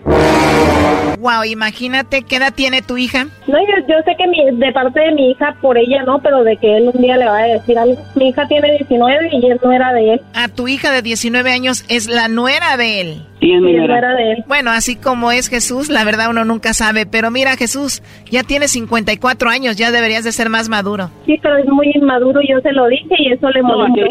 Wow, 1.19 1.45
imagínate, 1.49 2.23
¿qué 2.23 2.37
edad 2.37 2.53
tiene 2.55 2.83
tu 2.83 2.97
hija? 2.99 3.25
No, 3.47 3.59
yo, 3.59 3.87
yo 3.89 3.95
sé 4.05 4.15
que 4.19 4.27
mi, 4.27 4.45
de 4.59 4.73
parte 4.73 5.01
de 5.01 5.13
mi 5.13 5.31
hija, 5.31 5.57
por 5.63 5.79
ella 5.79 6.03
no, 6.05 6.19
pero 6.21 6.45
de 6.45 6.57
que 6.57 6.77
él 6.77 6.91
un 6.93 7.01
día 7.01 7.17
le 7.17 7.25
va 7.27 7.39
a 7.39 7.43
decir 7.47 7.79
algo. 7.79 7.97
Mi 8.17 8.29
hija 8.29 8.47
tiene 8.49 8.71
19 8.79 9.31
y 9.33 9.51
es 9.51 9.63
nuera 9.63 9.93
de 9.93 10.15
él. 10.15 10.21
A 10.35 10.49
tu 10.49 10.69
hija 10.69 10.91
de 10.91 11.03
19 11.03 11.51
años 11.51 11.85
es 11.89 12.09
la 12.09 12.29
nuera 12.29 12.77
de 12.77 13.01
él. 13.01 13.23
Sí, 13.41 13.53
es 13.53 13.61
mi 13.61 13.73
Sí, 13.73 13.77
nuera. 13.79 14.15
de 14.15 14.33
él. 14.33 14.45
Bueno, 14.47 14.71
así 14.73 14.97
como 14.97 15.31
es 15.33 15.49
Jesús, 15.49 15.89
la 15.89 16.05
verdad 16.05 16.29
uno 16.31 16.45
nunca 16.45 16.75
sabe. 16.75 17.07
Pero 17.07 17.31
mira, 17.31 17.57
Jesús, 17.57 18.03
ya 18.31 18.43
tienes 18.43 18.73
54 18.73 19.49
años, 19.51 19.77
ya 19.77 19.91
deberías 19.93 20.25
de 20.25 20.33
ser 20.33 20.51
más 20.51 20.69
maduro. 20.69 21.11
Sí, 21.27 21.39
pero 21.43 21.57
es 21.57 21.67
muy 21.67 21.91
inmaduro, 21.95 22.41
yo 22.47 22.61
se 22.61 22.73
lo 22.73 22.87
dije 22.89 23.15
y 23.19 23.33
eso 23.33 23.49
le 23.51 23.63
molestó. 23.63 24.03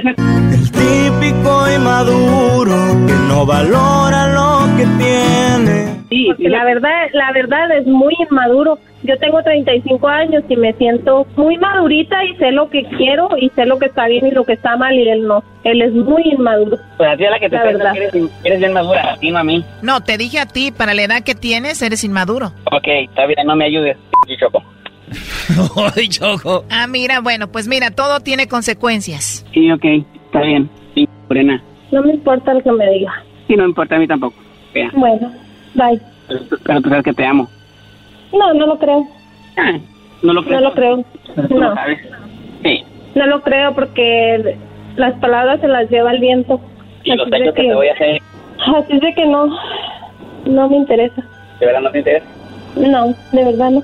Típico 0.74 1.65
inmaduro 1.74 2.76
que 3.08 3.14
no 3.28 3.46
valora 3.46 4.28
lo 4.34 4.76
que 4.78 4.84
tiene. 4.98 5.96
Sí, 6.10 6.28
la 6.40 6.64
verdad, 6.64 6.90
la 7.14 7.32
verdad 7.34 7.78
es 7.78 7.86
muy 7.88 8.14
inmaduro. 8.30 8.78
Yo 9.04 9.18
tengo 9.20 9.42
35 9.44 10.08
años 10.08 10.44
y 10.50 10.56
me 10.56 10.74
siento 10.74 11.28
muy 11.36 11.58
madurita 11.58 12.24
y 12.26 12.36
sé 12.38 12.52
lo 12.52 12.70
que 12.70 12.84
quiero 12.98 13.30
y 13.40 13.50
sé 13.50 13.66
lo 13.66 13.78
que 13.78 13.88
está 13.88 14.08
bien 14.08 14.26
y 14.26 14.32
lo 14.32 14.44
que 14.46 14.54
está 14.54 14.78
mal 14.78 14.94
y 14.96 15.08
él 15.10 15.28
no. 15.28 15.44
Él 15.64 15.82
es 15.82 15.92
muy 15.94 16.24
inmaduro. 16.24 16.78
Pues 16.98 17.10
a 17.10 17.18
ti 17.18 17.26
es 17.26 17.32
la 17.32 17.40
que 17.40 17.50
te 17.50 17.56
La 17.56 17.64
piensa 17.64 17.78
verdad. 17.84 17.94
que 17.94 18.18
eres, 18.18 18.32
eres 18.44 18.60
bien 18.60 18.74
madura, 18.74 19.14
a 19.14 19.18
ti 19.18 19.32
no 19.32 19.40
a 19.40 19.44
mí. 19.44 19.64
No, 19.82 20.02
te 20.02 20.18
dije 20.18 20.40
a 20.40 20.46
ti, 20.46 20.72
para 20.72 20.94
la 20.94 21.04
edad 21.04 21.24
que 21.24 21.36
tienes, 21.36 21.82
eres 21.82 22.04
inmaduro. 22.04 22.48
Ok, 22.72 22.88
está 22.88 23.26
bien, 23.26 23.46
no 23.46 23.56
me 23.56 23.66
ayudes, 23.66 23.98
Choco. 24.40 24.64
Ay, 25.96 26.08
Choco. 26.10 26.66
Ah, 26.72 26.88
mira, 26.88 27.20
bueno, 27.20 27.48
pues 27.52 27.68
mira, 27.68 27.92
todo 27.92 28.20
tiene 28.22 28.48
consecuencias. 28.48 29.46
Sí, 29.54 29.72
ok, 29.72 29.84
está 30.28 30.42
bien. 30.42 30.70
Morena. 31.30 31.62
No 31.92 32.02
me 32.04 32.14
importa 32.14 32.54
lo 32.54 32.62
que 32.62 32.72
me 32.72 32.90
diga. 32.92 33.12
Sí, 33.48 33.56
no 33.56 33.64
me 33.64 33.70
importa 33.70 33.96
a 33.96 34.00
mí 34.00 34.08
tampoco. 34.08 34.36
Vea, 34.74 34.92
Bueno, 34.94 35.32
bye. 35.76 36.00
pero, 36.28 36.40
tú- 36.46 36.58
pero 36.64 36.82
tú 36.82 36.90
sabes 36.90 37.04
que 37.04 37.14
te 37.14 37.26
amo. 37.26 37.50
No, 38.34 38.54
no 38.54 38.68
lo 38.68 38.78
creo. 38.80 39.08
Ah, 39.58 39.74
no 40.24 40.34
lo 40.34 40.44
creo. 40.44 40.60
No 40.60 40.68
lo 40.70 40.74
creo. 40.74 41.06
Pero 41.36 41.48
No. 41.50 41.70
lo 41.70 41.76
sabes. 41.76 42.00
Sí, 42.64 42.84
No 43.16 43.26
lo 43.28 43.42
creo 43.42 43.74
porque 43.74 44.58
las 44.98 45.14
palabras 45.20 45.62
se 45.62 45.68
las 45.68 45.90
lleva 45.90 46.12
el 46.12 46.20
viento. 46.20 46.60
y 47.04 47.16
los 47.16 47.28
Así 47.28 47.32
de 47.32 47.38
hechos 47.38 47.54
que 47.56 47.62
te 47.64 47.76
voy 47.76 47.88
a 47.88 47.94
hacer, 47.94 48.22
Así 48.76 48.94
es 48.94 49.00
de 49.02 49.14
que 49.14 49.26
no, 49.28 49.48
no 50.48 50.70
me 50.70 50.78
interesa. 50.78 51.22
¿de 51.60 51.66
verdad 51.68 51.82
no 51.82 51.92
te 51.92 52.00
interesa? 52.00 52.26
No, 52.78 53.08
de 53.32 53.44
verdad 53.46 53.70
no. 53.72 53.84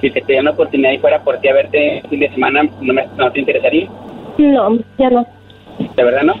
Si 0.00 0.10
te 0.10 0.20
pidiera 0.22 0.42
una 0.42 0.50
oportunidad 0.52 0.92
y 0.92 0.98
fuera 0.98 1.20
por 1.22 1.38
ti 1.40 1.48
a 1.48 1.52
verte 1.54 1.98
el 1.98 2.08
fin 2.08 2.20
de 2.20 2.30
semana, 2.30 2.62
¿no, 2.80 2.94
me- 2.94 3.06
no 3.18 3.30
te 3.32 3.40
interesaría? 3.40 3.88
No, 4.38 4.78
ya 4.98 5.10
no. 5.10 5.26
¿De 5.96 6.04
verdad 6.04 6.22
no? 6.22 6.34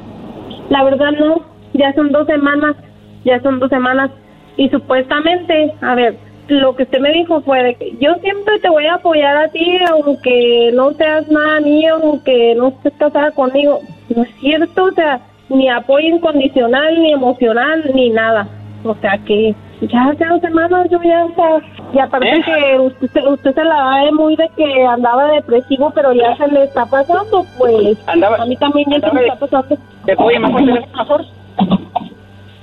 La 0.70 0.82
verdad 0.82 1.12
no. 1.12 1.42
Ya 1.74 1.92
son 1.92 2.10
dos 2.10 2.26
semanas. 2.26 2.76
Ya 3.24 3.40
son 3.42 3.60
dos 3.60 3.68
semanas. 3.68 4.10
Y 4.56 4.68
supuestamente, 4.70 5.74
a 5.82 5.94
ver, 5.94 6.16
lo 6.48 6.74
que 6.74 6.82
usted 6.82 7.00
me 7.00 7.12
dijo 7.12 7.40
fue 7.42 7.62
de 7.62 7.74
que 7.74 7.96
yo 8.00 8.14
siempre 8.22 8.58
te 8.58 8.68
voy 8.68 8.86
a 8.86 8.94
apoyar 8.94 9.36
a 9.36 9.48
ti, 9.48 9.78
aunque 9.88 10.70
no 10.74 10.92
seas 10.94 11.28
nada 11.28 11.60
mío, 11.60 11.96
aunque 12.02 12.54
no 12.56 12.68
estés 12.68 12.92
casada 12.98 13.30
conmigo. 13.32 13.80
No 14.14 14.22
es 14.22 14.30
cierto, 14.40 14.84
o 14.84 14.92
sea, 14.92 15.20
ni 15.48 15.68
apoyo 15.68 16.08
incondicional, 16.08 17.00
ni 17.00 17.12
emocional, 17.12 17.90
ni 17.94 18.10
nada. 18.10 18.48
O 18.84 18.94
sea 18.96 19.18
que 19.26 19.54
ya 19.82 20.04
hace 20.06 20.24
dos 20.24 20.40
semanas 20.40 20.88
yo 20.90 21.00
ya, 21.02 21.24
o 21.24 21.34
sea, 21.34 21.60
y 21.92 21.98
aparte 21.98 22.28
¿Eh? 22.28 22.42
que 22.44 22.78
usted, 22.80 23.08
se- 23.12 23.28
usted 23.28 23.54
se 23.54 23.64
la 23.64 23.74
da 23.76 24.04
de 24.04 24.12
muy 24.12 24.36
de 24.36 24.48
que 24.56 24.84
andaba 24.86 25.26
depresivo, 25.32 25.90
pero 25.94 26.12
ya 26.12 26.36
se 26.36 26.48
le 26.48 26.64
está 26.64 26.86
pasando, 26.86 27.44
pues 27.58 27.98
Andaba- 28.06 28.36
a 28.42 28.46
mí 28.46 28.56
también 28.56 28.88
ya 28.90 29.00
se 29.00 29.12
me 29.14 29.22
está 29.26 29.36
pasando. 29.38 29.76
¿Te 30.06 30.16
puedo 30.16 30.30
llamar 30.30 30.52
por 30.52 30.60
teléfono 30.64 30.96
mejor? 30.96 31.24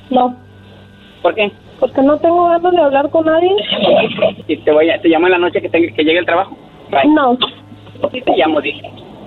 No, 0.10 0.36
¿Por 1.22 1.36
qué? 1.36 1.52
porque 1.80 2.02
no 2.02 2.18
tengo 2.18 2.46
ganas 2.48 2.72
de 2.72 2.82
hablar 2.82 3.10
con 3.12 3.26
nadie. 3.26 3.52
Si 4.48 4.58
te, 4.58 4.72
voy 4.72 4.90
a, 4.90 5.00
te 5.00 5.10
llamo 5.10 5.28
en 5.28 5.34
la 5.34 5.38
noche 5.38 5.62
que, 5.62 5.70
que 5.70 6.04
llegue 6.04 6.18
el 6.20 6.26
trabajo. 6.26 6.58
Bye. 6.90 7.08
No, 7.14 7.38
Sí 8.12 8.22
te 8.22 8.36
llamo, 8.36 8.60
dije. 8.62 8.82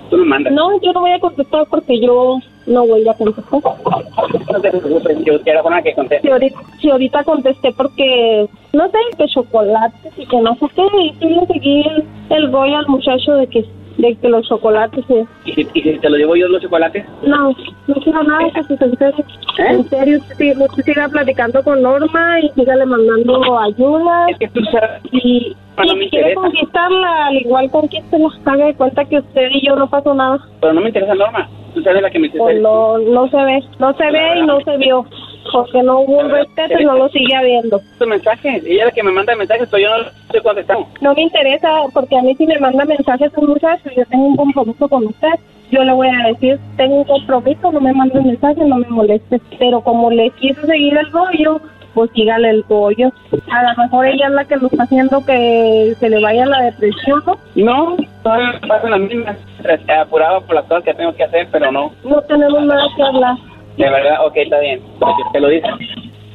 Tú 0.09 0.17
me 0.17 0.25
mandas. 0.25 0.51
no, 0.51 0.81
yo 0.81 0.91
no 0.91 0.99
voy 1.01 1.11
a 1.11 1.19
contestar 1.19 1.65
porque 1.69 2.01
yo 2.01 2.39
no 2.65 2.85
voy 2.87 3.07
a 3.07 3.13
contestar. 3.13 3.59
No 3.61 4.61
te 4.61 4.69
preocupes, 4.71 5.17
yo 5.25 5.41
quiero 5.41 5.63
forma 5.63 5.81
que 5.81 5.93
conteste. 5.93 6.27
Si 6.27 6.31
ahorita, 6.31 6.59
si 6.81 6.89
ahorita 6.89 7.23
contesté 7.23 7.71
porque, 7.73 8.47
no 8.73 8.85
sé, 8.89 8.97
que 9.17 9.25
chocolates 9.27 10.13
y 10.17 10.25
que 10.25 10.41
no 10.41 10.55
sé 10.55 10.65
qué, 10.75 10.83
y 11.01 11.13
sí 11.19 11.29
le 11.29 11.45
seguí 11.47 11.81
el, 11.81 12.03
el 12.29 12.51
rollo 12.51 12.77
al 12.77 12.87
muchacho 12.87 13.33
de 13.35 13.47
que, 13.47 13.65
de 13.97 14.15
que 14.15 14.29
los 14.29 14.47
chocolates, 14.47 15.03
eh, 15.09 15.25
¿Y 15.45 15.51
si, 15.53 15.67
y 15.73 15.81
si 15.81 15.99
te 15.99 16.09
lo 16.09 16.17
llevo 16.17 16.35
yo 16.35 16.47
los 16.47 16.61
chocolates? 16.61 17.05
no, 17.23 17.49
no 17.87 17.95
quiero 18.03 18.23
nada, 18.23 18.47
pues 18.67 18.81
en 18.81 18.97
serio, 18.97 19.25
¿Eh? 19.57 19.63
en 19.69 19.89
serio, 19.89 20.17
usted, 20.19 20.35
siga- 20.37 20.65
usted 20.65 20.83
siga 20.83 21.09
platicando 21.09 21.63
con 21.63 21.81
Norma 21.81 22.39
y 22.39 22.49
sígale 22.49 22.85
mandando 22.85 23.59
ayudas. 23.59 24.29
Es 24.31 24.37
que 24.39 24.47
tú 24.49 24.61
sabes, 24.71 25.01
y, 25.11 25.55
no 25.77 25.93
quiere 26.09 26.35
conquistarla, 26.35 27.25
al 27.27 27.35
igual 27.37 27.69
conquístela, 27.71 28.27
haga 28.45 28.65
de 28.65 28.75
cuenta 28.75 29.03
que 29.05 29.17
usted 29.19 29.49
y 29.51 29.65
yo 29.67 29.75
no 29.75 29.89
pasó 29.89 30.13
nada. 30.13 30.39
pero 30.61 30.73
no 30.73 30.81
me 30.81 30.87
interesa 30.87 31.15
Norma. 31.15 31.49
Tú 31.73 31.81
sabes 31.81 32.01
la 32.01 32.09
que 32.09 32.19
me. 32.19 32.29
Pues 32.29 32.59
no, 32.61 32.97
no 32.97 33.29
se 33.29 33.37
ve, 33.37 33.63
no 33.79 33.93
se 33.93 34.11
ve 34.11 34.39
y 34.39 34.45
no 34.45 34.59
se 34.61 34.77
vio, 34.77 35.05
porque 35.51 35.81
no 35.83 36.01
hubo 36.01 36.19
un 36.19 36.29
respeto 36.29 36.79
y 36.79 36.85
no 36.85 36.97
lo 36.97 37.09
sigue 37.09 37.35
habiendo. 37.35 37.81
Tu 37.97 38.05
mensaje, 38.05 38.61
ella 38.65 38.81
es 38.81 38.85
la 38.85 38.91
que 38.91 39.03
me 39.03 39.11
manda 39.11 39.35
mensajes, 39.35 39.69
pero 39.69 39.83
yo 39.83 39.97
no 39.97 40.09
estoy 40.25 40.41
contestando. 40.41 40.87
No 41.01 41.13
me 41.13 41.21
interesa, 41.21 41.69
porque 41.93 42.17
a 42.17 42.21
mí 42.21 42.35
si 42.35 42.45
me 42.45 42.59
manda 42.59 42.85
mensajes 42.85 43.31
un 43.37 43.49
muchacho, 43.49 43.89
yo 43.95 44.05
tengo 44.05 44.25
un 44.25 44.35
compromiso 44.35 44.89
con 44.89 45.07
usted, 45.07 45.33
yo 45.71 45.83
le 45.83 45.93
voy 45.93 46.09
a 46.09 46.27
decir, 46.27 46.59
tengo 46.75 46.97
un 46.97 47.03
compromiso, 47.05 47.71
no 47.71 47.79
me 47.79 47.93
mande 47.93 48.19
mensajes, 48.21 48.67
no 48.67 48.77
me 48.77 48.87
moleste. 48.87 49.39
Pero 49.57 49.81
como 49.81 50.11
le 50.11 50.29
quiso 50.31 50.65
seguir 50.65 50.97
el 50.97 51.09
rollo, 51.11 51.61
pues 51.93 52.09
sígale 52.13 52.49
el 52.49 52.63
rollo. 52.69 53.11
A 53.51 53.63
lo 53.63 53.83
mejor 53.83 54.05
ella 54.05 54.27
es 54.27 54.33
la 54.33 54.45
que 54.45 54.55
lo 54.57 54.67
está 54.67 54.83
haciendo 54.83 55.25
que 55.25 55.95
se 55.99 56.09
le 56.09 56.21
vaya 56.21 56.45
la 56.45 56.63
depresión, 56.63 57.21
¿no? 57.25 57.37
No, 57.55 57.97
todavía 58.23 58.59
las 58.89 58.99
mismas. 58.99 59.37
Eh, 59.63 59.91
Apurado 59.93 60.41
por 60.41 60.55
las 60.55 60.65
cosas 60.65 60.83
que 60.83 60.93
tengo 60.93 61.13
que 61.15 61.23
hacer, 61.23 61.47
pero 61.51 61.71
no. 61.71 61.91
No 62.03 62.21
tenemos 62.23 62.63
nada 62.63 62.83
que 62.95 63.03
hablar. 63.03 63.35
De 63.77 63.89
verdad, 63.89 64.25
ok, 64.25 64.37
está 64.37 64.59
bien. 64.59 64.81
Pues 64.99 65.15
si 65.15 65.23
usted 65.23 65.39
lo 65.39 65.47
dice. 65.47 65.67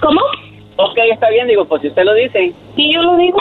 ¿Cómo? 0.01 0.21
Ok, 0.79 0.99
está 1.11 1.31
bien, 1.31 1.49
digo, 1.49 1.65
pues 1.65 1.83
si 1.83 1.89
usted 1.89 2.05
lo 2.05 2.15
dice. 2.15 2.53
Sí, 2.75 2.93
yo 2.93 3.03
lo 3.03 3.17
digo. 3.17 3.39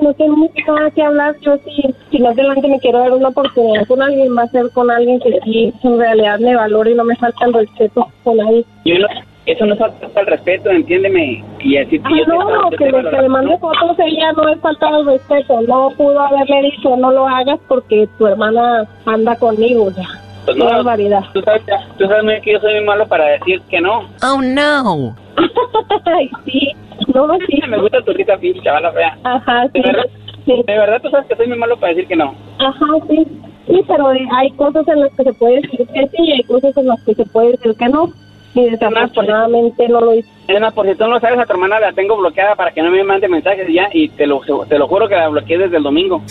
No 0.00 0.12
tenemos 0.14 0.50
nada 0.66 0.90
que 0.90 1.02
hablar. 1.02 1.34
Yo 1.40 1.56
sí, 1.64 1.94
si 2.10 2.18
más 2.18 2.32
adelante 2.32 2.68
me 2.68 2.78
quiero 2.78 2.98
dar 2.98 3.12
una 3.12 3.28
oportunidad 3.28 3.86
con 3.86 4.02
alguien, 4.02 4.36
va 4.36 4.42
a 4.42 4.48
ser 4.48 4.70
con 4.72 4.90
alguien 4.90 5.18
que 5.20 5.38
sí 5.44 5.72
en 5.82 5.98
realidad 5.98 6.38
me 6.38 6.54
valore 6.54 6.92
y 6.92 6.94
no 6.94 7.04
me 7.04 7.16
falta 7.16 7.46
el 7.46 7.54
respeto 7.54 8.06
con 8.22 8.36
nadie. 8.36 8.64
Yo 8.84 8.98
no, 8.98 9.06
eso 9.46 9.64
no 9.66 9.74
es 9.74 9.78
falta 9.80 10.20
el 10.20 10.26
respeto, 10.26 10.70
entiéndeme. 10.70 11.44
Y 11.60 11.76
así 11.76 12.00
Ah, 12.04 12.08
yo 12.16 12.24
no, 12.26 12.70
que 12.70 12.84
le, 12.90 13.10
que 13.10 13.22
le 13.22 13.28
mande 13.28 13.56
fotos 13.58 13.96
ella 13.98 14.32
no 14.32 14.48
es 14.48 14.60
falta 14.60 14.90
de 14.98 15.04
respeto. 15.04 15.60
No 15.62 15.90
pudo 15.96 16.20
haberle 16.20 16.62
dicho 16.70 16.96
no 16.96 17.10
lo 17.12 17.26
hagas 17.26 17.58
porque 17.68 18.08
tu 18.18 18.26
hermana 18.26 18.86
anda 19.06 19.36
conmigo. 19.36 19.90
Sea, 19.92 20.04
Pues 20.44 20.56
no, 20.56 20.64
barbaridad. 20.66 21.24
Tú 21.32 21.40
sabes, 21.42 21.62
tú 21.98 22.06
sabes 22.06 22.22
muy 22.24 22.32
bien 22.34 22.42
que 22.42 22.52
yo 22.52 22.60
soy 22.60 22.74
muy 22.74 22.84
malo 22.84 23.06
para 23.06 23.24
decir 23.26 23.60
que 23.70 23.80
no. 23.80 24.00
Oh, 24.22 24.40
no. 24.42 25.14
Ay, 26.04 26.30
sí. 26.44 26.72
No, 27.14 27.26
sí. 27.48 27.60
Me 27.68 27.78
gusta 27.78 28.02
tu 28.02 28.12
risa, 28.12 28.36
pinche 28.36 28.60
chavala 28.62 28.92
fea. 28.92 29.16
Ajá, 29.24 29.66
sí. 29.72 29.80
De 29.80 29.82
verdad, 29.92 30.04
de 30.46 30.78
verdad 30.78 31.00
tú 31.02 31.10
sabes 31.10 31.26
que 31.26 31.36
soy 31.36 31.46
muy 31.48 31.58
malo 31.58 31.76
para 31.76 31.92
decir 31.94 32.08
que 32.08 32.16
no. 32.16 32.34
Ajá, 32.58 32.86
sí. 33.08 33.26
Sí, 33.68 33.82
pero 33.88 34.12
eh, 34.12 34.26
hay 34.32 34.50
cosas 34.52 34.86
en 34.88 35.00
las 35.00 35.12
que 35.16 35.24
se 35.24 35.32
puede 35.34 35.56
decir 35.60 35.86
que 35.88 36.06
sí 36.08 36.16
y 36.22 36.32
hay 36.32 36.42
cosas 36.44 36.76
en 36.76 36.86
las 36.86 37.02
que 37.04 37.14
se 37.14 37.24
puede 37.26 37.50
decir 37.52 37.74
que 37.76 37.88
no. 37.88 38.10
Y 38.56 38.70
desafortunadamente 38.70 39.86
no 39.86 40.00
lo 40.00 40.14
hice. 40.14 40.28
Es 40.48 40.60
más, 40.60 40.72
por 40.72 40.86
si 40.86 40.94
tú 40.94 41.04
no 41.04 41.10
lo 41.10 41.20
sabes, 41.20 41.38
a 41.38 41.44
tu 41.44 41.52
hermana 41.52 41.78
la 41.78 41.92
tengo 41.92 42.16
bloqueada 42.16 42.54
para 42.54 42.72
que 42.72 42.80
no 42.80 42.90
me 42.90 43.04
mande 43.04 43.28
mensajes 43.28 43.66
ya 43.70 43.88
y 43.92 44.08
te 44.08 44.26
lo, 44.26 44.40
te 44.66 44.78
lo 44.78 44.88
juro 44.88 45.06
que 45.08 45.14
la 45.14 45.28
bloqueé 45.28 45.58
desde 45.58 45.76
el 45.76 45.82
domingo. 45.82 46.22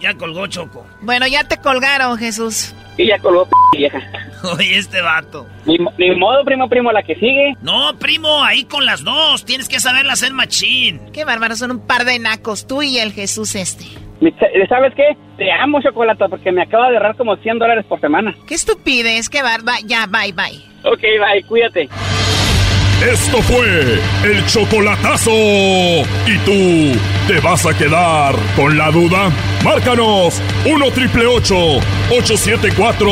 Ya 0.00 0.14
colgó 0.14 0.46
Choco. 0.46 0.86
Bueno, 1.02 1.26
ya 1.26 1.44
te 1.44 1.58
colgaron, 1.58 2.16
Jesús. 2.16 2.74
Y 2.96 3.08
ya 3.08 3.18
colgó 3.18 3.44
p 3.44 3.50
vieja. 3.76 4.00
Oye, 4.56 4.78
este 4.78 5.02
vato. 5.02 5.46
Ni, 5.66 5.76
ni 5.98 6.16
modo, 6.16 6.42
primo, 6.44 6.66
primo, 6.66 6.92
la 6.92 7.02
que 7.02 7.14
sigue. 7.16 7.54
No, 7.60 7.94
primo, 7.98 8.42
ahí 8.42 8.64
con 8.64 8.86
las 8.86 9.04
dos. 9.04 9.44
Tienes 9.44 9.68
que 9.68 9.80
saberla 9.80 10.14
hacer 10.14 10.32
machín. 10.32 11.12
Qué 11.12 11.26
bárbaro, 11.26 11.56
son 11.56 11.72
un 11.72 11.86
par 11.86 12.06
de 12.06 12.18
nacos, 12.18 12.66
tú 12.66 12.80
y 12.80 12.98
el 12.98 13.12
Jesús 13.12 13.54
este. 13.54 13.84
Mi- 14.20 14.34
¿Sabes 14.68 14.92
qué? 14.94 15.16
Te 15.38 15.50
amo, 15.52 15.80
Chocolata, 15.80 16.28
porque 16.28 16.52
me 16.52 16.62
acaba 16.62 16.90
de 16.90 16.96
ahorrar 16.96 17.16
como 17.16 17.36
100 17.36 17.58
dólares 17.58 17.84
por 17.88 18.00
semana. 18.00 18.34
Qué 18.46 18.54
estupidez, 18.54 19.28
qué 19.30 19.42
barba. 19.42 19.74
Ya, 19.86 20.06
bye, 20.06 20.32
bye. 20.32 20.60
Ok, 20.84 21.00
bye, 21.02 21.42
cuídate. 21.48 21.88
Esto 23.00 23.40
fue 23.40 23.98
el 24.24 24.44
chocolatazo. 24.46 25.30
¿Y 25.32 26.36
tú 26.44 26.52
te 27.26 27.40
vas 27.40 27.64
a 27.64 27.72
quedar 27.76 28.34
con 28.54 28.76
la 28.76 28.90
duda? 28.90 29.30
Márcanos 29.64 30.38
1 30.66 30.90
triple 30.90 31.24
874 31.24 33.08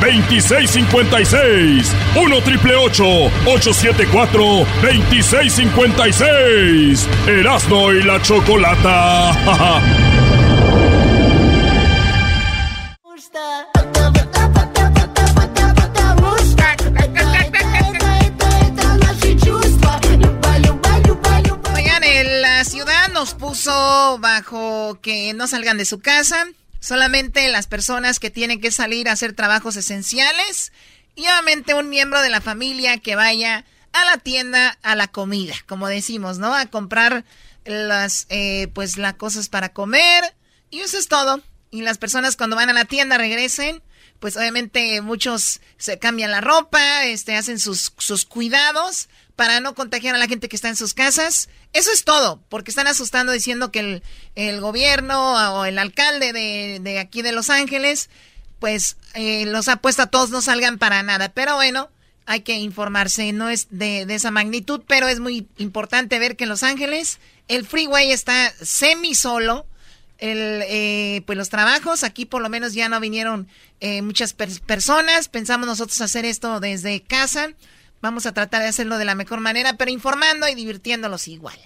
2656. 0.00 1.92
1 2.14 2.40
triple 2.42 2.76
874 2.76 4.44
2656. 4.80 7.08
Erasno 7.26 7.92
y 7.92 8.02
la 8.04 8.22
chocolata. 8.22 9.32
Oigan, 21.74 22.42
la 22.42 22.64
ciudad 22.64 23.08
nos 23.08 23.32
puso 23.32 24.18
bajo 24.18 25.00
que 25.00 25.32
no 25.32 25.46
salgan 25.46 25.78
de 25.78 25.86
su 25.86 26.00
casa, 26.00 26.46
solamente 26.80 27.48
las 27.48 27.66
personas 27.66 28.18
que 28.18 28.30
tienen 28.30 28.60
que 28.60 28.70
salir 28.70 29.08
a 29.08 29.12
hacer 29.12 29.32
trabajos 29.32 29.76
esenciales 29.76 30.72
y 31.14 31.22
obviamente 31.22 31.72
un 31.72 31.88
miembro 31.88 32.20
de 32.20 32.28
la 32.28 32.42
familia 32.42 32.98
que 32.98 33.16
vaya 33.16 33.64
a 33.94 34.04
la 34.04 34.18
tienda 34.18 34.78
a 34.82 34.94
la 34.94 35.08
comida, 35.08 35.54
como 35.66 35.88
decimos, 35.88 36.36
¿no? 36.36 36.54
A 36.54 36.66
comprar 36.66 37.24
las, 37.64 38.26
eh, 38.28 38.68
pues, 38.74 38.98
las 38.98 39.14
cosas 39.14 39.48
para 39.48 39.70
comer. 39.70 40.34
Y 40.70 40.80
eso 40.80 40.98
es 40.98 41.08
todo. 41.08 41.42
Y 41.72 41.82
las 41.82 41.98
personas 41.98 42.36
cuando 42.36 42.54
van 42.54 42.70
a 42.70 42.74
la 42.74 42.84
tienda 42.84 43.18
regresen, 43.18 43.82
pues 44.20 44.36
obviamente 44.36 45.00
muchos 45.00 45.60
se 45.78 45.98
cambian 45.98 46.30
la 46.30 46.40
ropa, 46.40 47.06
este, 47.06 47.34
hacen 47.34 47.58
sus, 47.58 47.92
sus 47.98 48.24
cuidados 48.24 49.08
para 49.34 49.58
no 49.58 49.74
contagiar 49.74 50.14
a 50.14 50.18
la 50.18 50.28
gente 50.28 50.48
que 50.48 50.54
está 50.54 50.68
en 50.68 50.76
sus 50.76 50.94
casas. 50.94 51.48
Eso 51.72 51.90
es 51.90 52.04
todo, 52.04 52.40
porque 52.48 52.70
están 52.70 52.86
asustando 52.86 53.32
diciendo 53.32 53.72
que 53.72 53.80
el, 53.80 54.02
el 54.36 54.60
gobierno 54.60 55.54
o 55.54 55.64
el 55.64 55.76
alcalde 55.78 56.32
de, 56.32 56.78
de, 56.80 57.00
aquí 57.00 57.22
de 57.22 57.32
Los 57.32 57.50
Ángeles, 57.50 58.10
pues 58.60 58.96
eh, 59.14 59.46
los 59.46 59.66
ha 59.66 59.76
puesto 59.78 60.02
a 60.02 60.06
todos 60.06 60.30
no 60.30 60.40
salgan 60.40 60.78
para 60.78 61.02
nada. 61.02 61.30
Pero 61.30 61.56
bueno, 61.56 61.90
hay 62.26 62.42
que 62.42 62.54
informarse, 62.58 63.32
no 63.32 63.48
es 63.50 63.66
de, 63.70 64.06
de 64.06 64.14
esa 64.14 64.30
magnitud, 64.30 64.82
pero 64.86 65.08
es 65.08 65.18
muy 65.18 65.48
importante 65.56 66.18
ver 66.18 66.36
que 66.36 66.44
en 66.44 66.50
Los 66.50 66.62
Ángeles 66.62 67.18
el 67.48 67.66
freeway 67.66 68.12
está 68.12 68.52
semi 68.62 69.14
solo. 69.14 69.66
El, 70.22 70.62
eh, 70.68 71.22
pues 71.26 71.36
los 71.36 71.48
trabajos, 71.48 72.04
aquí 72.04 72.26
por 72.26 72.42
lo 72.42 72.48
menos 72.48 72.74
ya 72.74 72.88
no 72.88 73.00
vinieron 73.00 73.48
eh, 73.80 74.02
muchas 74.02 74.34
personas, 74.34 75.28
pensamos 75.28 75.66
nosotros 75.66 76.00
hacer 76.00 76.24
esto 76.24 76.60
desde 76.60 77.02
casa, 77.02 77.48
vamos 78.00 78.24
a 78.26 78.32
tratar 78.32 78.62
de 78.62 78.68
hacerlo 78.68 78.98
de 78.98 79.04
la 79.04 79.16
mejor 79.16 79.40
manera, 79.40 79.76
pero 79.76 79.90
informando 79.90 80.46
y 80.46 80.54
divirtiéndolos 80.54 81.26
igual. 81.26 81.58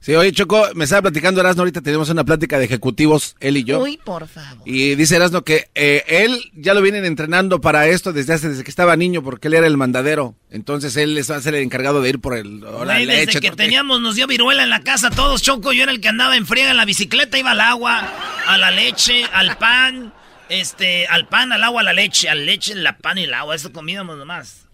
Sí, 0.00 0.14
oye, 0.14 0.30
Choco, 0.32 0.68
me 0.74 0.84
estaba 0.84 1.02
platicando 1.02 1.40
Erasno, 1.40 1.62
ahorita 1.62 1.80
tenemos 1.80 2.08
una 2.10 2.24
plática 2.24 2.58
de 2.58 2.66
ejecutivos, 2.66 3.34
él 3.40 3.56
y 3.56 3.64
yo. 3.64 3.80
Uy, 3.80 3.96
por 3.96 4.28
favor. 4.28 4.62
Y 4.64 4.94
dice 4.94 5.16
Erasno 5.16 5.42
que 5.42 5.68
eh, 5.74 6.04
él 6.06 6.38
ya 6.54 6.74
lo 6.74 6.82
vienen 6.82 7.04
entrenando 7.04 7.60
para 7.60 7.88
esto 7.88 8.12
desde 8.12 8.34
hace, 8.34 8.48
desde 8.50 8.62
que 8.64 8.70
estaba 8.70 8.96
niño, 8.96 9.22
porque 9.22 9.48
él 9.48 9.54
era 9.54 9.66
el 9.66 9.76
mandadero. 9.76 10.34
Entonces 10.50 10.96
él 10.96 11.14
les 11.14 11.30
va 11.30 11.36
a 11.36 11.40
ser 11.40 11.54
el 11.54 11.62
encargado 11.62 12.02
de 12.02 12.10
ir 12.10 12.20
por 12.20 12.36
el 12.36 12.60
la 12.60 12.98
leche. 12.98 13.26
Desde 13.26 13.40
que 13.40 13.50
teníamos, 13.52 14.00
nos 14.00 14.14
dio 14.14 14.26
viruela 14.26 14.62
en 14.62 14.70
la 14.70 14.80
casa 14.80 15.10
todos, 15.10 15.42
Choco, 15.42 15.72
yo 15.72 15.82
era 15.82 15.92
el 15.92 16.00
que 16.00 16.08
andaba 16.08 16.36
en 16.36 16.46
friega 16.46 16.70
en 16.70 16.76
la 16.76 16.84
bicicleta, 16.84 17.38
iba 17.38 17.50
al 17.50 17.60
agua, 17.60 18.12
a 18.46 18.58
la 18.58 18.70
leche, 18.70 19.24
al 19.32 19.56
pan, 19.58 20.12
este, 20.48 21.06
al 21.08 21.26
pan, 21.26 21.52
al 21.52 21.64
agua, 21.64 21.80
a 21.80 21.84
la 21.84 21.92
leche, 21.92 22.28
al 22.28 22.46
leche, 22.46 22.74
la 22.74 22.96
pan 22.98 23.18
y 23.18 23.24
el 23.24 23.34
agua, 23.34 23.54
eso 23.54 23.72
comíamos 23.72 24.16
nomás. 24.16 24.66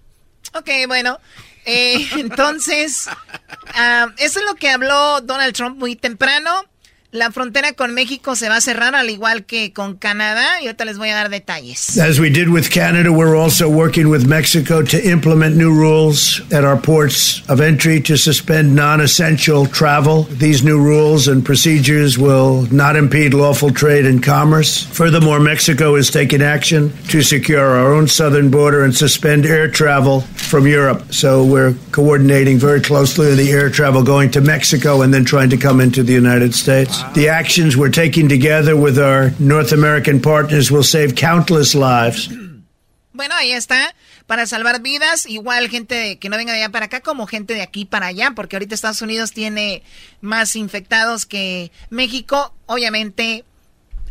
Ok, 0.54 0.68
bueno. 0.86 1.18
Eh, 1.64 2.08
entonces, 2.16 3.08
uh, 3.08 4.10
eso 4.18 4.40
es 4.40 4.46
lo 4.46 4.54
que 4.54 4.70
habló 4.70 5.20
Donald 5.20 5.54
Trump 5.54 5.78
muy 5.78 5.96
temprano. 5.96 6.64
La 7.14 7.30
frontera 7.30 7.74
con 7.74 7.92
México 7.92 8.36
se 8.36 8.48
va 8.48 8.56
a 8.56 8.60
cerrar 8.62 8.94
al 8.94 9.10
igual 9.10 9.44
que 9.44 9.70
con 9.74 9.96
Canadá 9.96 10.62
y 10.62 10.64
ahorita 10.64 10.86
les 10.86 10.96
voy 10.96 11.10
a 11.10 11.14
dar 11.14 11.28
detalles. 11.28 11.98
As 11.98 12.18
we 12.18 12.30
did 12.30 12.48
with 12.48 12.70
Canada, 12.70 13.12
we're 13.12 13.36
also 13.36 13.68
working 13.68 14.08
with 14.10 14.26
Mexico 14.26 14.80
to 14.80 14.96
implement 14.96 15.54
new 15.54 15.70
rules 15.70 16.40
at 16.50 16.64
our 16.64 16.80
ports 16.80 17.42
of 17.50 17.60
entry 17.60 18.00
to 18.00 18.16
suspend 18.16 18.74
non-essential 18.74 19.66
travel. 19.66 20.22
These 20.38 20.64
new 20.64 20.78
rules 20.82 21.28
and 21.28 21.44
procedures 21.44 22.16
will 22.16 22.66
not 22.72 22.96
impede 22.96 23.34
lawful 23.34 23.70
trade 23.70 24.06
and 24.06 24.22
commerce. 24.22 24.82
Furthermore, 24.82 25.38
Mexico 25.38 25.96
is 25.96 26.10
taking 26.10 26.40
action 26.40 26.94
to 27.08 27.20
secure 27.20 27.60
our 27.60 27.92
own 27.92 28.08
southern 28.08 28.50
border 28.50 28.84
and 28.84 28.96
suspend 28.96 29.44
air 29.44 29.68
travel 29.68 30.22
from 30.22 30.66
Europe. 30.66 31.12
So 31.12 31.44
we're 31.44 31.74
coordinating 31.90 32.56
very 32.58 32.80
closely 32.80 33.34
the 33.34 33.50
air 33.50 33.68
travel 33.68 34.02
going 34.02 34.30
to 34.30 34.40
Mexico 34.40 35.02
and 35.02 35.12
then 35.12 35.26
trying 35.26 35.50
to 35.50 35.58
come 35.58 35.78
into 35.78 36.02
the 36.02 36.14
United 36.14 36.54
States. 36.54 37.01
The 37.14 37.28
actions 37.28 37.76
we're 37.76 37.90
taking 37.90 38.28
together 38.28 38.74
with 38.74 38.98
our 38.98 39.32
North 39.38 39.72
American 39.72 40.20
partners 40.20 40.70
will 40.70 40.82
save 40.82 41.14
countless 41.14 41.74
lives. 41.74 42.28
Bueno, 43.12 43.34
ahí 43.34 43.52
está. 43.52 43.94
Para 44.26 44.46
salvar 44.46 44.80
vidas, 44.80 45.26
igual 45.26 45.68
gente 45.68 46.18
que 46.18 46.28
no 46.30 46.38
venga 46.38 46.52
de 46.52 46.60
allá 46.60 46.70
para 46.70 46.86
acá 46.86 47.00
como 47.00 47.26
gente 47.26 47.52
de 47.52 47.60
aquí 47.60 47.84
para 47.84 48.06
allá, 48.06 48.32
porque 48.34 48.56
ahorita 48.56 48.74
Estados 48.74 49.02
Unidos 49.02 49.32
tiene 49.32 49.82
más 50.22 50.56
infectados 50.56 51.26
que 51.26 51.70
México. 51.90 52.54
Obviamente, 52.66 53.44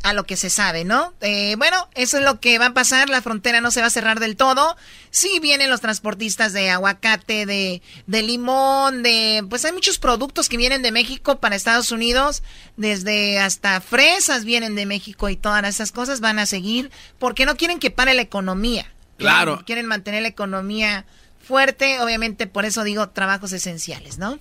a 0.04 0.14
lo 0.14 0.26
que 0.26 0.38
se 0.38 0.50
sabe, 0.50 0.84
¿no? 0.84 1.14
Eh, 1.22 1.56
bueno, 1.58 1.90
eso 1.96 2.18
es 2.18 2.24
lo 2.24 2.40
que 2.40 2.58
va 2.58 2.68
a 2.68 2.74
pasar, 2.74 3.10
la 3.10 3.22
frontera 3.22 3.62
no 3.62 3.72
se 3.72 3.82
va 3.82 3.88
a 3.88 3.92
cerrar 3.92 4.20
del 4.20 4.36
todo. 4.36 4.76
Sí 5.10 5.40
vienen 5.40 5.70
los 5.70 5.82
transportistas 5.82 6.54
de 6.54 6.70
aguacate, 6.70 7.46
de, 7.46 7.82
de 8.08 8.22
limón, 8.24 9.04
de... 9.04 9.46
Pues 9.50 9.66
hay 9.66 9.74
muchos 9.74 10.00
productos 10.00 10.50
que 10.50 10.58
vienen 10.58 10.82
de 10.82 10.92
México 10.92 11.40
para 11.40 11.56
Estados 11.56 11.92
Unidos, 11.92 12.44
desde 12.78 13.40
hasta 13.40 13.82
fresas 13.82 14.46
vienen 14.46 14.76
de 14.76 14.86
México 14.86 15.30
y 15.30 15.36
todas 15.36 15.64
esas 15.66 15.92
cosas 15.92 16.20
van 16.20 16.40
a 16.40 16.46
seguir 16.46 16.92
porque 17.20 17.46
no 17.46 17.56
quieren 17.56 17.80
que 17.80 17.92
pare 17.92 18.14
la 18.14 18.22
economía. 18.22 18.92
Claro. 19.18 19.62
Quieren 19.66 19.86
mantener 19.86 20.24
la 20.24 20.30
economía 20.30 21.06
fuerte, 21.46 22.00
obviamente 22.02 22.48
por 22.48 22.66
eso 22.66 22.84
digo 22.84 23.10
trabajos 23.10 23.52
esenciales, 23.52 24.18
¿no? 24.18 24.40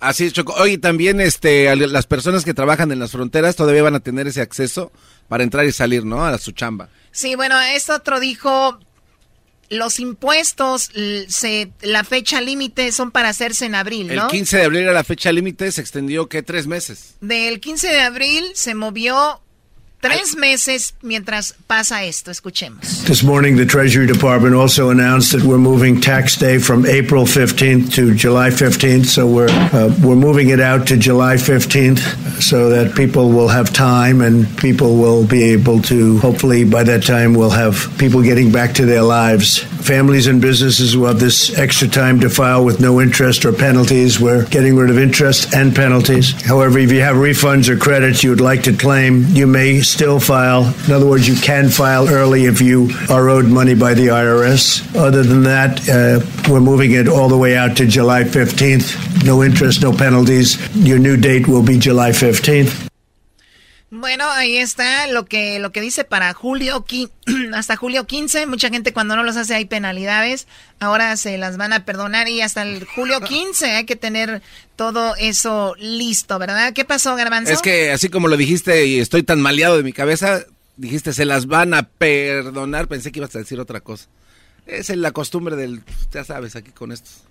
Así 0.00 0.24
es, 0.24 0.32
Choco. 0.32 0.54
Oye, 0.54 0.78
también 0.78 1.20
este, 1.20 1.74
las 1.76 2.06
personas 2.06 2.44
que 2.44 2.54
trabajan 2.54 2.92
en 2.92 2.98
las 2.98 3.12
fronteras 3.12 3.56
todavía 3.56 3.82
van 3.82 3.94
a 3.94 4.00
tener 4.00 4.26
ese 4.26 4.40
acceso 4.40 4.92
para 5.28 5.42
entrar 5.42 5.64
y 5.66 5.72
salir, 5.72 6.04
¿no? 6.04 6.24
A 6.24 6.38
su 6.38 6.52
chamba. 6.52 6.88
Sí, 7.10 7.34
bueno, 7.34 7.60
esto 7.60 7.94
otro 7.94 8.20
dijo, 8.20 8.78
los 9.70 9.98
impuestos, 10.00 10.90
se, 11.28 11.72
la 11.80 12.04
fecha 12.04 12.40
límite 12.40 12.92
son 12.92 13.10
para 13.10 13.30
hacerse 13.30 13.66
en 13.66 13.74
abril, 13.74 14.14
¿no? 14.14 14.24
El 14.24 14.30
15 14.30 14.56
de 14.58 14.64
abril 14.64 14.80
era 14.82 14.92
la 14.92 15.04
fecha 15.04 15.32
límite, 15.32 15.70
se 15.72 15.80
extendió, 15.80 16.28
¿qué? 16.28 16.42
¿Tres 16.42 16.66
meses? 16.66 17.14
Del 17.20 17.60
15 17.60 17.88
de 17.88 18.00
abril 18.00 18.44
se 18.54 18.74
movió 18.74 19.40
Tres 20.06 20.36
meses 20.36 20.94
mientras 21.02 21.54
pasa 21.66 22.04
esto. 22.04 22.30
Escuchemos. 22.30 23.04
This 23.06 23.22
morning, 23.22 23.56
the 23.56 23.66
Treasury 23.66 24.06
Department 24.06 24.54
also 24.54 24.90
announced 24.90 25.32
that 25.32 25.42
we're 25.42 25.58
moving 25.58 26.00
tax 26.00 26.36
day 26.36 26.58
from 26.58 26.86
April 26.86 27.24
15th 27.24 27.92
to 27.94 28.14
July 28.14 28.50
15th. 28.50 29.06
So 29.06 29.26
we're 29.26 29.48
uh, 29.50 29.94
we're 30.02 30.16
moving 30.16 30.50
it 30.50 30.60
out 30.60 30.86
to 30.88 30.96
July 30.96 31.36
15th, 31.36 32.00
so 32.40 32.70
that 32.70 32.94
people 32.94 33.30
will 33.30 33.48
have 33.48 33.72
time 33.72 34.20
and 34.20 34.46
people 34.58 34.96
will 34.96 35.26
be 35.26 35.42
able 35.52 35.82
to. 35.82 36.18
Hopefully, 36.18 36.64
by 36.64 36.84
that 36.84 37.02
time, 37.04 37.34
we'll 37.34 37.50
have 37.50 37.92
people 37.98 38.22
getting 38.22 38.52
back 38.52 38.74
to 38.74 38.86
their 38.86 39.02
lives. 39.02 39.64
Families 39.86 40.26
and 40.26 40.40
businesses 40.40 40.96
will 40.96 41.06
have 41.06 41.20
this 41.20 41.56
extra 41.56 41.86
time 41.86 42.18
to 42.18 42.28
file 42.28 42.64
with 42.64 42.80
no 42.80 43.00
interest 43.00 43.44
or 43.44 43.52
penalties. 43.52 44.18
We're 44.18 44.44
getting 44.46 44.74
rid 44.74 44.90
of 44.90 44.98
interest 44.98 45.54
and 45.54 45.76
penalties. 45.76 46.32
However, 46.42 46.80
if 46.80 46.90
you 46.90 47.02
have 47.02 47.14
refunds 47.14 47.68
or 47.68 47.76
credits 47.76 48.24
you 48.24 48.30
would 48.30 48.40
like 48.40 48.64
to 48.64 48.72
claim, 48.72 49.26
you 49.28 49.46
may 49.46 49.82
still 49.82 50.18
file. 50.18 50.74
In 50.88 50.92
other 50.92 51.06
words, 51.06 51.28
you 51.28 51.36
can 51.36 51.68
file 51.68 52.08
early 52.08 52.46
if 52.46 52.60
you 52.60 52.90
are 53.08 53.28
owed 53.28 53.44
money 53.44 53.76
by 53.76 53.94
the 53.94 54.08
IRS. 54.08 54.82
Other 54.96 55.22
than 55.22 55.44
that, 55.44 55.88
uh, 55.88 56.18
we're 56.50 56.58
moving 56.58 56.90
it 56.90 57.06
all 57.06 57.28
the 57.28 57.38
way 57.38 57.56
out 57.56 57.76
to 57.76 57.86
July 57.86 58.24
15th. 58.24 59.24
No 59.24 59.44
interest, 59.44 59.82
no 59.82 59.92
penalties. 59.92 60.58
Your 60.74 60.98
new 60.98 61.16
date 61.16 61.46
will 61.46 61.62
be 61.62 61.78
July 61.78 62.10
15th. 62.10 62.88
Bueno, 63.90 64.28
ahí 64.28 64.56
está 64.56 65.06
lo 65.06 65.26
que 65.26 65.60
lo 65.60 65.70
que 65.70 65.80
dice 65.80 66.02
para 66.02 66.32
julio 66.32 66.84
hasta 67.54 67.76
julio 67.76 68.06
15. 68.06 68.46
Mucha 68.46 68.68
gente 68.68 68.92
cuando 68.92 69.14
no 69.14 69.22
los 69.22 69.36
hace 69.36 69.54
hay 69.54 69.64
penalidades. 69.64 70.48
Ahora 70.80 71.16
se 71.16 71.38
las 71.38 71.56
van 71.56 71.72
a 71.72 71.84
perdonar 71.84 72.28
y 72.28 72.40
hasta 72.40 72.62
el 72.62 72.84
julio 72.84 73.20
15 73.20 73.66
hay 73.72 73.84
que 73.84 73.94
tener 73.94 74.42
todo 74.74 75.14
eso 75.16 75.76
listo, 75.78 76.38
¿verdad? 76.38 76.72
¿Qué 76.72 76.84
pasó, 76.84 77.14
Garbanzo? 77.14 77.52
Es 77.52 77.62
que 77.62 77.92
así 77.92 78.08
como 78.08 78.26
lo 78.26 78.36
dijiste 78.36 78.86
y 78.86 78.98
estoy 78.98 79.22
tan 79.22 79.40
maleado 79.40 79.76
de 79.76 79.84
mi 79.84 79.92
cabeza, 79.92 80.44
dijiste 80.76 81.12
se 81.12 81.24
las 81.24 81.46
van 81.46 81.72
a 81.72 81.84
perdonar. 81.84 82.88
Pensé 82.88 83.12
que 83.12 83.20
ibas 83.20 83.36
a 83.36 83.38
decir 83.38 83.60
otra 83.60 83.80
cosa. 83.80 84.06
Es 84.66 84.88
la 84.88 85.12
costumbre 85.12 85.54
del, 85.54 85.82
ya 86.10 86.24
sabes, 86.24 86.56
aquí 86.56 86.72
con 86.72 86.90
estos. 86.90 87.25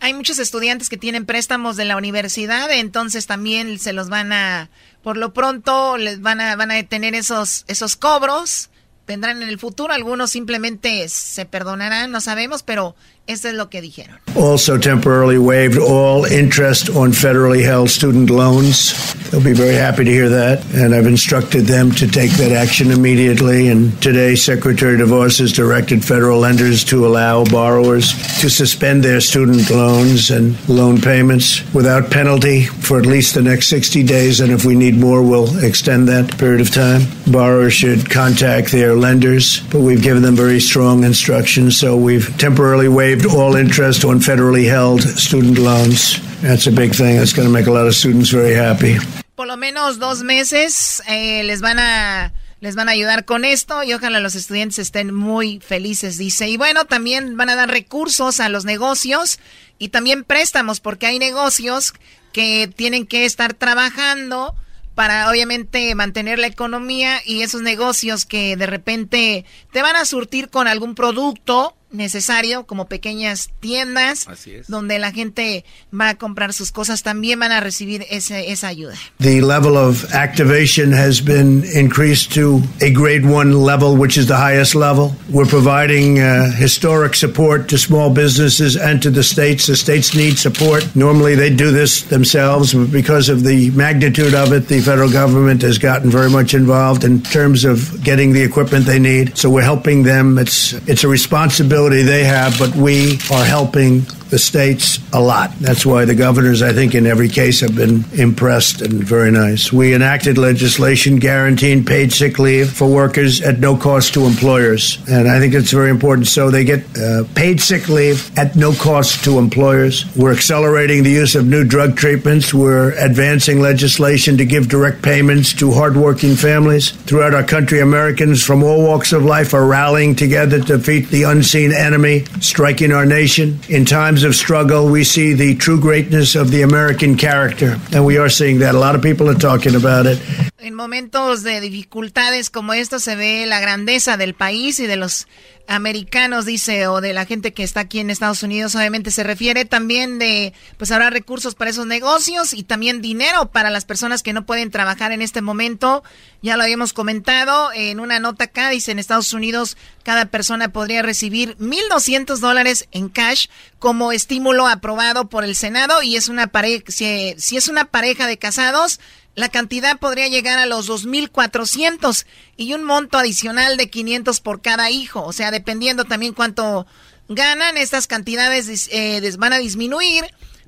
Hay 0.00 0.14
muchos 0.14 0.38
estudiantes 0.38 0.88
que 0.88 0.96
tienen 0.96 1.26
préstamos 1.26 1.76
de 1.76 1.84
la 1.84 1.96
universidad, 1.96 2.70
entonces 2.70 3.26
también 3.26 3.78
se 3.78 3.92
los 3.92 4.08
van 4.08 4.32
a, 4.32 4.70
por 5.02 5.16
lo 5.16 5.32
pronto 5.32 5.96
les 5.96 6.20
van 6.20 6.40
a, 6.40 6.54
van 6.56 6.70
a 6.70 6.74
detener 6.74 7.14
esos, 7.14 7.64
esos 7.66 7.96
cobros. 7.96 8.70
Vendrán 9.06 9.40
en 9.40 9.48
el 9.48 9.58
futuro, 9.58 9.92
algunos 9.92 10.30
simplemente 10.30 11.08
se 11.08 11.46
perdonarán, 11.46 12.10
no 12.10 12.20
sabemos, 12.20 12.62
pero 12.62 12.96
Eso 13.26 13.48
es 13.48 13.54
lo 13.54 13.68
que 13.68 13.80
dijeron. 13.80 14.18
Also 14.36 14.78
temporarily 14.78 15.38
waived 15.38 15.78
all 15.78 16.24
interest 16.26 16.90
on 16.90 17.10
federally 17.10 17.64
held 17.64 17.90
student 17.90 18.30
loans. 18.30 19.14
They'll 19.30 19.42
be 19.42 19.52
very 19.52 19.74
happy 19.74 20.04
to 20.04 20.10
hear 20.10 20.28
that. 20.28 20.64
And 20.74 20.94
I've 20.94 21.06
instructed 21.06 21.62
them 21.66 21.90
to 21.92 22.06
take 22.06 22.30
that 22.32 22.52
action 22.52 22.92
immediately. 22.92 23.68
And 23.68 24.00
today, 24.00 24.36
Secretary 24.36 24.96
DeVos 24.96 25.40
has 25.40 25.52
directed 25.52 26.04
federal 26.04 26.38
lenders 26.38 26.84
to 26.84 27.06
allow 27.06 27.44
borrowers 27.44 28.12
to 28.40 28.48
suspend 28.48 29.02
their 29.02 29.20
student 29.20 29.70
loans 29.70 30.30
and 30.30 30.56
loan 30.68 31.00
payments 31.00 31.62
without 31.74 32.10
penalty 32.10 32.66
for 32.66 33.00
at 33.00 33.06
least 33.06 33.34
the 33.34 33.42
next 33.42 33.68
60 33.68 34.04
days. 34.04 34.40
And 34.40 34.52
if 34.52 34.64
we 34.64 34.76
need 34.76 34.96
more, 34.96 35.22
we'll 35.22 35.64
extend 35.64 36.08
that 36.08 36.38
period 36.38 36.60
of 36.60 36.70
time. 36.70 37.02
Borrowers 37.26 37.72
should 37.72 38.08
contact 38.08 38.70
their 38.70 38.94
lenders, 38.94 39.60
but 39.72 39.80
we've 39.80 40.02
given 40.02 40.22
them 40.22 40.36
very 40.36 40.60
strong 40.60 41.02
instructions. 41.02 41.76
So 41.76 41.96
we've 41.96 42.36
temporarily 42.38 42.88
waived 42.88 43.15
all 43.24 43.56
interest 43.56 44.04
on 44.04 44.20
federally 44.20 44.68
held 44.68 45.00
student 45.16 45.58
loans. 45.58 46.20
That's 46.42 46.66
a 46.66 46.70
big 46.70 46.94
thing. 46.94 47.16
That's 47.16 47.32
going 47.32 47.48
to 47.48 47.52
make 47.52 47.66
a 47.66 47.72
lot 47.72 47.86
of 47.86 47.94
students 47.94 48.30
very 48.30 48.54
happy. 48.54 48.98
Por 49.34 49.46
lo 49.46 49.56
menos 49.56 49.98
dos 49.98 50.22
meses 50.22 51.02
eh, 51.08 51.42
les 51.44 51.60
van 51.60 51.78
a 51.78 52.32
les 52.60 52.74
van 52.74 52.88
a 52.88 52.92
ayudar 52.92 53.24
con 53.24 53.44
esto 53.44 53.82
y 53.82 53.92
ojalá 53.92 54.18
los 54.20 54.34
estudiantes 54.34 54.78
estén 54.78 55.14
muy 55.14 55.60
felices, 55.60 56.18
dice. 56.18 56.48
Y 56.48 56.56
bueno, 56.56 56.84
también 56.84 57.36
van 57.36 57.50
a 57.50 57.54
dar 57.54 57.70
recursos 57.70 58.40
a 58.40 58.48
los 58.48 58.64
negocios 58.64 59.38
y 59.78 59.88
también 59.88 60.24
préstamos, 60.24 60.80
porque 60.80 61.06
hay 61.06 61.18
negocios 61.18 61.92
que 62.32 62.68
tienen 62.74 63.06
que 63.06 63.24
estar 63.24 63.54
trabajando 63.54 64.54
para 64.94 65.30
obviamente 65.30 65.94
mantener 65.94 66.38
la 66.38 66.46
economía 66.46 67.20
y 67.24 67.42
esos 67.42 67.60
negocios 67.60 68.24
que 68.24 68.56
de 68.56 68.66
repente 68.66 69.44
te 69.70 69.82
van 69.82 69.94
a 69.94 70.06
surtir 70.06 70.48
con 70.48 70.66
algún 70.66 70.94
producto 70.94 71.76
necesario, 71.90 72.66
como 72.66 72.86
pequeñas 72.86 73.50
tiendas, 73.60 74.26
donde 74.68 74.98
la 74.98 75.12
gente 75.12 75.64
va 75.92 76.10
a 76.10 76.14
comprar 76.16 76.52
sus 76.52 76.72
cosas, 76.72 77.02
también 77.02 77.38
van 77.38 77.52
a 77.52 77.60
recibir 77.60 78.04
ese, 78.10 78.50
esa 78.50 78.68
ayuda. 78.68 78.94
The 79.18 79.40
level 79.40 79.76
of 79.76 80.12
activation 80.12 80.92
has 80.92 81.20
been 81.20 81.64
increased 81.74 82.32
to 82.34 82.60
a 82.80 82.90
grade 82.90 83.24
one 83.24 83.52
level, 83.52 83.96
which 83.96 84.18
is 84.18 84.26
the 84.26 84.36
highest 84.36 84.74
level. 84.74 85.14
We're 85.30 85.48
providing 85.48 86.18
uh, 86.18 86.50
historic 86.52 87.14
support 87.14 87.68
to 87.68 87.78
small 87.78 88.10
businesses 88.10 88.76
and 88.76 89.00
to 89.02 89.10
the 89.10 89.22
states. 89.22 89.66
The 89.66 89.76
states 89.76 90.14
need 90.14 90.38
support. 90.38 90.84
Normally 90.96 91.34
they 91.34 91.50
do 91.50 91.70
this 91.70 92.02
themselves, 92.02 92.74
but 92.74 92.90
because 92.90 93.28
of 93.28 93.44
the 93.44 93.70
magnitude 93.70 94.34
of 94.34 94.52
it, 94.52 94.68
the 94.68 94.80
federal 94.80 95.10
government 95.10 95.62
has 95.62 95.78
gotten 95.78 96.10
very 96.10 96.30
much 96.30 96.52
involved 96.52 97.04
in 97.04 97.22
terms 97.22 97.64
of 97.64 98.02
getting 98.02 98.32
the 98.32 98.42
equipment 98.42 98.86
they 98.86 98.98
need. 98.98 99.36
So 99.38 99.50
we're 99.50 99.62
helping 99.62 100.02
them. 100.02 100.38
It's 100.38 100.72
it's 100.88 101.04
a 101.04 101.08
responsibility 101.08 101.75
they 101.84 102.24
have, 102.24 102.58
but 102.58 102.74
we 102.74 103.18
are 103.30 103.44
helping 103.44 104.00
the 104.36 104.40
states 104.40 104.98
a 105.14 105.20
lot. 105.20 105.50
That's 105.60 105.86
why 105.86 106.04
the 106.04 106.14
governors, 106.14 106.60
I 106.60 106.74
think, 106.74 106.94
in 106.94 107.06
every 107.06 107.30
case 107.30 107.60
have 107.60 107.74
been 107.74 108.04
impressed 108.12 108.82
and 108.82 108.92
very 109.02 109.30
nice. 109.30 109.72
We 109.72 109.94
enacted 109.94 110.36
legislation 110.36 111.16
guaranteeing 111.16 111.86
paid 111.86 112.12
sick 112.12 112.38
leave 112.38 112.70
for 112.70 112.86
workers 112.86 113.40
at 113.40 113.60
no 113.60 113.78
cost 113.78 114.12
to 114.12 114.26
employers. 114.26 114.98
And 115.08 115.26
I 115.26 115.38
think 115.38 115.54
it's 115.54 115.70
very 115.70 115.88
important. 115.88 116.26
So 116.26 116.50
they 116.50 116.64
get 116.64 116.84
uh, 116.98 117.24
paid 117.34 117.62
sick 117.62 117.88
leave 117.88 118.30
at 118.36 118.56
no 118.56 118.74
cost 118.74 119.24
to 119.24 119.38
employers. 119.38 120.04
We're 120.14 120.34
accelerating 120.34 121.02
the 121.02 121.16
use 121.22 121.34
of 121.34 121.46
new 121.46 121.64
drug 121.64 121.96
treatments. 121.96 122.52
We're 122.52 122.90
advancing 122.98 123.60
legislation 123.60 124.36
to 124.36 124.44
give 124.44 124.68
direct 124.68 125.00
payments 125.00 125.54
to 125.54 125.72
hardworking 125.72 126.36
families. 126.36 126.90
Throughout 126.90 127.32
our 127.32 127.44
country, 127.44 127.80
Americans 127.80 128.44
from 128.44 128.62
all 128.62 128.82
walks 128.82 129.14
of 129.14 129.24
life 129.24 129.54
are 129.54 129.64
rallying 129.64 130.14
together 130.14 130.60
to 130.60 130.76
defeat 130.76 131.08
the 131.08 131.22
unseen 131.22 131.72
enemy 131.72 132.26
striking 132.40 132.92
our 132.92 133.06
nation. 133.06 133.58
In 133.70 133.86
times 133.86 134.25
of 134.26 134.34
struggle, 134.34 134.90
we 134.90 135.04
see 135.04 135.32
the 135.32 135.54
true 135.54 135.80
greatness 135.80 136.34
of 136.34 136.50
the 136.50 136.62
American 136.62 137.16
character. 137.16 137.78
And 137.92 138.04
we 138.04 138.18
are 138.18 138.28
seeing 138.28 138.58
that. 138.58 138.74
A 138.74 138.78
lot 138.78 138.94
of 138.94 139.02
people 139.02 139.28
are 139.30 139.38
talking 139.38 139.74
about 139.74 140.06
it. 140.06 140.18
En 140.58 140.74
momentos 140.74 141.42
de 141.42 141.60
dificultades 141.60 142.50
como 142.50 142.72
estos 142.74 143.04
se 143.04 143.14
ve 143.14 143.46
la 143.46 143.60
grandeza 143.60 144.16
del 144.16 144.34
país 144.34 144.80
y 144.80 144.86
de 144.86 144.96
los 144.96 145.28
americanos, 145.68 146.44
dice, 146.44 146.86
o 146.88 147.00
de 147.00 147.12
la 147.12 147.26
gente 147.26 147.52
que 147.52 147.62
está 147.62 147.80
aquí 147.80 147.98
en 147.98 148.10
Estados 148.10 148.42
Unidos, 148.42 148.74
obviamente 148.74 149.10
se 149.10 149.22
refiere 149.22 149.64
también 149.64 150.18
de, 150.18 150.52
pues 150.76 150.90
habrá 150.90 151.10
recursos 151.10 151.54
para 151.54 151.70
esos 151.70 151.86
negocios 151.86 152.52
y 152.52 152.62
también 152.62 153.02
dinero 153.02 153.50
para 153.50 153.70
las 153.70 153.84
personas 153.84 154.22
que 154.22 154.32
no 154.32 154.46
pueden 154.46 154.70
trabajar 154.70 155.12
en 155.12 155.22
este 155.22 155.42
momento. 155.42 156.02
Ya 156.42 156.56
lo 156.56 156.62
habíamos 156.62 156.92
comentado 156.92 157.70
en 157.74 158.00
una 158.00 158.20
nota 158.20 158.44
acá, 158.44 158.70
dice, 158.70 158.92
en 158.92 158.98
Estados 158.98 159.32
Unidos 159.32 159.76
cada 160.02 160.26
persona 160.26 160.68
podría 160.68 161.02
recibir 161.02 161.56
1.200 161.58 162.38
dólares 162.38 162.86
en 162.92 163.08
cash 163.08 163.48
como 163.78 164.12
estímulo 164.12 164.66
aprobado 164.66 165.28
por 165.28 165.44
el 165.44 165.56
Senado 165.56 166.02
y 166.02 166.16
es 166.16 166.28
una 166.28 166.46
pareja, 166.46 166.84
si, 166.88 167.34
si 167.38 167.56
es 167.56 167.68
una 167.68 167.86
pareja 167.86 168.26
de 168.26 168.38
casados, 168.38 169.00
la 169.36 169.50
cantidad 169.50 169.98
podría 169.98 170.28
llegar 170.28 170.58
a 170.58 170.66
los 170.66 170.88
2.400 170.88 172.24
y 172.56 172.72
un 172.72 172.82
monto 172.84 173.18
adicional 173.18 173.76
de 173.76 173.90
500 173.90 174.40
por 174.40 174.62
cada 174.62 174.90
hijo. 174.90 175.22
O 175.22 175.32
sea, 175.32 175.50
dependiendo 175.50 176.06
también 176.06 176.32
cuánto 176.32 176.86
ganan, 177.28 177.76
estas 177.76 178.06
cantidades 178.06 178.88
eh, 178.90 179.30
van 179.38 179.52
a 179.52 179.58
disminuir 179.58 180.24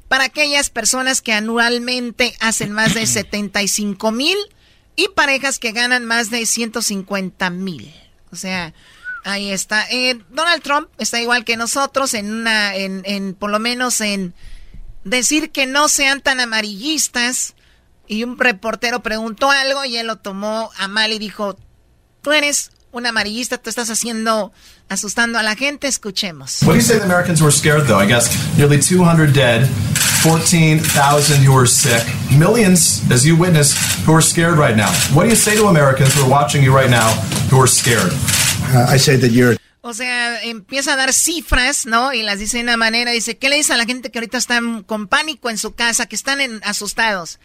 para 0.07 0.25
aquellas 0.25 0.69
personas 0.69 1.23
que 1.23 1.33
anualmente 1.33 2.35
hacen 2.41 2.73
más 2.73 2.93
de 2.93 3.07
75 3.07 4.13
mil 4.13 4.37
y 4.97 5.09
parejas 5.09 5.59
que 5.59 5.73
ganan 5.73 6.05
más 6.05 6.29
de 6.29 6.45
150 6.45 7.49
mil. 7.49 7.95
O 8.31 8.37
sea, 8.37 8.75
ahí 9.25 9.51
está. 9.51 9.89
Eh, 9.91 10.21
Donald 10.29 10.63
Trump 10.63 10.91
está 10.99 11.23
igual 11.23 11.47
que 11.47 11.57
nosotros 11.57 12.13
en 12.13 12.31
una, 12.31 12.77
en, 12.77 13.01
en 13.07 13.33
por 13.35 13.51
lo 13.51 13.61
menos 13.61 14.03
en 14.03 14.35
decir 15.05 15.53
que 15.53 15.65
no 15.65 15.89
sean 15.89 16.21
tan 16.21 16.39
amarillistas 16.39 17.55
y 18.09 18.25
un 18.25 18.39
reportero 18.39 19.03
preguntó 19.03 19.51
algo 19.51 19.85
y 19.85 19.97
él 19.97 20.07
lo 20.07 20.17
tomó 20.17 20.71
a 20.79 20.89
mal 20.89 21.13
y 21.13 21.19
dijo, 21.19 21.57
tú 22.23 22.33
eres 22.33 22.71
un 22.91 23.07
amarillista, 23.07 23.59
tú 23.59 23.71
estás 23.71 23.91
haciendo, 23.91 24.53
asustando 24.89 25.39
a 25.39 25.43
la 25.43 25.55
gente, 25.55 25.87
escuchemos. 25.87 26.63
What 26.63 26.75
do 26.75 26.81
you 26.81 26.83
say 26.83 26.99
the 26.99 27.05
Americans 27.05 27.41
were 27.41 27.53
scared 27.53 27.87
though? 27.87 28.01
I 28.01 28.07
guess 28.07 28.29
nearly 28.57 28.81
200 28.81 29.33
dead, 29.33 29.69
14,000 30.23 31.45
who 31.45 31.57
are 31.57 31.67
sick, 31.67 32.03
millions, 32.37 33.03
as 33.11 33.25
you 33.25 33.37
witness, 33.37 33.77
who 34.05 34.15
are 34.15 34.23
scared 34.23 34.59
right 34.59 34.77
now. 34.77 34.91
What 35.15 35.25
do 35.25 35.29
you 35.29 35.37
say 35.37 35.55
to 35.57 35.67
Americans 35.67 36.15
who 36.15 36.23
are 36.23 36.31
watching 36.31 36.63
you 36.63 36.75
right 36.75 36.91
now 36.91 37.11
who 37.51 37.61
are 37.61 37.69
scared? 37.69 38.13
Uh, 38.75 38.87
I 38.89 38.97
say 38.97 39.17
that 39.17 39.31
you're 39.31 39.57
o 39.81 39.95
sea, 39.95 40.43
empieza 40.43 40.93
a 40.93 40.97
dar 40.97 41.15
cifras, 41.15 41.87
¿no? 41.87 42.13
Y 42.13 42.23
las 42.23 42.39
dice 42.39 42.59
de 42.59 42.65
una 42.65 42.77
manera, 42.77 43.13
dice, 43.13 43.39
¿qué 43.39 43.49
le 43.49 43.57
dice 43.57 43.73
a 43.73 43.77
la 43.77 43.87
gente 43.87 44.11
que 44.11 44.19
ahorita 44.19 44.37
están 44.37 44.83
con 44.83 45.07
pánico 45.07 45.49
en 45.49 45.57
su 45.57 45.75
casa, 45.75 46.05
que 46.05 46.17
están 46.17 46.43
en, 46.43 46.61
asustados? 46.65 47.39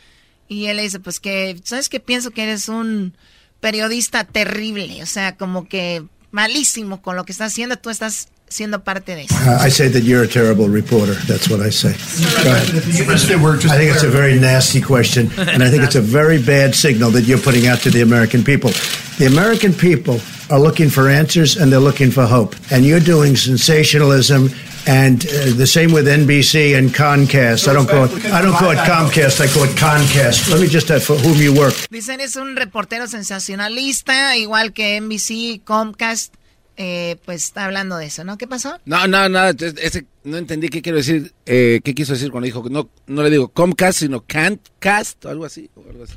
Y 0.47 0.65
él 0.65 0.77
le 0.77 0.83
dice, 0.83 0.99
pues 0.99 1.19
que, 1.19 1.59
¿sabes 1.63 1.89
qué? 1.89 1.99
Pienso 1.99 2.31
que 2.31 2.43
eres 2.43 2.69
un 2.69 3.13
periodista 3.59 4.23
terrible, 4.23 5.01
o 5.01 5.05
sea, 5.05 5.35
como 5.35 5.67
que 5.67 6.03
malísimo 6.31 7.01
con 7.01 7.15
lo 7.15 7.23
que 7.23 7.31
estás 7.31 7.53
haciendo, 7.53 7.77
tú 7.77 7.89
estás 7.89 8.27
siendo 8.49 8.83
parte 8.83 9.15
de 9.15 9.23
eso. 9.23 9.35
Uh, 9.35 9.65
I 9.65 9.69
say 9.69 9.89
that 9.89 10.03
you're 10.03 10.23
a 10.23 10.27
terrible 10.27 10.67
reporter. 10.67 11.15
That's 11.27 11.49
what 11.49 11.65
I 11.65 11.71
say. 11.71 11.91
I 11.91 12.59
think 13.77 13.91
it's 13.91 14.03
a 14.03 14.09
very 14.09 14.39
nasty 14.39 14.81
question, 14.81 15.31
and 15.37 15.63
I 15.63 15.69
think 15.69 15.83
it's 15.83 15.95
a 15.95 16.01
very 16.01 16.39
bad 16.39 16.75
signal 16.75 17.11
that 17.11 17.23
you're 17.23 17.41
putting 17.41 17.67
out 17.67 17.81
to 17.83 17.89
the 17.89 18.01
American 18.01 18.43
people. 18.43 18.71
The 19.17 19.25
American 19.25 19.73
people 19.73 20.19
are 20.49 20.59
looking 20.59 20.89
for 20.89 21.09
answers 21.09 21.57
and 21.57 21.71
they're 21.71 21.79
looking 21.79 22.11
for 22.11 22.25
hope, 22.25 22.55
and 22.69 22.85
you're 22.85 22.99
doing 22.99 23.35
sensationalism 23.35 24.49
and 24.87 25.25
uh, 25.25 25.55
the 25.55 25.67
same 25.67 25.93
with 25.93 26.07
NBC 26.07 26.77
and 26.77 26.93
Comcast. 26.93 27.67
I 27.67 27.73
don't 27.73 27.87
call 27.87 28.05
it. 28.05 28.25
I 28.25 28.41
don't 28.41 28.53
call 28.53 28.71
it 28.71 28.79
Comcast. 28.79 29.41
I 29.41 29.47
call 29.47 29.63
it 29.63 29.75
Comcast. 29.77 30.49
Let 30.49 30.61
me 30.61 30.67
just 30.67 30.89
add 30.91 31.01
for 31.01 31.15
whom 31.15 31.37
you 31.37 31.53
work. 31.53 31.73
Dicen 31.89 32.21
es 32.21 32.35
un 32.35 32.55
reportero 32.55 33.07
sensacionalista, 33.07 34.35
igual 34.37 34.73
que 34.73 34.99
NBC, 34.99 35.63
Comcast. 35.63 36.35
Eh, 36.75 37.17
pues 37.25 37.43
está 37.43 37.65
hablando 37.65 37.97
de 37.97 38.07
eso, 38.07 38.23
¿no? 38.23 38.37
¿Qué 38.37 38.47
pasó? 38.47 38.79
No, 38.85 39.07
no, 39.07 39.29
no, 39.29 39.49
ese, 39.49 40.05
no 40.23 40.37
entendí 40.37 40.69
qué 40.69 40.81
quiero 40.81 40.97
decir, 40.97 41.31
eh, 41.45 41.79
qué 41.83 41.93
quiso 41.93 42.13
decir 42.13 42.31
cuando 42.31 42.45
dijo, 42.45 42.65
no, 42.67 42.89
no 43.05 43.21
le 43.21 43.29
digo 43.29 43.49
Comcast, 43.49 43.99
sino 43.99 44.23
Cantcast, 44.25 45.23
o 45.25 45.29
algo 45.29 45.45
así, 45.45 45.69
o 45.75 45.87
algo 45.87 46.03
así. 46.03 46.15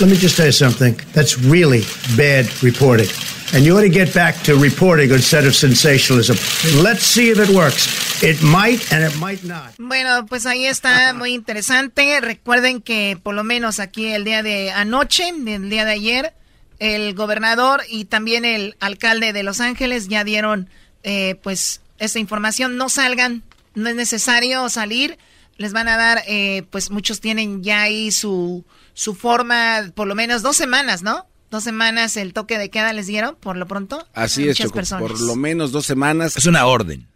Let 0.00 0.10
me 0.10 0.16
just 0.16 0.36
tell 0.36 0.46
you 0.46 0.52
something. 0.52 0.94
That's 1.12 1.38
really 1.38 1.82
bad 2.16 2.46
reporting. 2.62 3.08
And 3.54 3.64
you 3.64 3.76
ought 3.76 3.82
to 3.82 3.90
get 3.90 4.14
back 4.14 4.42
to 4.44 4.56
reporting 4.56 5.10
instead 5.10 5.44
of 5.44 5.54
sensationalism. 5.54 6.36
Let's 6.82 7.04
see 7.04 7.30
if 7.30 7.38
it 7.38 7.50
works. 7.54 8.22
It 8.22 8.42
might 8.42 8.92
and 8.92 9.04
it 9.04 9.16
might 9.18 9.44
not. 9.44 9.74
Bueno, 9.78 10.26
pues 10.26 10.46
ahí 10.46 10.64
está 10.66 11.12
muy 11.12 11.34
interesante. 11.34 12.20
Recuerden 12.20 12.80
que 12.80 13.18
por 13.22 13.34
lo 13.34 13.44
menos 13.44 13.78
aquí 13.78 14.06
el 14.08 14.24
día 14.24 14.42
de 14.42 14.70
anoche, 14.70 15.28
el 15.28 15.68
día 15.68 15.84
de 15.84 15.92
ayer, 15.92 16.32
el 16.78 17.14
gobernador 17.14 17.82
y 17.88 18.06
también 18.06 18.44
el 18.44 18.74
alcalde 18.80 19.32
de 19.32 19.42
Los 19.42 19.60
Ángeles 19.60 20.08
ya 20.08 20.24
dieron 20.24 20.68
eh, 21.02 21.36
pues 21.42 21.80
esta 21.98 22.18
información. 22.18 22.76
No 22.76 22.88
salgan, 22.88 23.42
no 23.74 23.88
es 23.88 23.94
necesario 23.94 24.68
salir. 24.68 25.18
Les 25.58 25.72
van 25.72 25.88
a 25.88 25.96
dar, 25.96 26.22
eh, 26.26 26.64
pues 26.70 26.90
muchos 26.90 27.20
tienen 27.20 27.62
ya 27.62 27.82
ahí 27.82 28.10
su, 28.10 28.64
su 28.94 29.14
forma, 29.14 29.90
por 29.94 30.06
lo 30.06 30.14
menos 30.14 30.42
dos 30.42 30.56
semanas, 30.56 31.02
¿no? 31.02 31.26
Dos 31.50 31.64
semanas 31.64 32.16
el 32.16 32.32
toque 32.32 32.58
de 32.58 32.70
queda 32.70 32.92
les 32.92 33.06
dieron, 33.06 33.36
por 33.36 33.56
lo 33.56 33.66
pronto. 33.66 34.06
Así 34.14 34.48
es, 34.48 34.58
por 34.60 35.20
lo 35.20 35.36
menos 35.36 35.70
dos 35.70 35.84
semanas. 35.84 36.36
Es 36.36 36.46
una 36.46 36.66
orden. 36.66 37.06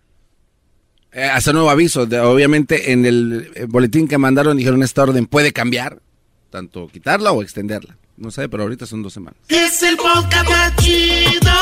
Eh, 1.12 1.24
hasta 1.24 1.54
nuevo 1.54 1.70
aviso. 1.70 2.02
obviamente 2.02 2.92
en 2.92 3.06
el, 3.06 3.50
eh, 3.54 3.64
boletín 3.66 4.06
que 4.06 4.18
mandaron 4.18 4.58
dijeron 4.58 4.82
esta 4.82 5.04
orden 5.04 5.26
puede 5.26 5.54
cambiar, 5.54 6.02
tanto 6.50 6.88
quitarla 6.88 7.32
o 7.32 7.42
extenderla. 7.42 7.96
No 8.18 8.30
sé, 8.30 8.48
pero 8.50 8.64
ahorita 8.64 8.84
son 8.84 9.02
dos 9.02 9.14
semanas. 9.14 9.40
Es 9.48 9.82
el 9.82 9.96
podcast 9.96 10.48
más 10.48 10.76
chido. 10.76 11.52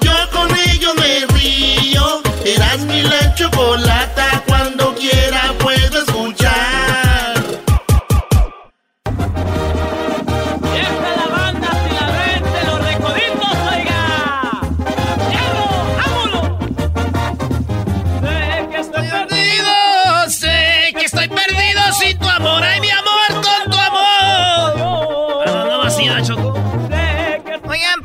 Yo 0.00 0.12
con 0.30 0.48
ello 0.70 0.94
me 0.94 1.26
río. 1.38 2.22
Eras 2.46 2.80
mi 2.86 3.02
la 3.02 3.34
chocolata. 3.34 4.41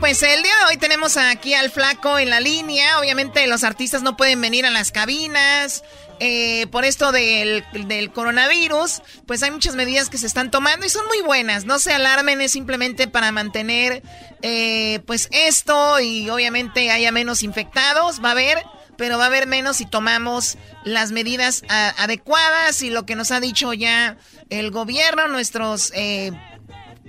Pues 0.07 0.23
el 0.23 0.41
día 0.41 0.53
de 0.59 0.71
hoy 0.71 0.77
tenemos 0.77 1.17
aquí 1.17 1.53
al 1.53 1.69
flaco 1.69 2.17
en 2.17 2.29
la 2.29 2.39
línea. 2.39 2.97
Obviamente 2.97 3.45
los 3.45 3.65
artistas 3.65 4.03
no 4.03 4.15
pueden 4.15 4.39
venir 4.39 4.65
a 4.65 4.69
las 4.69 4.93
cabinas. 4.93 5.83
Eh, 6.21 6.65
por 6.67 6.85
esto 6.85 7.11
del, 7.11 7.65
coronavirus, 8.13 9.01
pues 9.25 9.43
hay 9.43 9.51
muchas 9.51 9.75
medidas 9.75 10.09
que 10.09 10.17
se 10.17 10.25
están 10.25 10.49
tomando 10.49 10.85
y 10.85 10.89
son 10.89 11.05
muy 11.07 11.19
buenas. 11.23 11.65
No 11.65 11.77
se 11.77 11.91
alarmen, 11.91 12.39
es 12.39 12.53
simplemente 12.53 13.09
para 13.09 13.33
mantener 13.33 14.01
eh, 14.41 15.01
pues 15.05 15.27
esto 15.33 15.99
y 15.99 16.29
obviamente 16.29 16.89
haya 16.89 17.11
menos 17.11 17.43
infectados. 17.43 18.23
Va 18.23 18.29
a 18.29 18.31
haber, 18.31 18.59
pero 18.95 19.17
va 19.17 19.25
a 19.25 19.27
haber 19.27 19.45
menos 19.45 19.75
si 19.75 19.85
tomamos 19.85 20.57
las 20.85 21.11
medidas 21.11 21.63
adecuadas 21.67 22.81
y 22.81 22.91
lo 22.91 23.05
que 23.05 23.17
nos 23.17 23.31
ha 23.31 23.41
dicho 23.41 23.73
ya 23.73 24.15
el 24.49 24.71
gobierno, 24.71 25.27
nuestros... 25.27 25.91
Eh, 25.95 26.31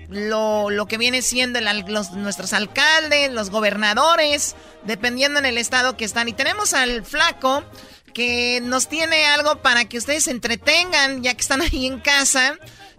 lo, 0.08 0.70
lo, 0.70 0.86
que 0.86 0.98
viene 0.98 1.22
siendo 1.22 1.60
los, 1.60 2.12
nuestros 2.12 2.52
alcaldes, 2.52 3.30
los 3.32 3.50
gobernadores, 3.50 4.56
dependiendo 4.84 5.38
en 5.38 5.46
el 5.46 5.58
estado 5.58 5.96
que 5.96 6.04
están. 6.04 6.28
Y 6.28 6.32
tenemos 6.32 6.74
al 6.74 7.04
flaco 7.04 7.64
que 8.14 8.60
nos 8.62 8.88
tiene 8.88 9.26
algo 9.26 9.56
para 9.56 9.84
que 9.84 9.98
ustedes 9.98 10.24
se 10.24 10.30
entretengan, 10.30 11.22
ya 11.22 11.34
que 11.34 11.40
están 11.40 11.60
ahí 11.72 11.86
en 11.86 12.00
casa, 12.00 12.56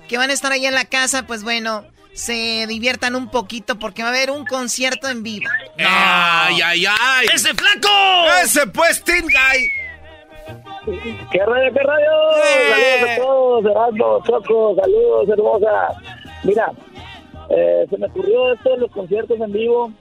que 0.07 0.17
van 0.17 0.29
a 0.29 0.33
estar 0.33 0.51
ahí 0.51 0.65
en 0.65 0.75
la 0.75 0.85
casa, 0.85 1.25
pues 1.25 1.43
bueno, 1.43 1.85
se 2.13 2.65
diviertan 2.67 3.15
un 3.15 3.29
poquito 3.29 3.79
porque 3.79 4.03
va 4.03 4.09
a 4.09 4.11
haber 4.11 4.31
un 4.31 4.45
concierto 4.45 5.07
en 5.09 5.23
vivo. 5.23 5.49
¡Ay, 5.77 6.59
ay, 6.61 6.85
ay! 6.85 7.27
¡Ese 7.33 7.53
flaco! 7.53 7.89
¡Ese 8.43 8.67
pues, 8.67 9.03
Tin 9.03 9.21
Guy! 9.21 9.89
¡Qué 11.31 11.39
radio, 11.45 11.73
qué 11.73 11.79
radio! 11.79 12.11
¡Eh! 12.43 12.99
Saludos 12.99 13.09
a 13.09 13.21
todos, 13.21 13.65
Erasmo, 13.65 14.23
Choco, 14.25 14.75
saludos, 14.75 15.29
hermosa. 15.29 16.01
Mira, 16.43 16.71
eh, 17.49 17.87
se 17.89 17.97
me 17.97 18.07
ocurrió 18.07 18.53
esto 18.53 18.71
de 18.71 18.77
los 18.77 18.91
conciertos 18.91 19.39
en 19.39 19.51
vivo 19.51 19.91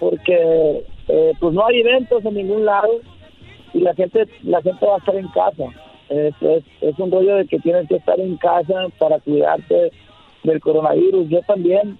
porque 0.00 0.84
eh, 1.08 1.32
pues 1.38 1.54
no 1.54 1.66
hay 1.66 1.80
eventos 1.80 2.24
en 2.24 2.34
ningún 2.34 2.64
lado 2.64 2.88
y 3.72 3.80
la 3.80 3.94
gente 3.94 4.26
la 4.42 4.60
gente 4.62 4.84
va 4.84 4.94
a 4.94 4.98
estar 4.98 5.16
en 5.16 5.28
casa. 5.28 5.64
Es, 6.08 6.34
es, 6.80 6.98
un 6.98 7.10
rollo 7.10 7.36
de 7.36 7.46
que 7.46 7.58
tienes 7.58 7.88
que 7.88 7.96
estar 7.96 8.18
en 8.20 8.36
casa 8.36 8.86
para 8.98 9.18
cuidarte 9.18 9.90
del 10.44 10.60
coronavirus. 10.60 11.28
Yo 11.28 11.40
también 11.42 11.98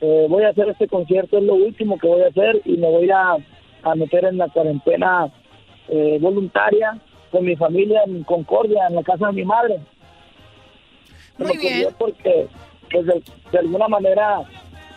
eh, 0.00 0.26
voy 0.28 0.44
a 0.44 0.48
hacer 0.48 0.68
este 0.68 0.88
concierto, 0.88 1.38
es 1.38 1.44
lo 1.44 1.54
último 1.54 1.98
que 1.98 2.08
voy 2.08 2.22
a 2.22 2.28
hacer 2.28 2.62
y 2.64 2.76
me 2.76 2.88
voy 2.88 3.10
a, 3.10 3.36
a 3.82 3.94
meter 3.94 4.24
en 4.24 4.38
la 4.38 4.48
cuarentena 4.48 5.30
eh, 5.88 6.18
voluntaria 6.20 6.98
con 7.30 7.44
mi 7.44 7.56
familia 7.56 8.02
en 8.06 8.24
Concordia, 8.24 8.86
en 8.88 8.94
la 8.96 9.02
casa 9.02 9.26
de 9.28 9.32
mi 9.32 9.44
madre. 9.44 9.80
Muy 11.38 11.56
bien. 11.58 11.88
Porque 11.98 12.46
pues, 12.92 13.06
de, 13.06 13.58
alguna 13.58 13.88
manera 13.88 14.42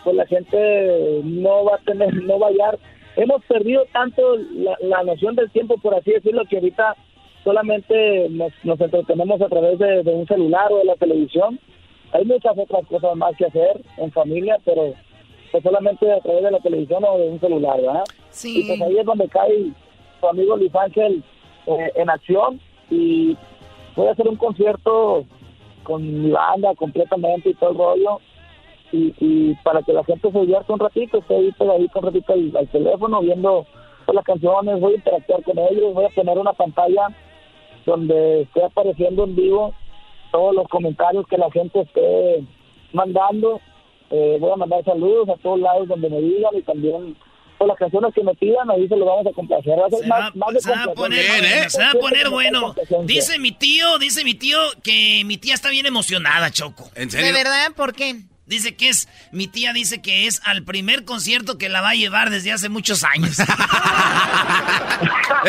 pues 0.04 0.14
la 0.14 0.26
gente 0.26 1.20
no 1.24 1.64
va 1.64 1.76
a 1.76 1.84
tener, 1.84 2.14
no 2.22 2.38
va 2.38 2.46
a 2.46 2.50
hallar 2.50 2.78
hemos 3.16 3.42
perdido 3.46 3.84
tanto 3.92 4.36
la, 4.80 5.02
noción 5.02 5.34
del 5.34 5.50
tiempo, 5.50 5.76
por 5.78 5.94
así 5.94 6.12
decirlo, 6.12 6.44
que 6.48 6.56
ahorita 6.56 6.96
solamente 7.42 8.28
nos, 8.30 8.52
entretenemos 8.80 9.40
a 9.40 9.48
través 9.48 9.78
de, 9.78 10.00
un 10.12 10.26
celular 10.26 10.70
o 10.70 10.78
de 10.78 10.84
la 10.84 10.96
televisión. 10.96 11.58
Hay 12.12 12.24
muchas 12.24 12.56
otras 12.56 12.86
cosas 12.86 13.16
más 13.16 13.36
que 13.36 13.46
hacer 13.46 13.80
en 13.96 14.12
familia, 14.12 14.58
pero 14.64 14.94
pues 15.50 15.62
solamente 15.62 16.10
a 16.12 16.20
través 16.20 16.42
de 16.42 16.50
la 16.50 16.60
televisión 16.60 17.04
o 17.04 17.18
de 17.18 17.28
un 17.28 17.40
celular, 17.40 17.80
¿verdad? 17.80 18.04
Sí. 18.30 18.60
Y 18.60 18.66
pues 18.66 18.80
ahí 18.82 18.98
es 18.98 19.06
donde 19.06 19.28
cae 19.28 19.70
su 20.20 20.28
amigo 20.28 20.56
Luis 20.56 20.74
Ángel 20.74 21.22
eh, 21.66 21.92
en 21.94 22.10
acción 22.10 22.60
y 22.90 23.36
voy 23.94 24.08
a 24.08 24.12
hacer 24.12 24.28
un 24.28 24.36
concierto 24.36 25.24
con 25.86 26.22
mi 26.22 26.30
banda 26.30 26.74
completamente 26.74 27.50
y 27.50 27.54
todo 27.54 27.70
el 27.70 27.78
rollo 27.78 28.20
y, 28.92 29.54
para 29.62 29.82
que 29.82 29.92
la 29.92 30.04
gente 30.04 30.30
se 30.30 30.40
divierta 30.40 30.72
un 30.72 30.78
ratito, 30.78 31.18
esté 31.18 31.36
ahí 31.36 31.52
pegadito 31.52 31.98
un 31.98 32.04
ratito 32.04 32.32
al, 32.32 32.68
teléfono 32.68 33.20
viendo 33.20 33.66
las 34.12 34.24
canciones, 34.24 34.80
voy 34.80 34.92
a 34.92 34.96
interactuar 34.96 35.42
con 35.42 35.58
ellos, 35.58 35.94
voy 35.94 36.04
a 36.04 36.14
poner 36.14 36.38
una 36.38 36.52
pantalla 36.52 37.08
donde 37.84 38.42
esté 38.42 38.64
apareciendo 38.64 39.24
en 39.24 39.36
vivo 39.36 39.74
todos 40.32 40.54
los 40.54 40.68
comentarios 40.68 41.26
que 41.26 41.36
la 41.36 41.50
gente 41.50 41.80
esté 41.80 42.44
mandando. 42.92 43.60
Eh, 44.10 44.38
voy 44.40 44.52
a 44.52 44.56
mandar 44.56 44.84
saludos 44.84 45.28
a 45.28 45.36
todos 45.42 45.58
lados 45.58 45.88
donde 45.88 46.08
me 46.08 46.20
digan 46.20 46.54
y 46.56 46.62
también 46.62 47.16
por 47.56 47.68
las 47.68 47.78
canciones 47.78 48.12
que 48.14 48.22
me 48.22 48.34
pidan, 48.34 48.70
ahí 48.70 48.88
se 48.88 48.96
lo 48.96 49.04
vamos 49.04 49.26
a 49.26 49.32
complacer. 49.32 49.74
se, 49.90 50.08
va, 50.08 50.82
a 50.82 50.94
poner, 50.94 51.44
¿eh? 51.44 51.68
se 51.68 51.80
va 51.80 51.90
a 51.90 51.94
poner 51.94 52.28
bueno. 52.28 52.74
Dice 53.04 53.38
mi 53.38 53.52
tío, 53.52 53.98
dice 53.98 54.24
mi 54.24 54.34
tío 54.34 54.58
que 54.82 55.22
mi 55.24 55.38
tía 55.38 55.54
está 55.54 55.70
bien 55.70 55.86
emocionada, 55.86 56.50
Choco. 56.50 56.90
¿En 56.94 57.10
serio? 57.10 57.26
¿De 57.26 57.32
verdad? 57.32 57.72
¿Por 57.74 57.94
qué? 57.94 58.16
Dice 58.46 58.76
que 58.76 58.88
es, 58.88 59.08
mi 59.32 59.48
tía 59.48 59.72
dice 59.72 60.00
que 60.00 60.28
es 60.28 60.40
al 60.44 60.62
primer 60.62 61.04
concierto 61.04 61.58
que 61.58 61.68
la 61.68 61.80
va 61.80 61.90
a 61.90 61.94
llevar 61.94 62.30
desde 62.30 62.52
hace 62.52 62.68
muchos 62.68 63.02
años. 63.02 63.38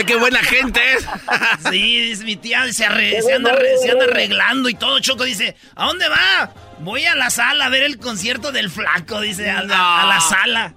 ¡Qué 0.07 0.15
buena 0.15 0.39
gente 0.39 0.79
es! 0.93 1.05
sí, 1.69 2.09
dice 2.09 2.23
mi 2.23 2.38
tía, 2.38 2.73
se, 2.73 2.85
anda, 2.85 3.53
arreglando 4.01 4.67
y 4.67 4.73
todo. 4.73 4.99
Choco 4.99 5.25
dice, 5.25 5.55
¿a 5.75 5.85
dónde 5.85 6.09
va? 6.09 6.51
Voy 6.79 7.05
a 7.05 7.13
la 7.13 7.29
sala 7.29 7.67
a 7.67 7.69
ver 7.69 7.84
el 7.84 7.99
concierto 7.99 8.51
del 8.51 8.71
flaco, 8.71 9.21
dice, 9.21 9.51
a 9.51 9.63
la 9.63 10.19
sala. 10.19 10.73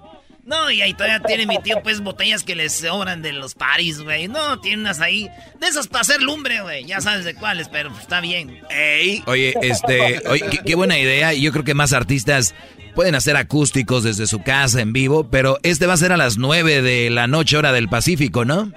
No, 0.51 0.69
y 0.69 0.81
ahí 0.81 0.93
todavía 0.93 1.21
tiene 1.21 1.45
mi 1.45 1.59
tío, 1.59 1.81
pues, 1.81 2.01
botellas 2.01 2.43
que 2.43 2.55
les 2.55 2.73
sobran 2.73 3.21
de 3.21 3.31
los 3.31 3.55
paris, 3.55 4.03
güey. 4.03 4.27
No, 4.27 4.59
tiene 4.59 4.81
unas 4.81 4.99
ahí. 4.99 5.29
De 5.61 5.67
esas 5.67 5.87
para 5.87 6.01
hacer 6.01 6.21
lumbre, 6.21 6.61
güey. 6.61 6.83
Ya 6.83 6.99
sabes 6.99 7.23
de 7.23 7.35
cuáles, 7.35 7.69
pero 7.69 7.89
pues, 7.89 8.01
está 8.01 8.19
bien. 8.19 8.59
Ey. 8.69 9.23
Oye, 9.27 9.53
este, 9.61 10.21
oye, 10.27 10.43
qué, 10.65 10.75
buena 10.75 10.99
idea. 10.99 11.33
Yo 11.33 11.53
creo 11.53 11.63
que 11.63 11.73
más 11.73 11.93
artistas 11.93 12.53
pueden 12.95 13.15
hacer 13.15 13.37
acústicos 13.37 14.03
desde 14.03 14.27
su 14.27 14.43
casa 14.43 14.81
en 14.81 14.91
vivo, 14.91 15.29
pero 15.31 15.57
este 15.63 15.87
va 15.87 15.93
a 15.93 15.97
ser 15.97 16.11
a 16.11 16.17
las 16.17 16.37
9 16.37 16.81
de 16.81 17.09
la 17.09 17.27
noche, 17.27 17.55
hora 17.55 17.71
del 17.71 17.87
Pacífico, 17.87 18.43
¿no? 18.43 18.73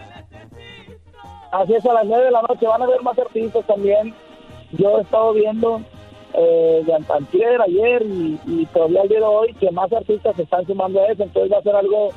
Así 1.51 1.74
es, 1.74 1.84
a 1.86 1.92
las 1.92 2.06
9 2.06 2.24
de 2.24 2.30
la 2.30 2.42
noche. 2.42 2.66
Van 2.68 2.82
a 2.82 2.86
ver 2.86 3.02
más 3.02 3.18
artistas 3.18 3.66
también. 3.66 4.14
Yo 4.70 4.98
he 4.98 5.02
estado 5.02 5.34
viendo 5.34 5.84
eh, 6.36 6.82
de 6.85 6.94
antier, 7.15 7.61
ayer 7.62 8.02
y, 8.02 8.66
todavía 8.73 9.02
el 9.02 9.09
día 9.09 9.19
de 9.19 9.24
hoy 9.24 9.55
que 9.55 9.70
más 9.70 9.93
artistas 9.93 10.35
se 10.36 10.43
están 10.43 10.66
sumando 10.66 11.01
a 11.01 11.06
eso, 11.12 11.23
entonces 11.23 11.52
va 11.52 11.59
a 11.59 11.62
ser 11.62 11.77
algo 11.77 12.11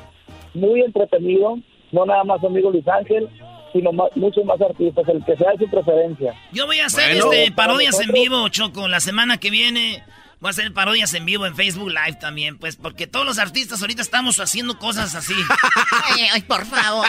muy 0.54 0.80
entretenido, 0.82 1.58
no 1.92 2.04
nada 2.04 2.24
más 2.24 2.42
amigo 2.42 2.70
Luis 2.70 2.86
Ángel, 2.88 3.28
sino 3.72 3.92
muchos 3.92 4.44
más 4.44 4.60
artistas, 4.60 5.06
el 5.08 5.24
que 5.24 5.36
sea 5.36 5.52
de 5.52 5.58
su 5.58 5.70
preferencia. 5.70 6.34
Yo 6.52 6.66
voy 6.66 6.80
a 6.80 6.86
hacer 6.86 7.12
este 7.12 7.52
parodias 7.52 8.00
en 8.00 8.12
vivo, 8.12 8.48
Choco, 8.48 8.88
la 8.88 9.00
semana 9.00 9.38
que 9.38 9.50
viene. 9.50 10.02
Voy 10.40 10.48
a 10.48 10.50
hacer 10.50 10.72
parodias 10.72 11.12
en 11.14 11.24
vivo 11.24 11.46
en 11.46 11.56
Facebook 11.56 11.88
Live 11.88 12.18
también, 12.20 12.58
pues, 12.58 12.76
porque 12.76 13.08
todos 13.08 13.26
los 13.26 13.38
artistas 13.38 13.80
ahorita 13.80 14.02
estamos 14.02 14.38
haciendo 14.38 14.78
cosas 14.78 15.14
así. 15.14 15.34
ay, 16.32 16.42
por 16.42 16.64
favor. 16.64 17.06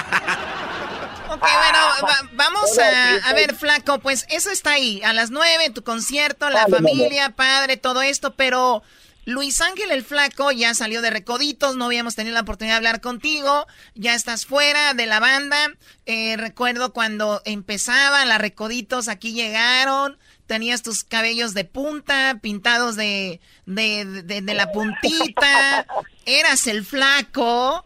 Ok, 1.31 1.41
bueno, 1.41 2.27
vamos 2.34 2.77
a, 2.80 3.34
ver, 3.34 3.56
Flaco, 3.56 3.99
pues 3.99 4.26
eso 4.30 4.49
está 4.49 4.72
ahí, 4.72 4.99
a 5.03 5.14
las 5.14 5.30
nueve, 5.30 5.69
tu 5.69 5.84
concierto, 5.84 6.49
la 6.49 6.65
familia, 6.65 7.30
padre, 7.30 7.77
todo 7.77 8.01
esto, 8.01 8.34
pero 8.34 8.81
Luis 9.26 9.61
Ángel 9.61 9.91
el 9.91 10.03
Flaco 10.03 10.51
ya 10.51 10.73
salió 10.73 11.03
de 11.03 11.11
Recoditos, 11.11 11.76
no 11.76 11.85
habíamos 11.85 12.15
tenido 12.15 12.34
la 12.34 12.41
oportunidad 12.41 12.73
de 12.73 12.77
hablar 12.77 12.99
contigo, 12.99 13.68
ya 13.93 14.15
estás 14.15 14.47
fuera 14.47 14.95
de 14.95 15.06
la 15.06 15.19
banda, 15.19 15.72
eh, 16.07 16.35
recuerdo 16.35 16.93
cuando 16.93 17.43
empezaban 17.45 18.27
las 18.27 18.41
Recoditos, 18.41 19.07
aquí 19.07 19.34
llegaron, 19.34 20.18
tenías 20.47 20.81
tus 20.81 21.03
cabellos 21.03 21.53
de 21.53 21.64
punta, 21.64 22.39
pintados 22.41 22.95
de, 22.95 23.39
de, 23.68 24.03
de, 24.23 24.53
la 24.56 24.72
puntita, 24.72 25.85
eras 26.26 26.65
el 26.65 26.84
Flaco, 26.84 27.85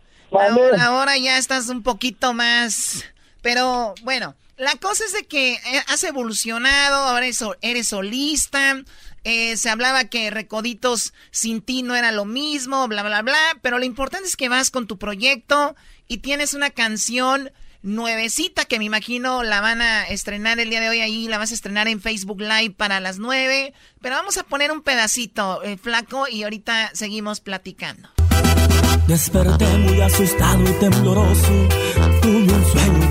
ahora 0.80 1.18
ya 1.18 1.38
estás 1.38 1.68
un 1.68 1.84
poquito 1.84 2.34
más 2.34 3.03
pero 3.44 3.94
bueno, 4.02 4.36
la 4.57 4.76
cosa 4.78 5.03
es 5.03 5.14
de 5.14 5.26
que 5.26 5.53
eh, 5.53 5.84
has 5.88 6.03
evolucionado, 6.03 6.95
ahora 6.95 7.28
eres, 7.61 7.88
solista. 7.88 8.82
Eh, 9.26 9.57
se 9.57 9.70
hablaba 9.70 10.06
que 10.06 10.32
Recoditos 10.32 11.14
sin 11.30 11.61
ti 11.61 11.84
no 11.84 11.95
era 11.95 12.11
lo 12.11 12.26
mismo, 12.26 12.88
bla, 12.88 13.03
bla, 13.03 13.22
bla. 13.22 13.38
Pero 13.61 13.78
lo 13.78 13.86
importante 13.86 14.28
es 14.28 14.38
que 14.38 14.49
vas 14.49 14.72
con 14.72 14.88
tu 14.88 14.98
proyecto 14.98 15.76
y 16.07 16.20
tienes 16.20 16.53
una 16.53 16.70
canción 16.70 17.52
nuevecita 17.82 18.64
que 18.64 18.80
me 18.80 18.86
imagino 18.86 19.44
la 19.44 19.60
van 19.60 19.82
a 19.82 20.07
estrenar 20.07 20.57
el 20.61 20.70
día 20.70 20.80
de 20.80 20.88
hoy 20.88 21.02
ahí, 21.02 21.28
la 21.28 21.38
vas 21.38 21.52
a 21.52 21.53
estrenar 21.53 21.90
en 21.90 21.99
Facebook 21.99 22.40
Live 22.40 22.76
para 22.78 23.02
las 23.02 23.20
nueve. 23.20 23.74
Pero 24.02 24.15
vamos 24.15 24.38
a 24.38 24.44
poner 24.44 24.72
un 24.72 24.82
pedacito, 24.82 25.61
eh, 25.64 25.78
flaco, 25.78 26.30
y 26.30 26.44
ahorita 26.44 26.91
seguimos 26.94 27.41
platicando. 27.41 28.10
Desperté 29.07 29.65
muy 29.65 29.99
asustado 29.99 30.64
y 30.64 30.80
tembloroso. 30.80 31.68
Tuve 32.22 32.53
un 32.53 32.72
sueño 32.72 33.03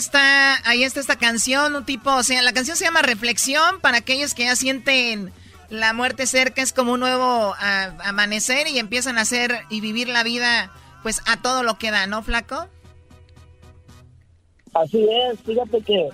Está, 0.00 0.56
ahí 0.68 0.82
está 0.82 0.98
esta 0.98 1.16
canción, 1.16 1.76
un 1.76 1.84
tipo, 1.84 2.10
o 2.12 2.22
sea, 2.22 2.42
la 2.42 2.52
canción 2.52 2.76
se 2.76 2.84
llama 2.84 3.02
Reflexión 3.02 3.80
para 3.80 3.98
aquellos 3.98 4.34
que 4.34 4.44
ya 4.44 4.56
sienten 4.56 5.32
la 5.68 5.92
muerte 5.92 6.26
cerca, 6.26 6.62
es 6.62 6.72
como 6.72 6.94
un 6.94 7.00
nuevo 7.00 7.54
amanecer 8.04 8.66
y 8.66 8.78
empiezan 8.78 9.18
a 9.18 9.20
hacer 9.20 9.60
y 9.70 9.80
vivir 9.80 10.08
la 10.08 10.24
vida 10.24 10.72
pues 11.02 11.22
a 11.26 11.40
todo 11.40 11.62
lo 11.62 11.78
que 11.78 11.90
da, 11.90 12.06
¿no, 12.06 12.22
flaco? 12.22 12.66
Así 14.74 15.06
es, 15.08 15.40
fíjate 15.40 15.80
que 15.82 16.08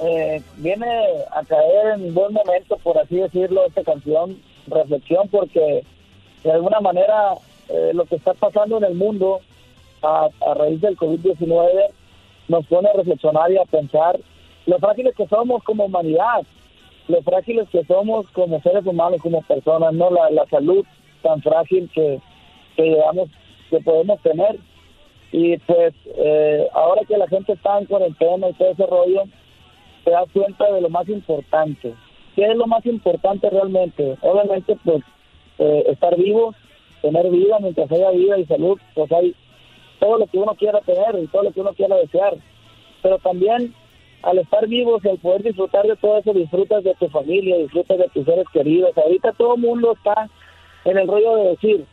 eh, 0.00 0.42
viene 0.56 0.86
a 1.30 1.44
caer 1.44 1.94
en 1.94 2.14
buen 2.14 2.32
momento, 2.32 2.78
por 2.78 2.96
así 2.98 3.16
decirlo, 3.16 3.66
esta 3.66 3.84
canción, 3.84 4.40
reflexión, 4.66 5.28
porque 5.28 5.84
de 6.42 6.52
alguna 6.52 6.80
manera 6.80 7.34
eh, 7.68 7.90
lo 7.92 8.04
que 8.06 8.16
está 8.16 8.32
pasando 8.34 8.78
en 8.78 8.84
el 8.84 8.94
mundo 8.94 9.40
a, 10.02 10.28
raíz 10.54 10.80
del 10.80 10.96
COVID-19 10.96 11.68
nos 12.50 12.66
pone 12.66 12.88
a 12.88 12.94
reflexionar 12.94 13.50
y 13.52 13.58
a 13.58 13.64
pensar 13.64 14.18
lo 14.66 14.78
frágiles 14.78 15.14
que 15.14 15.26
somos 15.28 15.62
como 15.62 15.84
humanidad, 15.84 16.42
lo 17.06 17.22
frágiles 17.22 17.68
que 17.70 17.84
somos 17.84 18.28
como 18.30 18.60
seres 18.60 18.84
humanos, 18.84 19.20
como 19.22 19.40
personas, 19.42 19.94
no 19.94 20.10
la, 20.10 20.30
la 20.30 20.46
salud 20.46 20.84
tan 21.22 21.40
frágil 21.42 21.88
que, 21.94 22.20
que 22.76 22.98
que 23.70 23.80
podemos 23.80 24.20
tener. 24.22 24.58
Y 25.32 25.58
pues 25.58 25.94
eh, 26.16 26.68
ahora 26.72 27.02
que 27.06 27.16
la 27.16 27.28
gente 27.28 27.52
está 27.52 27.78
en 27.78 27.86
cuarentena 27.86 28.48
y 28.48 28.54
todo 28.54 28.70
ese 28.70 28.86
rollo, 28.86 29.22
te 30.04 30.10
das 30.10 30.26
cuenta 30.32 30.72
de 30.72 30.80
lo 30.80 30.88
más 30.88 31.08
importante. 31.08 31.94
¿Qué 32.34 32.46
es 32.46 32.56
lo 32.56 32.66
más 32.66 32.84
importante 32.84 33.48
realmente? 33.48 34.16
Obviamente, 34.22 34.76
pues 34.84 35.02
eh, 35.58 35.84
estar 35.86 36.16
vivo, 36.16 36.52
tener 37.00 37.30
vida, 37.30 37.58
mientras 37.60 37.92
haya 37.92 38.10
vida 38.10 38.38
y 38.38 38.46
salud, 38.46 38.78
pues 38.94 39.12
hay 39.12 39.34
todo 40.00 40.18
lo 40.18 40.26
que 40.26 40.38
uno 40.38 40.54
quiera 40.54 40.80
tener 40.80 41.22
y 41.22 41.26
todo 41.28 41.44
lo 41.44 41.52
que 41.52 41.60
uno 41.60 41.72
quiera 41.74 41.96
desear. 41.96 42.34
Pero 43.02 43.18
también 43.18 43.74
al 44.22 44.38
estar 44.38 44.66
vivos 44.66 45.02
y 45.04 45.08
al 45.08 45.18
poder 45.18 45.42
disfrutar 45.42 45.86
de 45.86 45.96
todo 45.96 46.18
eso, 46.18 46.32
disfrutas 46.32 46.84
de 46.84 46.94
tu 46.94 47.08
familia, 47.08 47.56
disfrutas 47.58 47.98
de 47.98 48.08
tus 48.08 48.24
seres 48.24 48.46
queridos. 48.52 48.96
Ahorita 48.96 49.32
todo 49.32 49.56
mundo 49.56 49.92
está 49.92 50.28
en 50.84 50.98
el 50.98 51.06
rollo 51.06 51.36
de 51.36 51.48
decir, 51.50 51.84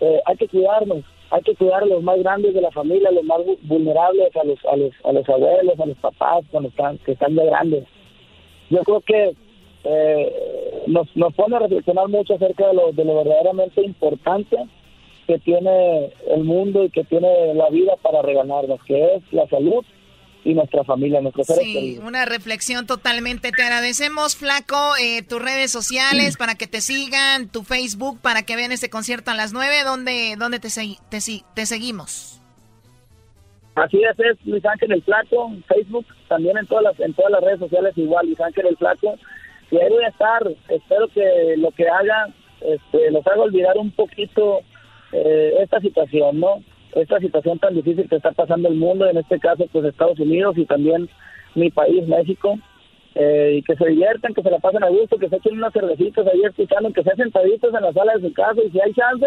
eh, 0.00 0.20
hay 0.24 0.36
que 0.36 0.48
cuidarnos, 0.48 1.04
hay 1.30 1.42
que 1.42 1.54
cuidar 1.54 1.82
a 1.82 1.86
los 1.86 2.02
más 2.02 2.18
grandes 2.20 2.54
de 2.54 2.60
la 2.60 2.70
familia, 2.70 3.08
a 3.08 3.12
los 3.12 3.24
más 3.24 3.40
vulnerables, 3.62 4.34
a 4.36 4.44
los, 4.44 4.64
a 4.64 4.76
los, 4.76 4.92
a 5.04 5.12
los 5.12 5.28
abuelos, 5.28 5.80
a 5.80 5.86
los 5.86 5.98
papás 5.98 6.44
cuando 6.50 6.70
están, 6.70 6.98
que 6.98 7.12
están 7.12 7.34
de 7.34 7.44
grandes. 7.44 7.84
Yo 8.70 8.82
creo 8.82 9.00
que 9.00 9.34
eh, 9.84 10.82
nos, 10.86 11.14
nos 11.16 11.34
pone 11.34 11.56
a 11.56 11.60
reflexionar 11.60 12.08
mucho 12.08 12.34
acerca 12.34 12.68
de 12.68 12.74
lo, 12.74 12.92
de 12.92 13.04
lo 13.04 13.16
verdaderamente 13.16 13.82
importante 13.82 14.56
que 15.28 15.38
tiene 15.40 16.10
el 16.34 16.42
mundo 16.42 16.84
y 16.84 16.90
que 16.90 17.04
tiene 17.04 17.52
la 17.54 17.68
vida 17.68 17.92
para 18.02 18.22
regalarnos, 18.22 18.82
que 18.84 19.16
es 19.16 19.22
la 19.30 19.46
salud 19.48 19.84
y 20.42 20.54
nuestra 20.54 20.84
familia, 20.84 21.20
nuestros 21.20 21.48
seres 21.48 21.64
sí, 21.64 21.98
una 22.02 22.24
reflexión 22.24 22.86
totalmente. 22.86 23.52
Te 23.52 23.62
agradecemos, 23.62 24.36
Flaco, 24.36 24.96
eh, 24.98 25.22
tus 25.22 25.42
redes 25.42 25.70
sociales 25.70 26.38
para 26.38 26.54
que 26.54 26.66
te 26.66 26.80
sigan, 26.80 27.48
tu 27.48 27.62
Facebook 27.62 28.18
para 28.22 28.42
que 28.42 28.56
vean 28.56 28.72
este 28.72 28.88
concierto 28.88 29.30
a 29.30 29.34
las 29.34 29.52
9. 29.52 29.84
¿Dónde, 29.84 30.36
dónde 30.38 30.60
te, 30.60 30.68
te, 31.10 31.18
te 31.54 31.66
seguimos? 31.66 32.40
Así 33.74 34.00
es, 34.02 34.18
es 34.18 34.46
Luis 34.46 34.64
Ángel 34.64 34.92
el 34.92 35.02
Flaco, 35.02 35.52
Facebook, 35.68 36.06
también 36.28 36.56
en 36.56 36.66
todas 36.66 36.84
las, 36.84 37.00
en 37.00 37.12
todas 37.12 37.32
las 37.32 37.42
redes 37.42 37.58
sociales 37.58 37.92
igual, 37.96 38.26
Luis 38.26 38.40
Ángel 38.40 38.66
el 38.66 38.76
Flaco. 38.78 39.14
Y 39.70 39.76
ahí 39.76 39.90
voy 39.90 40.04
a 40.04 40.08
estar, 40.08 40.42
espero 40.70 41.08
que 41.08 41.54
lo 41.58 41.70
que 41.72 41.86
haga 41.86 42.28
este, 42.62 43.10
los 43.10 43.26
haga 43.26 43.42
olvidar 43.42 43.76
un 43.76 43.90
poquito 43.90 44.60
eh, 45.12 45.54
esta 45.60 45.80
situación, 45.80 46.40
¿no? 46.40 46.62
esta 46.94 47.18
situación 47.20 47.58
tan 47.58 47.74
difícil 47.74 48.08
que 48.08 48.16
está 48.16 48.32
pasando 48.32 48.68
el 48.68 48.76
mundo, 48.76 49.06
en 49.06 49.18
este 49.18 49.38
caso 49.38 49.66
pues 49.70 49.84
Estados 49.84 50.18
Unidos 50.18 50.56
y 50.56 50.64
también 50.64 51.08
mi 51.54 51.70
país, 51.70 52.06
México, 52.08 52.58
eh, 53.14 53.56
y 53.58 53.62
que 53.62 53.76
se 53.76 53.86
diviertan, 53.86 54.34
que 54.34 54.42
se 54.42 54.50
la 54.50 54.58
pasen 54.58 54.84
a 54.84 54.88
gusto, 54.88 55.18
que 55.18 55.28
se 55.28 55.36
echen 55.36 55.58
unas 55.58 55.72
cervecitas 55.72 56.26
ahí 56.26 56.42
escuchando, 56.44 56.92
que 56.92 57.02
sean 57.02 57.16
sentaditos 57.16 57.74
en 57.74 57.82
la 57.82 57.92
sala 57.92 58.14
de 58.14 58.28
su 58.28 58.32
casa 58.32 58.60
y 58.64 58.70
si 58.70 58.80
hay 58.80 58.92
chance 58.92 59.26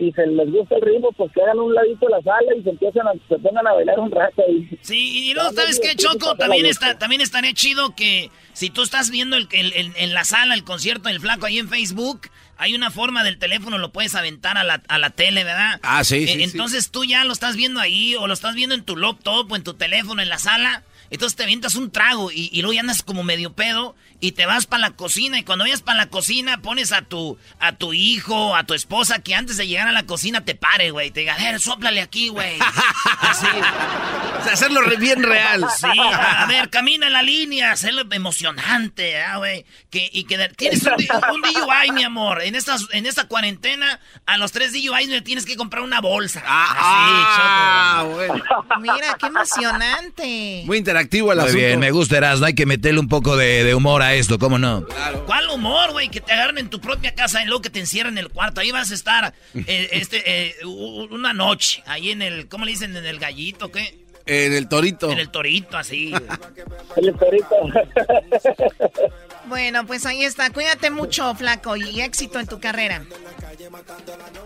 y 0.00 0.12
se 0.12 0.26
les 0.26 0.50
gusta 0.50 0.76
el 0.76 0.82
ritmo, 0.82 1.12
pues 1.12 1.30
que 1.32 1.42
hagan 1.42 1.58
un 1.58 1.74
ladito 1.74 2.08
la 2.08 2.22
sala 2.22 2.54
y 2.58 2.62
se 2.62 2.70
empiezan 2.70 3.06
a, 3.06 3.12
se 3.28 3.38
pongan 3.38 3.66
a 3.66 3.74
bailar 3.74 4.00
un 4.00 4.10
rato 4.10 4.42
ahí. 4.46 4.68
Sí, 4.80 5.30
y 5.30 5.34
no, 5.34 5.52
¿sabes 5.52 5.78
qué, 5.78 5.94
Choco? 5.94 6.36
También 6.36 6.66
está, 6.66 6.98
también 6.98 7.20
estaría 7.20 7.52
chido 7.52 7.94
que 7.94 8.30
si 8.54 8.70
tú 8.70 8.82
estás 8.82 9.10
viendo 9.10 9.36
el, 9.36 9.48
en 9.52 10.14
la 10.14 10.24
sala 10.24 10.54
el 10.54 10.64
concierto 10.64 11.08
del 11.08 11.20
flaco 11.20 11.46
ahí 11.46 11.58
en 11.58 11.68
Facebook, 11.68 12.30
hay 12.56 12.74
una 12.74 12.90
forma 12.90 13.24
del 13.24 13.38
teléfono, 13.38 13.78
lo 13.78 13.90
puedes 13.90 14.14
aventar 14.14 14.58
a 14.58 14.64
la, 14.64 14.82
a 14.86 14.98
la 14.98 15.10
tele, 15.10 15.44
¿verdad? 15.44 15.80
Ah, 15.82 16.04
sí, 16.04 16.26
sí. 16.26 16.42
entonces 16.42 16.90
tú 16.90 17.04
ya 17.04 17.24
lo 17.24 17.32
estás 17.32 17.56
viendo 17.56 17.80
ahí, 17.80 18.14
o 18.16 18.26
lo 18.26 18.34
estás 18.34 18.54
viendo 18.54 18.74
en 18.74 18.84
tu 18.84 18.96
laptop 18.96 19.50
o 19.50 19.56
en 19.56 19.64
tu 19.64 19.74
teléfono 19.74 20.20
en 20.20 20.28
la 20.28 20.38
sala. 20.38 20.82
Entonces 21.10 21.36
te 21.36 21.42
avientas 21.42 21.74
un 21.74 21.90
trago 21.90 22.30
y, 22.30 22.50
y 22.52 22.62
luego 22.62 22.74
ya 22.74 22.80
andas 22.80 23.02
como 23.02 23.22
medio 23.22 23.52
pedo 23.52 23.96
y 24.20 24.32
te 24.32 24.46
vas 24.46 24.66
para 24.66 24.80
la 24.82 24.90
cocina 24.92 25.38
y 25.38 25.44
cuando 25.44 25.64
vayas 25.64 25.82
para 25.82 25.98
la 25.98 26.08
cocina 26.08 26.60
pones 26.60 26.92
a 26.92 27.02
tu 27.02 27.38
a 27.58 27.72
tu 27.72 27.92
hijo, 27.92 28.54
a 28.54 28.64
tu 28.64 28.74
esposa 28.74 29.20
que 29.20 29.34
antes 29.34 29.56
de 29.56 29.66
llegar 29.66 29.88
a 29.88 29.92
la 29.92 30.04
cocina 30.04 30.44
te 30.44 30.54
pare, 30.54 30.90
güey, 30.90 31.10
te 31.10 31.20
diga, 31.20 31.34
a 31.34 31.38
ver, 31.38 31.60
sóplale 31.60 32.00
aquí, 32.00 32.28
güey. 32.28 32.58
Así. 33.20 33.46
O 33.46 34.44
sea, 34.44 34.52
hacerlo 34.52 34.80
bien 34.98 35.22
real. 35.22 35.66
Sí, 35.76 35.86
a, 36.12 36.46
ver, 36.46 36.70
camina 36.70 37.06
en 37.06 37.12
la 37.12 37.22
línea, 37.22 37.72
hacerlo 37.72 38.02
emocionante, 38.10 39.14
güey. 39.36 39.64
Que, 39.90 40.08
y 40.12 40.24
que 40.24 40.48
tienes 40.56 40.82
un, 40.84 40.92
un 40.92 41.42
DUI, 41.42 41.92
mi 41.92 42.04
amor. 42.04 42.42
En 42.42 42.54
esta, 42.54 42.76
en 42.92 43.06
esta 43.06 43.26
cuarentena, 43.28 44.00
a 44.26 44.36
los 44.38 44.52
tres 44.52 44.72
DUI 44.72 45.06
le 45.06 45.20
tienes 45.22 45.44
que 45.44 45.56
comprar 45.56 45.82
una 45.82 46.00
bolsa. 46.00 46.42
Ah, 46.46 48.04
Así, 48.04 48.14
ah 48.22 48.78
Mira, 48.80 49.16
qué 49.18 49.26
emocionante. 49.26 50.62
Muy 50.66 50.78
interactivo 51.00 51.32
el 51.32 51.40
Muy 51.40 51.54
bien, 51.54 51.80
me 51.80 51.90
gusta 51.90 52.20
no 52.20 52.46
hay 52.46 52.54
que 52.54 52.66
meterle 52.66 53.00
un 53.00 53.08
poco 53.08 53.36
de, 53.36 53.64
de 53.64 53.74
humor 53.74 54.02
a 54.02 54.14
esto, 54.14 54.38
¿cómo 54.38 54.58
no? 54.58 54.86
¿Cuál 55.26 55.48
humor, 55.50 55.92
güey? 55.92 56.08
Que 56.08 56.20
te 56.20 56.32
agarren 56.32 56.58
en 56.58 56.70
tu 56.70 56.80
propia 56.80 57.14
casa 57.14 57.42
y 57.42 57.46
luego 57.46 57.62
que 57.62 57.70
te 57.70 57.80
encierren 57.80 58.18
en 58.18 58.24
el 58.24 58.30
cuarto. 58.30 58.60
Ahí 58.60 58.70
vas 58.70 58.90
a 58.90 58.94
estar 58.94 59.34
eh, 59.54 59.88
este, 59.92 60.22
eh, 60.26 60.54
una 60.64 61.32
noche, 61.32 61.82
ahí 61.86 62.10
en 62.10 62.22
el, 62.22 62.48
¿cómo 62.48 62.64
le 62.64 62.72
dicen? 62.72 62.96
En 62.96 63.06
el 63.06 63.18
gallito, 63.18 63.70
¿qué? 63.70 63.98
En 64.26 64.52
el 64.52 64.68
torito. 64.68 65.10
En 65.10 65.18
el 65.18 65.30
torito, 65.30 65.76
así. 65.76 66.12
en 66.96 67.04
el 67.04 67.16
torito. 67.16 67.56
bueno, 69.46 69.86
pues 69.86 70.06
ahí 70.06 70.22
está. 70.24 70.50
Cuídate 70.50 70.90
mucho, 70.90 71.34
flaco, 71.34 71.76
y 71.76 72.00
éxito 72.00 72.38
en 72.38 72.46
tu 72.46 72.60
carrera. 72.60 73.02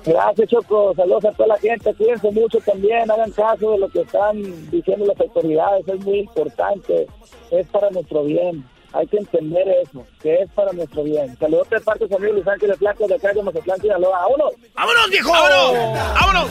Gracias, 0.04 0.48
Choco. 0.48 0.94
Saludos 0.94 1.24
a 1.26 1.32
toda 1.32 1.48
la 1.48 1.58
gente. 1.58 1.94
Cuídense 1.94 2.30
mucho 2.30 2.58
también. 2.60 3.10
Hagan 3.10 3.30
caso 3.32 3.72
de 3.72 3.78
lo 3.78 3.88
que 3.88 4.00
están 4.02 4.70
diciendo 4.70 5.06
las 5.06 5.20
autoridades. 5.20 5.86
Es 5.88 6.00
muy 6.00 6.20
importante. 6.20 7.06
Es 7.50 7.66
para 7.68 7.90
nuestro 7.90 8.24
bien. 8.24 8.64
Hay 8.92 9.08
que 9.08 9.16
entender 9.16 9.66
eso, 9.82 10.06
que 10.22 10.34
es 10.34 10.50
para 10.52 10.72
nuestro 10.72 11.02
bien. 11.02 11.36
Saludos 11.38 11.68
de 11.68 11.80
parte 11.80 12.06
de 12.06 12.18
Luis 12.32 12.46
Ángeles 12.46 12.78
Flaco 12.78 13.08
de 13.08 13.16
acá 13.16 13.32
de 13.32 13.42
Mazatlán, 13.42 13.80
Sinaloa. 13.80 14.20
¡Vámonos! 14.20 14.52
¡Vámonos, 14.72 15.10
viejo! 15.10 15.32
¡Vámonos! 15.32 15.98
¡Vámonos! 16.14 16.50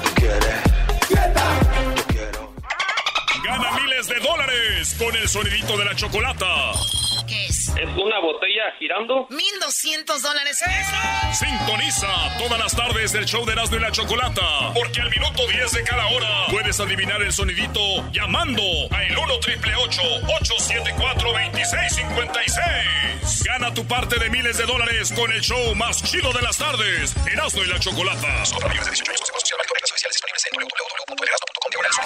Gana 3.46 3.72
miles 3.80 4.08
de 4.08 4.20
dólares 4.20 4.96
con 5.00 5.16
el 5.16 5.30
sonidito 5.30 5.78
de 5.78 5.86
la 5.86 5.96
chocolata. 5.96 6.46
¿Qué 7.28 7.46
es? 7.46 7.70
¿Es 7.70 7.90
una 7.98 8.20
botella 8.20 8.64
girando? 8.80 9.28
1200 9.30 10.22
dólares. 10.22 10.62
¡Eso! 10.62 11.46
Sintoniza 11.46 12.08
todas 12.38 12.60
las 12.60 12.76
tardes 12.76 13.12
del 13.14 13.26
show 13.26 13.46
de 13.46 13.54
Erasmo 13.54 13.78
y 13.78 13.80
la 13.80 13.92
Chocolata. 13.92 14.72
Porque 14.74 15.02
al 15.02 15.10
minuto 15.10 15.48
10 15.48 15.72
de 15.72 15.84
cada 15.84 16.08
hora 16.08 16.46
puedes 16.50 16.80
adivinar 16.80 17.22
el 17.22 17.32
sonidito 17.34 17.80
llamando 18.12 18.62
a 18.92 19.04
el 19.04 19.18
1 19.18 19.40
triple 19.40 19.76
874 19.76 21.32
2656. 21.32 23.44
Gana 23.46 23.74
tu 23.74 23.86
parte 23.86 24.18
de 24.20 24.30
miles 24.30 24.58
de 24.58 24.66
dólares 24.66 25.12
con 25.14 25.32
el 25.32 25.42
show 25.42 25.74
más 25.76 26.04
chido 26.04 26.32
de 26.34 26.42
las 26.42 26.58
tardes. 26.58 27.16
Erasmo 27.32 27.64
y 27.64 27.68
la 27.68 27.80
Chocolata. 27.80 28.44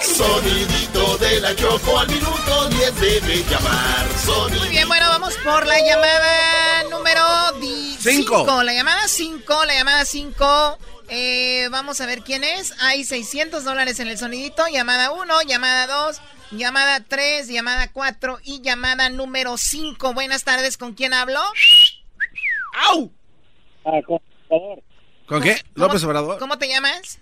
Sonidito 0.00 1.18
de 1.18 1.40
la 1.40 1.54
Choco 1.56 1.98
al 1.98 2.08
minuto 2.08 2.68
10 2.68 3.00
debe 3.00 3.44
llamar. 3.50 4.06
Muy 4.50 4.68
bien, 4.68 4.86
bueno, 4.88 5.06
vamos 5.08 5.34
por 5.38 5.66
la 5.66 5.78
llamada 5.80 6.82
número 6.90 7.22
5. 7.98 8.62
La 8.62 8.72
llamada 8.72 9.08
5, 9.08 9.64
la 9.64 9.74
llamada 9.74 10.04
5. 10.04 10.78
Eh, 11.08 11.68
vamos 11.70 12.00
a 12.00 12.06
ver 12.06 12.22
quién 12.22 12.44
es. 12.44 12.74
Hay 12.80 13.04
600 13.04 13.64
dólares 13.64 13.98
en 14.00 14.08
el 14.08 14.18
sonidito. 14.18 14.66
Llamada 14.68 15.10
1, 15.12 15.42
llamada 15.42 15.86
2, 15.86 16.20
llamada 16.52 17.00
3, 17.06 17.48
llamada 17.48 17.90
4 17.92 18.38
y 18.44 18.60
llamada 18.60 19.08
número 19.08 19.56
5. 19.56 20.12
Buenas 20.12 20.44
tardes, 20.44 20.76
¿con 20.76 20.92
quién 20.92 21.14
hablo? 21.14 21.40
¡Au! 22.86 23.10
Ah, 23.84 24.00
con 24.06 24.20
¿Con 25.26 25.42
qué? 25.42 25.62
López 25.74 26.04
Obrador. 26.04 26.38
¿Cómo 26.38 26.58
te 26.58 26.68
llamas? 26.68 27.18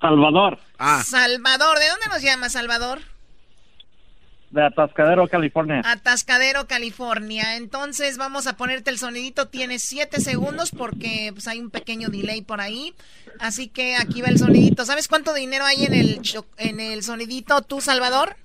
Salvador. 0.00 0.58
Ah. 0.78 1.02
Salvador, 1.04 1.78
¿de 1.78 1.88
dónde 1.88 2.06
nos 2.08 2.22
llamas, 2.22 2.52
Salvador? 2.52 3.00
De 4.50 4.64
Atascadero, 4.64 5.28
California. 5.28 5.82
Atascadero, 5.84 6.66
California. 6.66 7.56
Entonces 7.56 8.16
vamos 8.16 8.46
a 8.46 8.56
ponerte 8.56 8.90
el 8.90 8.98
sonidito. 8.98 9.48
Tienes 9.48 9.82
siete 9.82 10.20
segundos 10.20 10.70
porque 10.70 11.30
pues, 11.32 11.46
hay 11.48 11.60
un 11.60 11.70
pequeño 11.70 12.08
delay 12.08 12.42
por 12.42 12.60
ahí. 12.60 12.94
Así 13.38 13.68
que 13.68 13.96
aquí 13.96 14.22
va 14.22 14.28
el 14.28 14.38
sonidito. 14.38 14.84
¿Sabes 14.84 15.08
cuánto 15.08 15.34
dinero 15.34 15.64
hay 15.64 15.84
en 15.84 15.94
el, 15.94 16.20
en 16.56 16.80
el 16.80 17.02
sonidito 17.02 17.60
tú, 17.62 17.80
Salvador? 17.80 18.36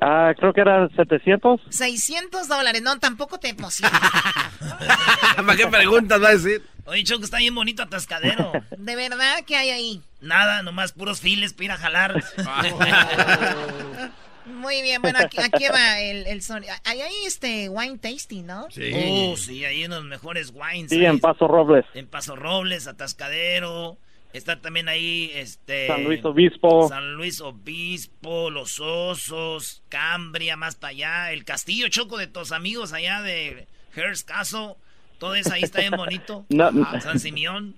Ah, 0.00 0.32
creo 0.36 0.52
que 0.52 0.60
eran 0.60 0.88
700. 0.94 1.60
600 1.70 2.48
dólares, 2.48 2.82
no, 2.82 2.98
tampoco 2.98 3.38
te 3.38 3.48
emociones. 3.48 3.98
¿Para 5.36 5.56
qué 5.56 5.66
preguntas 5.66 6.22
va 6.22 6.28
a 6.28 6.32
decir? 6.32 6.62
Oye, 6.84 7.04
Choco, 7.04 7.24
está 7.24 7.38
bien 7.38 7.54
bonito 7.54 7.82
atascadero. 7.82 8.52
¿De 8.78 8.96
verdad 8.96 9.40
qué 9.46 9.56
hay 9.56 9.70
ahí? 9.70 10.02
Nada, 10.20 10.62
nomás 10.62 10.92
puros 10.92 11.20
files 11.20 11.52
para 11.52 11.64
ir 11.64 11.72
a 11.72 11.76
jalar. 11.76 12.24
Muy 14.48 14.82
bien, 14.82 15.02
bueno, 15.02 15.18
aquí, 15.20 15.38
aquí 15.40 15.64
va 15.72 16.00
el, 16.00 16.26
el 16.26 16.42
sonido. 16.42 16.72
Hay 16.84 17.00
ahí 17.00 17.14
este 17.26 17.68
wine 17.68 17.98
tasting, 17.98 18.46
¿no? 18.46 18.70
Sí. 18.70 18.90
Oh, 18.94 19.36
sí, 19.36 19.64
hay 19.64 19.84
unos 19.84 20.04
mejores 20.04 20.52
wines. 20.54 20.90
Sí, 20.90 21.04
en 21.04 21.20
Paso 21.20 21.46
Robles. 21.46 21.84
En 21.94 22.06
Paso 22.06 22.34
Robles, 22.34 22.86
Atascadero. 22.86 23.98
Está 24.32 24.60
también 24.60 24.88
ahí, 24.88 25.30
este... 25.34 25.86
San 25.86 26.04
Luis 26.04 26.22
Obispo. 26.24 26.88
San 26.88 27.14
Luis 27.14 27.40
Obispo, 27.40 28.50
Los 28.50 28.78
Osos, 28.78 29.82
Cambria, 29.88 30.56
más 30.56 30.76
para 30.76 30.90
allá. 30.90 31.32
El 31.32 31.44
Castillo 31.44 31.88
Choco 31.88 32.18
de 32.18 32.26
tus 32.26 32.52
amigos 32.52 32.92
allá 32.92 33.22
de 33.22 33.66
Hearst 33.94 34.28
Castle. 34.28 34.74
Todo 35.18 35.34
eso 35.34 35.52
ahí 35.54 35.62
está 35.62 35.80
bien 35.80 35.94
bonito. 35.96 36.44
San 37.00 37.18
Simeón. 37.18 37.76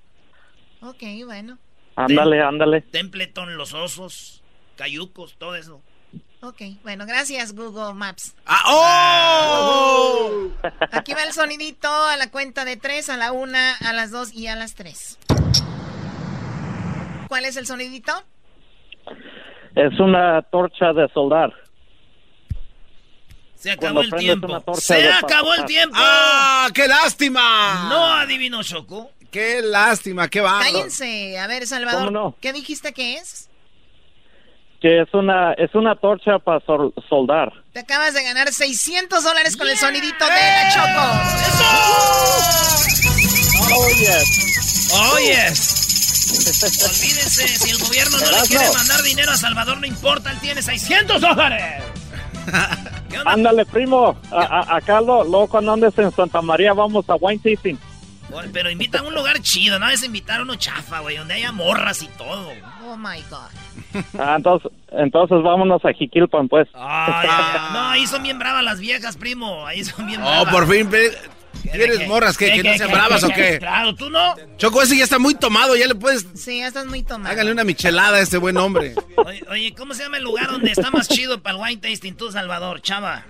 Ok, 0.81 1.03
bueno. 1.25 1.59
Ándale, 1.95 2.43
ándale. 2.43 2.81
Templeton, 2.81 3.57
Los 3.57 3.73
Osos, 3.73 4.43
Cayucos, 4.77 5.37
todo 5.39 5.55
eso. 5.55 5.81
Ok, 6.43 6.63
bueno, 6.83 7.05
gracias 7.07 7.55
Google 7.55 7.93
Maps. 7.93 8.35
¡Ah, 8.47 8.63
oh! 8.69 10.49
Aquí 10.91 11.13
va 11.13 11.25
el 11.25 11.35
sonidito 11.35 11.89
a 11.93 12.17
la 12.17 12.31
cuenta 12.31 12.65
de 12.65 12.79
tres, 12.79 13.11
a 13.11 13.19
la 13.19 13.33
una, 13.33 13.77
a 13.77 13.93
las 13.93 14.11
dos 14.11 14.33
y 14.33 14.47
a 14.47 14.57
las 14.57 14.75
tres. 14.75 15.19
¿Cuál 17.29 17.45
es 17.45 17.59
el 17.59 17.67
sonidito? 17.67 18.13
Es 19.75 20.01
una 20.01 20.41
torcha 20.51 20.95
de 20.95 21.09
soldar. 21.13 21.53
Se 23.55 23.73
acabó 23.73 24.01
el 24.01 24.11
tiempo. 24.15 24.75
Se 24.77 25.13
acabó 25.13 25.53
el 25.53 25.67
tiempo. 25.67 25.95
¡Ah, 25.99 26.69
qué 26.73 26.89
lástima! 26.89 27.87
No 27.91 28.03
adivino 28.15 28.63
Choco. 28.63 29.11
Qué 29.31 29.61
lástima, 29.61 30.29
qué 30.29 30.41
va. 30.41 30.61
Cállense. 30.61 31.39
A 31.39 31.47
ver, 31.47 31.67
Salvador, 31.67 32.35
¿qué 32.41 32.55
dijiste 32.55 32.95
que 32.95 33.17
es? 33.17 33.50
Que 34.81 35.03
es 35.03 35.13
una, 35.13 35.53
es 35.53 35.75
una 35.75 35.95
torcha 35.95 36.39
para 36.39 36.61
soldar. 37.09 37.53
Te 37.73 37.81
acabas 37.81 38.15
de 38.15 38.23
ganar 38.25 38.53
600 38.53 39.23
dólares 39.23 39.57
con 39.57 39.69
el 39.69 39.77
sonidito 39.77 40.25
de 40.25 40.31
la 40.31 40.71
Choco. 40.73 41.05
¡Eso! 41.49 41.65
Oh, 43.73 43.89
yes. 43.99 44.91
Oh, 44.95 45.19
yes. 45.19 45.81
Olvídense, 46.63 47.47
si 47.47 47.71
el 47.71 47.79
gobierno 47.79 48.19
no 48.19 48.31
le 48.31 48.49
quiere 48.49 48.73
mandar 48.73 49.03
dinero 49.03 49.33
a 49.33 49.37
Salvador, 49.37 49.79
no 49.79 49.87
importa, 49.87 50.31
él 50.31 50.39
tiene 50.41 50.63
600 50.63 51.21
dólares. 51.21 51.83
Ándale, 53.27 53.67
primo. 53.67 54.17
acá 54.31 55.01
luego 55.01 55.47
cuando 55.49 55.73
andes 55.73 55.97
en 55.99 56.11
Santa 56.13 56.41
María 56.43 56.73
vamos 56.73 57.09
a 57.09 57.15
wine 57.17 57.41
tasting. 57.43 57.79
Pero 58.53 58.71
invita 58.71 59.01
a 59.01 59.03
un 59.03 59.15
lugar 59.15 59.41
chido, 59.41 59.79
no 59.79 59.89
es 59.89 60.03
invitar 60.03 60.41
a 60.41 60.43
uno 60.43 60.57
chafa, 60.57 61.01
güey, 61.01 61.17
donde 61.17 61.35
haya 61.35 61.53
morras 61.53 62.03
y 62.03 62.09
todo. 62.09 62.53
Oh 62.85 62.97
my 62.97 63.23
God. 63.31 63.51
Ah, 64.19 64.35
entonces, 64.37 64.71
entonces 64.93 65.43
vámonos 65.43 65.85
a 65.85 65.93
Jiquilpan, 65.93 66.49
pues. 66.49 66.69
no, 66.75 66.81
ahí 66.81 68.07
son 68.07 68.23
bien 68.23 68.39
bravas 68.39 68.63
las 68.63 68.79
viejas, 68.79 69.17
primo. 69.17 69.67
Ahí 69.67 69.83
son 69.83 70.07
bien 70.07 70.21
bravas. 70.21 70.47
Oh, 70.47 70.51
por 70.51 70.69
fin, 70.69 70.89
¿Quieres 71.63 72.07
morras 72.07 72.39
que, 72.39 72.53
que 72.53 72.63
no 72.63 72.75
sean 72.75 72.91
bravas 72.91 73.23
o 73.25 73.29
qué? 73.29 73.59
Claro, 73.59 73.95
tú 73.95 74.11
no. 74.11 74.35
Choco, 74.57 74.83
ese 74.83 74.97
ya 74.97 75.05
está 75.05 75.19
muy 75.19 75.35
tomado, 75.35 75.77
ya 75.77 75.87
le 75.87 75.95
puedes. 75.95 76.27
Sí, 76.35 76.59
ya 76.59 76.69
estás 76.69 76.87
muy 76.87 77.03
tomado. 77.03 77.33
Hágale 77.33 77.53
una 77.53 77.65
michelada 77.65 78.19
a 78.19 78.21
este 78.21 78.39
buen 78.39 78.57
hombre. 78.57 78.95
Oye, 79.51 79.75
¿cómo 79.75 79.95
se 79.95 80.05
llama 80.05 80.19
el 80.19 80.25
lugar 80.25 80.51
donde 80.51 80.71
está 80.71 80.91
más 80.91 81.09
chido 81.09 81.43
para 81.43 81.57
el 81.57 81.63
wine 81.63 81.81
tasting 81.81 82.15
tú, 82.15 82.31
Salvador, 82.31 82.81
chava? 82.81 83.25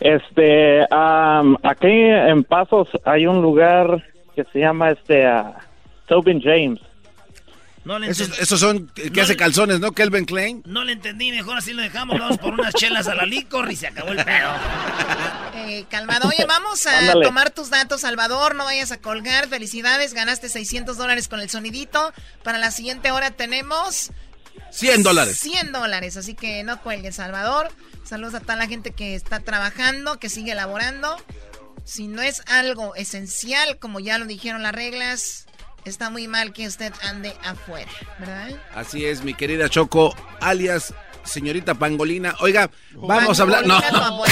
Este, 0.00 0.82
aquí 0.82 1.88
en 1.88 2.44
Pasos 2.44 2.88
hay 3.04 3.26
un 3.26 3.42
lugar 3.42 4.02
que 4.34 4.44
se 4.52 4.60
llama 4.60 4.90
este 4.90 5.26
Tobin 6.06 6.40
James. 6.40 6.80
No 7.84 7.98
le 7.98 8.10
esos, 8.10 8.38
esos, 8.38 8.60
son 8.60 8.88
que 8.88 9.20
hace 9.20 9.36
calzones, 9.36 9.80
¿no? 9.80 9.92
Kelvin 9.92 10.26
Klein. 10.26 10.62
No 10.66 10.84
le 10.84 10.92
entendí, 10.92 11.30
mejor 11.30 11.56
así 11.56 11.72
lo 11.72 11.80
dejamos. 11.80 12.18
Vamos 12.18 12.36
por 12.36 12.52
unas 12.52 12.74
chelas 12.74 13.08
a 13.08 13.14
la 13.14 13.24
licor 13.24 13.72
y 13.72 13.76
se 13.76 13.86
acabó 13.86 14.10
el 14.10 14.22
pedo. 14.22 14.50
Eh, 15.54 15.84
calmado. 15.88 16.28
Oye, 16.28 16.44
vamos 16.46 16.86
a 16.86 17.12
tomar 17.22 17.50
tus 17.50 17.70
datos, 17.70 18.02
Salvador. 18.02 18.54
No 18.54 18.64
vayas 18.64 18.92
a 18.92 19.00
colgar. 19.00 19.48
Felicidades, 19.48 20.12
ganaste 20.12 20.48
600 20.48 20.96
dólares 20.98 21.28
con 21.28 21.40
el 21.40 21.48
sonidito. 21.48 22.12
Para 22.42 22.58
la 22.58 22.70
siguiente 22.70 23.12
hora 23.12 23.30
tenemos 23.30 24.10
100 24.70 25.02
dólares. 25.02 25.38
100 25.38 25.72
dólares, 25.72 26.16
así 26.16 26.34
que 26.34 26.62
no 26.62 26.80
cuelgues, 26.82 27.16
Salvador. 27.16 27.68
Saludos 28.04 28.34
a 28.34 28.40
toda 28.40 28.56
la 28.56 28.66
gente 28.66 28.90
que 28.92 29.14
está 29.14 29.40
trabajando, 29.40 30.18
que 30.18 30.28
sigue 30.28 30.52
elaborando. 30.52 31.16
Si 31.84 32.08
no 32.08 32.22
es 32.22 32.42
algo 32.46 32.94
esencial, 32.94 33.78
como 33.78 34.00
ya 34.00 34.18
lo 34.18 34.26
dijeron 34.26 34.62
las 34.62 34.74
reglas, 34.74 35.46
está 35.84 36.10
muy 36.10 36.28
mal 36.28 36.52
que 36.52 36.66
usted 36.66 36.92
ande 37.02 37.34
afuera, 37.44 37.90
¿verdad? 38.18 38.50
Así 38.74 39.04
es, 39.04 39.22
mi 39.22 39.34
querida 39.34 39.68
Choco, 39.68 40.14
alias 40.40 40.94
señorita 41.24 41.74
Pangolina. 41.74 42.34
Oiga, 42.40 42.70
vamos 42.94 43.38
a 43.38 43.42
hablar. 43.42 43.66
No. 43.66 43.80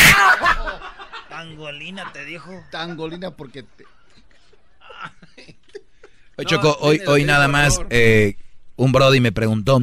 Pangolina 1.29 2.13
te 2.13 2.25
dijo. 2.25 2.65
Tangolina 2.71 3.31
porque 3.31 3.63
te... 3.63 3.85
Oye, 6.37 6.47
Choco, 6.47 6.77
hoy, 6.81 7.01
hoy 7.07 7.25
nada 7.25 7.49
más 7.49 7.81
eh, 7.91 8.37
un 8.77 8.93
Brody 8.93 9.21
me 9.21 9.33
preguntó, 9.33 9.83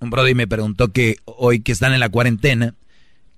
un 0.00 0.10
Brody 0.10 0.34
me 0.34 0.46
preguntó 0.46 0.92
que 0.92 1.16
hoy 1.24 1.60
que 1.60 1.72
están 1.72 1.92
en 1.92 2.00
la 2.00 2.08
cuarentena, 2.08 2.74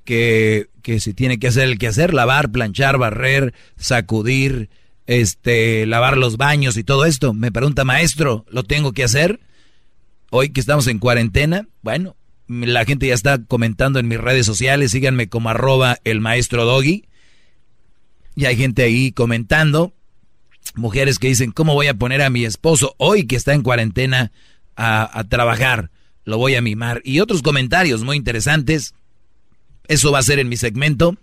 que, 0.05 0.69
que 0.83 1.01
si 1.01 1.15
tiene 1.15 1.39
que 1.39 1.49
hacer 1.49 1.69
el 1.69 1.79
que 1.79 1.87
hacer, 1.87 2.15
lavar, 2.15 2.51
planchar, 2.51 2.99
barrer, 2.99 3.55
sacudir, 3.77 4.71
este, 5.07 5.87
lavar 5.87 6.17
los 6.17 6.37
baños 6.37 6.77
y 6.77 6.85
todo 6.85 7.05
esto. 7.05 7.35
Me 7.35 7.53
pregunta, 7.53 7.85
maestro, 7.85 8.45
¿lo 8.51 8.63
tengo 8.65 8.93
que 8.93 9.05
hacer? 9.05 9.41
Hoy 10.31 10.51
que 10.51 10.61
estamos 10.61 10.87
en 10.87 10.99
cuarentena, 10.99 11.67
bueno, 11.83 12.17
la 12.49 12.85
gente 12.85 13.07
ya 13.07 13.15
está 13.15 13.43
comentando 13.45 13.99
en 13.99 14.09
mis 14.09 14.19
redes 14.19 14.47
sociales, 14.47 14.91
síganme 14.91 15.29
como 15.29 15.51
arroba 15.51 15.99
el 16.05 16.21
maestro 16.21 16.65
Doggy. 16.65 17.05
Y 18.35 18.45
hay 18.45 18.57
gente 18.57 18.83
ahí 18.83 19.13
comentando, 19.13 19.93
mujeres 20.75 21.19
que 21.19 21.29
dicen, 21.29 21.51
¿cómo 21.53 21.75
voy 21.75 21.89
a 21.89 21.95
poner 21.95 22.23
a 22.23 22.31
mi 22.31 22.45
esposo 22.45 22.95
hoy 22.99 23.27
que 23.27 23.37
está 23.37 23.55
en 23.55 23.63
cuarentena 23.63 24.33
a, 24.77 25.19
a 25.19 25.25
trabajar? 25.25 25.91
Lo 26.29 26.39
voy 26.39 26.55
a 26.55 26.63
mimar. 26.63 27.01
Y 27.05 27.21
otros 27.21 27.43
comentarios 27.43 28.05
muy 28.05 28.17
interesantes. 28.17 28.95
Eso 29.87 30.13
va 30.13 30.19
a 30.19 30.23
ser 30.23 30.39
en 30.39 30.49
mi 30.49 30.57
segmento 30.57 31.17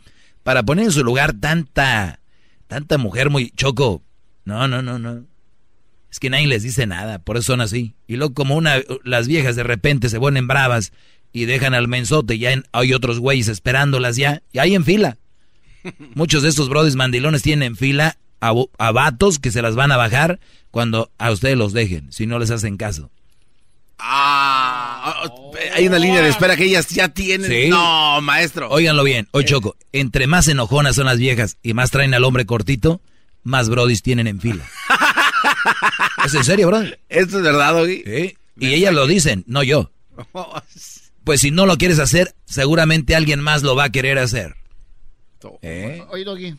para 0.43 0.63
poner 0.63 0.85
en 0.85 0.91
su 0.91 1.03
lugar 1.03 1.33
tanta 1.33 2.19
Tanta 2.67 2.97
mujer 2.97 3.29
muy 3.29 3.51
choco. 3.51 4.03
No, 4.43 4.67
no, 4.67 4.81
no, 4.81 4.99
no. 4.99 5.23
Es 6.11 6.19
que 6.19 6.29
nadie 6.29 6.47
les 6.47 6.63
dice 6.63 6.87
nada, 6.87 7.19
por 7.19 7.37
eso 7.37 7.47
son 7.47 7.61
así. 7.61 7.93
Y 8.07 8.15
luego 8.15 8.33
como 8.33 8.55
una, 8.55 8.81
las 9.03 9.27
viejas 9.27 9.55
de 9.55 9.63
repente 9.63 10.09
se 10.09 10.19
ponen 10.19 10.47
bravas 10.47 10.91
y 11.33 11.45
dejan 11.45 11.73
al 11.73 11.87
mensote 11.87 12.35
y 12.35 12.39
ya 12.39 12.63
hay 12.71 12.93
otros 12.93 13.19
güeyes 13.19 13.49
esperándolas 13.49 14.15
ya, 14.15 14.41
y 14.53 14.59
ahí 14.59 14.75
en 14.75 14.85
fila. 14.85 15.17
Muchos 16.15 16.43
de 16.43 16.49
estos 16.49 16.69
brodis 16.69 16.95
mandilones 16.95 17.41
tienen 17.41 17.67
en 17.67 17.75
fila 17.75 18.17
a, 18.39 18.53
a 18.77 18.91
vatos 18.91 19.39
que 19.39 19.51
se 19.51 19.61
las 19.61 19.75
van 19.75 19.91
a 19.91 19.97
bajar 19.97 20.39
cuando 20.71 21.11
a 21.17 21.31
ustedes 21.31 21.57
los 21.57 21.73
dejen, 21.73 22.11
si 22.11 22.25
no 22.25 22.39
les 22.39 22.51
hacen 22.51 22.77
caso. 22.77 23.11
Ah, 23.97 25.23
hay 25.73 25.87
una 25.87 25.97
línea 25.97 26.21
de 26.21 26.29
espera 26.29 26.55
que 26.55 26.65
ellas 26.65 26.87
ya 26.89 27.09
tienen. 27.09 27.69
No, 27.69 28.21
maestro. 28.21 28.69
Óiganlo 28.69 29.03
bien. 29.03 29.27
Hoy 29.31 29.45
Choco, 29.45 29.75
entre 29.91 30.27
más 30.27 30.47
enojonas 30.47 30.95
son 30.95 31.05
las 31.05 31.17
viejas 31.17 31.57
y 31.63 31.73
más 31.73 31.91
traen 31.91 32.13
al 32.13 32.23
hombre 32.23 32.45
cortito, 32.45 33.01
más 33.43 33.69
brodis 33.69 34.01
tienen 34.01 34.27
en 34.27 34.41
fila. 34.41 34.65
¿Es 36.25 36.33
en 36.33 36.43
serio, 36.43 36.67
bro? 36.67 36.81
Esto 37.09 37.37
es 37.37 37.43
verdad, 37.43 37.81
Ogi. 37.81 38.35
Y 38.59 38.73
ellas 38.73 38.93
lo 38.93 39.07
dicen, 39.07 39.43
no 39.47 39.63
yo. 39.63 39.91
Pues 41.25 41.41
si 41.41 41.49
no 41.49 41.65
lo 41.65 41.79
quieres 41.79 41.97
hacer, 41.97 42.35
seguramente 42.45 43.15
alguien 43.15 43.39
más 43.39 43.63
lo 43.63 43.75
va 43.75 43.85
a 43.85 43.89
querer 43.89 44.19
hacer. 44.19 44.55
¿Eh? 45.63 46.03
Oye, 46.09 46.23
Doggy. 46.23 46.55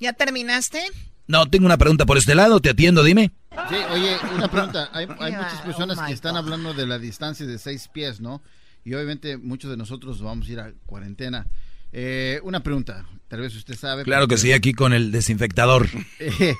¿Ya 0.00 0.12
terminaste? 0.12 0.82
No, 1.30 1.48
tengo 1.48 1.66
una 1.66 1.78
pregunta 1.78 2.06
por 2.06 2.18
este 2.18 2.34
lado, 2.34 2.58
te 2.58 2.70
atiendo, 2.70 3.04
dime. 3.04 3.30
Sí, 3.68 3.76
oye, 3.92 4.16
una 4.34 4.50
pregunta. 4.50 4.90
Hay, 4.92 5.06
muchas 5.06 5.62
personas 5.62 6.00
que 6.00 6.12
están 6.12 6.36
hablando 6.36 6.74
de 6.74 6.88
la 6.88 6.98
distancia 6.98 7.46
de 7.46 7.56
seis 7.56 7.86
pies, 7.86 8.20
¿no? 8.20 8.42
Y 8.84 8.94
obviamente 8.94 9.36
muchos 9.36 9.70
de 9.70 9.76
nosotros 9.76 10.20
vamos 10.20 10.48
a 10.48 10.50
ir 10.50 10.58
a 10.58 10.72
cuarentena. 10.86 11.46
Eh, 11.92 12.40
una 12.42 12.64
pregunta, 12.64 13.06
tal 13.28 13.42
vez 13.42 13.54
usted 13.54 13.76
sabe. 13.76 14.02
Claro 14.02 14.26
que 14.26 14.38
sí, 14.38 14.52
aquí 14.52 14.72
con 14.72 14.92
el 14.92 15.12
desinfectador. 15.12 15.88
Eh, 16.18 16.56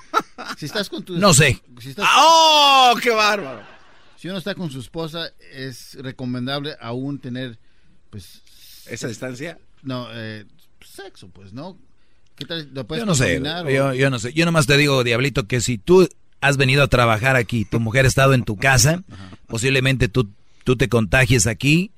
si 0.57 0.67
estás 0.67 0.89
con 0.89 1.03
tu... 1.05 1.19
No 1.19 1.35
sé. 1.35 1.61
¡Oh, 1.99 2.95
qué 3.03 3.11
bárbaro! 3.11 3.63
Si 4.17 4.29
uno 4.29 4.39
está 4.39 4.55
con 4.55 4.71
su 4.71 4.79
esposa, 4.79 5.33
es 5.53 5.99
recomendable 6.01 6.77
aún 6.81 7.19
tener, 7.19 7.59
pues... 8.09 8.43
¿Esa 8.87 9.09
distancia? 9.09 9.59
No, 9.83 10.07
eh, 10.13 10.47
sexo, 10.81 11.29
pues, 11.29 11.53
¿no? 11.53 11.77
Yo 12.49 13.07
no 13.07 13.15
sé, 13.15 13.41
yo, 13.97 14.11
no 14.11 14.19
sé. 14.19 14.33
Yo 14.33 14.45
nomás 14.45 14.67
te 14.67 14.77
digo, 14.77 15.05
Diablito, 15.05 15.47
que 15.47 15.61
si 15.61 15.79
tú 15.79 16.09
has 16.41 16.57
venido 16.57 16.83
a 16.83 16.89
trabajar 16.89 17.37
aquí, 17.37 17.65
tu 17.65 17.81
mujer 17.81 18.05
ha 18.05 18.09
estado 18.09 18.35
en 18.35 18.45
tu 18.45 18.57
casa, 18.57 19.03
posiblemente 19.47 20.09
tú, 20.09 20.31
tú 20.65 20.77
te 20.77 20.89
contagies 20.89 21.47
aquí 21.47 21.93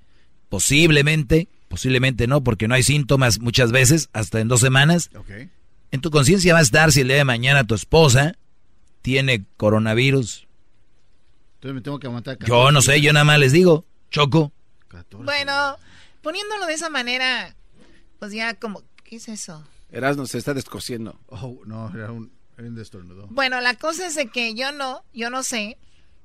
posiblemente, 0.53 1.49
posiblemente 1.69 2.27
no, 2.27 2.45
porque 2.45 2.69
no 2.69 2.75
hay 2.75 2.83
síntomas 2.83 3.41
muchas 3.41 3.73
veces, 3.73 4.11
hasta 4.13 4.39
en 4.39 4.49
dos 4.49 4.61
semanas. 4.61 5.09
En 5.91 6.03
tu 6.03 6.11
conciencia 6.11 6.53
va 6.53 6.59
a 6.59 6.63
estar 6.63 6.93
si 6.93 7.01
el 7.01 7.09
día 7.09 7.17
de 7.17 7.25
mañana 7.25 7.65
tu 7.65 7.75
esposa 7.75 8.37
tiene 9.01 9.47
coronavirus. 9.57 10.47
Entonces 11.55 11.75
me 11.75 11.81
tengo 11.81 11.99
que 11.99 12.07
aguantar. 12.07 12.37
Yo 12.47 12.71
no 12.71 12.83
sé, 12.83 13.01
yo 13.01 13.15
nada 13.15 13.25
más 13.25 13.39
les 13.39 13.53
digo, 13.53 13.87
Choco. 14.11 14.53
Bueno, 15.13 15.79
poniéndolo 16.21 16.67
de 16.67 16.75
esa 16.75 16.91
manera, 16.91 17.57
pues 18.19 18.33
ya 18.33 18.53
como, 18.53 18.83
¿qué 19.05 19.17
es 19.17 19.29
eso? 19.31 19.67
Erasmo 19.93 20.27
se 20.27 20.39
está 20.39 20.55
descosiendo. 20.55 21.21
Oh, 21.29 21.61
no, 21.67 21.93
era 21.95 22.11
un, 22.11 22.33
era 22.57 22.69
Bueno, 23.31 23.61
la 23.61 23.75
cosa 23.75 24.07
es 24.07 24.15
de 24.15 24.29
que 24.29 24.55
yo 24.55 24.73
no, 24.73 25.05
yo 25.13 25.31
no 25.31 25.43
sé, 25.43 25.79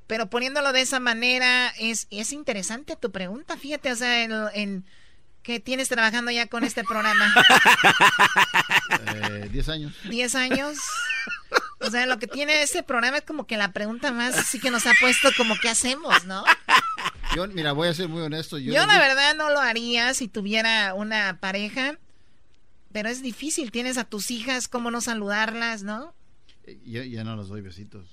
pero 0.07 0.29
poniéndolo 0.29 0.71
de 0.73 0.81
esa 0.81 0.99
manera 0.99 1.69
es, 1.77 2.07
es 2.09 2.31
interesante 2.31 2.95
tu 2.95 3.11
pregunta, 3.11 3.57
fíjate, 3.57 3.91
o 3.91 3.95
sea, 3.95 4.23
en, 4.23 4.31
en 4.53 4.85
que 5.43 5.59
tienes 5.59 5.89
trabajando 5.89 6.31
ya 6.31 6.47
con 6.47 6.63
este 6.63 6.83
programa. 6.83 7.33
Eh, 8.89 9.49
diez 9.51 9.67
años. 9.67 9.93
Diez 10.09 10.33
años. 10.33 10.77
O 11.79 11.89
sea, 11.89 12.05
lo 12.05 12.19
que 12.19 12.27
tiene 12.27 12.61
este 12.61 12.83
programa 12.83 13.17
es 13.17 13.23
como 13.23 13.45
que 13.45 13.57
la 13.57 13.73
pregunta 13.73 14.11
más 14.13 14.47
sí 14.47 14.59
que 14.59 14.71
nos 14.71 14.85
ha 14.85 14.93
puesto 14.99 15.29
como 15.35 15.55
qué 15.59 15.69
hacemos, 15.69 16.23
¿no? 16.25 16.43
Yo, 17.35 17.47
mira, 17.47 17.73
voy 17.73 17.89
a 17.89 17.93
ser 17.93 18.07
muy 18.07 18.21
honesto. 18.21 18.57
Yo, 18.57 18.73
la 18.85 18.97
verdad 18.97 19.35
no 19.35 19.49
lo 19.49 19.59
haría 19.59 20.13
si 20.13 20.29
tuviera 20.29 20.93
una 20.93 21.37
pareja, 21.39 21.97
pero 22.97 23.09
es 23.09 23.21
difícil. 23.21 23.69
Tienes 23.69 23.99
a 23.99 24.05
tus 24.05 24.31
hijas, 24.31 24.67
¿cómo 24.67 24.89
no 24.89 25.01
saludarlas, 25.01 25.83
no? 25.83 26.15
Eh, 26.65 26.79
ya, 26.83 27.05
ya 27.05 27.23
no 27.23 27.37
les 27.37 27.47
doy 27.47 27.61
besitos. 27.61 28.07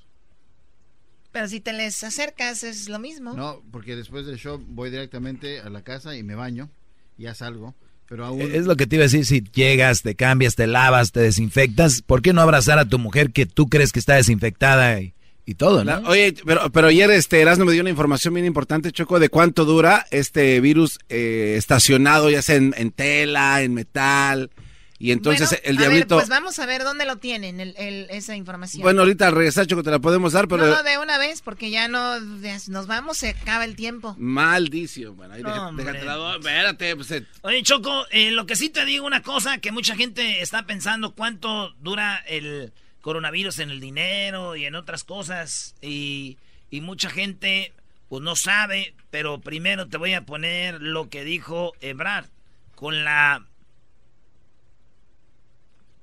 Pero 1.33 1.49
si 1.49 1.61
te 1.61 1.73
les 1.73 2.05
acercas 2.05 2.63
es 2.65 2.91
lo 2.91 2.99
mismo. 2.99 3.33
No, 3.33 3.63
porque 3.73 3.97
después 3.97 4.27
del 4.27 4.37
show 4.37 4.63
voy 4.69 4.91
directamente 4.91 5.61
a 5.61 5.71
la 5.71 5.81
casa 5.81 6.19
y 6.19 6.23
me 6.23 6.35
baño, 6.35 6.69
ya 7.17 7.35
salgo. 7.35 7.75
Pero 8.07 8.27
aún... 8.27 8.43
Es 8.43 8.67
lo 8.67 8.77
que 8.77 8.87
te 8.87 8.97
iba 8.97 9.05
a 9.05 9.09
decir, 9.09 9.25
si 9.25 9.43
llegas, 9.55 10.03
te 10.03 10.17
cambias, 10.17 10.55
te 10.55 10.67
lavas, 10.67 11.13
te 11.13 11.21
desinfectas, 11.21 12.03
¿por 12.03 12.21
qué 12.21 12.35
no 12.35 12.43
abrazar 12.43 12.79
a 12.79 12.87
tu 12.87 12.99
mujer 12.99 13.33
que 13.33 13.47
tú 13.47 13.71
crees 13.71 13.91
que 13.91 14.01
está 14.01 14.17
desinfectada 14.17 15.01
y, 15.01 15.15
todo, 15.57 15.83
¿no? 15.83 15.97
oye, 16.09 16.35
pero, 16.45 16.71
pero 16.73 16.89
ayer 16.89 17.11
este 17.11 17.41
Erasmo 17.41 17.65
me 17.65 17.73
dio 17.73 17.81
una 17.81 17.91
información 17.91 18.35
bien 18.35 18.45
importante, 18.45 18.93
Choco, 18.93 19.19
de 19.19 19.31
cuánto 19.31 19.65
dura 19.65 20.07
este 20.11 20.61
virus 20.61 20.99
eh, 21.09 21.55
estacionado, 21.57 22.29
ya 22.29 22.43
sea 22.43 22.57
en 22.57 22.91
tela, 22.91 23.63
en 23.63 23.73
metal, 23.73 24.51
y 24.99 25.11
entonces 25.11 25.61
el 25.65 25.77
diablito. 25.77 26.17
pues 26.17 26.29
vamos 26.29 26.59
a 26.59 26.67
ver 26.67 26.85
dónde 26.85 27.05
lo 27.05 27.17
tienen, 27.17 27.61
el, 27.61 27.75
esa 28.11 28.37
información. 28.37 28.83
Bueno, 28.83 29.03
ahorita 29.03 29.27
al 29.27 29.35
regresar, 29.35 29.67
Choco, 29.67 29.83
te 29.83 29.91
la 29.91 29.99
podemos 29.99 30.33
dar, 30.33 30.47
pero. 30.47 30.67
No, 30.67 30.83
de 30.83 30.99
una 30.99 31.19
vez, 31.19 31.43
porque 31.43 31.71
ya 31.71 31.89
no. 31.89 32.21
Nos 32.21 32.87
vamos, 32.87 33.19
se 33.19 33.31
acaba 33.31 33.65
el 33.65 33.75
tiempo. 33.75 34.15
Maldición. 34.19 35.17
Bueno, 35.17 35.35
ahí 35.35 35.43
déjate 35.43 36.05
la 36.05 36.37
Espérate, 36.37 36.97
pues. 36.97 37.11
Eh. 37.11 37.27
Oye, 37.43 37.63
Choco, 37.63 38.07
eh, 38.11 38.31
lo 38.31 38.47
que 38.47 38.57
sí 38.57 38.71
te 38.71 38.85
digo 38.85 39.07
una 39.07 39.23
cosa 39.23 39.59
que 39.59 39.73
mucha 39.73 39.97
gente 39.97 40.41
está 40.41 40.65
pensando: 40.65 41.15
cuánto 41.15 41.75
dura 41.81 42.23
el 42.29 42.73
coronavirus 43.01 43.59
en 43.59 43.71
el 43.71 43.81
dinero 43.81 44.55
y 44.55 44.65
en 44.65 44.77
otras 44.77 45.03
cosas. 45.03 45.75
Y, 45.83 46.39
y 46.71 46.81
mucha 46.81 47.11
gente, 47.11 47.73
pues 48.09 48.23
no 48.23 48.37
sabe, 48.37 48.95
pero 49.11 49.41
primero 49.41 49.89
te 49.89 49.97
voy 49.97 50.15
a 50.15 50.25
poner 50.25 50.81
lo 50.81 51.11
que 51.11 51.25
dijo 51.25 51.73
Ebrard 51.81 52.27
con 52.75 53.05
la 53.05 53.45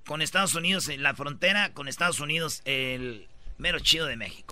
con 0.06 0.22
Estados 0.22 0.56
Unidos 0.56 0.88
en 0.90 1.04
la 1.04 1.16
frontera, 1.16 1.74
con 1.74 1.88
Estados 1.88 2.20
Unidos 2.20 2.62
el 2.66 3.28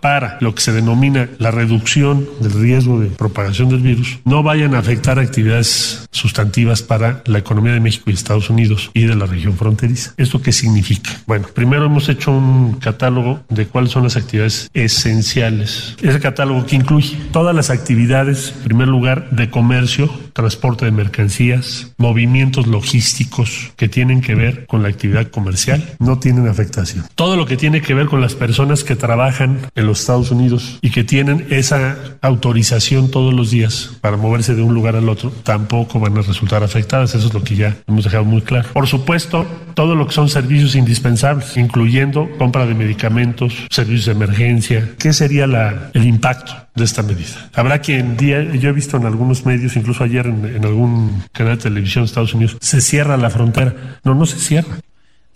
Para 0.02 0.38
lo 0.40 0.53
que 0.53 0.61
se 0.61 0.72
denomina 0.72 1.30
la 1.40 1.52
reducción 1.52 2.27
del 2.40 2.53
riesgo 2.53 2.99
de 2.99 3.07
propagación 3.07 3.69
del 3.69 3.80
virus, 3.80 4.19
no 4.23 4.44
vayan 4.44 4.76
a 4.76 4.80
afectar 4.80 5.19
actividades 5.19 6.07
sustantivas 6.11 6.84
para 6.84 7.23
la 7.26 7.40
economía 7.40 7.73
de 7.73 7.80
México 7.80 8.10
y 8.10 8.14
Estados 8.14 8.49
Unidos 8.49 8.91
y 8.94 9.06
de 9.06 9.15
la 9.15 9.26
región 9.26 9.57
fronteriza. 9.57 10.14
¿Esto 10.18 10.41
qué 10.41 10.52
significa? 10.52 11.11
Bueno, 11.26 11.48
primero 11.53 11.86
hemos 11.86 12.07
hecho 12.07 12.31
un 12.31 12.73
catálogo 12.73 13.41
de 13.49 13.68
cuáles 13.68 13.91
son 13.91 14.03
las 14.03 14.15
actividades 14.15 14.69
esenciales. 14.73 15.95
Ese 16.02 16.19
catálogo 16.19 16.65
que 16.65 16.76
incluye 16.76 17.18
todas 17.31 17.56
las 17.56 17.69
actividades, 17.69 18.53
en 18.57 18.64
primer 18.64 18.88
lugar, 18.88 19.30
de 19.31 19.49
comercio, 19.49 20.10
transporte 20.34 20.86
de 20.86 20.91
mercancías, 20.91 21.94
movimientos 21.98 22.68
logísticos 22.68 23.72
que 23.76 23.90
tienen 23.90 24.22
que 24.22 24.36
ver 24.36 24.65
con 24.68 24.84
la 24.84 24.90
actividad 24.90 25.27
comercial, 25.30 25.95
no 25.99 26.19
tienen 26.19 26.48
afectación. 26.48 27.06
Todo 27.15 27.36
lo 27.36 27.45
que 27.45 27.57
tiene 27.57 27.81
que 27.81 27.94
ver 27.94 28.07
con 28.07 28.22
las 28.22 28.36
personas 28.36 28.84
que 28.84 28.98
trabajan 28.99 29.59
en 29.73 29.88
los 29.88 30.01
Estados 30.01 30.30
Unidos 30.30 30.77
y 30.81 30.91
que 30.91 31.03
tienen 31.03 31.47
esa 31.49 31.97
autorización 32.21 33.09
todos 33.09 33.34
los 33.34 33.49
días 33.49 33.91
para 34.01 34.17
moverse 34.17 34.53
de 34.53 34.61
un 34.61 34.76
lugar 34.76 34.95
al 34.95 35.09
otro, 35.09 35.31
tampoco 35.43 35.99
van 35.99 36.17
a 36.17 36.21
resultar 36.21 36.63
afectadas. 36.63 37.15
Eso 37.15 37.27
es 37.27 37.34
lo 37.34 37.43
que 37.43 37.55
ya 37.55 37.77
hemos 37.88 38.03
dejado 38.03 38.26
muy 38.26 38.41
claro. 38.41 38.69
Por 38.73 38.88
supuesto, 38.88 39.47
todo 39.73 39.95
lo 39.95 40.05
que 40.05 40.13
son 40.13 40.30
servicios 40.30 40.76
indispensables, 40.76 41.57
incluyendo 41.57 42.30
compra 42.38 42.65
de 42.65 42.76
medicamentos, 42.76 43.53
servicios 43.71 44.05
de 44.05 44.11
emergencia. 44.11 44.89
¿Qué 44.99 45.13
sería 45.13 45.47
la, 45.47 45.89
el 45.93 46.05
impacto 46.05 46.53
de 46.76 46.84
esta 46.84 47.01
medida? 47.01 47.49
Habrá 47.53 47.80
quien 47.80 48.17
día, 48.17 48.43
yo 48.43 48.69
he 48.69 48.73
visto 48.73 48.97
en 48.97 49.05
algunos 49.05 49.45
medios, 49.45 49.76
incluso 49.76 50.03
ayer 50.03 50.27
en, 50.27 50.45
en 50.45 50.65
algún 50.65 51.23
canal 51.31 51.57
de 51.57 51.63
televisión 51.63 52.03
de 52.03 52.07
Estados 52.07 52.34
Unidos, 52.34 52.57
se 52.59 52.81
cierra 52.81 53.17
la 53.17 53.30
frontera. 53.30 53.99
No, 54.03 54.13
no 54.13 54.26
se 54.26 54.38
cierra. 54.38 54.80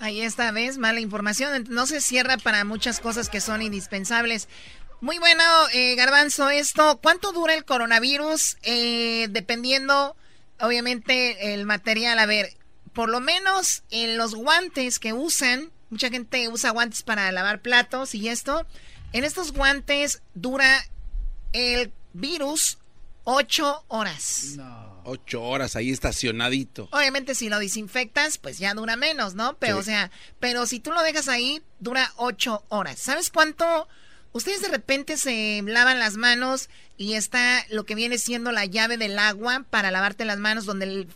Ahí 0.03 0.21
esta 0.21 0.51
vez 0.51 0.77
mala 0.77 0.99
información. 0.99 1.65
No 1.69 1.85
se 1.85 2.01
cierra 2.01 2.35
para 2.35 2.65
muchas 2.65 2.99
cosas 2.99 3.29
que 3.29 3.39
son 3.39 3.61
indispensables. 3.61 4.49
Muy 4.99 5.17
bueno, 5.17 5.41
eh, 5.71 5.95
Garbanzo, 5.95 6.49
esto, 6.49 6.99
¿cuánto 7.01 7.31
dura 7.31 7.53
el 7.53 7.63
coronavirus? 7.63 8.57
Eh, 8.63 9.27
dependiendo, 9.29 10.17
obviamente, 10.59 11.53
el 11.53 11.65
material. 11.65 12.19
A 12.19 12.25
ver, 12.25 12.53
por 12.91 13.07
lo 13.07 13.21
menos 13.21 13.83
en 13.91 14.17
los 14.17 14.35
guantes 14.35 14.99
que 14.99 15.13
usan, 15.13 15.71
mucha 15.89 16.09
gente 16.09 16.49
usa 16.49 16.71
guantes 16.71 17.01
para 17.01 17.31
lavar 17.31 17.61
platos 17.61 18.13
y 18.13 18.27
esto. 18.27 18.67
En 19.13 19.23
estos 19.23 19.53
guantes 19.53 20.21
dura 20.33 20.85
el 21.53 21.93
virus 22.11 22.77
ocho 23.23 23.85
horas. 23.87 24.55
No. 24.57 24.92
Ocho 25.05 25.43
horas 25.43 25.75
ahí 25.75 25.91
estacionadito. 25.91 26.87
Obviamente 26.91 27.35
si 27.35 27.49
lo 27.49 27.59
desinfectas, 27.59 28.37
pues 28.37 28.57
ya 28.57 28.73
dura 28.73 28.95
menos, 28.95 29.35
¿no? 29.35 29.57
Pero, 29.57 29.77
o 29.77 29.83
sea, 29.83 30.11
pero 30.39 30.65
si 30.65 30.79
tú 30.79 30.91
lo 30.91 31.01
dejas 31.01 31.27
ahí, 31.27 31.61
dura 31.79 32.11
ocho 32.17 32.63
horas. 32.69 32.99
¿Sabes 32.99 33.29
cuánto? 33.29 33.87
Ustedes 34.31 34.61
de 34.61 34.69
repente 34.69 35.17
se 35.17 35.61
lavan 35.65 35.99
las 35.99 36.17
manos 36.17 36.69
y 36.97 37.13
está 37.13 37.65
lo 37.69 37.85
que 37.85 37.95
viene 37.95 38.17
siendo 38.17 38.51
la 38.51 38.65
llave 38.65 38.97
del 38.97 39.19
agua 39.19 39.65
para 39.69 39.91
lavarte 39.91 40.25
las 40.25 40.39
manos 40.39 40.65
donde 40.65 41.07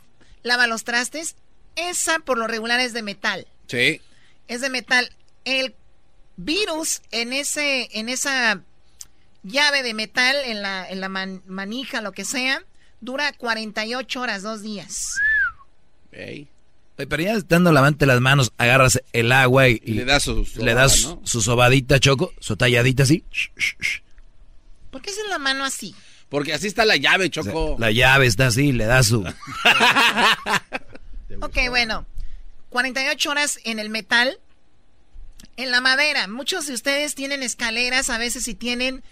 lava 0.44 0.68
los 0.68 0.84
trastes. 0.84 1.36
Esa 1.76 2.20
por 2.20 2.38
lo 2.38 2.48
regular 2.48 2.80
es 2.80 2.94
de 2.94 3.02
metal. 3.04 3.48
Sí. 3.68 4.02
Es 4.48 4.62
de 4.62 4.70
metal. 4.70 5.12
El 5.46 5.76
virus 6.36 7.02
en 7.12 7.34
ese, 7.34 7.90
en 7.92 8.10
esa 8.10 8.62
llave 9.44 9.84
de 9.84 9.94
metal, 9.94 10.36
en 10.46 10.62
la, 10.62 10.88
en 10.88 11.02
la 11.02 11.10
manija, 11.10 12.02
lo 12.02 12.12
que 12.12 12.26
sea, 12.26 12.64
dura 13.02 13.34
48 13.34 14.22
horas, 14.22 14.44
dos 14.44 14.62
días. 14.62 15.16
Pero 16.12 17.24
ya 17.24 17.34
estando 17.34 17.72
lavante 17.72 18.06
las 18.06 18.22
manos, 18.22 18.54
agarras 18.58 19.02
el 19.14 19.32
agua 19.32 19.70
y, 19.70 19.80
le 19.80 20.06
das 20.06 20.24
su, 20.24 20.48
le 20.56 20.74
das 20.74 21.16
su 21.24 21.42
sobadita, 21.42 22.00
Choco, 22.00 22.34
su 22.40 22.58
talladita 22.58 23.04
así. 23.04 23.24
¿Por 24.90 25.02
qué 25.02 25.12
es 25.12 25.18
en 25.20 25.30
la 25.30 25.38
mano 25.38 25.64
así? 25.64 25.96
Porque 26.30 26.54
así 26.54 26.68
está 26.68 26.86
la 26.86 26.98
llave, 26.98 27.30
Choco. 27.30 27.78
la 27.80 27.92
llave 27.92 28.26
está 28.26 28.48
así, 28.48 28.72
le 28.72 28.86
das 28.86 29.08
su... 29.08 29.22
ok, 31.42 31.58
bueno. 31.70 32.06
48 32.70 33.30
horas 33.30 33.60
en 33.64 33.80
el 33.80 33.90
metal. 33.90 34.40
En 35.56 35.72
la 35.72 35.82
madera. 35.82 36.28
Muchos 36.28 36.68
de 36.68 36.74
ustedes 36.74 37.16
tienen 37.16 37.44
escaleras, 37.44 38.10
a 38.10 38.18
veces 38.18 38.44
si 38.44 38.56
tienen 38.56 39.04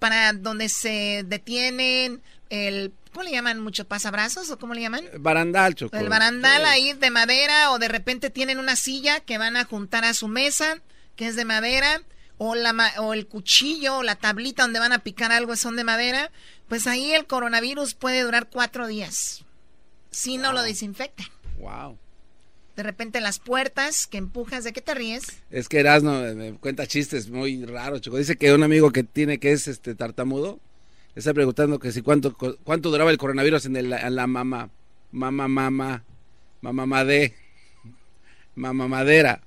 para 0.00 0.32
donde 0.32 0.68
se 0.68 1.24
detienen 1.26 2.22
el 2.48 2.92
¿Cómo 3.12 3.24
le 3.24 3.32
llaman 3.32 3.60
mucho? 3.60 3.86
¿Pasabrazos 3.86 4.50
o 4.50 4.58
cómo 4.58 4.74
le 4.74 4.82
llaman? 4.82 5.04
Barandal, 5.18 5.74
Choco. 5.74 5.96
El 5.96 6.08
barandal 6.08 6.64
ahí 6.64 6.92
de 6.92 7.10
madera 7.10 7.72
o 7.72 7.78
de 7.78 7.88
repente 7.88 8.30
tienen 8.30 8.58
una 8.58 8.76
silla 8.76 9.20
que 9.20 9.38
van 9.38 9.56
a 9.56 9.64
juntar 9.64 10.04
a 10.04 10.14
su 10.14 10.28
mesa, 10.28 10.80
que 11.16 11.26
es 11.26 11.36
de 11.36 11.44
madera, 11.44 12.02
o, 12.38 12.54
la, 12.54 12.94
o 12.98 13.12
el 13.12 13.26
cuchillo 13.26 13.98
o 13.98 14.02
la 14.02 14.16
tablita 14.16 14.62
donde 14.62 14.78
van 14.78 14.92
a 14.92 15.00
picar 15.00 15.32
algo 15.32 15.56
son 15.56 15.76
de 15.76 15.84
madera, 15.84 16.30
pues 16.68 16.86
ahí 16.86 17.12
el 17.12 17.26
coronavirus 17.26 17.94
puede 17.94 18.22
durar 18.22 18.48
cuatro 18.48 18.86
días 18.86 19.44
si 20.10 20.38
no 20.38 20.52
lo 20.52 20.62
desinfectan. 20.62 21.26
Wow. 21.58 21.98
De 22.76 22.82
repente 22.82 23.20
las 23.20 23.40
puertas 23.40 24.06
que 24.06 24.18
empujas, 24.18 24.64
¿de 24.64 24.72
qué 24.72 24.80
te 24.80 24.94
ríes? 24.94 25.24
Es 25.50 25.68
que 25.68 25.80
Erasmo 25.80 26.12
me 26.34 26.54
cuenta 26.54 26.86
chistes 26.86 27.28
muy 27.28 27.64
raros, 27.66 28.00
Choco. 28.00 28.16
Dice 28.16 28.36
que 28.36 28.54
un 28.54 28.62
amigo 28.62 28.90
que 28.90 29.04
tiene 29.04 29.38
que 29.38 29.52
es 29.52 29.68
este 29.68 29.94
tartamudo 29.94 30.60
Está 31.20 31.34
preguntando 31.34 31.78
que 31.78 31.92
si 31.92 32.00
cuánto, 32.00 32.34
cuánto 32.64 32.90
duraba 32.90 33.10
el 33.10 33.18
coronavirus 33.18 33.66
en, 33.66 33.76
el, 33.76 33.92
en 33.92 34.16
la 34.16 34.26
mamá, 34.26 34.70
mamá, 35.12 35.48
mamá, 35.48 36.02
mamá 36.62 36.86
madé, 36.86 37.36
mamá 38.54 38.88
madera. 38.88 39.42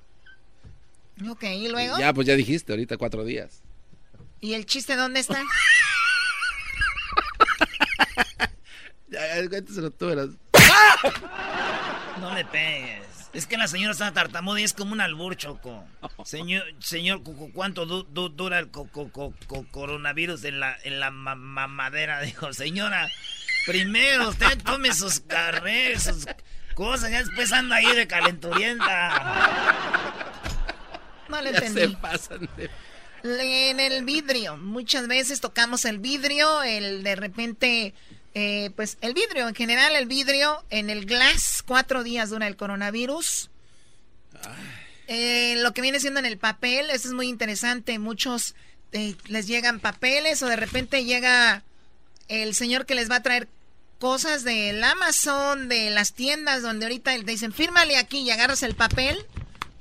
Ok, 1.27 1.45
¿y 1.45 1.69
luego? 1.69 1.97
Ya, 1.97 2.13
pues 2.13 2.27
ya 2.27 2.35
dijiste, 2.35 2.73
ahorita 2.73 2.97
cuatro 2.97 3.25
días. 3.25 3.63
¿Y 4.39 4.53
el 4.53 4.67
chiste 4.67 4.95
dónde 4.95 5.21
está? 5.21 5.41
No 12.21 12.35
le 12.35 12.45
pegues. 12.45 13.12
Es 13.33 13.47
que 13.47 13.57
la 13.57 13.67
señora 13.67 13.93
está 13.93 14.11
tartamuda 14.11 14.61
y 14.61 14.63
es 14.63 14.73
como 14.73 14.93
un 14.93 15.01
albur, 15.01 15.35
Choco. 15.35 15.83
Señor, 16.23 16.63
señor 16.79 17.21
¿cuánto 17.53 17.85
dura 17.85 18.59
el 18.59 18.69
coronavirus 19.71 20.43
en 20.43 20.59
la, 20.59 20.77
en 20.83 20.99
la 20.99 21.09
mamadera? 21.09 22.21
Dijo, 22.21 22.53
señora, 22.53 23.09
primero 23.65 24.29
usted 24.29 24.61
tome 24.63 24.93
sus 24.93 25.19
carreras, 25.21 26.03
sus 26.03 26.25
cosas, 26.75 27.09
ya 27.09 27.19
después 27.19 27.51
anda 27.51 27.77
ahí 27.77 27.95
de 27.95 28.07
calenturienta. 28.07 29.59
No 31.29 31.41
le 31.41 31.49
entendí. 31.49 31.97
En 33.23 33.79
el 33.79 34.03
vidrio, 34.03 34.57
muchas 34.57 35.07
veces 35.07 35.39
tocamos 35.39 35.85
el 35.85 35.97
vidrio, 35.97 36.61
el 36.61 37.01
de 37.01 37.15
repente 37.15 37.95
eh, 38.33 38.71
pues 38.75 38.97
el 39.01 39.13
vidrio, 39.13 39.47
en 39.47 39.55
general 39.55 39.95
el 39.95 40.07
vidrio 40.07 40.63
en 40.69 40.89
el 40.89 41.05
glass, 41.05 41.63
cuatro 41.65 42.03
días 42.03 42.29
dura 42.29 42.47
el 42.47 42.55
coronavirus. 42.55 43.49
Eh, 45.07 45.55
lo 45.57 45.73
que 45.73 45.81
viene 45.81 45.99
siendo 45.99 46.19
en 46.19 46.25
el 46.25 46.37
papel, 46.37 46.89
eso 46.89 47.07
es 47.09 47.13
muy 47.13 47.27
interesante. 47.27 47.99
Muchos 47.99 48.55
eh, 48.91 49.15
les 49.27 49.47
llegan 49.47 49.79
papeles 49.79 50.41
o 50.41 50.47
de 50.47 50.55
repente 50.55 51.05
llega 51.05 51.63
el 52.27 52.55
señor 52.55 52.85
que 52.85 52.95
les 52.95 53.09
va 53.09 53.17
a 53.17 53.23
traer 53.23 53.47
cosas 53.99 54.43
del 54.43 54.83
Amazon, 54.83 55.69
de 55.69 55.89
las 55.91 56.13
tiendas 56.13 56.61
donde 56.61 56.85
ahorita 56.85 57.15
te 57.15 57.23
dicen, 57.23 57.53
fírmale 57.53 57.97
aquí 57.97 58.19
y 58.21 58.31
agarras 58.31 58.63
el 58.63 58.75
papel 58.75 59.17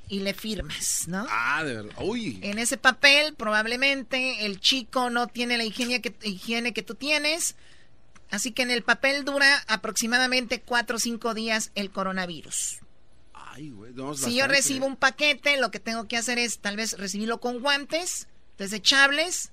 y 0.07 0.19
le 0.19 0.33
firmas, 0.33 1.07
¿no? 1.07 1.25
Ah, 1.29 1.63
de 1.63 1.73
verdad. 1.73 1.95
Uy. 1.99 2.39
En 2.43 2.59
ese 2.59 2.77
papel 2.77 3.33
probablemente 3.33 4.45
el 4.45 4.59
chico 4.59 5.09
no 5.09 5.27
tiene 5.27 5.57
la 5.57 5.63
higiene 5.63 6.01
que, 6.01 6.13
higiene 6.21 6.73
que 6.73 6.83
tú 6.83 6.95
tienes 6.95 7.55
Así 8.33 8.51
que 8.51 8.63
en 8.63 8.71
el 8.71 8.81
papel 8.81 9.25
dura 9.25 9.63
aproximadamente 9.67 10.59
cuatro 10.59 10.95
o 10.95 10.99
cinco 10.99 11.35
días 11.35 11.69
el 11.75 11.91
coronavirus. 11.91 12.79
Ay, 13.31 13.69
güey, 13.69 13.93
si 14.15 14.35
yo 14.35 14.47
recibo 14.47 14.87
un 14.87 14.95
paquete, 14.95 15.57
lo 15.57 15.69
que 15.69 15.79
tengo 15.79 16.07
que 16.07 16.17
hacer 16.17 16.39
es 16.39 16.57
tal 16.57 16.75
vez 16.75 16.97
recibirlo 16.97 17.39
con 17.39 17.59
guantes 17.59 18.27
desechables, 18.57 19.51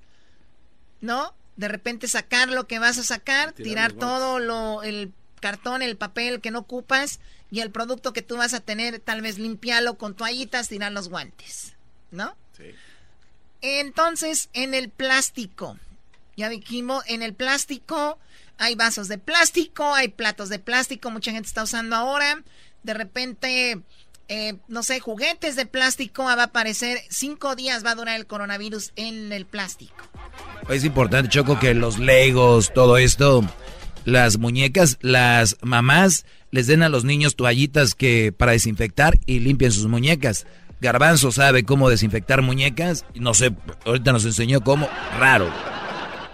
¿no? 1.02 1.35
De 1.57 1.69
repente 1.69 2.09
sacar 2.09 2.48
lo 2.48 2.66
que 2.66 2.78
vas 2.78 2.97
a 2.97 3.02
sacar, 3.02 3.52
tirar, 3.52 3.93
todo 3.93 4.39
lo, 4.39 4.82
el 4.82 5.12
cartón, 5.43 5.82
el 5.82 5.98
papel 5.98 6.40
que 6.40 6.51
no 6.51 6.61
ocupas 6.61 7.20
y 7.51 7.61
el 7.61 7.70
producto 7.70 8.15
que 8.15 8.23
tú 8.23 8.39
vas 8.39 8.55
a 8.55 8.61
tener, 8.61 8.98
tal 8.98 9.20
vez 9.20 9.39
limpiarlo 9.39 9.98
con 9.98 10.15
toallitas, 10.15 10.69
tirar 10.69 10.93
los 10.93 11.11
guantes, 11.11 11.74
¿no? 12.12 12.35
Sí. 12.57 12.74
Entonces, 13.61 14.48
en 14.55 14.73
el 14.73 14.89
plástico, 14.89 15.77
ya 16.35 16.48
dijimos, 16.48 17.05
en 17.09 17.20
el 17.23 17.35
plástico 17.35 18.19
hay 18.61 18.74
vasos 18.74 19.09
de 19.09 19.19
plástico, 19.19 19.95
hay 19.95 20.09
platos 20.09 20.51
de 20.51 20.59
plástico, 20.59 21.11
mucha 21.11 21.32
gente 21.32 21.49
está 21.49 21.62
usando 21.62 21.97
ahora. 21.97 22.45
De 22.82 22.93
repente, 22.95 23.81
eh, 24.28 24.55
no 24.69 24.82
sé, 24.82 25.01
juguetes 25.01 25.57
de 25.57 25.65
plástico 25.65 26.24
va 26.24 26.35
a 26.35 26.43
aparecer. 26.45 26.99
Cinco 27.09 27.57
días 27.57 27.85
va 27.85 27.93
a 27.93 27.95
durar 27.95 28.16
el 28.20 28.27
coronavirus 28.27 28.93
en 28.97 29.32
el 29.32 29.47
plástico. 29.47 29.95
Es 30.69 30.85
importante, 30.85 31.31
Choco, 31.31 31.59
que 31.59 31.73
los 31.73 31.99
legos, 31.99 32.73
todo 32.74 32.99
esto, 32.99 33.43
las 34.05 34.39
muñecas, 34.39 34.99
las 35.01 35.57
mamás 35.62 36.27
les 36.51 36.66
den 36.66 36.82
a 36.82 36.91
los 36.91 37.05
niños 37.05 37.37
toallitas 37.37 37.95
que 37.95 38.31
para 38.31 38.53
desinfectar 38.53 39.19
y 39.24 39.41
limpien 39.41 39.73
sus 39.73 39.87
muñecas. 39.87 40.47
Garbanzo 40.82 41.32
sabe 41.32 41.65
cómo 41.65 41.89
desinfectar 41.89 42.43
muñecas. 42.43 43.07
No 43.15 43.32
sé, 43.32 43.55
ahorita 43.87 44.12
nos 44.12 44.27
enseñó 44.27 44.61
cómo. 44.61 44.87
Raro. 45.19 45.51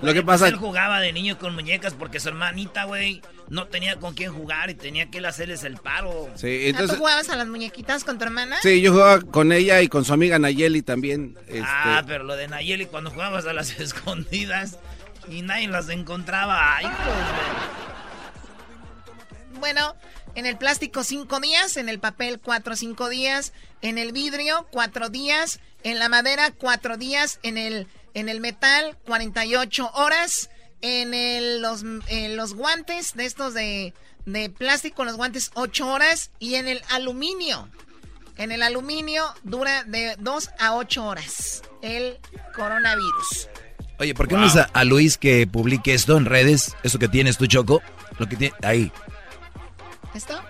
Lo 0.03 0.13
que 0.13 0.23
pasa... 0.23 0.49
Él 0.49 0.57
jugaba 0.57 1.01
de 1.01 1.13
niño 1.13 1.39
con 1.39 1.55
muñecas 1.55 1.95
porque 1.95 2.21
su 2.21 2.29
hermanita, 2.29 2.85
güey, 2.85 3.23
no 3.49 3.67
tenía 3.67 3.97
con 3.97 4.15
quién 4.15 4.33
jugar 4.33 4.71
y 4.71 4.75
tenía 4.75 5.11
que 5.11 5.19
él 5.19 5.25
hacerles 5.25 5.65
el 5.65 5.77
paro. 5.79 6.31
Sí, 6.35 6.67
entonces... 6.67 6.97
¿Tú 6.97 7.03
jugabas 7.03 7.31
a 7.31 7.37
las 7.37 7.47
muñequitas 7.47 8.05
con 8.05 8.19
tu 8.19 8.25
hermana? 8.25 8.59
Sí, 8.63 8.81
yo 8.81 8.93
jugaba 8.93 9.21
con 9.21 9.53
ella 9.53 9.81
y 9.81 9.89
con 9.89 10.05
su 10.05 10.13
amiga 10.13 10.39
Nayeli 10.39 10.83
también. 10.83 11.37
Ah, 11.65 11.97
este. 11.99 12.09
pero 12.09 12.25
lo 12.25 12.37
de 12.37 12.49
Nayeli 12.49 12.87
cuando 12.87 13.11
jugabas 13.11 13.47
a 13.47 13.53
las 13.53 13.71
escondidas 13.81 14.79
y 15.29 15.43
nadie 15.43 15.69
las 15.69 15.89
encontraba. 15.89 16.77
Ay, 16.77 16.87
Bueno, 19.59 19.97
en 20.35 20.47
el 20.47 20.57
plástico 20.57 21.03
cinco 21.03 21.41
días, 21.41 21.77
en 21.77 21.89
el 21.89 21.99
papel 21.99 22.39
cuatro 22.39 22.75
o 22.75 22.77
cinco 22.77 23.09
días, 23.09 23.53
en 23.81 23.97
el 23.99 24.13
vidrio 24.13 24.67
cuatro 24.71 25.09
días, 25.09 25.61
en 25.83 25.99
la 25.99 26.09
madera 26.09 26.51
cuatro 26.51 26.97
días, 26.97 27.41
en 27.43 27.57
el 27.57 27.87
en 28.17 28.31
el 28.31 28.41
metal 28.41 28.97
48 29.05 29.91
horas, 29.93 30.49
en 30.81 31.13
el, 31.13 31.61
los, 31.61 31.83
los 31.83 32.55
guantes 32.55 33.15
de 33.15 33.27
estos 33.27 33.53
de, 33.53 33.93
de 34.25 34.49
plástico, 34.49 35.05
los 35.05 35.17
guantes 35.17 35.51
8 35.53 35.87
horas 35.87 36.31
y 36.39 36.55
en 36.55 36.67
el 36.67 36.81
aluminio. 36.91 37.69
En 38.39 38.53
el 38.53 38.63
aluminio 38.63 39.23
dura 39.43 39.85
de 39.85 40.17
2 40.19 40.51
a 40.59 40.77
8 40.77 41.05
horas 41.05 41.63
el 41.83 42.19
coronavirus. 42.55 43.49
Oye, 43.99 44.15
¿por 44.15 44.29
qué 44.29 44.35
no 44.37 44.47
es 44.47 44.57
a, 44.57 44.85
Luis 44.85 45.19
que 45.19 45.47
publique 45.47 45.93
esto 45.93 46.17
en 46.17 46.25
redes? 46.25 46.75
Eso 46.83 46.99
que 46.99 47.09
tienes 47.09 47.37
tú, 47.37 47.47
Choco. 47.47 47.83
Lo 48.19 48.27
que 48.27 48.37
tiene 48.37 48.55
ahí. 48.63 48.91
¿Esto? 50.15 50.41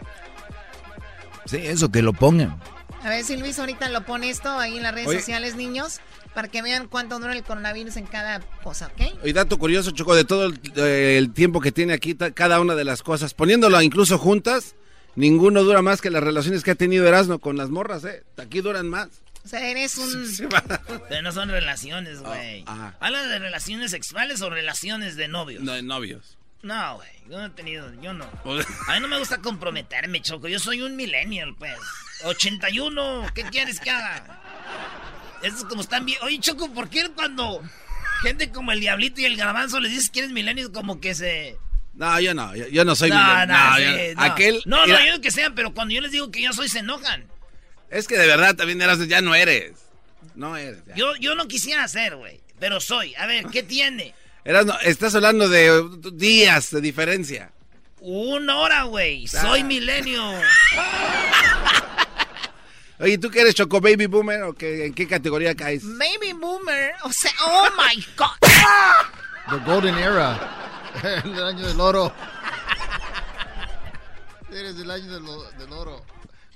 Sí, 1.46 1.56
eso, 1.56 1.90
que 1.90 2.00
lo 2.00 2.12
pongan. 2.12 2.60
A 3.02 3.08
ver 3.08 3.24
si 3.24 3.36
Luis 3.36 3.58
ahorita 3.58 3.88
lo 3.88 4.04
pone 4.04 4.30
esto 4.30 4.50
ahí 4.56 4.76
en 4.76 4.84
las 4.84 4.94
redes 4.94 5.12
sociales, 5.12 5.56
niños 5.56 6.00
para 6.36 6.48
que 6.48 6.60
vean 6.60 6.86
cuánto 6.86 7.18
dura 7.18 7.32
el 7.32 7.42
coronavirus 7.42 7.96
en 7.96 8.04
cada 8.04 8.40
cosa, 8.62 8.88
¿ok? 8.88 9.24
Y 9.24 9.32
dato 9.32 9.58
curioso, 9.58 9.92
Choco, 9.92 10.14
de 10.14 10.26
todo 10.26 10.44
el, 10.44 11.32
tiempo 11.32 11.62
que 11.62 11.72
tiene 11.72 11.94
aquí 11.94 12.14
cada 12.14 12.60
una 12.60 12.74
de 12.74 12.84
las 12.84 13.02
cosas, 13.02 13.32
poniéndolo 13.32 13.80
incluso 13.80 14.18
juntas, 14.18 14.74
ninguno 15.14 15.64
dura 15.64 15.80
más 15.80 16.02
que 16.02 16.10
las 16.10 16.22
relaciones 16.22 16.62
que 16.62 16.72
ha 16.72 16.74
tenido 16.74 17.08
Erasmo 17.08 17.38
con 17.38 17.56
las 17.56 17.70
morras, 17.70 18.04
¿eh? 18.04 18.22
Aquí 18.36 18.60
duran 18.60 18.86
más. 18.86 19.08
O 19.46 19.48
sea, 19.48 19.66
eres 19.66 19.96
un... 19.96 20.26
Pero 21.08 21.22
no 21.22 21.32
son 21.32 21.48
relaciones, 21.48 22.20
güey. 22.20 22.66
Oh, 22.68 22.92
¿Hablas 23.00 23.30
de 23.30 23.38
relaciones 23.38 23.90
sexuales 23.90 24.42
o 24.42 24.50
relaciones 24.50 25.16
de 25.16 25.28
novios? 25.28 25.62
No, 25.62 25.72
de 25.72 25.82
novios. 25.82 26.36
No, 26.60 26.96
güey, 26.96 27.08
yo 27.30 27.38
no 27.38 27.46
he 27.46 27.50
tenido, 27.50 27.90
yo 28.02 28.12
no. 28.12 28.26
A 28.88 28.94
mí 28.94 29.00
no 29.00 29.08
me 29.08 29.18
gusta 29.18 29.38
comprometerme, 29.38 30.20
Choco, 30.20 30.48
yo 30.48 30.58
soy 30.58 30.82
un 30.82 30.96
millennial, 30.96 31.54
pues. 31.58 31.78
81, 32.24 33.26
¿qué 33.34 33.44
quieres 33.44 33.80
que 33.80 33.88
haga? 33.88 34.42
Eso 35.46 35.58
es 35.58 35.64
como 35.64 35.82
están 35.82 36.04
bien. 36.04 36.18
Oye, 36.22 36.38
Choco, 36.40 36.72
¿por 36.72 36.88
qué 36.88 37.08
cuando 37.14 37.62
gente 38.22 38.50
como 38.50 38.72
el 38.72 38.80
Diablito 38.80 39.20
y 39.20 39.24
el 39.24 39.36
Garbanzo 39.36 39.80
les 39.80 39.92
dices 39.92 40.10
que 40.10 40.20
eres 40.20 40.32
milenio 40.32 40.72
como 40.72 41.00
que 41.00 41.14
se... 41.14 41.56
No, 41.94 42.20
yo 42.20 42.34
no, 42.34 42.54
yo, 42.54 42.84
no 42.84 42.94
soy 42.94 43.08
no, 43.08 43.16
No, 43.16 43.46
no, 43.46 44.22
Aquel, 44.22 44.60
no, 44.66 44.86
no, 44.86 45.04
yo 45.04 45.12
no 45.12 45.20
que 45.22 45.30
sean, 45.30 45.54
pero 45.54 45.72
cuando 45.72 45.94
yo 45.94 46.02
les 46.02 46.12
digo 46.12 46.30
que 46.30 46.42
yo 46.42 46.52
soy, 46.52 46.68
se 46.68 46.80
enojan. 46.80 47.24
Es 47.88 48.06
que 48.06 48.18
de 48.18 48.26
verdad 48.26 48.54
también 48.54 48.82
eras, 48.82 49.06
ya 49.08 49.22
no 49.22 49.34
eres. 49.34 49.72
No 50.34 50.56
eres. 50.56 50.82
Yo, 50.94 51.16
yo 51.16 51.34
no 51.34 51.48
quisiera 51.48 51.88
ser, 51.88 52.16
güey, 52.16 52.40
pero 52.58 52.80
soy. 52.80 53.14
A 53.14 53.26
ver, 53.26 53.46
¿qué 53.46 53.62
tiene? 53.62 54.14
Eras, 54.44 54.66
estás 54.82 55.14
hablando 55.14 55.48
de 55.48 55.88
días 56.12 56.70
de 56.70 56.82
diferencia. 56.82 57.52
Una 58.00 58.58
hora, 58.58 58.82
güey. 58.82 59.26
Soy 59.26 59.64
milenio. 59.64 60.22
Oye, 62.98 63.18
¿tú 63.18 63.30
qué 63.30 63.42
eres 63.42 63.54
Choco 63.54 63.80
Baby 63.80 64.06
Boomer 64.06 64.42
o 64.44 64.54
qué, 64.54 64.86
en 64.86 64.94
qué 64.94 65.06
categoría 65.06 65.54
caes? 65.54 65.82
Baby 65.84 66.32
Boomer, 66.32 66.94
o 67.04 67.12
sea, 67.12 67.30
oh 67.44 67.68
my 67.76 68.04
God. 68.16 68.38
The 69.50 69.70
Golden 69.70 69.96
Era, 69.96 70.82
el 71.24 71.44
año 71.44 71.66
del 71.66 71.80
oro. 71.80 72.12
Eres 74.50 74.76
del 74.78 74.90
año 74.90 75.12
del, 75.12 75.72
oro. 75.72 76.02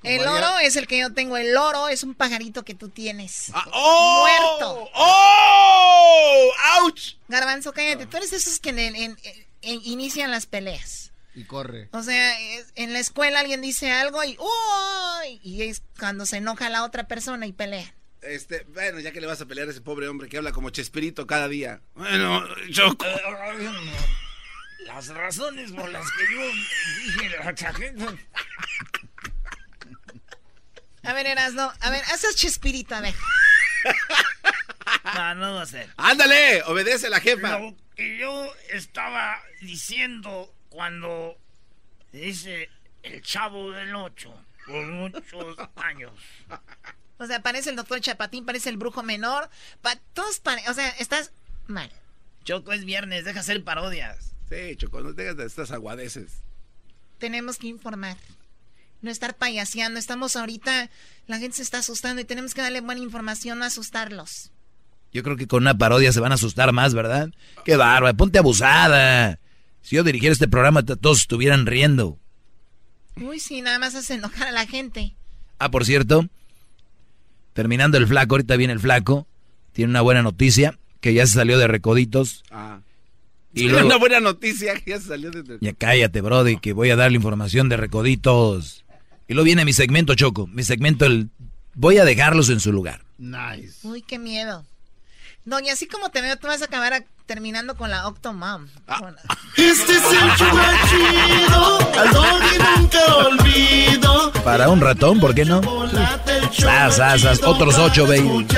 El 0.02 0.26
oro 0.26 0.58
es 0.60 0.76
el 0.76 0.86
que 0.86 0.98
yo 0.98 1.12
tengo. 1.12 1.36
El 1.36 1.54
oro 1.56 1.88
es 1.88 2.02
un 2.02 2.14
pajarito 2.14 2.64
que 2.64 2.74
tú 2.74 2.88
tienes. 2.88 3.50
Ah, 3.52 3.66
¡Oh! 3.72 4.26
¡Muerto! 4.26 4.90
¡Oh! 4.94 6.52
¡Ouch! 6.80 7.16
Garbanzo, 7.28 7.72
cállate. 7.72 8.06
Tú 8.06 8.16
eres 8.16 8.32
esos 8.32 8.58
que 8.58 9.14
inician 9.60 10.30
las 10.30 10.46
peleas. 10.46 10.99
Y 11.34 11.44
corre. 11.44 11.88
O 11.92 12.02
sea, 12.02 12.34
en 12.74 12.92
la 12.92 12.98
escuela 12.98 13.40
alguien 13.40 13.60
dice 13.60 13.92
algo 13.92 14.22
y 14.24 14.36
¡Uy! 14.38 15.40
Y 15.42 15.62
es 15.62 15.82
cuando 15.98 16.26
se 16.26 16.38
enoja 16.38 16.68
la 16.68 16.84
otra 16.84 17.06
persona 17.06 17.46
y 17.46 17.52
pelea. 17.52 17.94
Este, 18.22 18.64
bueno, 18.68 19.00
ya 19.00 19.12
que 19.12 19.20
le 19.20 19.26
vas 19.26 19.40
a 19.40 19.46
pelear 19.46 19.68
a 19.68 19.70
ese 19.70 19.80
pobre 19.80 20.08
hombre 20.08 20.28
que 20.28 20.36
habla 20.36 20.52
como 20.52 20.70
Chespirito 20.70 21.26
cada 21.26 21.48
día. 21.48 21.80
Bueno, 21.94 22.44
yo... 22.68 22.96
Las 24.86 25.08
razones 25.08 25.72
por 25.72 25.90
las 25.90 26.06
que 26.10 26.22
yo 26.34 26.40
dije 27.04 27.28
la 27.38 27.54
A 31.02 31.12
ver, 31.12 31.26
Erasno, 31.26 31.72
a 31.80 31.90
ver, 31.90 32.02
haces 32.12 32.34
Chespirito, 32.36 32.94
a 32.94 33.00
ver. 33.00 33.14
No, 35.14 35.34
no 35.34 35.54
va 35.54 35.62
a 35.62 35.66
ser. 35.66 35.88
Ándale, 35.96 36.62
obedece 36.64 37.06
a 37.06 37.10
la 37.10 37.20
jefa. 37.20 37.58
Lo 37.58 37.76
que 37.94 38.18
yo 38.18 38.52
estaba 38.70 39.40
diciendo 39.60 40.52
cuando 40.70 41.36
dice 42.12 42.70
el 43.02 43.20
chavo 43.20 43.70
del 43.72 43.94
8 43.94 44.32
por 44.66 44.86
muchos 44.86 45.56
años. 45.76 46.12
O 47.18 47.26
sea, 47.26 47.42
parece 47.42 47.70
el 47.70 47.76
doctor 47.76 48.00
Chapatín, 48.00 48.46
parece 48.46 48.70
el 48.70 48.78
brujo 48.78 49.02
menor. 49.02 49.50
Pa 49.82 49.96
todos 50.14 50.40
o 50.68 50.74
sea, 50.74 50.88
estás 50.98 51.32
mal. 51.66 51.90
Choco, 52.44 52.72
es 52.72 52.84
viernes, 52.84 53.24
deja 53.24 53.40
hacer 53.40 53.62
parodias. 53.62 54.32
Sí, 54.48 54.76
Choco, 54.76 55.00
no 55.02 55.14
tengas 55.14 55.38
estas 55.38 55.70
aguadeces. 55.70 56.42
Tenemos 57.18 57.58
que 57.58 57.66
informar. 57.66 58.16
No 59.02 59.10
estar 59.10 59.36
payaseando. 59.36 59.98
Estamos 59.98 60.36
ahorita, 60.36 60.90
la 61.26 61.38
gente 61.38 61.56
se 61.56 61.62
está 61.62 61.78
asustando 61.78 62.22
y 62.22 62.24
tenemos 62.24 62.54
que 62.54 62.62
darle 62.62 62.80
buena 62.80 63.00
información, 63.02 63.58
no 63.58 63.64
asustarlos. 63.64 64.50
Yo 65.12 65.22
creo 65.22 65.36
que 65.36 65.48
con 65.48 65.64
una 65.64 65.76
parodia 65.76 66.12
se 66.12 66.20
van 66.20 66.32
a 66.32 66.36
asustar 66.36 66.72
más, 66.72 66.94
¿verdad? 66.94 67.30
Qué 67.64 67.76
bárbaro, 67.76 68.16
ponte 68.16 68.38
abusada. 68.38 69.39
Si 69.82 69.96
yo 69.96 70.04
dirigiera 70.04 70.32
este 70.32 70.48
programa, 70.48 70.82
todos 70.84 71.20
estuvieran 71.20 71.66
riendo. 71.66 72.18
Uy, 73.16 73.40
sí, 73.40 73.60
nada 73.60 73.78
más 73.78 73.94
hace 73.94 74.14
enojar 74.14 74.48
a 74.48 74.52
la 74.52 74.66
gente. 74.66 75.14
Ah, 75.58 75.70
por 75.70 75.84
cierto, 75.84 76.28
terminando 77.52 77.98
el 77.98 78.06
flaco, 78.06 78.34
ahorita 78.34 78.56
viene 78.56 78.72
el 78.72 78.80
flaco, 78.80 79.26
tiene 79.72 79.90
una 79.90 80.00
buena 80.00 80.22
noticia, 80.22 80.78
que 81.00 81.14
ya 81.14 81.26
se 81.26 81.34
salió 81.34 81.58
de 81.58 81.66
Recoditos. 81.66 82.44
Ah. 82.50 82.80
Y 83.52 83.68
luego, 83.68 83.86
una 83.86 83.96
buena 83.96 84.20
noticia 84.20 84.74
que 84.76 84.92
ya 84.92 85.00
se 85.00 85.08
salió 85.08 85.30
de 85.30 85.58
Ya 85.60 85.72
cállate, 85.72 86.20
brody, 86.20 86.58
que 86.58 86.72
voy 86.72 86.90
a 86.90 86.96
darle 86.96 87.16
información 87.16 87.68
de 87.68 87.76
Recoditos. 87.76 88.84
Y 89.26 89.34
luego 89.34 89.44
viene 89.44 89.64
mi 89.64 89.72
segmento, 89.72 90.14
Choco. 90.14 90.46
Mi 90.46 90.62
segmento, 90.62 91.04
el... 91.04 91.30
voy 91.74 91.98
a 91.98 92.04
dejarlos 92.04 92.48
en 92.48 92.60
su 92.60 92.72
lugar. 92.72 93.04
Nice. 93.18 93.86
Uy, 93.86 94.02
qué 94.02 94.18
miedo. 94.18 94.64
Doña, 95.44 95.72
así 95.72 95.86
como 95.86 96.10
te 96.10 96.20
veo, 96.20 96.36
tú 96.36 96.46
vas 96.46 96.62
a 96.62 96.66
acabar 96.66 97.04
terminando 97.30 97.76
con 97.76 97.90
la 97.90 98.08
Octomom. 98.08 98.66
Ah. 98.88 99.12
Este 99.56 99.92
es 99.92 100.02
el 100.02 100.34
chido, 100.88 101.78
al 101.96 102.80
nunca 102.80 103.16
olvido. 103.18 104.32
Para 104.42 104.68
un 104.68 104.80
ratón, 104.80 105.20
¿por 105.20 105.32
qué 105.32 105.44
no? 105.44 105.60
Sas, 106.50 106.96
sas, 106.96 107.40
otros 107.44 107.78
ocho, 107.78 108.04
baby. 108.08 108.48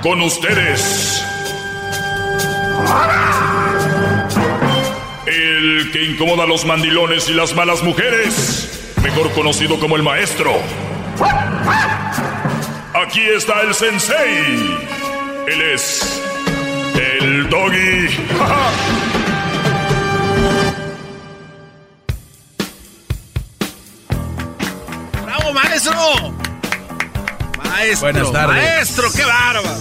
Con 0.00 0.20
ustedes. 0.22 1.24
El 5.26 5.90
que 5.90 6.04
incomoda 6.04 6.44
a 6.44 6.46
los 6.46 6.64
mandilones 6.64 7.28
y 7.28 7.34
las 7.34 7.56
malas 7.56 7.82
mujeres 7.82 8.94
mejor 9.02 9.32
conocido 9.32 9.80
como 9.80 9.96
el 9.96 10.04
maestro. 10.04 10.52
Aquí 12.94 13.20
está 13.36 13.62
el 13.62 13.74
sensei. 13.74 14.76
Él 15.46 15.62
es 15.74 16.20
el 16.96 17.48
doggy. 17.48 18.08
¡Bravo, 25.24 25.52
maestro! 25.52 25.94
Maestro, 27.64 28.00
Buenas 28.12 28.32
tardes. 28.32 28.56
maestro, 28.56 29.04
qué 29.14 29.24
bárbaro. 29.24 29.76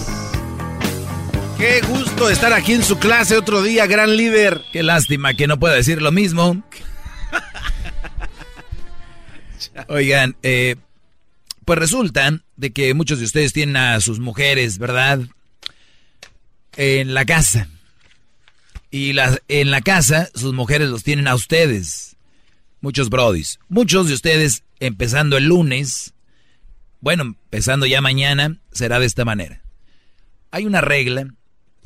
Qué 1.57 1.81
gusto 1.81 2.29
estar 2.29 2.53
aquí 2.53 2.73
en 2.73 2.83
su 2.83 2.99
clase 2.99 3.35
otro 3.35 3.63
día, 3.63 3.87
gran 3.87 4.15
líder. 4.15 4.61
Qué 4.71 4.83
lástima 4.83 5.33
que 5.33 5.47
no 5.47 5.57
pueda 5.57 5.73
decir 5.73 6.01
lo 6.01 6.11
mismo. 6.11 6.61
Oigan, 9.87 10.35
eh, 10.43 10.75
pues 11.67 11.79
resulta 11.79 12.39
de 12.55 12.71
que 12.71 12.93
muchos 12.93 13.19
de 13.19 13.25
ustedes 13.25 13.51
tienen 13.51 13.75
a 13.75 13.99
sus 13.99 14.21
mujeres, 14.21 14.77
¿verdad? 14.77 15.19
En 16.77 17.13
la 17.13 17.25
casa. 17.25 17.67
Y 18.89 19.13
en 19.49 19.69
la 19.69 19.81
casa 19.81 20.29
sus 20.33 20.53
mujeres 20.53 20.87
los 20.87 21.03
tienen 21.03 21.27
a 21.27 21.35
ustedes. 21.35 22.15
Muchos 22.79 23.09
brodis. 23.09 23.59
Muchos 23.67 24.07
de 24.07 24.13
ustedes 24.13 24.63
empezando 24.79 25.35
el 25.35 25.47
lunes, 25.49 26.13
bueno, 27.01 27.23
empezando 27.23 27.85
ya 27.85 27.99
mañana, 27.99 28.61
será 28.71 29.01
de 29.01 29.05
esta 29.05 29.25
manera. 29.25 29.61
Hay 30.51 30.65
una 30.65 30.79
regla 30.79 31.27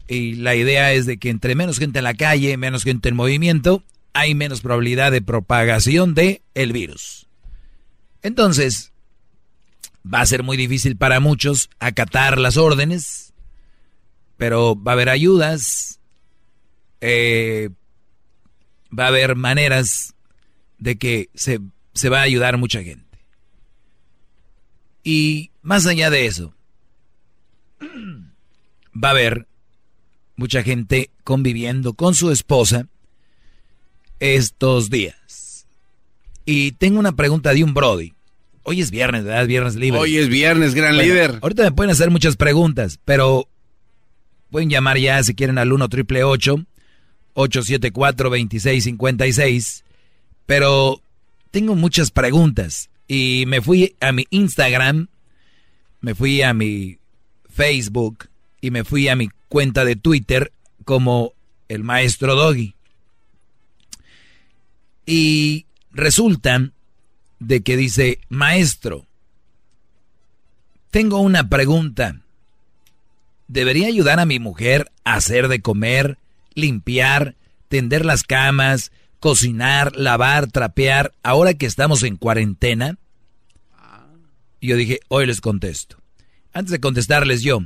y 0.07 0.35
la 0.35 0.53
idea 0.53 0.93
es 0.93 1.07
de 1.07 1.17
que 1.17 1.31
entre 1.31 1.55
menos 1.55 1.79
gente 1.79 1.97
en 1.97 2.03
la 2.03 2.13
calle, 2.13 2.55
menos 2.55 2.83
gente 2.83 3.09
en 3.09 3.15
movimiento, 3.15 3.83
hay 4.13 4.35
menos 4.35 4.61
probabilidad 4.61 5.11
de 5.11 5.23
propagación 5.23 6.13
de 6.13 6.43
el 6.53 6.71
virus. 6.71 7.25
Entonces, 8.21 8.90
va 10.05 10.21
a 10.21 10.25
ser 10.25 10.43
muy 10.43 10.57
difícil 10.57 10.97
para 10.97 11.19
muchos 11.19 11.69
acatar 11.79 12.37
las 12.37 12.57
órdenes, 12.57 13.33
pero 14.37 14.75
va 14.81 14.91
a 14.91 14.93
haber 14.93 15.09
ayudas, 15.09 15.99
eh, 17.01 17.69
va 18.97 19.05
a 19.05 19.09
haber 19.09 19.35
maneras 19.35 20.15
de 20.77 20.97
que 20.97 21.29
se, 21.33 21.59
se 21.93 22.09
va 22.09 22.19
a 22.19 22.23
ayudar 22.23 22.57
mucha 22.57 22.83
gente. 22.83 23.19
Y 25.03 25.51
más 25.61 25.85
allá 25.85 26.09
de 26.09 26.25
eso, 26.25 26.53
va 27.83 29.09
a 29.09 29.11
haber 29.11 29.47
mucha 30.35 30.63
gente 30.63 31.11
conviviendo 31.23 31.93
con 31.93 32.15
su 32.15 32.31
esposa 32.31 32.87
estos 34.19 34.89
días. 34.89 35.67
Y 36.45 36.71
tengo 36.73 36.99
una 36.99 37.11
pregunta 37.11 37.53
de 37.53 37.63
un 37.63 37.73
Brody. 37.73 38.13
Hoy 38.63 38.81
es 38.81 38.91
viernes, 38.91 39.23
¿verdad? 39.23 39.47
Viernes 39.47 39.75
libre. 39.75 39.99
Hoy 39.99 40.17
es 40.17 40.29
viernes, 40.29 40.75
gran 40.75 40.97
líder. 40.97 41.39
Ahorita 41.41 41.63
me 41.63 41.71
pueden 41.71 41.91
hacer 41.91 42.11
muchas 42.11 42.37
preguntas, 42.37 42.99
pero 43.05 43.47
pueden 44.49 44.69
llamar 44.69 44.97
ya 44.97 45.21
si 45.23 45.33
quieren 45.33 45.57
al 45.57 45.73
1 45.73 45.89
triple 45.89 46.23
874 46.23 48.29
2656. 48.29 49.83
Pero 50.45 51.01
tengo 51.49 51.75
muchas 51.75 52.11
preguntas 52.11 52.89
y 53.07 53.45
me 53.47 53.61
fui 53.61 53.95
a 53.99 54.11
mi 54.11 54.25
Instagram, 54.29 55.07
me 56.01 56.15
fui 56.15 56.41
a 56.41 56.53
mi 56.53 56.97
Facebook 57.49 58.29
y 58.61 58.71
me 58.71 58.83
fui 58.83 59.07
a 59.07 59.15
mi 59.15 59.29
cuenta 59.49 59.85
de 59.85 59.95
Twitter 59.95 60.51
como 60.85 61.33
el 61.67 61.83
maestro 61.83 62.35
Doggy. 62.35 62.75
Y 65.05 65.65
resulta 65.91 66.71
de 67.41 67.63
que 67.63 67.75
dice, 67.75 68.19
maestro, 68.29 69.07
tengo 70.91 71.19
una 71.19 71.49
pregunta. 71.49 72.21
¿Debería 73.47 73.87
ayudar 73.87 74.19
a 74.19 74.27
mi 74.27 74.37
mujer 74.37 74.91
a 75.03 75.15
hacer 75.15 75.47
de 75.47 75.59
comer, 75.59 76.19
limpiar, 76.53 77.35
tender 77.67 78.05
las 78.05 78.23
camas, 78.23 78.91
cocinar, 79.19 79.95
lavar, 79.95 80.51
trapear, 80.51 81.13
ahora 81.23 81.55
que 81.55 81.65
estamos 81.65 82.03
en 82.03 82.15
cuarentena? 82.15 82.99
Y 84.59 84.67
yo 84.67 84.75
dije, 84.75 84.99
hoy 85.07 85.25
les 85.25 85.41
contesto. 85.41 85.97
Antes 86.53 86.71
de 86.71 86.79
contestarles 86.79 87.41
yo, 87.41 87.61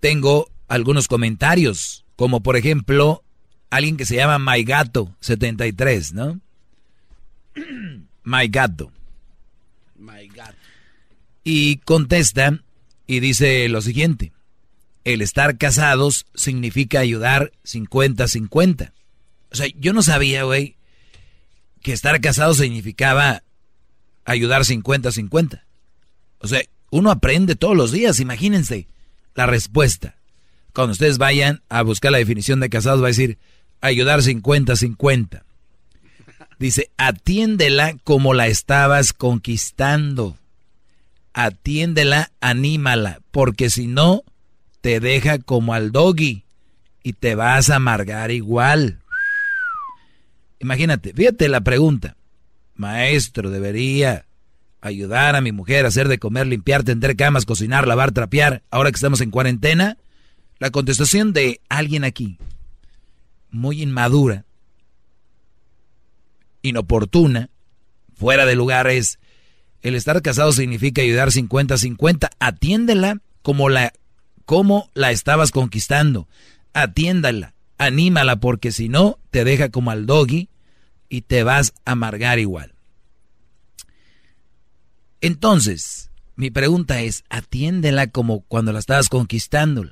tengo 0.00 0.50
algunos 0.66 1.06
comentarios, 1.06 2.04
como 2.16 2.42
por 2.42 2.56
ejemplo, 2.56 3.22
alguien 3.70 3.96
que 3.96 4.04
se 4.04 4.16
llama 4.16 4.40
MyGato73, 4.40 6.12
¿no? 6.12 6.40
My 8.24 8.48
gato. 8.48 8.90
My 9.96 10.26
gato. 10.28 10.56
Y 11.44 11.76
contesta 11.78 12.58
y 13.06 13.20
dice 13.20 13.68
lo 13.68 13.82
siguiente. 13.82 14.32
El 15.04 15.20
estar 15.20 15.58
casados 15.58 16.26
significa 16.34 17.00
ayudar 17.00 17.52
50-50. 17.64 18.92
O 19.52 19.56
sea, 19.56 19.66
yo 19.78 19.92
no 19.92 20.02
sabía, 20.02 20.44
güey, 20.44 20.76
que 21.82 21.92
estar 21.92 22.20
casado 22.22 22.54
significaba 22.54 23.42
ayudar 24.24 24.62
50-50. 24.62 25.62
O 26.38 26.48
sea, 26.48 26.62
uno 26.90 27.10
aprende 27.10 27.54
todos 27.54 27.76
los 27.76 27.92
días, 27.92 28.20
imagínense 28.20 28.88
la 29.34 29.46
respuesta. 29.46 30.16
Cuando 30.72 30.92
ustedes 30.92 31.18
vayan 31.18 31.62
a 31.68 31.82
buscar 31.82 32.10
la 32.10 32.18
definición 32.18 32.58
de 32.60 32.70
casados, 32.70 33.02
va 33.02 33.06
a 33.06 33.08
decir 33.08 33.38
ayudar 33.80 34.20
50-50. 34.20 35.42
Dice, 36.64 36.90
atiéndela 36.96 37.94
como 38.04 38.32
la 38.32 38.46
estabas 38.46 39.12
conquistando. 39.12 40.38
Atiéndela, 41.34 42.32
anímala, 42.40 43.20
porque 43.32 43.68
si 43.68 43.86
no, 43.86 44.22
te 44.80 44.98
deja 44.98 45.38
como 45.38 45.74
al 45.74 45.92
doggy 45.92 46.46
y 47.02 47.12
te 47.12 47.34
vas 47.34 47.68
a 47.68 47.76
amargar 47.76 48.30
igual. 48.30 49.00
Imagínate, 50.58 51.12
fíjate 51.12 51.50
la 51.50 51.60
pregunta. 51.60 52.16
Maestro, 52.76 53.50
debería 53.50 54.24
ayudar 54.80 55.36
a 55.36 55.42
mi 55.42 55.52
mujer 55.52 55.84
a 55.84 55.88
hacer 55.88 56.08
de 56.08 56.18
comer, 56.18 56.46
limpiar, 56.46 56.82
tender 56.82 57.14
camas, 57.14 57.44
cocinar, 57.44 57.86
lavar, 57.86 58.12
trapear, 58.12 58.62
ahora 58.70 58.90
que 58.90 58.96
estamos 58.96 59.20
en 59.20 59.30
cuarentena. 59.30 59.98
La 60.58 60.70
contestación 60.70 61.34
de 61.34 61.60
alguien 61.68 62.04
aquí, 62.04 62.38
muy 63.50 63.82
inmadura, 63.82 64.46
inoportuna, 66.64 67.50
fuera 68.14 68.46
de 68.46 68.56
lugar 68.56 68.88
es, 68.88 69.20
el 69.82 69.94
estar 69.94 70.20
casado 70.22 70.50
significa 70.50 71.02
ayudar 71.02 71.28
50-50, 71.28 72.30
atiéndela 72.40 73.20
como 73.42 73.68
la, 73.68 73.92
como 74.46 74.90
la 74.94 75.10
estabas 75.10 75.50
conquistando, 75.50 76.26
atiéndala, 76.72 77.54
anímala 77.76 78.36
porque 78.36 78.72
si 78.72 78.88
no 78.88 79.18
te 79.30 79.44
deja 79.44 79.68
como 79.68 79.90
al 79.90 80.06
doggy 80.06 80.48
y 81.08 81.22
te 81.22 81.44
vas 81.44 81.74
a 81.84 81.92
amargar 81.92 82.38
igual. 82.38 82.74
Entonces, 85.20 86.10
mi 86.34 86.50
pregunta 86.50 87.02
es, 87.02 87.24
atiéndela 87.28 88.06
como 88.08 88.40
cuando 88.40 88.72
la 88.72 88.78
estabas 88.78 89.08
conquistando. 89.08 89.84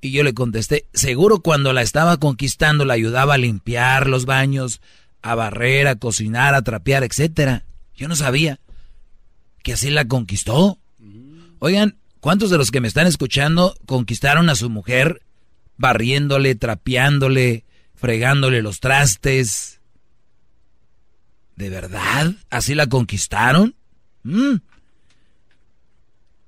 Y 0.00 0.12
yo 0.12 0.22
le 0.22 0.32
contesté, 0.32 0.86
seguro 0.94 1.40
cuando 1.40 1.72
la 1.72 1.82
estaba 1.82 2.18
conquistando 2.18 2.84
la 2.84 2.94
ayudaba 2.94 3.34
a 3.34 3.38
limpiar 3.38 4.06
los 4.06 4.26
baños, 4.26 4.80
a 5.22 5.34
barrer, 5.34 5.88
a 5.88 5.96
cocinar, 5.96 6.54
a 6.54 6.62
trapear, 6.62 7.04
etcétera. 7.04 7.64
Yo 7.96 8.08
no 8.08 8.16
sabía 8.16 8.60
que 9.62 9.72
así 9.72 9.90
la 9.90 10.06
conquistó. 10.06 10.78
Oigan, 11.58 11.96
¿cuántos 12.20 12.50
de 12.50 12.58
los 12.58 12.70
que 12.70 12.80
me 12.80 12.88
están 12.88 13.06
escuchando 13.06 13.76
conquistaron 13.86 14.48
a 14.48 14.54
su 14.54 14.70
mujer 14.70 15.22
barriéndole, 15.76 16.54
trapeándole, 16.54 17.64
fregándole 17.94 18.62
los 18.62 18.80
trastes? 18.80 19.80
¿De 21.56 21.70
verdad? 21.70 22.34
¿Así 22.50 22.74
la 22.76 22.86
conquistaron? 22.86 23.74
Mm. 24.22 24.56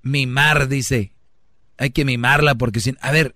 Mimar, 0.02 0.68
dice. 0.68 1.12
Hay 1.78 1.90
que 1.90 2.04
mimarla 2.04 2.54
porque 2.54 2.80
sin... 2.80 2.96
A 3.00 3.10
ver, 3.10 3.34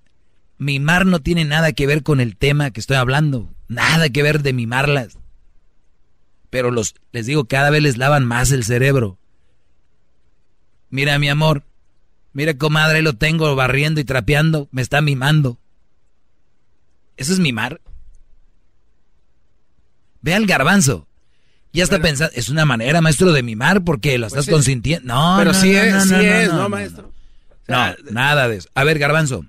mimar 0.59 1.05
no 1.07 1.21
tiene 1.21 1.45
nada 1.45 1.73
que 1.73 1.87
ver 1.87 2.05
con 2.05 2.21
el 2.21 2.37
tema 2.37 2.71
que 2.71 2.79
estoy 2.79 2.97
hablando. 2.97 3.53
Nada 3.67 4.09
que 4.09 4.23
ver 4.23 4.43
de 4.43 4.53
mimarlas. 4.53 5.19
Pero 6.55 6.71
los, 6.71 6.95
les 7.11 7.27
digo, 7.27 7.47
cada 7.47 7.69
vez 7.71 7.83
les 7.83 7.97
lavan 7.97 8.25
más 8.25 8.53
el 8.53 8.63
cerebro. 8.63 9.19
Mira, 10.89 11.19
mi 11.19 11.29
amor. 11.29 11.65
Mira, 12.33 12.57
comadre, 12.57 13.03
lo 13.03 13.15
tengo 13.15 13.57
barriendo 13.57 14.01
y 14.01 14.05
trapeando. 14.05 14.69
Me 14.71 14.81
está 14.81 15.01
mimando. 15.01 15.59
¿Eso 17.17 17.33
es 17.33 17.41
mimar? 17.41 17.81
Ve 20.21 20.33
al 20.33 20.47
garbanzo. 20.47 21.09
Ya 21.73 21.83
está 21.83 21.99
pensando, 21.99 22.33
es 22.37 22.49
una 22.49 22.65
manera, 22.65 23.01
maestro, 23.01 23.33
de 23.33 23.43
mimar 23.43 23.83
porque 23.83 24.17
lo 24.17 24.29
pues 24.29 24.39
estás 24.39 24.55
consintiendo. 24.55 25.13
No, 25.13 25.35
pero 25.37 25.53
no, 25.53 25.61
sí 25.61 25.73
no, 25.73 25.81
es, 25.81 26.07
no, 26.07 26.19
sí 26.21 26.25
es, 26.25 26.53
¿no, 26.53 26.69
maestro? 26.69 27.13
no, 27.67 27.95
nada 28.13 28.47
de 28.47 28.59
eso. 28.59 28.69
A 28.77 28.85
ver, 28.85 29.01
garbanzo, 29.01 29.45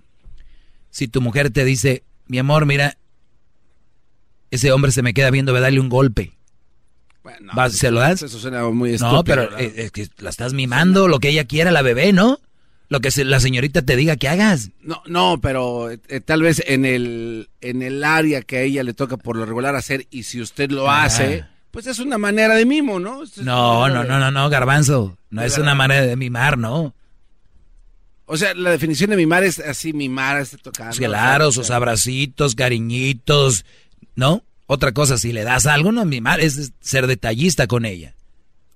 si 0.90 1.08
tu 1.08 1.22
mujer 1.22 1.52
te 1.52 1.66
dice, 1.66 2.04
mi 2.26 2.40
amor, 2.40 2.66
mira, 2.66 2.98
ese 4.50 4.72
hombre 4.72 4.92
se 4.92 5.04
me 5.04 5.14
queda 5.14 5.30
viendo, 5.30 5.54
ve, 5.54 5.60
dale 5.60 5.80
un 5.80 5.90
golpe. 5.90 6.36
Bueno, 7.26 7.70
¿Se 7.72 7.90
lo 7.90 8.02
das? 8.02 8.22
Eso 8.22 8.38
suena 8.38 8.64
muy 8.70 8.94
estúpido. 8.94 9.14
No, 9.14 9.24
pero 9.24 9.58
es, 9.58 9.92
que 9.92 10.08
la 10.20 10.30
estás 10.30 10.54
mimando, 10.54 11.08
lo 11.08 11.20
que 11.20 11.30
ella 11.30 11.46
quiera, 11.46 11.72
la 11.72 11.82
bebé, 11.82 12.14
¿no? 12.14 12.40
Lo 12.88 13.00
que 13.00 13.10
la 13.24 13.40
señorita 13.40 13.82
te 13.82 13.96
diga 13.96 14.16
que 14.16 14.30
hagas. 14.30 14.70
No, 14.80 15.02
no, 15.08 15.40
pero 15.42 15.90
eh, 15.90 15.98
tal 16.24 16.44
vez 16.44 16.64
en 16.68 16.86
el, 16.86 17.50
en 17.62 17.82
el 17.82 18.04
área 18.04 18.44
que 18.44 18.58
a 18.58 18.62
ella 18.62 18.84
le 18.84 18.94
toca 18.94 19.18
por 19.18 19.38
lo 19.38 19.46
regular 19.48 19.76
hacer 19.76 20.06
y 20.12 20.22
si 20.22 20.40
usted 20.40 20.70
lo 20.70 20.92
hace 20.92 21.46
pues 21.72 21.88
es 21.88 22.00
una 22.00 22.18
manera 22.18 22.56
de 22.56 22.66
mimo, 22.66 23.02
¿no? 23.02 23.24
no, 23.42 23.90
no, 23.90 24.04
no, 24.06 24.18
no, 24.18 24.32
no, 24.32 24.50
garbanzo. 24.50 25.18
No 25.30 25.42
es 25.42 25.58
una 25.58 25.76
manera 25.76 26.06
de 26.06 26.16
mimar, 26.16 26.58
¿no? 26.58 26.96
O 28.28 28.38
sea, 28.38 28.54
la 28.54 28.70
definición 28.70 29.10
de 29.10 29.18
mimar 29.18 29.44
es 29.44 29.60
así, 29.60 29.92
mimar, 29.92 30.40
es 30.40 30.52
tocar. 30.62 30.96
Claro, 30.96 31.52
sus 31.52 31.72
abracitos, 31.72 32.56
cariñitos, 32.56 33.66
¿no? 34.16 34.44
Otra 34.68 34.94
cosa, 34.94 35.18
si 35.18 35.32
le 35.32 35.44
das 35.44 35.66
algo, 35.68 35.92
no 35.92 36.04
es 36.40 36.74
ser 36.80 37.08
detallista 37.08 37.68
con 37.68 37.86
ella. 37.86 38.16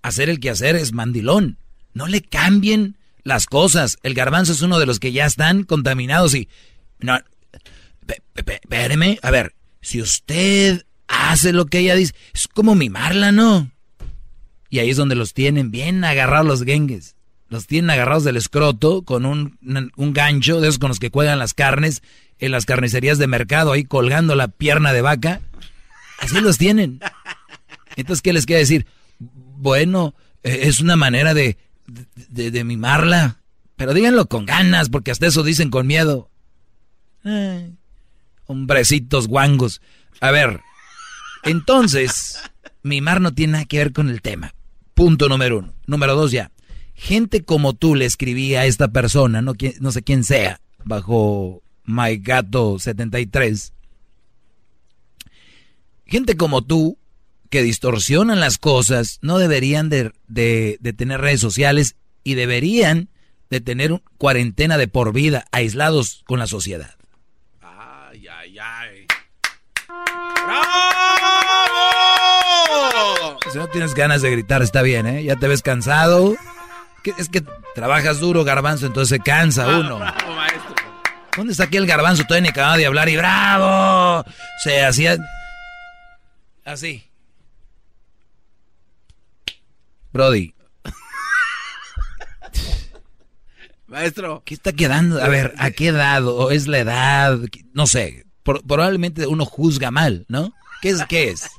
Hacer 0.02 0.30
el 0.30 0.40
que 0.40 0.50
hacer 0.50 0.76
es 0.76 0.94
mandilón. 0.94 1.58
No 1.94 2.08
le 2.08 2.22
cambien 2.22 2.98
las 3.24 3.46
cosas. 3.48 3.98
El 4.04 4.14
garbanzo 4.14 4.52
es 4.52 4.62
uno 4.62 4.80
de 4.80 4.86
los 4.86 5.00
que 5.00 5.12
ya 5.12 5.26
están 5.26 5.64
contaminados 5.64 6.36
y... 6.36 6.48
No, 7.00 7.18
espéreme, 8.36 9.20
a 9.22 9.32
ver, 9.32 9.56
si 9.82 10.02
usted 10.02 10.86
hace 11.10 11.52
lo 11.52 11.66
que 11.66 11.80
ella 11.80 11.96
dice. 11.96 12.14
Es 12.34 12.48
como 12.48 12.76
mimarla, 12.76 13.32
¿no? 13.32 13.72
Y 14.70 14.80
ahí 14.80 14.92
es 14.92 14.98
donde 14.98 15.16
los 15.16 15.34
tienen 15.34 15.72
bien 15.72 16.04
agarrados 16.04 16.48
los 16.48 16.64
gengues. 16.64 17.16
Los 17.50 17.66
tienen 17.66 17.90
agarrados 17.90 18.24
del 18.24 18.38
escroto 18.38 19.02
con 19.02 19.26
un, 19.26 19.58
un 19.96 20.14
gancho 20.14 20.62
de 20.62 20.68
esos 20.68 20.78
con 20.78 20.90
los 20.90 21.00
que 21.00 21.10
cuelgan 21.10 21.40
las 21.40 21.56
carnes 21.56 22.04
en 22.38 22.52
las 22.52 22.66
carnicerías 22.66 23.18
de 23.18 23.28
mercado, 23.28 23.72
ahí 23.72 23.84
colgando 23.84 24.36
la 24.36 24.48
pierna 24.48 24.94
de 24.94 25.02
vaca. 25.02 25.42
Así 26.22 26.40
los 26.42 26.58
tienen. 26.58 27.00
Entonces, 27.96 28.22
¿qué 28.22 28.34
les 28.34 28.46
quiere 28.46 28.62
decir? 28.62 28.86
Bueno, 29.20 30.16
eh, 30.44 30.60
es 30.64 30.80
una 30.80 30.96
manera 30.96 31.34
de, 31.34 31.58
de, 31.88 32.64
mimarla. 32.64 33.38
Pero 33.76 33.94
díganlo 33.94 34.28
con 34.28 34.46
ganas, 34.46 34.90
porque 34.90 35.12
hasta 35.12 35.28
eso 35.28 35.44
dicen 35.44 35.70
con 35.70 35.88
miedo. 35.88 36.30
hombrecitos 38.46 39.28
guangos. 39.28 39.82
A 40.22 40.32
ver, 40.32 40.62
entonces, 41.44 42.40
mimar 42.84 43.22
no 43.22 43.34
tiene 43.34 43.54
nada 43.54 43.66
que 43.66 43.78
ver 43.78 43.94
con 43.94 44.10
el 44.10 44.22
tema. 44.22 44.54
Punto 44.94 45.30
número 45.30 45.60
uno. 45.60 45.74
Número 45.88 46.16
dos 46.16 46.32
ya. 46.32 46.52
Gente 46.94 47.44
como 47.46 47.74
tú 47.74 47.96
le 47.96 48.06
escribía 48.06 48.62
a 48.62 48.66
esta 48.66 48.90
persona, 48.90 49.42
no, 49.42 49.54
no 49.80 49.92
sé 49.94 50.02
quién 50.04 50.26
sea, 50.26 50.60
bajo 50.84 51.64
MyGato73. 51.88 53.72
Gente 56.10 56.36
como 56.38 56.64
tú, 56.64 56.98
que 57.52 57.62
distorsionan 57.62 58.40
las 58.40 58.58
cosas, 58.58 59.20
no 59.22 59.38
deberían 59.38 59.90
de, 59.90 60.12
de 60.28 60.94
tener 60.94 61.22
redes 61.22 61.40
sociales 61.40 61.96
y 62.24 62.34
deberían 62.34 63.10
de 63.52 63.62
tener 63.62 64.02
cuarentena 64.18 64.80
de 64.80 64.88
por 64.88 65.14
vida, 65.14 65.46
aislados 65.52 66.24
con 66.26 66.40
la 66.40 66.48
sociedad. 66.48 66.96
Ay, 67.62 68.28
ay, 68.28 68.58
ay. 68.60 69.08
Si 73.52 73.58
no 73.58 73.68
tienes 73.68 73.94
ganas 73.94 74.24
de 74.24 74.32
gritar, 74.32 74.64
está 74.64 74.82
bien, 74.82 75.06
¿eh? 75.06 75.24
Ya 75.24 75.36
te 75.36 75.48
ves 75.48 75.62
cansado. 75.62 76.36
Es 77.20 77.30
que 77.30 77.44
trabajas 77.76 78.20
duro, 78.20 78.44
garbanzo, 78.44 78.88
entonces 78.88 79.10
se 79.10 79.24
cansa 79.24 79.80
uno. 79.80 80.00
¿Dónde 81.38 81.52
está 81.52 81.66
aquí 81.66 81.78
el 81.78 81.86
garbanzo? 81.86 82.24
Todavía 82.24 82.42
ni 82.42 82.50
acababa 82.50 82.78
de 82.78 82.88
hablar 82.88 83.10
y 83.10 83.16
¡bravo! 83.16 84.26
Se 84.64 84.84
hacía... 84.84 85.18
Así. 86.70 87.04
Brody. 90.14 90.54
Maestro. 93.88 94.44
¿Qué 94.46 94.54
está 94.54 94.74
quedando? 94.74 95.20
A 95.20 95.28
ver, 95.30 95.56
¿a 95.58 95.72
qué 95.72 95.88
edad? 95.88 96.28
¿O 96.28 96.52
es 96.52 96.68
la 96.68 96.78
edad? 96.78 97.40
No 97.74 97.88
sé. 97.88 98.28
probablemente 98.44 99.26
uno 99.26 99.46
juzga 99.46 99.90
mal, 99.90 100.26
¿no? 100.28 100.54
¿Qué 100.84 100.90
es? 100.90 101.04
¿Qué 101.06 101.30
es? 101.30 101.50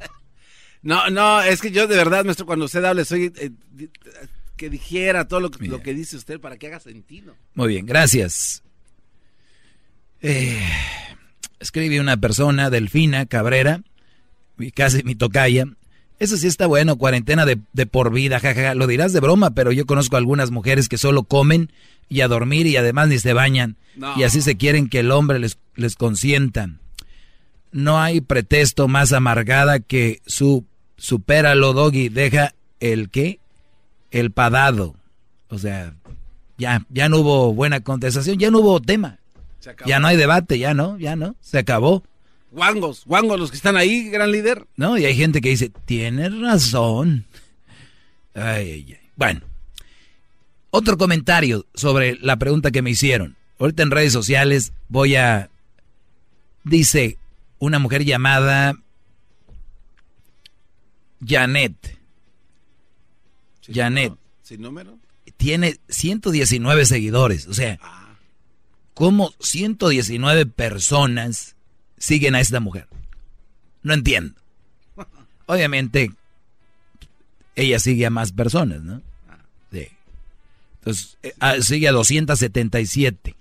No, 0.82 1.10
no, 1.10 1.42
es 1.42 1.60
que 1.60 1.72
yo 1.72 1.88
de 1.88 1.96
verdad, 1.96 2.24
maestro, 2.24 2.46
cuando 2.46 2.66
usted 2.66 2.84
habla, 2.84 3.04
soy 3.04 3.32
eh, 3.36 3.50
que 4.56 4.70
dijera 4.70 5.26
todo 5.26 5.40
lo, 5.40 5.50
lo, 5.58 5.82
que 5.82 5.92
dice 5.92 6.16
usted 6.16 6.40
para 6.40 6.56
que 6.56 6.68
haga 6.68 6.78
sentido. 6.78 7.34
Muy 7.54 7.68
bien, 7.68 7.84
gracias. 7.84 8.62
Eh, 10.22 10.58
escribe 11.58 12.00
una 12.00 12.16
persona, 12.16 12.70
Delfina 12.70 13.26
Cabrera, 13.26 13.82
casi 14.70 15.02
mi 15.02 15.14
tocaya. 15.14 15.66
Eso 16.18 16.36
sí 16.36 16.46
está 16.46 16.66
bueno, 16.66 16.96
cuarentena 16.96 17.46
de, 17.46 17.56
por 17.86 18.12
vida, 18.12 18.40
jajaja. 18.40 18.74
Lo 18.74 18.86
dirás 18.86 19.12
de 19.12 19.20
broma, 19.20 19.50
pero 19.54 19.72
yo 19.72 19.86
conozco 19.86 20.16
algunas 20.16 20.50
mujeres 20.50 20.88
que 20.88 20.98
solo 20.98 21.22
comen 21.22 21.72
y 22.10 22.20
a 22.20 22.28
dormir 22.28 22.66
y 22.66 22.76
además 22.76 23.08
ni 23.08 23.18
se 23.18 23.32
bañan. 23.32 23.76
Y 24.16 24.24
así 24.24 24.42
se 24.42 24.56
quieren 24.56 24.88
que 24.88 25.00
el 25.00 25.10
hombre 25.10 25.38
les, 25.38 25.58
les 25.76 25.96
consienta. 25.96 26.68
No 27.72 28.00
hay 28.00 28.20
pretexto 28.20 28.86
más 28.86 29.12
amargada 29.12 29.80
que 29.80 30.20
su 30.26 30.66
supéralo, 30.98 31.72
Doggy, 31.72 32.10
deja 32.10 32.54
el 32.80 33.08
qué? 33.08 33.40
El 34.10 34.30
padado. 34.30 34.96
O 35.48 35.58
sea, 35.58 35.94
ya, 36.58 36.84
ya 36.90 37.08
no 37.08 37.18
hubo 37.18 37.54
buena 37.54 37.80
contestación, 37.80 38.38
ya 38.38 38.50
no 38.50 38.58
hubo 38.58 38.80
tema. 38.80 39.18
Ya 39.86 39.98
no 39.98 40.08
hay 40.08 40.16
debate, 40.16 40.58
ya 40.58 40.74
no, 40.74 40.98
ya 40.98 41.16
no, 41.16 41.36
se 41.40 41.58
acabó. 41.58 42.02
Guangos, 42.50 43.04
guangos 43.04 43.38
los 43.38 43.50
que 43.50 43.56
están 43.56 43.76
ahí, 43.76 44.10
gran 44.10 44.32
líder. 44.32 44.66
No, 44.76 44.98
y 44.98 45.04
hay 45.04 45.14
gente 45.14 45.40
que 45.40 45.50
dice, 45.50 45.70
tienes 45.84 46.36
razón. 46.38 47.26
Ay, 48.34 48.70
ay, 48.72 48.86
ay. 49.00 49.10
Bueno, 49.16 49.42
otro 50.70 50.96
comentario 50.98 51.66
sobre 51.74 52.16
la 52.16 52.36
pregunta 52.36 52.70
que 52.70 52.82
me 52.82 52.90
hicieron. 52.90 53.36
Ahorita 53.58 53.82
en 53.82 53.90
redes 53.90 54.12
sociales 54.12 54.72
voy 54.88 55.16
a... 55.16 55.50
Dice 56.64 57.18
una 57.58 57.78
mujer 57.78 58.04
llamada 58.04 58.76
Janet. 61.24 61.98
Janet. 63.72 64.14
¿Sin 64.42 64.62
número? 64.62 64.98
Tiene 65.36 65.78
119 65.88 66.84
seguidores. 66.84 67.46
O 67.46 67.54
sea, 67.54 67.78
¿cómo 68.94 69.32
119 69.40 70.46
personas 70.46 71.56
siguen 72.00 72.34
a 72.34 72.40
esta 72.40 72.58
mujer? 72.58 72.88
No 73.84 73.94
entiendo. 73.94 74.34
Obviamente, 75.46 76.10
ella 77.54 77.78
sigue 77.78 78.06
a 78.06 78.10
más 78.10 78.32
personas, 78.32 78.82
¿no? 78.82 79.00
Sí. 79.70 79.88
Entonces, 80.78 81.18
eh, 81.22 81.34
ah, 81.38 81.60
sigue 81.60 81.86
a 81.88 81.92
277 81.92 83.36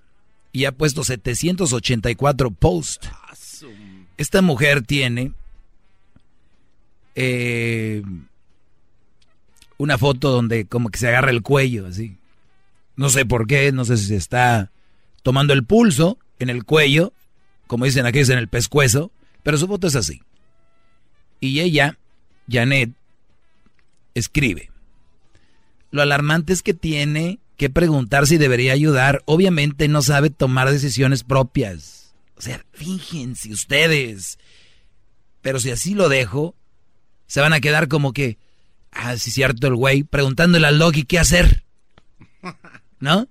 y 0.52 0.66
ha 0.66 0.72
puesto 0.72 1.04
784 1.04 2.52
posts. 2.52 3.10
Esta 4.18 4.42
mujer 4.42 4.82
tiene 4.84 5.32
eh, 7.16 8.04
una 9.78 9.98
foto 9.98 10.32
donde 10.32 10.66
como 10.66 10.90
que 10.90 11.00
se 11.00 11.08
agarra 11.08 11.32
el 11.32 11.42
cuello, 11.42 11.88
así. 11.88 12.18
No 12.96 13.10
sé 13.10 13.26
por 13.26 13.48
qué, 13.48 13.72
no 13.72 13.86
sé 13.86 13.98
si 13.98 14.08
se 14.08 14.18
está 14.18 14.72
tomando 15.24 15.54
el 15.54 15.64
pulso 15.64 16.18
en 16.40 16.50
el 16.50 16.66
cuello, 16.66 17.14
como 17.70 17.86
dicen 17.86 18.08
aquí 18.08 18.18
es 18.18 18.30
en 18.30 18.40
el 18.40 18.48
pescuezo, 18.48 19.12
pero 19.44 19.56
su 19.60 19.68
foto 19.68 19.86
es 19.86 19.96
así. 19.96 20.24
Y 21.40 21.60
ella, 21.60 22.00
Janet, 22.50 22.94
escribe. 24.16 24.72
Lo 25.92 26.02
alarmante 26.02 26.52
es 26.52 26.64
que 26.64 26.74
tiene 26.74 27.38
que 27.58 27.70
preguntar 27.70 28.26
si 28.26 28.38
debería 28.38 28.74
ayudar. 28.74 29.22
Obviamente 29.26 29.88
no 29.88 30.02
sabe 30.02 30.32
tomar 30.32 30.72
decisiones 30.72 31.24
propias. 31.24 32.16
O 32.38 32.42
sea, 32.42 32.66
fíjense 32.74 33.54
ustedes. 33.54 34.40
Pero 35.44 35.60
si 35.60 35.70
así 35.70 35.94
lo 35.94 36.10
dejo, 36.10 36.56
se 37.28 37.40
van 37.40 37.54
a 37.54 37.60
quedar 37.60 37.88
como 37.88 38.14
que, 38.14 38.40
ah, 38.92 39.16
sí, 39.16 39.30
cierto, 39.30 39.68
el 39.68 39.76
güey, 39.76 40.02
preguntándole 40.02 40.66
al 40.66 40.80
Loki 40.80 41.04
qué 41.04 41.20
hacer. 41.20 41.66
¿No? 43.00 43.30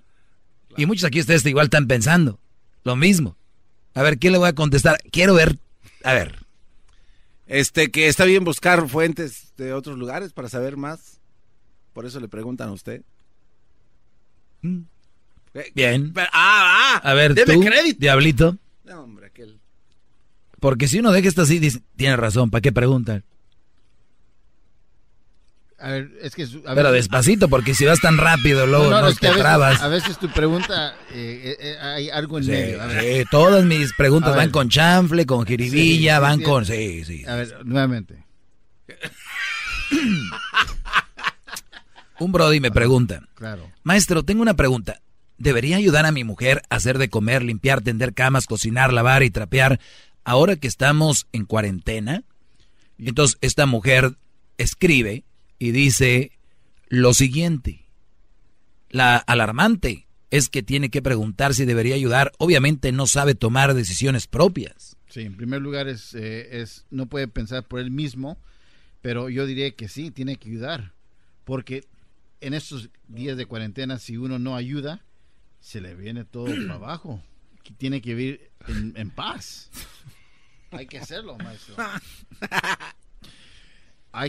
Y 0.76 0.86
muchos 0.86 1.06
aquí 1.06 1.18
ustedes 1.18 1.44
igual 1.44 1.66
están 1.66 1.88
pensando 1.88 2.38
lo 2.84 2.94
mismo. 2.94 3.36
A 3.98 4.02
ver, 4.04 4.20
¿qué 4.20 4.30
le 4.30 4.38
voy 4.38 4.48
a 4.48 4.52
contestar? 4.52 5.00
Quiero 5.10 5.34
ver, 5.34 5.58
a 6.04 6.14
ver. 6.14 6.46
Este, 7.48 7.90
que 7.90 8.06
está 8.06 8.26
bien 8.26 8.44
buscar 8.44 8.88
fuentes 8.88 9.52
de 9.56 9.72
otros 9.72 9.98
lugares 9.98 10.32
para 10.32 10.48
saber 10.48 10.76
más. 10.76 11.18
Por 11.94 12.06
eso 12.06 12.20
le 12.20 12.28
preguntan 12.28 12.68
a 12.68 12.72
usted. 12.72 13.02
Mm. 14.62 14.82
Bien. 15.74 16.12
ah, 16.16 16.28
ah, 16.32 17.00
a 17.02 17.14
ver, 17.14 17.34
tú, 17.34 17.60
Diablito. 17.98 18.56
No, 18.84 19.02
hombre, 19.02 19.26
aquel. 19.26 19.58
Porque 20.60 20.86
si 20.86 21.00
uno 21.00 21.10
deja 21.10 21.26
esto 21.26 21.42
así, 21.42 21.58
dice, 21.58 21.82
tiene 21.96 22.16
razón, 22.16 22.50
¿para 22.50 22.60
qué 22.60 22.70
preguntan? 22.70 23.24
A 25.80 25.90
ver, 25.90 26.10
es 26.20 26.34
que... 26.34 26.44
Pero 26.46 26.90
despacito, 26.90 27.48
porque 27.48 27.72
si 27.72 27.84
vas 27.84 28.00
tan 28.00 28.18
rápido, 28.18 28.66
luego 28.66 28.90
no, 28.90 29.14
te 29.14 29.30
trabas. 29.30 29.80
A 29.80 29.86
veces 29.86 30.18
tu 30.18 30.28
pregunta, 30.28 30.96
eh, 31.12 31.40
eh, 31.44 31.56
eh, 31.60 31.78
hay 31.80 32.10
algo 32.10 32.38
en 32.38 32.46
medio. 32.46 32.80
Sí, 33.00 33.24
todas 33.30 33.64
mis 33.64 33.92
preguntas 33.92 34.34
van 34.34 34.50
con 34.50 34.68
chanfle, 34.68 35.24
con 35.24 35.46
jiribilla, 35.46 36.18
van 36.18 36.42
con... 36.42 36.66
Sí, 36.66 37.04
sí. 37.04 37.24
A 37.26 37.36
ver, 37.36 37.64
nuevamente. 37.64 38.24
Un 42.18 42.32
brody 42.32 42.58
me 42.58 42.72
pregunta. 42.72 43.22
Claro. 43.34 43.70
Maestro, 43.84 44.24
tengo 44.24 44.42
una 44.42 44.54
pregunta. 44.54 45.00
¿Debería 45.36 45.76
ayudar 45.76 46.06
a 46.06 46.10
mi 46.10 46.24
mujer 46.24 46.62
a 46.70 46.76
hacer 46.76 46.98
de 46.98 47.08
comer, 47.08 47.44
limpiar, 47.44 47.82
tender 47.82 48.14
camas, 48.14 48.46
cocinar, 48.46 48.92
lavar 48.92 49.22
y 49.22 49.30
trapear 49.30 49.78
ahora 50.24 50.56
que 50.56 50.66
estamos 50.66 51.28
en 51.30 51.44
cuarentena? 51.44 52.24
Entonces, 52.98 53.38
esta 53.42 53.66
mujer 53.66 54.16
escribe 54.56 55.22
y 55.58 55.72
dice 55.72 56.32
lo 56.88 57.14
siguiente. 57.14 57.84
La 58.90 59.16
alarmante 59.16 60.06
es 60.30 60.48
que 60.48 60.62
tiene 60.62 60.90
que 60.90 61.02
preguntar 61.02 61.54
si 61.54 61.64
debería 61.64 61.94
ayudar. 61.94 62.32
Obviamente 62.38 62.92
no 62.92 63.06
sabe 63.06 63.34
tomar 63.34 63.74
decisiones 63.74 64.26
propias. 64.26 64.96
Sí, 65.08 65.22
en 65.22 65.36
primer 65.36 65.62
lugar 65.62 65.88
es, 65.88 66.14
eh, 66.14 66.60
es 66.60 66.86
no 66.90 67.06
puede 67.06 67.28
pensar 67.28 67.64
por 67.64 67.80
él 67.80 67.90
mismo, 67.90 68.38
pero 69.00 69.28
yo 69.28 69.46
diría 69.46 69.70
que 69.70 69.88
sí, 69.88 70.10
tiene 70.10 70.36
que 70.36 70.48
ayudar. 70.48 70.92
Porque 71.44 71.84
en 72.40 72.54
estos 72.54 72.90
días 73.08 73.36
de 73.36 73.46
cuarentena, 73.46 73.98
si 73.98 74.16
uno 74.16 74.38
no 74.38 74.54
ayuda, 74.54 75.02
se 75.60 75.80
le 75.80 75.94
viene 75.94 76.24
todo 76.24 76.46
para 76.46 76.74
abajo. 76.74 77.22
Tiene 77.76 78.00
que 78.00 78.14
vivir 78.14 78.50
en, 78.66 78.94
en 78.96 79.10
paz. 79.10 79.70
Hay 80.70 80.86
que 80.86 80.98
hacerlo, 80.98 81.36
maestro. 81.38 81.74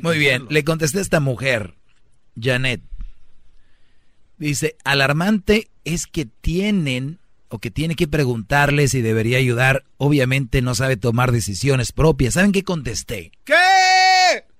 Muy 0.01 0.17
bien, 0.17 0.45
le 0.49 0.63
contesté 0.63 0.99
a 0.99 1.01
esta 1.01 1.19
mujer, 1.19 1.75
Janet. 2.39 2.81
Dice, 4.37 4.77
alarmante 4.83 5.69
es 5.83 6.07
que 6.07 6.25
tienen 6.25 7.19
o 7.49 7.59
que 7.59 7.71
tiene 7.71 7.95
que 7.95 8.07
preguntarle 8.07 8.87
si 8.87 9.01
debería 9.01 9.37
ayudar. 9.37 9.83
Obviamente 9.97 10.61
no 10.61 10.75
sabe 10.75 10.97
tomar 10.97 11.31
decisiones 11.31 11.91
propias. 11.91 12.35
¿Saben 12.35 12.51
qué 12.51 12.63
contesté? 12.63 13.31
¿Qué? 13.43 13.55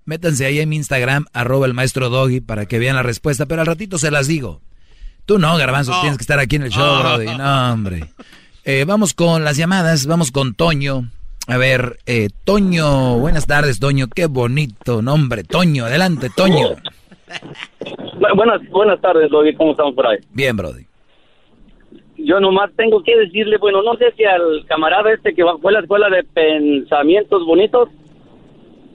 Métanse 0.06 0.46
ahí 0.46 0.60
en 0.60 0.70
mi 0.70 0.76
Instagram, 0.76 1.28
arroba 1.34 1.68
el 1.68 1.76
maestro 1.76 2.10
Doggy, 2.10 2.42
para 2.42 2.66
que 2.66 2.80
vean 2.80 2.96
la 2.96 3.04
respuesta, 3.04 3.46
pero 3.46 3.62
al 3.62 3.68
ratito 3.68 4.00
se 4.00 4.10
las 4.10 4.28
digo. 4.28 4.62
Tú 5.26 5.38
no, 5.38 5.56
Garbanzo, 5.56 5.94
tienes 6.02 6.18
que 6.18 6.24
estar 6.24 6.40
aquí 6.40 6.56
en 6.56 6.64
el 6.64 6.72
show, 6.72 6.84
oh. 6.84 7.00
Brody. 7.00 7.38
No, 7.38 7.74
hombre. 7.74 8.14
Eh, 8.66 8.84
vamos 8.86 9.16
con 9.16 9.44
las 9.44 9.58
llamadas, 9.58 10.06
vamos 10.06 10.32
con 10.32 10.54
Toño. 10.54 11.10
A 11.50 11.58
ver, 11.58 11.98
eh, 12.06 12.28
Toño, 12.46 13.18
buenas 13.18 13.48
tardes, 13.48 13.80
Toño, 13.80 14.06
qué 14.14 14.28
bonito 14.28 15.02
nombre, 15.02 15.44
Toño, 15.44 15.86
adelante, 15.86 16.28
Toño. 16.38 16.76
Buenas, 18.36 18.70
buenas 18.70 19.02
tardes, 19.02 19.32
Brody, 19.32 19.56
¿cómo 19.56 19.72
estamos 19.72 19.96
por 19.96 20.06
ahí? 20.06 20.20
Bien, 20.32 20.56
Brody. 20.56 20.86
Yo 22.18 22.40
nomás 22.40 22.70
tengo 22.76 23.02
que 23.02 23.18
decirle, 23.18 23.58
bueno, 23.58 23.82
no 23.82 23.96
sé 23.96 24.12
si 24.16 24.26
al 24.26 24.64
camarada 24.68 25.12
este 25.12 25.34
que 25.34 25.44
fue 25.60 25.72
a 25.72 25.74
la 25.74 25.80
escuela 25.80 26.08
de 26.10 26.24
pensamientos 26.24 27.44
bonitos, 27.44 27.90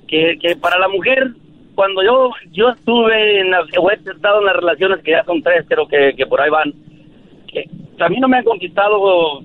que, 0.06 0.38
que 0.40 0.54
para 0.54 0.78
la 0.78 0.86
mujer, 0.86 1.32
cuando 1.74 2.04
yo 2.04 2.30
yo 2.52 2.68
estuve 2.68 3.40
en 3.40 3.50
las, 3.50 3.64
he 3.66 4.10
estado 4.10 4.38
en 4.38 4.46
las 4.46 4.56
relaciones 4.56 5.02
que 5.02 5.10
ya 5.10 5.24
son 5.24 5.42
tres, 5.42 5.64
creo 5.66 5.88
que, 5.88 6.14
que 6.16 6.24
por 6.24 6.40
ahí 6.40 6.50
van, 6.50 6.72
que 7.48 7.68
a 7.98 8.08
mí 8.08 8.20
no 8.20 8.28
me 8.28 8.36
han 8.36 8.44
conquistado 8.44 9.42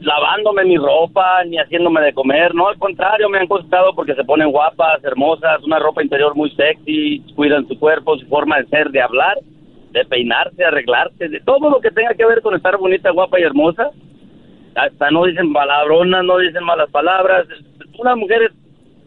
lavándome 0.00 0.64
mi 0.64 0.76
ropa 0.76 1.44
ni 1.44 1.58
haciéndome 1.58 2.00
de 2.00 2.12
comer, 2.12 2.54
no, 2.54 2.68
al 2.68 2.78
contrario, 2.78 3.28
me 3.28 3.38
han 3.38 3.46
costado 3.46 3.94
porque 3.94 4.14
se 4.14 4.24
ponen 4.24 4.50
guapas, 4.50 5.02
hermosas, 5.04 5.62
una 5.62 5.78
ropa 5.78 6.02
interior 6.02 6.34
muy 6.34 6.50
sexy, 6.52 7.20
cuidan 7.34 7.66
su 7.68 7.78
cuerpo, 7.78 8.18
su 8.18 8.26
forma 8.26 8.58
de 8.58 8.66
ser, 8.66 8.90
de 8.90 9.02
hablar, 9.02 9.36
de 9.92 10.04
peinarse, 10.06 10.64
arreglarse, 10.64 11.28
de 11.28 11.40
todo 11.40 11.70
lo 11.70 11.80
que 11.80 11.90
tenga 11.90 12.14
que 12.14 12.24
ver 12.24 12.40
con 12.40 12.54
estar 12.54 12.76
bonita, 12.78 13.10
guapa 13.10 13.38
y 13.38 13.42
hermosa. 13.42 13.90
Hasta 14.74 15.10
no 15.10 15.24
dicen 15.24 15.52
palabronas, 15.52 16.24
no 16.24 16.38
dicen 16.38 16.64
malas 16.64 16.88
palabras. 16.90 17.46
Unas 17.98 18.16
mujeres, 18.16 18.52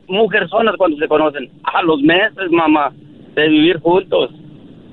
mujerzonas 0.08 0.76
cuando 0.76 0.98
se 0.98 1.08
conocen, 1.08 1.50
a 1.64 1.82
los 1.84 2.02
meses, 2.02 2.52
mamá, 2.52 2.92
de 3.34 3.48
vivir 3.48 3.80
juntos. 3.80 4.30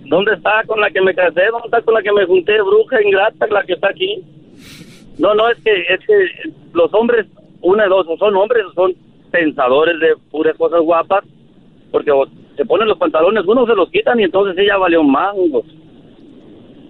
¿Dónde 0.05 0.35
está 0.35 0.62
con 0.66 0.81
la 0.81 0.90
que 0.90 1.01
me 1.01 1.14
casé? 1.14 1.47
¿Dónde 1.51 1.66
está 1.66 1.82
con 1.82 1.94
la 1.94 2.02
que 2.02 2.12
me 2.12 2.24
junté, 2.24 2.60
bruja 2.62 3.02
ingrata, 3.02 3.47
la 3.48 3.62
que 3.64 3.74
está 3.74 3.89
aquí? 3.89 4.24
No, 5.21 5.35
no, 5.35 5.51
es 5.51 5.59
que, 5.63 5.71
es 5.83 6.01
que 6.07 6.53
los 6.73 6.93
hombres, 6.95 7.27
una 7.61 7.85
de 7.85 7.91
dos, 7.91 8.07
o 8.09 8.17
son 8.17 8.35
hombres 8.37 8.65
o 8.71 8.73
son 8.73 8.95
pensadores 9.31 10.01
de 10.01 10.17
puras 10.31 10.57
cosas 10.57 10.81
guapas, 10.81 11.25
porque 11.93 12.11
se 12.57 12.65
ponen 12.65 12.89
los 12.89 12.99
pantalones, 12.99 13.45
uno 13.47 13.67
se 13.67 13.75
los 13.75 13.91
quitan 13.91 14.19
y 14.19 14.25
entonces 14.25 14.57
ella 14.59 14.79
valió 14.79 15.03
mangos. 15.05 15.67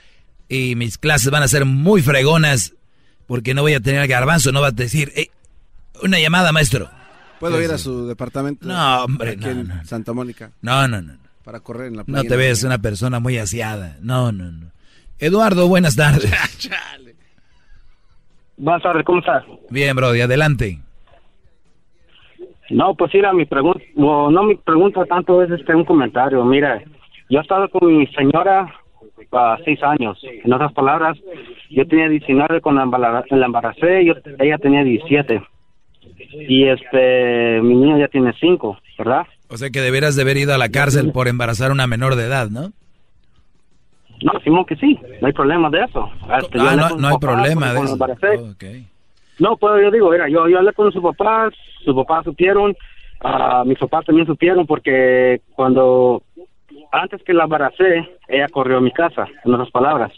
Y 0.48 0.76
mis 0.76 0.98
clases 0.98 1.30
van 1.30 1.44
a 1.44 1.48
ser 1.48 1.66
muy 1.66 2.02
fregonas 2.02 2.74
porque 3.28 3.54
no 3.54 3.62
voy 3.62 3.76
a 3.76 3.80
tener 3.80 4.08
garbanzo, 4.08 4.52
no 4.52 4.62
va 4.62 4.70
a 4.70 4.72
decir, 4.72 5.14
una 6.02 6.20
llamada, 6.20 6.52
maestro. 6.52 6.90
¿Puedo 7.40 7.62
ir 7.62 7.72
a 7.72 7.78
su 7.78 8.08
departamento? 8.08 8.68
No, 8.68 9.04
hombre, 9.04 9.32
aquí 9.32 9.48
en 9.48 9.72
Santa 9.86 10.14
Mónica. 10.14 10.52
No, 10.62 10.88
no, 10.88 11.02
no. 11.02 11.18
Para 11.44 11.60
correr 11.62 11.88
en 11.88 11.98
la 11.98 12.04
playa. 12.04 12.24
No 12.24 12.30
te 12.30 12.36
ves 12.36 12.64
una 12.64 12.80
persona 12.80 13.20
muy 13.20 13.38
aseada. 13.38 13.98
No, 14.02 14.32
no, 14.32 14.52
no. 14.52 14.72
Eduardo, 15.20 15.68
buenas 15.68 15.96
tardes. 15.96 16.32
Buenas 18.60 18.84
tardes, 18.84 19.06
¿cómo 19.06 19.20
estás? 19.20 19.46
Bien, 19.70 19.96
Brody, 19.96 20.20
adelante. 20.20 20.80
No, 22.70 22.94
pues 22.94 23.14
mira, 23.14 23.32
mi 23.32 23.46
pregunta, 23.46 23.82
no 23.96 24.44
mi 24.44 24.56
pregunta 24.56 25.06
tanto 25.06 25.42
es 25.42 25.50
este 25.50 25.74
un 25.74 25.86
comentario. 25.86 26.44
Mira, 26.44 26.84
yo 27.30 27.40
he 27.40 27.42
estado 27.42 27.70
con 27.70 27.98
mi 27.98 28.06
señora 28.08 28.70
ah, 29.32 29.58
seis 29.64 29.82
años. 29.82 30.20
En 30.44 30.52
otras 30.52 30.74
palabras, 30.74 31.18
yo 31.70 31.88
tenía 31.88 32.10
19 32.10 32.60
cuando 32.60 32.86
la 32.86 33.46
embaracé, 33.46 34.06
yo, 34.06 34.14
ella 34.40 34.58
tenía 34.58 34.84
17. 34.84 35.42
Y 36.50 36.66
este, 36.68 37.62
mi 37.62 37.76
niño 37.76 37.98
ya 37.98 38.10
tiene 38.10 38.34
5, 38.40 38.78
¿verdad? 38.98 39.26
O 39.48 39.58
sea 39.58 39.70
que 39.70 39.80
deberías 39.80 40.18
de 40.18 40.24
haber 40.24 40.36
ido 40.36 40.54
a 40.54 40.58
la 40.58 40.70
cárcel 40.70 41.14
por 41.14 41.30
embarazar 41.30 41.70
a 41.70 41.74
una 41.74 41.88
menor 41.88 42.16
de 42.16 42.26
edad, 42.26 42.50
¿no? 42.50 42.72
No, 44.22 44.40
Simón 44.42 44.66
que 44.66 44.76
sí, 44.76 45.00
no 45.22 45.28
hay 45.28 45.34
problema 45.34 45.70
de 45.70 45.84
eso. 45.84 46.10
Este, 46.42 46.60
ah, 46.60 46.76
no, 46.76 46.98
no 46.98 47.08
hay 47.08 47.18
problema 47.18 47.74
de 47.74 47.80
eso. 47.82 47.98
No, 49.40 49.56
pues 49.56 49.82
yo 49.82 49.92
digo, 49.92 50.12
mira, 50.12 50.28
yo, 50.28 50.48
yo 50.50 50.60
hablé 50.60 50.74
con 50.74 50.92
su 50.92 51.02
papá, 51.02 51.50
sus 51.86 51.96
papás 51.96 52.26
supieron, 52.26 52.76
uh, 53.24 53.66
mis 53.66 53.78
papás 53.78 54.06
también 54.06 54.28
supieron 54.28 54.68
porque 54.68 55.42
cuando, 55.56 56.22
antes 56.92 57.24
que 57.24 57.34
la 57.34 57.46
embaracé, 57.46 58.10
ella 58.28 58.50
corrió 58.50 58.78
a 58.78 58.82
mi 58.82 58.92
casa, 58.92 59.28
en 59.46 59.54
otras 59.54 59.72
palabras, 59.72 60.12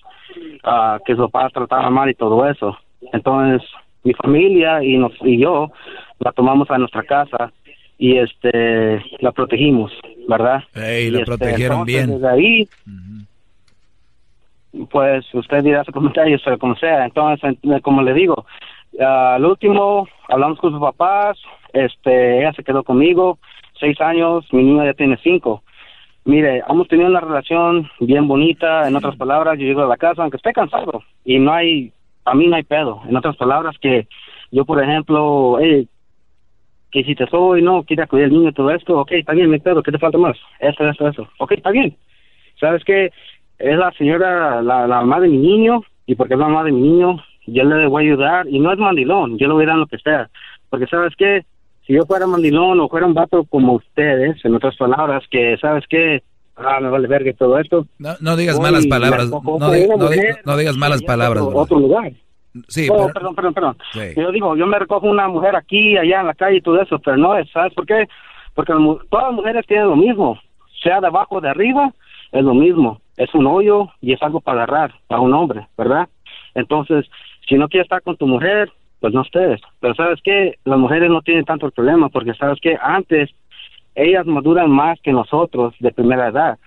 uh, 0.66 1.04
que 1.06 1.16
su 1.16 1.30
papá 1.30 1.50
trataba 1.50 1.90
mal 1.92 2.10
y 2.10 2.16
todo 2.16 2.50
eso. 2.50 2.76
Entonces, 3.14 3.62
mi 4.04 4.14
familia 4.14 4.84
y, 4.84 4.98
nos, 4.98 5.14
y 5.22 5.40
yo 5.40 5.72
la 6.20 6.32
tomamos 6.32 6.70
a 6.72 6.78
nuestra 6.78 7.04
casa 7.04 7.52
y 7.98 8.18
este 8.18 9.04
la 9.20 9.32
protegimos, 9.32 9.92
¿verdad? 10.28 10.64
y 10.76 11.12
la 11.12 11.20
este, 11.20 11.26
protegieron 11.26 11.86
bien. 11.86 12.10
Desde 12.10 12.28
ahí, 12.28 12.68
pues 14.90 15.26
usted 15.34 15.64
dirá 15.64 15.84
su 15.84 15.92
comentario, 15.92 16.40
sea 16.40 16.58
como 16.58 16.76
sea. 16.76 17.06
Entonces, 17.06 17.58
como 17.82 18.02
le 18.02 18.14
digo, 18.14 18.46
al 19.00 19.46
último 19.46 20.08
hablamos 20.28 20.60
con 20.60 20.72
sus 20.72 20.82
papás, 20.82 21.38
este, 21.74 22.40
ella 22.40 22.54
se 22.54 22.64
quedó 22.64 22.84
conmigo, 22.84 23.40
seis 23.80 24.00
años, 24.02 24.46
mi 24.52 24.64
niña 24.64 24.86
ya 24.86 24.94
tiene 24.94 25.18
cinco. 25.24 25.64
Mire, 26.24 26.62
hemos 26.70 26.88
tenido 26.88 27.10
una 27.10 27.20
relación 27.20 27.90
bien 28.00 28.28
bonita, 28.28 28.88
en 28.88 28.96
otras 28.96 29.16
palabras, 29.16 29.58
yo 29.58 29.66
llego 29.66 29.82
a 29.82 29.88
la 29.88 29.98
casa, 29.98 30.22
aunque 30.22 30.38
esté 30.38 30.54
cansado, 30.54 31.04
y 31.26 31.40
no 31.40 31.52
hay, 31.52 31.92
a 32.26 32.36
mí 32.36 32.48
no 32.48 32.56
hay 32.56 32.64
pedo. 32.64 33.02
En 33.10 33.18
otras 33.18 33.36
palabras, 33.38 33.76
que 33.80 34.08
yo, 34.52 34.64
por 34.66 34.84
ejemplo, 34.84 35.58
hey, 35.60 35.88
que 36.92 37.00
hiciste 37.00 37.26
hoy? 37.32 37.62
No, 37.64 37.84
quiere 37.84 38.06
cuidar 38.06 38.26
al 38.26 38.34
niño 38.34 38.50
y 38.50 38.54
todo 38.54 38.70
esto, 38.70 39.00
ok, 39.00 39.14
está 39.14 39.34
bien, 39.34 39.50
me 39.50 39.60
pedo, 39.60 39.82
¿qué 39.82 39.92
te 39.92 39.98
falta 39.98 40.18
más? 40.18 40.38
Eso, 40.60 40.88
eso, 40.88 41.08
eso, 41.08 41.28
ok, 41.40 41.54
está 41.54 41.72
bien. 41.72 41.96
¿Sabes 42.60 42.84
qué? 42.84 43.12
Es 43.64 43.78
la 43.78 43.92
señora, 43.92 44.62
la, 44.62 44.88
la 44.88 44.98
mamá 45.02 45.20
de 45.20 45.30
mi 45.30 45.38
niño, 45.38 45.82
y 46.06 46.16
porque 46.16 46.34
es 46.34 46.40
la 46.40 46.48
mamá 46.48 46.64
de 46.64 46.72
mi 46.72 46.82
niño, 46.82 47.18
yo 47.48 47.64
le 47.64 47.88
voy 47.88 48.04
a 48.04 48.08
ayudar 48.08 48.48
y 48.48 48.60
no 48.60 48.72
es 48.72 48.80
mandilón, 48.80 49.38
yo 49.38 49.48
le 49.48 49.54
voy 49.54 49.64
a 49.64 49.68
dar 49.68 49.78
lo 49.78 49.88
que 49.88 49.98
sea. 49.98 50.30
Porque 50.70 50.88
sabes 50.88 51.14
qué, 51.18 51.46
si 51.86 51.94
yo 51.94 52.06
fuera 52.06 52.28
mandilón 52.28 52.80
o 52.80 52.90
fuera 52.90 53.06
un 53.06 53.14
vato 53.14 53.44
como 53.46 53.74
ustedes, 53.74 54.44
en 54.46 54.56
otras 54.56 54.76
palabras, 54.78 55.24
que 55.30 55.58
sabes 55.60 55.84
qué, 55.90 56.24
ah, 56.56 56.80
me 56.80 56.90
vale 56.90 57.08
verga 57.08 57.32
y 57.32 57.34
todo 57.34 57.60
esto. 57.60 57.86
No, 58.00 58.12
no 58.22 58.36
digas 58.36 58.60
malas 58.60 58.86
palabras, 58.88 59.30
no, 59.30 60.58
digas 60.58 60.78
malas 60.78 61.02
palabras. 61.04 61.44
Otro, 61.54 61.80
lugar. 61.80 62.12
Sí, 62.68 62.88
oh, 62.92 63.10
perdón, 63.14 63.36
perdón, 63.36 63.54
perdón. 63.54 63.78
Yo 64.16 64.32
digo, 64.32 64.56
yo 64.56 64.68
me 64.68 64.78
recojo 64.78 65.08
una 65.08 65.28
mujer 65.28 65.56
aquí, 65.56 65.98
allá 65.98 66.22
en 66.22 66.28
la 66.28 66.34
calle 66.34 66.58
y 66.58 66.62
todo 66.62 66.82
eso, 66.82 67.00
pero 67.00 67.18
no 67.18 67.36
es, 67.38 67.50
¿sabes 67.52 67.74
por 67.74 67.86
qué? 67.86 68.08
Porque 68.54 68.74
todas 69.10 69.28
las 69.28 69.34
mujeres 69.34 69.66
tienen 69.68 69.88
lo 69.88 69.96
mismo, 69.96 70.38
sea 70.84 71.00
de 71.00 71.08
abajo 71.08 71.36
o 71.36 71.42
de 71.42 71.50
arriba, 71.50 71.94
es 72.32 72.44
lo 72.44 72.54
mismo. 72.54 73.02
Es 73.22 73.34
un 73.36 73.46
hoyo 73.46 73.90
y 74.02 74.14
es 74.14 74.24
algo 74.24 74.42
para 74.42 74.64
agarrar 74.64 74.96
a 75.10 75.20
un 75.20 75.32
hombre, 75.34 75.68
¿verdad? 75.78 76.10
Entonces, 76.56 77.06
si 77.48 77.54
no 77.56 77.70
quieres 77.70 77.86
estar 77.86 78.02
con 78.02 78.18
tu 78.18 78.26
mujer, 78.26 78.72
pues 79.00 79.14
no 79.14 79.22
estés. 79.22 79.62
Pero 79.80 79.94
sabes 79.94 80.20
que 80.24 80.58
las 80.66 80.80
mujeres 80.80 81.12
no 81.12 81.22
tienen 81.22 81.46
tanto 81.46 81.68
el 81.68 81.72
problema 81.72 82.10
porque 82.10 82.34
sabes 82.34 82.60
que 82.60 82.76
antes 82.82 83.30
ellas 83.94 84.26
maduran 84.26 84.72
más 84.72 85.00
que 85.02 85.12
nosotros 85.12 85.76
de 85.80 85.92
primera 85.92 86.30
edad. 86.30 86.58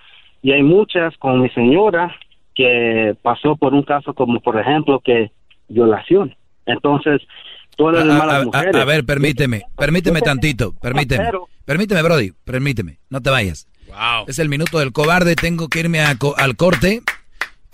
Y 0.41 0.53
hay 0.53 0.63
muchas, 0.63 1.17
como 1.17 1.37
mi 1.37 1.49
señora, 1.49 2.15
que 2.53 3.17
pasó 3.21 3.57
por 3.57 3.73
un 3.73 3.83
caso 3.83 4.13
como, 4.13 4.39
por 4.39 4.57
ejemplo, 4.57 5.01
que 5.01 5.31
violación. 5.67 6.35
Entonces, 6.65 7.21
todas 7.75 8.05
las 8.05 8.17
malas 8.17 8.45
mujeres... 8.45 8.75
A, 8.77 8.85
ver, 8.85 9.05
permíteme, 9.05 9.63
permíteme 9.77 10.21
tantito, 10.21 10.73
permíteme. 10.81 11.31
Permíteme, 11.65 12.01
Brody, 12.01 12.31
permíteme, 12.45 12.99
no 13.09 13.21
te 13.21 13.29
vayas. 13.29 13.67
Es 14.27 14.39
el 14.39 14.49
minuto 14.49 14.79
del 14.79 14.91
cobarde, 14.91 15.35
tengo 15.35 15.69
que 15.69 15.79
irme 15.79 16.01
al 16.01 16.17
corte. 16.55 17.03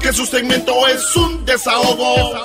Que 0.00 0.12
su 0.12 0.26
segmento 0.26 0.86
es 0.86 1.16
un 1.16 1.46
desahogo. 1.46 2.36
es 2.36 2.42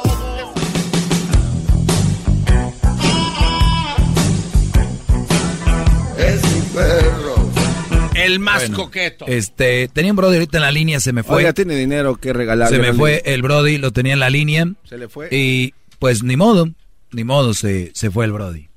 El 8.38 8.44
más 8.44 8.70
coqueto. 8.70 9.26
Este, 9.28 9.88
tenía 9.88 10.12
un 10.12 10.16
Brody 10.16 10.36
ahorita 10.36 10.58
en 10.58 10.64
la 10.64 10.72
línea, 10.72 11.00
se 11.00 11.14
me 11.14 11.24
fue. 11.24 11.38
Oiga, 11.38 11.54
tiene 11.54 11.76
dinero 11.76 12.16
que 12.16 12.34
regalar. 12.34 12.70
Se 12.70 12.80
me 12.80 12.94
fue 12.94 13.22
el 13.26 13.42
Brody, 13.42 13.78
lo 13.78 13.92
tenía 13.92 14.14
en 14.14 14.20
la 14.20 14.30
línea. 14.30 14.66
Se 14.84 14.98
le 14.98 15.08
fue. 15.08 15.30
Y 15.32 15.74
pues 16.00 16.24
ni 16.24 16.38
modo, 16.38 16.70
ni 17.12 17.24
modo 17.24 17.54
se, 17.54 17.92
se 17.94 18.12
fue 18.12 18.26
el 18.26 18.32
Brody. 18.32 18.70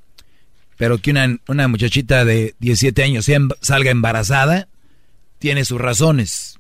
Pero 0.77 0.99
que 0.99 1.11
una, 1.11 1.39
una 1.47 1.69
muchachita 1.69 2.25
de 2.25 2.55
17 2.59 3.03
años 3.03 3.27
salga 3.61 3.91
embarazada, 3.91 4.67
tiene 5.39 5.65
sus 5.65 5.81
razones. 5.81 6.59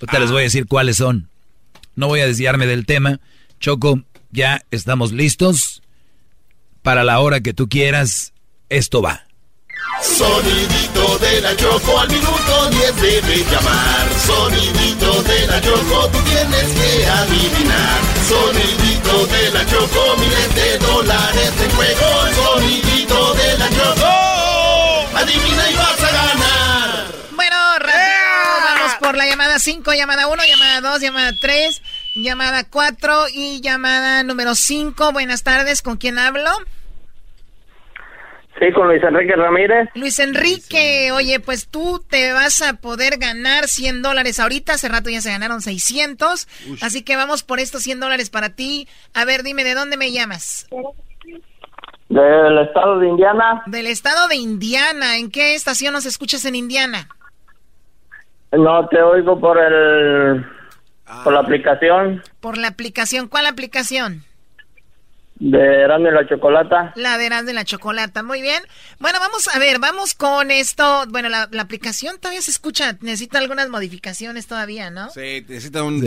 Ahorita 0.00 0.18
les 0.18 0.30
voy 0.30 0.40
a 0.40 0.44
decir 0.44 0.66
cuáles 0.66 0.96
son. 0.96 1.28
No 1.94 2.08
voy 2.08 2.20
a 2.20 2.26
desviarme 2.26 2.66
del 2.66 2.86
tema. 2.86 3.20
Choco, 3.60 4.02
ya 4.30 4.62
estamos 4.70 5.12
listos. 5.12 5.82
Para 6.82 7.04
la 7.04 7.20
hora 7.20 7.40
que 7.40 7.52
tú 7.52 7.68
quieras, 7.68 8.32
esto 8.68 9.02
va. 9.02 9.26
Sonidito 10.02 11.18
de 11.18 11.40
la 11.40 11.56
Choco 11.56 11.98
al 11.98 12.08
minuto 12.08 12.70
10 12.70 12.96
debe 12.96 13.44
llamar. 13.44 14.08
Sonidito 14.26 15.22
de 15.22 15.46
la 15.46 15.60
Choco, 15.60 16.08
tú 16.08 16.18
tienes 16.22 16.66
que 16.72 17.06
adivinar. 17.06 18.00
Sonidito 18.28 19.26
de 19.26 19.50
la 19.50 19.66
Choco, 19.66 20.16
miles 20.18 20.54
de 20.54 20.78
dólares 20.78 21.52
en 21.62 21.70
juego. 21.70 22.06
Sonidito 22.34 23.34
de 23.34 23.58
la 23.58 23.68
Choco, 23.70 25.18
adivina 25.18 25.70
y 25.70 25.74
vas 25.74 26.02
a 26.02 26.12
ganar. 26.12 27.04
Bueno, 27.32 27.56
rápido, 27.78 28.64
vamos 28.64 28.92
por 29.00 29.16
la 29.16 29.26
llamada 29.26 29.58
5, 29.58 29.92
llamada 29.94 30.26
1, 30.26 30.44
llamada 30.44 30.80
2, 30.80 31.00
llamada 31.00 31.32
3, 31.40 31.82
llamada 32.16 32.64
4 32.64 33.26
y 33.32 33.60
llamada 33.60 34.22
número 34.22 34.54
5. 34.54 35.12
Buenas 35.12 35.42
tardes, 35.42 35.82
¿con 35.82 35.96
quién 35.96 36.18
hablo? 36.18 36.50
Sí, 38.58 38.70
con 38.72 38.88
Luis 38.88 39.02
Enrique 39.02 39.34
Ramírez. 39.34 39.88
Luis 39.94 40.18
Enrique, 40.18 41.10
oye, 41.12 41.40
pues 41.40 41.68
tú 41.68 42.04
te 42.08 42.32
vas 42.32 42.62
a 42.62 42.74
poder 42.74 43.18
ganar 43.18 43.66
100 43.66 44.02
dólares 44.02 44.38
ahorita. 44.38 44.74
Hace 44.74 44.88
rato 44.88 45.10
ya 45.10 45.20
se 45.20 45.30
ganaron 45.30 45.62
600. 45.62 46.46
Así 46.82 47.02
que 47.02 47.16
vamos 47.16 47.42
por 47.42 47.60
estos 47.60 47.82
100 47.82 48.00
dólares 48.00 48.30
para 48.30 48.50
ti. 48.50 48.88
A 49.14 49.24
ver, 49.24 49.42
dime, 49.42 49.64
¿de 49.64 49.74
dónde 49.74 49.96
me 49.96 50.12
llamas? 50.12 50.68
Del 52.08 52.58
estado 52.58 52.98
de 52.98 53.08
Indiana. 53.08 53.62
Del 53.66 53.86
estado 53.86 54.28
de 54.28 54.36
Indiana. 54.36 55.16
¿En 55.16 55.30
qué 55.30 55.54
estación 55.54 55.94
nos 55.94 56.04
escuchas 56.04 56.44
en 56.44 56.54
Indiana? 56.54 57.08
No, 58.52 58.86
te 58.88 59.00
oigo 59.02 59.40
por 59.40 59.58
el... 59.58 60.44
Por 61.24 61.32
la 61.32 61.40
aplicación. 61.40 62.22
Por 62.40 62.58
la 62.58 62.68
aplicación. 62.68 63.28
¿Cuál 63.28 63.46
aplicación? 63.46 64.24
De 65.36 65.58
Erasmo 65.58 66.08
y 66.08 66.12
la 66.12 66.28
Chocolata. 66.28 66.92
La 66.94 67.18
de 67.18 67.26
Erasmo 67.26 67.50
y 67.50 67.54
la 67.54 67.64
Chocolata, 67.64 68.22
muy 68.22 68.42
bien. 68.42 68.62
Bueno, 69.00 69.18
vamos 69.18 69.48
a 69.48 69.58
ver, 69.58 69.78
vamos 69.80 70.14
con 70.14 70.50
esto. 70.50 71.04
Bueno, 71.08 71.28
la, 71.28 71.48
aplicación 71.58 72.18
todavía 72.18 72.42
se 72.42 72.50
escucha, 72.50 72.96
necesita 73.00 73.38
algunas 73.38 73.68
modificaciones 73.68 74.46
todavía, 74.46 74.90
¿no? 74.90 75.10
Sí, 75.10 75.44
necesita 75.48 75.82
un... 75.82 76.02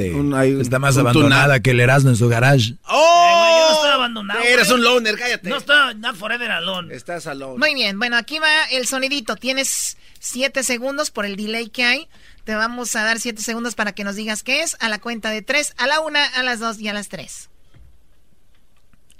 Está 0.61 0.79
más 0.79 0.97
abandonada 0.97 1.59
que 1.59 1.71
el 1.71 1.79
Erasmo 1.79 2.11
en 2.11 2.15
su 2.15 2.29
garage. 2.29 2.75
¡Oh! 2.87 3.57
yo 3.59 3.69
no 3.69 3.75
estoy 3.75 3.91
abandonado. 3.91 4.39
Eres 4.41 4.71
un 4.71 4.83
loner, 4.83 5.17
cállate. 5.17 5.49
No 5.49 5.57
estoy, 5.57 5.95
not 5.95 6.15
forever 6.15 6.51
alone. 6.51 6.93
Estás 6.93 7.27
alone. 7.27 7.57
Muy 7.57 7.73
bien, 7.73 7.99
bueno, 7.99 8.17
aquí 8.17 8.39
va 8.39 8.65
el 8.71 8.85
sonidito. 8.85 9.35
Tienes 9.35 9.97
siete 10.19 10.63
segundos 10.63 11.11
por 11.11 11.25
el 11.25 11.35
delay 11.35 11.69
que 11.69 11.83
hay. 11.83 12.07
Te 12.43 12.55
vamos 12.55 12.95
a 12.95 13.03
dar 13.03 13.19
siete 13.19 13.41
segundos 13.41 13.75
para 13.75 13.93
que 13.93 14.03
nos 14.03 14.15
digas 14.15 14.43
qué 14.43 14.61
es. 14.61 14.77
A 14.79 14.89
la 14.89 14.99
cuenta 14.99 15.29
de 15.31 15.41
tres, 15.41 15.73
a 15.77 15.87
la 15.87 15.99
una, 15.99 16.23
a 16.25 16.43
las 16.43 16.59
dos 16.59 16.79
y 16.79 16.87
a 16.87 16.93
las 16.93 17.09
tres. 17.09 17.49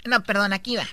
No, 0.06 0.22
perdón, 0.22 0.52
aquí 0.52 0.76
va. 0.76 0.86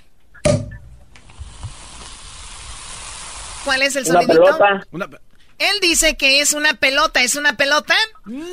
¿Cuál 3.64 3.82
es 3.82 3.96
el 3.96 4.06
sonidito? 4.06 4.42
Una 4.90 5.08
pelota. 5.08 5.20
Él 5.58 5.78
dice 5.80 6.16
que 6.16 6.40
es 6.40 6.52
una 6.52 6.74
pelota. 6.74 7.22
¿Es 7.22 7.36
una 7.36 7.56
pelota? 7.56 7.94
¡No! 8.24 8.44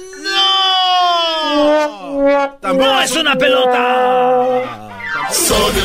¡No 2.61 3.01
es 3.01 3.11
una 3.11 3.35
pelota! 3.35 4.89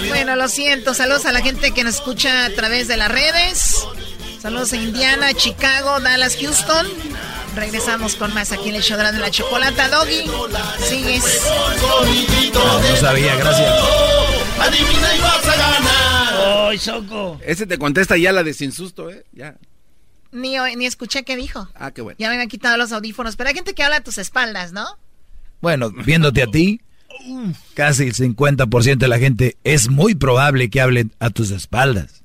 Bueno, 0.08 0.36
lo 0.36 0.48
siento. 0.48 0.94
Saludos 0.94 1.26
a 1.26 1.32
la 1.32 1.40
gente 1.40 1.72
que 1.72 1.82
nos 1.84 1.96
escucha 1.96 2.44
a 2.44 2.50
través 2.50 2.86
de 2.88 2.96
las 2.96 3.10
redes. 3.10 3.86
Saludos 4.40 4.72
a 4.72 4.76
Indiana, 4.76 5.34
Chicago, 5.34 5.98
Dallas, 6.00 6.36
Houston. 6.40 6.86
Regresamos 7.56 8.16
con 8.16 8.34
más 8.34 8.52
aquí 8.52 8.68
en 8.68 8.74
el 8.74 8.82
show 8.82 8.98
de 8.98 9.18
la 9.18 9.30
chocolata. 9.30 9.88
Doggy, 9.88 10.30
sigues. 10.78 11.42
No, 12.52 12.96
sabía, 12.96 13.34
gracias. 13.36 13.72
Adivina 14.60 15.16
y 15.16 15.20
vas 15.20 15.48
a 15.48 15.56
ganar. 15.56 16.68
¡Ay, 16.68 16.78
Choco! 16.78 17.40
Ese 17.42 17.66
te 17.66 17.78
contesta 17.78 18.18
ya 18.18 18.32
la 18.32 18.42
de 18.42 18.52
sin 18.52 18.72
susto, 18.72 19.10
¿eh? 19.10 19.24
Ya. 19.32 19.56
Ni, 20.32 20.56
ni 20.76 20.84
escuché 20.84 21.24
qué 21.24 21.34
dijo. 21.34 21.66
Ah, 21.74 21.92
qué 21.92 22.02
bueno. 22.02 22.16
Ya 22.20 22.28
me 22.28 22.34
habían 22.34 22.48
quitado 22.48 22.76
los 22.76 22.92
audífonos. 22.92 23.36
Pero 23.36 23.48
hay 23.48 23.54
gente 23.54 23.74
que 23.74 23.82
habla 23.82 23.96
a 23.96 24.02
tus 24.02 24.18
espaldas, 24.18 24.72
¿no? 24.72 24.84
Bueno, 25.62 25.90
viéndote 25.90 26.42
a 26.42 26.46
ti, 26.48 26.82
casi 27.72 28.04
el 28.04 28.14
50% 28.14 28.98
de 28.98 29.08
la 29.08 29.18
gente 29.18 29.56
es 29.64 29.88
muy 29.88 30.14
probable 30.14 30.68
que 30.68 30.82
hable 30.82 31.06
a 31.20 31.30
tus 31.30 31.50
espaldas. 31.50 32.22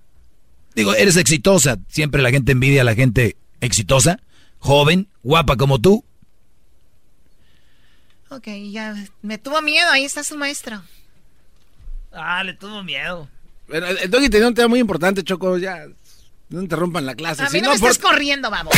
Digo, 0.75 0.93
eres 0.93 1.15
exitosa. 1.15 1.77
Siempre 1.87 2.21
la 2.21 2.31
gente 2.31 2.51
envidia 2.51 2.81
a 2.81 2.85
la 2.85 2.95
gente 2.95 3.37
exitosa, 3.61 4.19
joven, 4.61 5.09
guapa 5.23 5.57
como 5.57 5.79
tú. 5.79 6.05
Ok, 8.29 8.47
ya 8.71 8.95
me 9.21 9.37
tuvo 9.37 9.61
miedo. 9.61 9.89
Ahí 9.91 10.05
está 10.05 10.23
su 10.23 10.37
maestro. 10.37 10.81
Ah, 12.13 12.43
le 12.45 12.53
tuvo 12.53 12.81
miedo. 12.83 13.27
Pero 13.67 13.87
el 13.87 14.09
Doggy 14.09 14.29
tenía 14.29 14.47
un 14.47 14.53
tema 14.53 14.69
muy 14.69 14.79
importante, 14.79 15.23
Choco. 15.23 15.57
Ya, 15.57 15.85
no 16.49 16.61
interrumpan 16.61 17.05
la 17.05 17.15
clase. 17.15 17.43
A 17.43 17.49
mí 17.49 17.59
no, 17.59 17.69
me 17.69 17.75
estás 17.75 17.97
corriendo, 17.97 18.49
vamos. 18.49 18.73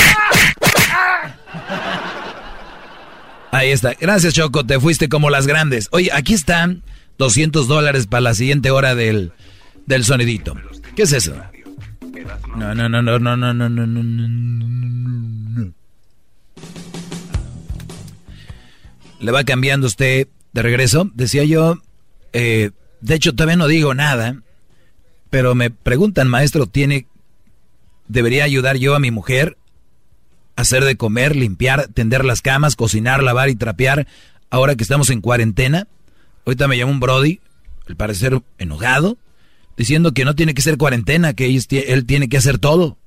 Ahí 3.52 3.70
está. 3.70 3.94
Gracias, 4.00 4.34
Choco. 4.34 4.66
Te 4.66 4.80
fuiste 4.80 5.10
como 5.10 5.30
las 5.30 5.46
grandes. 5.46 5.88
Oye, 5.92 6.10
aquí 6.14 6.34
están 6.34 6.82
200 7.20 7.68
dólares 7.68 8.08
para 8.08 8.22
la 8.22 8.34
siguiente 8.34 8.72
hora 8.72 8.96
del, 8.96 9.34
del 9.86 10.04
sonidito. 10.06 10.56
¿Qué 10.96 11.04
es 11.04 11.12
eso? 11.12 11.36
No, 12.56 12.74
no, 12.74 12.90
no, 12.90 13.02
no, 13.02 13.20
no, 13.20 13.38
no, 13.38 13.54
no, 13.54 13.70
no, 13.70 13.70
no, 13.70 14.04
no. 14.04 15.03
Le 19.24 19.32
va 19.32 19.46
cambiando 19.46 19.88
usted 19.88 20.28
de 20.52 20.62
regreso. 20.62 21.10
Decía 21.14 21.46
yo, 21.46 21.82
eh, 22.34 22.72
de 23.00 23.16
hecho 23.16 23.34
todavía 23.34 23.56
no 23.56 23.68
digo 23.68 23.94
nada, 23.94 24.42
pero 25.30 25.56
me 25.56 25.70
preguntan, 25.70 26.28
maestro, 26.28 26.68
¿tiene, 26.68 27.08
debería 28.10 28.44
ayudar 28.44 28.76
yo 28.76 28.96
a 28.96 29.00
mi 29.00 29.12
mujer 29.12 29.58
a 30.58 30.64
hacer 30.64 30.84
de 30.84 30.98
comer, 30.98 31.38
limpiar, 31.38 31.88
tender 31.88 32.26
las 32.26 32.42
camas, 32.42 32.76
cocinar, 32.76 33.24
lavar 33.24 33.48
y 33.48 33.56
trapear 33.56 34.08
ahora 34.50 34.76
que 34.76 34.84
estamos 34.84 35.10
en 35.10 35.22
cuarentena? 35.22 35.88
Ahorita 36.46 36.68
me 36.68 36.78
llamó 36.78 36.92
un 36.92 37.00
Brody, 37.00 37.40
al 37.88 37.96
parecer 37.96 38.42
enojado, 38.58 39.18
diciendo 39.78 40.14
que 40.14 40.26
no 40.26 40.36
tiene 40.36 40.54
que 40.54 40.62
ser 40.62 40.78
cuarentena, 40.78 41.34
que 41.34 41.46
él 41.48 42.06
tiene 42.06 42.28
que 42.28 42.38
hacer 42.38 42.58
todo. 42.58 42.98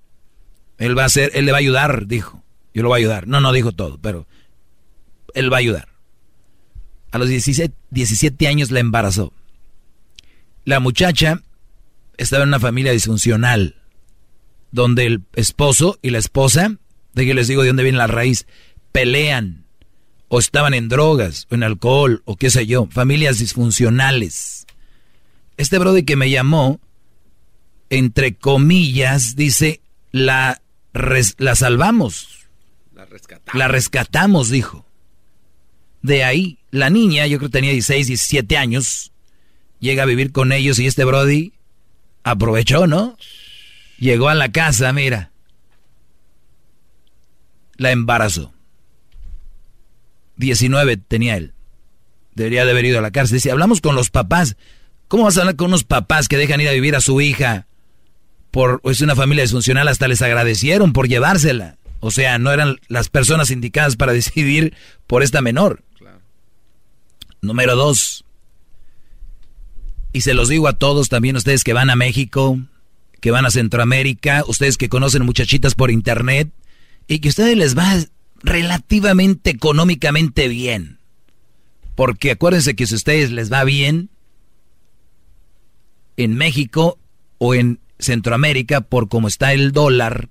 Él 0.79 0.97
va 0.97 1.03
a 1.03 1.07
hacer, 1.07 1.31
él 1.35 1.45
le 1.45 1.53
va 1.53 1.59
a 1.59 1.61
ayudar, 1.61 2.07
dijo. 2.07 2.43
Yo 2.73 2.83
lo 2.83 2.89
voy 2.89 3.01
a 3.01 3.01
ayudar. 3.01 3.27
No, 3.27 3.43
no 3.43 3.53
dijo 3.53 3.73
todo, 3.73 3.99
pero 4.01 4.27
él 5.35 5.53
va 5.53 5.59
a 5.59 5.61
ayudar. 5.61 5.96
A 7.17 7.19
los 7.19 7.31
17, 7.31 7.75
17 7.93 8.47
años 8.47 8.71
la 8.71 8.81
embarazó. 8.81 9.33
La 10.67 10.81
muchacha 10.81 11.41
estaba 12.19 12.43
en 12.43 12.51
una 12.51 12.61
familia 12.61 12.93
disfuncional, 12.93 13.77
donde 14.71 15.07
el 15.07 15.23
esposo 15.35 15.99
y 16.03 16.11
la 16.11 16.19
esposa, 16.19 16.77
de 17.15 17.25
que 17.25 17.33
les 17.33 17.49
digo 17.49 17.63
de 17.63 17.69
dónde 17.69 17.85
viene 17.85 17.97
la 17.97 18.07
raíz, 18.07 18.47
pelean, 18.93 19.65
o 20.29 20.39
estaban 20.39 20.75
en 20.75 20.91
drogas, 20.91 21.47
o 21.51 21.55
en 21.55 21.63
alcohol, 21.63 22.21
o 22.27 22.37
qué 22.37 22.51
sé 22.51 22.67
yo, 22.67 22.87
familias 22.91 23.39
disfuncionales. 23.39 24.67
Este 25.57 25.79
brother 25.79 26.05
que 26.05 26.17
me 26.17 26.29
llamó, 26.29 26.81
entre 27.89 28.35
comillas, 28.35 29.37
dice, 29.37 29.81
la, 30.13 30.61
la 31.39 31.55
salvamos. 31.55 32.47
La 32.95 33.07
rescatamos. 33.07 33.59
La 33.59 33.69
rescatamos, 33.69 34.51
dijo. 34.51 34.85
De 36.03 36.23
ahí, 36.23 36.59
la 36.71 36.91
niña, 36.91 37.27
yo 37.27 37.39
creo 37.39 37.49
que 37.49 37.59
tenía 37.59 37.73
16, 37.73 38.07
17 38.09 38.57
años, 38.57 39.13
llega 39.81 40.03
a 40.03 40.07
vivir 40.07 40.33
con 40.33 40.53
ellos 40.53 40.79
y 40.79 40.87
este 40.87 41.05
Brody 41.05 41.53
aprovechó, 42.25 42.87
¿no? 42.87 43.17
Llegó 43.99 44.29
a 44.29 44.35
la 44.35 44.51
casa, 44.51 44.93
mira. 44.93 45.31
La 47.77 47.93
embarazó. 47.93 48.53
19 50.37 50.97
tenía 50.97 51.37
él. 51.37 51.53
Debería 52.35 52.65
de 52.65 52.73
haber 52.73 52.85
ido 52.85 52.99
a 52.99 53.03
la 53.03 53.11
cárcel. 53.11 53.37
Dice, 53.37 53.51
hablamos 53.51 53.81
con 53.81 53.95
los 53.95 54.11
papás. 54.11 54.57
¿Cómo 55.09 55.25
vas 55.25 55.37
a 55.37 55.41
hablar 55.41 55.57
con 55.57 55.69
unos 55.69 55.85
papás 55.85 56.29
que 56.29 56.37
dejan 56.37 56.61
ir 56.61 56.69
a 56.69 56.73
vivir 56.73 56.97
a 56.97 57.01
su 57.01 57.21
hija? 57.21 57.67
Por, 58.51 58.81
es 58.85 59.01
una 59.01 59.17
familia 59.17 59.45
disfuncional, 59.45 59.89
hasta 59.89 60.09
les 60.09 60.21
agradecieron 60.21 60.93
por 60.93 61.09
llevársela. 61.09 61.79
O 62.01 62.11
sea, 62.11 62.39
no 62.39 62.53
eran 62.53 62.79
las 62.89 63.09
personas 63.09 63.51
indicadas 63.51 63.97
para 63.97 64.13
decidir 64.15 64.75
por 65.07 65.23
esta 65.23 65.41
menor. 65.41 65.83
Número 67.41 67.77
dos. 67.77 68.25
Y 70.13 70.23
se 70.23 70.35
los 70.35 70.49
digo 70.49 70.69
a 70.69 70.75
todos, 70.75 71.09
también 71.09 71.37
ustedes 71.37 71.63
que 71.63 71.73
van 71.73 71.91
a 71.91 71.97
México, 71.97 72.59
que 73.21 73.31
van 73.31 73.45
a 73.45 73.51
Centroamérica, 73.51 74.45
ustedes 74.47 74.77
que 74.77 74.89
conocen 74.89 75.25
muchachitas 75.25 75.75
por 75.75 75.91
internet, 75.91 76.51
y 77.07 77.19
que 77.19 77.29
a 77.29 77.31
ustedes 77.31 77.57
les 77.57 77.77
va 77.77 77.95
relativamente 78.43 79.51
económicamente 79.51 80.49
bien. 80.49 80.99
Porque 81.95 82.31
acuérdense 82.31 82.77
que 82.77 82.87
si 82.87 82.95
a 82.95 82.97
ustedes 82.97 83.31
les 83.31 83.53
va 83.53 83.65
bien 83.65 84.11
en 86.17 86.35
México 86.35 86.99
o 87.39 87.55
en 87.55 87.81
Centroamérica, 87.99 88.83
por 88.83 89.09
cómo 89.09 89.29
está 89.29 89.53
el 89.53 89.73
dólar, 89.73 90.29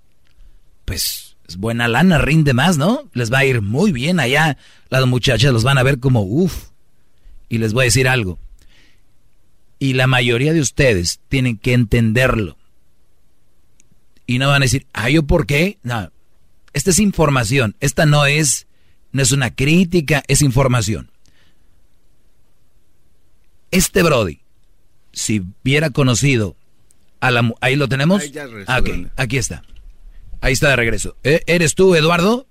pues 0.85 1.37
es 1.47 1.57
buena 1.57 1.87
lana, 1.87 2.17
rinde 2.17 2.53
más, 2.53 2.77
¿no? 2.77 3.09
Les 3.13 3.31
va 3.31 3.39
a 3.39 3.45
ir 3.45 3.61
muy 3.61 3.91
bien 3.91 4.19
allá. 4.19 4.57
Las 4.89 5.05
muchachas 5.05 5.53
los 5.53 5.63
van 5.63 5.77
a 5.77 5.83
ver 5.83 5.99
como, 5.99 6.21
uff. 6.21 6.69
Y 7.49 7.57
les 7.59 7.73
voy 7.73 7.83
a 7.83 7.85
decir 7.85 8.07
algo. 8.07 8.39
Y 9.79 9.93
la 9.93 10.07
mayoría 10.07 10.53
de 10.53 10.61
ustedes 10.61 11.19
tienen 11.27 11.57
que 11.57 11.73
entenderlo. 11.73 12.57
Y 14.25 14.39
no 14.39 14.47
van 14.47 14.61
a 14.61 14.65
decir, 14.65 14.87
ah, 14.93 15.09
¿yo 15.09 15.23
por 15.23 15.45
qué? 15.45 15.77
No. 15.83 16.11
Esta 16.73 16.89
es 16.89 16.99
información. 16.99 17.75
Esta 17.79 18.05
no 18.05 18.25
es, 18.25 18.67
no 19.11 19.21
es 19.21 19.31
una 19.31 19.53
crítica, 19.53 20.23
es 20.27 20.41
información. 20.41 21.11
Este 23.71 24.03
Brody, 24.03 24.39
si 25.11 25.41
hubiera 25.63 25.89
conocido 25.89 26.55
a 27.19 27.31
la... 27.31 27.51
Ahí 27.61 27.75
lo 27.75 27.87
tenemos. 27.87 28.21
Ahí 28.21 28.31
ya 28.31 28.45
Ah, 28.67 28.79
ok, 28.79 28.89
Aquí 29.17 29.37
está. 29.37 29.63
Ahí 30.41 30.53
está 30.53 30.69
de 30.69 30.75
regreso. 30.75 31.15
¿E- 31.23 31.43
¿Eres 31.47 31.75
tú, 31.75 31.95
Eduardo? 31.95 32.47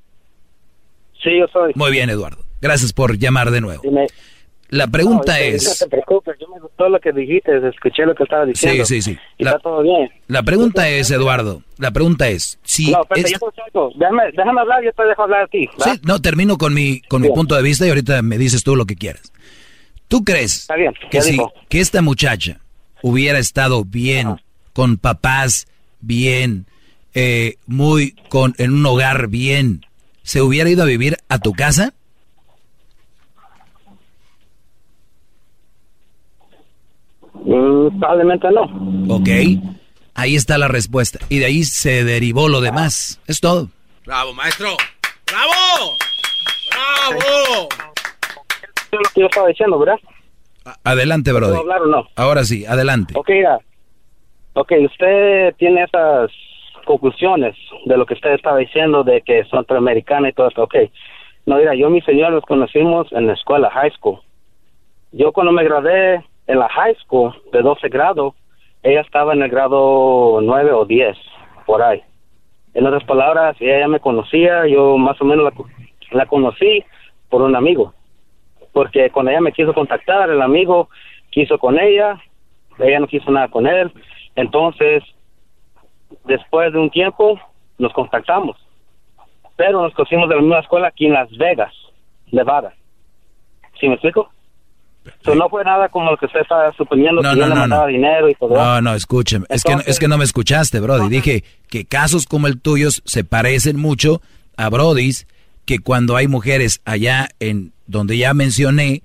Sí, 1.22 1.30
yo 1.38 1.46
soy. 1.52 1.72
Muy 1.74 1.90
bien, 1.90 2.10
Eduardo. 2.10 2.44
Gracias 2.60 2.92
por 2.92 3.18
llamar 3.18 3.50
de 3.50 3.60
nuevo. 3.60 3.82
Dime. 3.82 4.06
La 4.74 4.88
pregunta 4.88 5.32
No, 5.38 5.44
es... 5.44 5.64
No 5.80 5.86
te 5.86 5.90
preocupes, 5.90 6.36
yo 6.40 6.48
me 6.48 6.58
gustó 6.60 6.88
lo 6.88 6.98
que 6.98 7.12
dijiste, 7.12 7.52
escuché 7.68 8.04
lo 8.04 8.14
que 8.14 8.24
estaba 8.24 8.44
diciendo. 8.44 8.84
Sí, 8.84 9.00
sí, 9.00 9.12
sí. 9.12 9.18
Y 9.38 9.44
La- 9.44 9.50
está 9.50 9.62
todo 9.62 9.82
bien. 9.82 10.10
La 10.26 10.42
pregunta 10.42 10.88
es, 10.88 11.10
Eduardo, 11.12 11.62
la 11.78 11.92
pregunta 11.92 12.28
es, 12.28 12.58
si 12.64 12.90
no, 12.90 13.02
espérate, 13.02 13.34
es- 13.34 13.40
yo 13.72 13.90
déjame, 13.96 14.22
déjame 14.36 14.60
hablar, 14.60 14.82
yo 14.84 14.92
te 14.92 15.04
dejo 15.04 15.22
hablar 15.22 15.42
a 15.44 15.46
ti. 15.46 15.66
¿va? 15.80 15.84
Sí, 15.94 16.00
no, 16.02 16.20
termino 16.20 16.58
con 16.58 16.74
mi, 16.74 17.00
con 17.02 17.22
mi 17.22 17.28
punto 17.30 17.54
de 17.54 17.62
vista 17.62 17.86
y 17.86 17.90
ahorita 17.90 18.20
me 18.22 18.36
dices 18.36 18.64
tú 18.64 18.74
lo 18.74 18.84
que 18.84 18.96
quieras. 18.96 19.32
¿Tú 20.08 20.24
crees 20.24 20.60
Está 20.62 20.74
bien, 20.74 20.92
que 21.10 21.22
si 21.22 21.32
dijo. 21.32 21.52
que 21.68 21.78
esta 21.80 22.02
muchacha 22.02 22.58
hubiera 23.02 23.38
estado 23.38 23.84
bien, 23.84 24.40
con 24.72 24.96
papás 24.96 25.66
bien, 26.00 26.66
eh, 27.14 27.58
muy 27.66 28.16
con 28.28 28.54
en 28.58 28.72
un 28.72 28.84
hogar 28.86 29.28
bien, 29.28 29.86
se 30.24 30.42
hubiera 30.42 30.68
ido 30.68 30.82
a 30.82 30.86
vivir 30.86 31.16
a 31.28 31.38
tu 31.38 31.52
casa? 31.52 31.94
Mm, 37.44 37.98
probablemente 37.98 38.48
no. 38.50 38.62
Ok, 39.14 39.28
ahí 40.14 40.34
está 40.34 40.58
la 40.58 40.68
respuesta 40.68 41.18
y 41.28 41.38
de 41.38 41.46
ahí 41.46 41.62
se 41.64 42.04
derivó 42.04 42.48
lo 42.48 42.60
demás. 42.60 43.20
Es 43.26 43.40
todo. 43.40 43.68
¡Bravo, 44.06 44.32
maestro! 44.34 44.68
¡Bravo! 45.26 45.96
¡Bravo! 46.70 47.68
Eso 47.70 48.92
es 48.92 48.98
lo 48.98 49.10
que 49.14 49.20
yo 49.20 49.26
estaba 49.26 49.48
diciendo, 49.48 49.78
¿verdad? 49.78 49.98
Adelante, 50.84 51.30
¿Puedo 51.30 51.46
Brody. 51.48 51.60
hablar 51.60 51.82
o 51.82 51.86
no? 51.86 52.06
Ahora 52.16 52.44
sí, 52.44 52.64
adelante. 52.66 53.14
Ok, 53.16 53.28
mira. 53.30 53.58
Ok, 54.54 54.72
usted 54.84 55.54
tiene 55.58 55.82
esas 55.84 56.30
conclusiones 56.86 57.56
de 57.86 57.96
lo 57.96 58.06
que 58.06 58.14
usted 58.14 58.34
estaba 58.34 58.58
diciendo 58.58 59.02
de 59.04 59.20
que 59.22 59.44
son 59.44 59.60
centroamericana 59.60 60.28
y 60.28 60.32
todo 60.32 60.48
esto. 60.48 60.62
Ok. 60.62 60.74
No, 61.46 61.56
mira, 61.56 61.74
yo 61.74 61.88
y 61.88 61.92
mi 61.92 62.00
señor 62.02 62.32
nos 62.32 62.44
conocimos 62.44 63.06
en 63.12 63.26
la 63.26 63.34
escuela, 63.34 63.70
high 63.70 63.90
school. 63.92 64.20
Yo 65.12 65.32
cuando 65.32 65.52
me 65.52 65.64
gradué 65.64 66.24
en 66.46 66.58
la 66.58 66.68
high 66.68 66.94
school 66.96 67.34
de 67.52 67.62
12 67.62 67.88
grado, 67.88 68.34
ella 68.82 69.00
estaba 69.00 69.32
en 69.32 69.42
el 69.42 69.50
grado 69.50 70.40
9 70.42 70.72
o 70.72 70.84
10, 70.84 71.16
por 71.66 71.82
ahí. 71.82 72.02
En 72.74 72.86
otras 72.86 73.04
palabras, 73.04 73.56
ella 73.60 73.88
me 73.88 74.00
conocía, 74.00 74.66
yo 74.66 74.98
más 74.98 75.20
o 75.20 75.24
menos 75.24 75.44
la, 75.44 76.18
la 76.18 76.26
conocí 76.26 76.84
por 77.28 77.42
un 77.42 77.56
amigo. 77.56 77.94
Porque 78.72 79.10
cuando 79.10 79.30
ella 79.30 79.40
me 79.40 79.52
quiso 79.52 79.72
contactar, 79.72 80.28
el 80.30 80.42
amigo 80.42 80.88
quiso 81.30 81.58
con 81.58 81.78
ella 81.78 82.20
ella 82.78 83.00
no 83.00 83.06
quiso 83.06 83.30
nada 83.30 83.48
con 83.48 83.66
él. 83.66 83.92
Entonces, 84.36 85.02
después 86.24 86.72
de 86.72 86.78
un 86.78 86.90
tiempo, 86.90 87.38
nos 87.78 87.92
contactamos. 87.92 88.56
Pero 89.56 89.82
nos 89.82 89.94
conocimos 89.94 90.28
de 90.28 90.36
la 90.36 90.40
misma 90.40 90.60
escuela 90.60 90.88
aquí 90.88 91.06
en 91.06 91.12
Las 91.12 91.30
Vegas, 91.36 91.72
Nevada. 92.32 92.74
¿Sí 93.78 93.88
me 93.88 93.94
explico? 93.94 94.30
No 95.34 95.48
fue 95.48 95.64
nada 95.64 95.88
como 95.88 96.10
lo 96.10 96.16
que 96.16 96.26
usted 96.26 96.40
está 96.40 96.72
suponiendo 96.76 97.22
no, 97.22 97.30
que 97.30 97.36
no, 97.36 97.42
yo 97.42 97.48
le 97.48 97.54
mandaba 97.54 97.86
dinero 97.86 98.28
y 98.28 98.34
todo. 98.34 98.54
No, 98.54 98.80
no, 98.80 98.94
escúcheme. 98.94 99.46
es, 99.48 99.62
que, 99.62 99.76
es 99.86 99.98
que 99.98 100.08
no 100.08 100.18
me 100.18 100.24
escuchaste, 100.24 100.80
Brody. 100.80 101.08
Dije 101.08 101.44
que 101.68 101.84
casos 101.84 102.26
como 102.26 102.46
el 102.46 102.60
tuyo 102.60 102.90
se 102.90 103.24
parecen 103.24 103.78
mucho 103.78 104.22
a 104.56 104.68
Brody's, 104.68 105.26
que 105.64 105.78
cuando 105.78 106.16
hay 106.16 106.28
mujeres 106.28 106.80
allá 106.84 107.28
en 107.40 107.72
donde 107.86 108.16
ya 108.16 108.34
mencioné, 108.34 109.02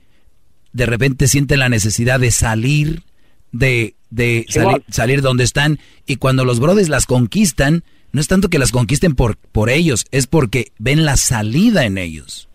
de 0.71 0.85
repente 0.85 1.27
sienten 1.27 1.59
la 1.59 1.69
necesidad 1.69 2.19
de 2.19 2.31
salir, 2.31 3.03
de, 3.51 3.95
de 4.09 4.45
salir, 4.49 4.83
salir 4.89 5.21
donde 5.21 5.43
están, 5.43 5.79
y 6.05 6.17
cuando 6.17 6.45
los 6.45 6.59
Brody's 6.59 6.89
las 6.89 7.05
conquistan, 7.05 7.83
no 8.11 8.21
es 8.21 8.27
tanto 8.27 8.49
que 8.49 8.59
las 8.59 8.71
conquisten 8.71 9.15
por, 9.15 9.37
por 9.37 9.69
ellos, 9.69 10.05
es 10.11 10.27
porque 10.27 10.71
ven 10.77 11.05
la 11.05 11.17
salida 11.17 11.85
en 11.85 11.97
ellos. 11.97 12.48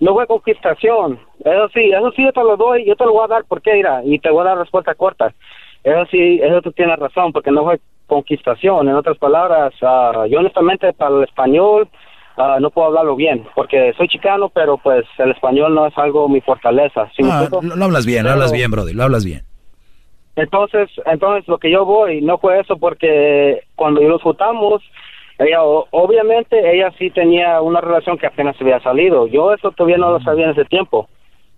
No 0.00 0.14
fue 0.14 0.26
conquistación. 0.26 1.20
Eso 1.44 1.68
sí, 1.72 1.90
eso 1.90 2.10
sí 2.12 2.24
yo 2.24 2.32
te 2.32 2.42
lo 2.42 2.56
doy, 2.56 2.84
yo 2.86 2.96
te 2.96 3.04
lo 3.04 3.12
voy 3.12 3.24
a 3.24 3.28
dar 3.28 3.44
porque 3.46 3.78
irá, 3.78 4.02
y 4.04 4.18
te 4.18 4.30
voy 4.30 4.40
a 4.40 4.50
dar 4.50 4.58
respuesta 4.58 4.94
corta. 4.94 5.32
Eso 5.84 6.04
sí, 6.10 6.40
eso 6.42 6.60
tú 6.62 6.72
tienes 6.72 6.98
razón, 6.98 7.32
porque 7.32 7.50
no 7.50 7.64
fue 7.64 7.80
conquistación. 8.06 8.88
En 8.88 8.94
otras 8.94 9.18
palabras, 9.18 9.72
uh, 9.82 10.26
yo 10.26 10.40
honestamente 10.40 10.92
para 10.92 11.16
el 11.16 11.24
español 11.24 11.88
uh, 12.36 12.60
no 12.60 12.70
puedo 12.70 12.88
hablarlo 12.88 13.14
bien, 13.14 13.46
porque 13.54 13.92
soy 13.96 14.08
chicano, 14.08 14.48
pero 14.48 14.78
pues 14.78 15.04
el 15.18 15.30
español 15.30 15.74
no 15.74 15.86
es 15.86 15.96
algo 15.96 16.28
mi 16.28 16.40
fortaleza. 16.40 17.08
¿sí 17.16 17.22
ah, 17.24 17.46
lo 17.50 17.84
hablas 17.84 18.06
bien, 18.06 18.24
lo 18.24 18.30
hablas 18.30 18.52
bien, 18.52 18.70
Brody, 18.70 18.92
lo 18.92 19.04
hablas 19.04 19.24
bien. 19.24 19.42
Entonces, 20.36 20.88
entonces 21.06 21.46
lo 21.48 21.58
que 21.58 21.70
yo 21.70 21.84
voy 21.84 22.22
no 22.22 22.38
fue 22.38 22.60
eso 22.60 22.78
porque 22.78 23.62
cuando 23.76 24.00
nos 24.00 24.22
juntamos, 24.22 24.82
ella 25.40 25.62
obviamente 25.62 26.74
ella 26.74 26.92
sí 26.98 27.10
tenía 27.10 27.62
una 27.62 27.80
relación 27.80 28.18
que 28.18 28.26
apenas 28.26 28.56
se 28.56 28.64
había 28.64 28.78
salido. 28.80 29.26
Yo 29.26 29.54
eso 29.54 29.70
todavía 29.70 29.96
no 29.96 30.10
lo 30.10 30.20
sabía 30.20 30.44
en 30.44 30.50
ese 30.50 30.66
tiempo, 30.66 31.08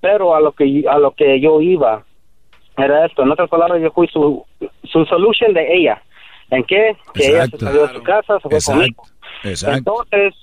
pero 0.00 0.36
a 0.36 0.40
lo 0.40 0.52
que 0.52 0.84
a 0.88 0.98
lo 0.98 1.10
que 1.10 1.40
yo 1.40 1.60
iba 1.60 2.04
era 2.76 3.04
esto. 3.06 3.22
En 3.22 3.32
otras 3.32 3.50
palabras, 3.50 3.82
yo 3.82 3.90
fui 3.90 4.06
su 4.06 4.44
su 4.84 5.04
solution 5.06 5.52
de 5.52 5.74
ella. 5.74 6.00
¿En 6.50 6.62
qué? 6.62 6.96
Que 7.12 7.26
ella 7.26 7.46
se 7.46 7.58
salió 7.58 7.88
de 7.88 7.94
su 7.94 8.02
casa, 8.04 8.38
se 8.38 8.48
fue 8.48 8.58
conmigo. 8.64 9.02
Entonces 9.42 10.34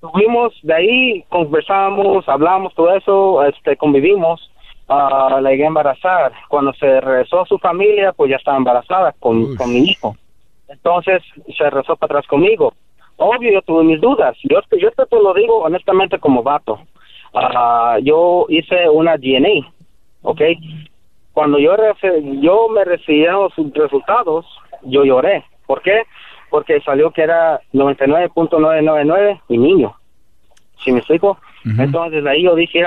tuvimos 0.00 0.52
de 0.62 0.74
ahí 0.74 1.24
conversamos, 1.30 2.28
hablamos 2.28 2.74
todo 2.74 2.94
eso, 2.94 3.44
este 3.44 3.76
convivimos. 3.76 4.50
Uh, 4.86 5.40
la 5.40 5.50
llegué 5.50 5.64
a 5.64 5.68
embarazar. 5.68 6.32
Cuando 6.48 6.72
se 6.74 7.00
regresó 7.00 7.40
a 7.40 7.46
su 7.46 7.58
familia, 7.58 8.12
pues 8.12 8.30
ya 8.30 8.36
estaba 8.36 8.58
embarazada 8.58 9.14
con, 9.18 9.56
con 9.56 9.72
mi 9.72 9.78
hijo. 9.78 10.14
Entonces 10.68 11.22
se 11.56 11.70
rezó 11.70 11.96
para 11.96 12.18
atrás 12.18 12.28
conmigo. 12.28 12.74
Obvio, 13.16 13.52
yo 13.52 13.62
tuve 13.62 13.84
mis 13.84 14.00
dudas. 14.00 14.36
Yo, 14.42 14.60
yo 14.78 14.90
te 14.90 15.16
lo 15.16 15.34
digo 15.34 15.58
honestamente 15.60 16.18
como 16.18 16.42
vato. 16.42 16.80
Uh, 17.32 17.98
yo 18.02 18.46
hice 18.48 18.88
una 18.88 19.16
DNA, 19.16 19.68
¿ok? 20.22 20.40
Cuando 21.32 21.58
yo, 21.58 21.74
yo 22.40 22.68
me 22.68 22.84
recibieron 22.84 23.50
sus 23.50 23.72
resultados, 23.74 24.46
yo 24.82 25.04
lloré. 25.04 25.44
¿Por 25.66 25.82
qué? 25.82 26.02
Porque 26.50 26.80
salió 26.82 27.10
que 27.10 27.22
era 27.22 27.60
99.999 27.72 29.40
mi 29.48 29.58
niño. 29.58 29.94
¿Sí 30.84 30.92
me 30.92 30.98
explico? 30.98 31.38
Entonces 31.78 32.24
ahí 32.26 32.42
yo 32.42 32.54
dije, 32.54 32.84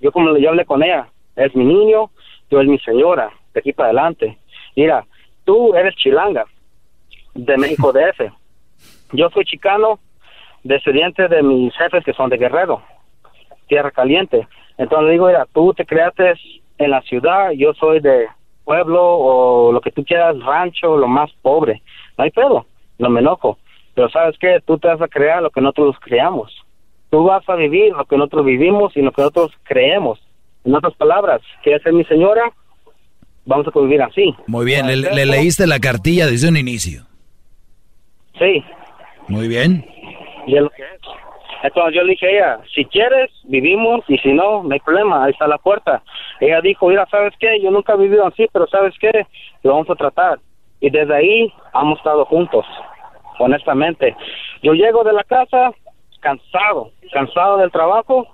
yo 0.00 0.12
como 0.12 0.36
yo 0.36 0.50
hablé 0.50 0.64
con 0.64 0.82
ella, 0.82 1.08
es 1.34 1.54
mi 1.56 1.64
niño, 1.64 2.10
yo 2.50 2.60
es 2.60 2.68
mi 2.68 2.78
señora, 2.80 3.30
de 3.54 3.60
aquí 3.60 3.72
para 3.72 3.88
adelante. 3.88 4.38
Mira, 4.76 5.04
tú 5.44 5.74
eres 5.74 5.94
chilanga, 5.96 6.44
de 7.34 7.56
México 7.56 7.92
DF. 7.92 8.30
Yo 9.12 9.28
soy 9.30 9.44
chicano, 9.44 9.98
descendiente 10.64 11.28
de 11.28 11.42
mis 11.42 11.74
jefes 11.76 12.04
que 12.04 12.14
son 12.14 12.30
de 12.30 12.38
Guerrero, 12.38 12.82
Tierra 13.68 13.90
Caliente. 13.90 14.48
Entonces 14.78 15.10
digo, 15.10 15.26
mira, 15.26 15.46
tú 15.52 15.74
te 15.74 15.84
creaste 15.84 16.32
en 16.78 16.90
la 16.90 17.02
ciudad, 17.02 17.50
yo 17.50 17.74
soy 17.74 18.00
de 18.00 18.26
pueblo 18.64 19.02
o 19.02 19.72
lo 19.72 19.80
que 19.80 19.90
tú 19.90 20.04
quieras, 20.04 20.38
rancho, 20.40 20.96
lo 20.96 21.08
más 21.08 21.30
pobre. 21.42 21.82
No 22.16 22.24
hay 22.24 22.30
pedo, 22.30 22.66
no 22.98 23.10
me 23.10 23.20
enojo. 23.20 23.58
Pero 23.94 24.08
sabes 24.08 24.36
qué, 24.38 24.60
tú 24.64 24.78
te 24.78 24.88
vas 24.88 25.02
a 25.02 25.08
crear 25.08 25.42
lo 25.42 25.50
que 25.50 25.60
nosotros 25.60 25.96
creamos. 26.00 26.50
Tú 27.10 27.24
vas 27.24 27.46
a 27.48 27.56
vivir 27.56 27.92
lo 27.92 28.06
que 28.06 28.16
nosotros 28.16 28.46
vivimos 28.46 28.96
y 28.96 29.02
lo 29.02 29.12
que 29.12 29.20
nosotros 29.20 29.52
creemos. 29.64 30.18
En 30.64 30.74
otras 30.74 30.94
palabras, 30.94 31.42
que 31.62 31.78
ser 31.80 31.92
mi 31.92 32.04
señora, 32.04 32.50
vamos 33.44 33.68
a 33.68 33.70
convivir 33.70 34.00
así. 34.00 34.34
Muy 34.46 34.64
bien, 34.64 34.86
le 34.86 35.26
leíste 35.26 35.66
la 35.66 35.80
cartilla 35.80 36.26
desde 36.26 36.48
un 36.48 36.56
inicio. 36.56 37.02
Sí. 38.38 38.64
Muy 39.28 39.48
bien. 39.48 39.84
Y 40.46 40.56
es 40.56 40.62
lo 40.62 40.70
que 40.70 40.82
es. 40.82 41.00
Entonces 41.62 41.94
yo 41.94 42.02
le 42.02 42.10
dije 42.10 42.26
a 42.26 42.30
ella, 42.30 42.60
si 42.74 42.84
quieres, 42.84 43.30
vivimos, 43.44 44.04
y 44.08 44.18
si 44.18 44.32
no, 44.32 44.64
no 44.64 44.72
hay 44.72 44.80
problema, 44.80 45.24
ahí 45.24 45.30
está 45.30 45.46
la 45.46 45.58
puerta. 45.58 46.02
Ella 46.40 46.60
dijo, 46.60 46.88
mira, 46.88 47.06
¿sabes 47.06 47.34
qué? 47.38 47.60
Yo 47.60 47.70
nunca 47.70 47.94
he 47.94 47.98
vivido 47.98 48.26
así, 48.26 48.48
pero 48.52 48.66
¿sabes 48.66 48.94
qué? 49.00 49.26
Lo 49.62 49.72
vamos 49.72 49.90
a 49.90 49.94
tratar. 49.94 50.40
Y 50.80 50.90
desde 50.90 51.14
ahí 51.14 51.52
hemos 51.72 51.98
estado 51.98 52.24
juntos, 52.24 52.66
honestamente. 53.38 54.16
Yo 54.62 54.72
llego 54.74 55.04
de 55.04 55.12
la 55.12 55.22
casa 55.22 55.72
cansado, 56.18 56.90
cansado 57.12 57.58
del 57.58 57.70
trabajo, 57.70 58.26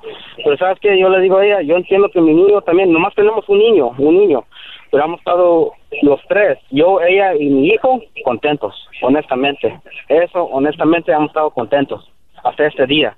pero 0.43 0.57
¿sabes 0.57 0.79
qué? 0.81 0.99
Yo 0.99 1.11
le 1.11 1.21
digo 1.21 1.39
a 1.39 1.45
ella, 1.45 1.63
yo 1.63 1.77
entiendo 1.77 2.09
que 2.11 2.21
mi 2.21 2.33
niño 2.33 2.61
también, 2.63 2.93
nomás 2.93 3.15
tenemos 3.15 3.47
un 3.49 3.59
niño, 3.59 3.89
un 3.99 4.19
niño, 4.19 4.45
pero 4.91 5.05
hemos 5.05 5.19
estado 5.19 5.73
los 6.03 6.21
tres, 6.29 6.59
yo, 6.71 7.01
ella 7.01 7.35
y 7.35 7.47
mi 7.47 7.69
hijo, 7.69 8.01
contentos, 8.25 8.75
honestamente. 9.03 9.79
Eso, 10.09 10.45
honestamente, 10.45 11.13
hemos 11.13 11.29
estado 11.29 11.51
contentos 11.51 12.11
hasta 12.45 12.67
este 12.67 12.87
día. 12.87 13.17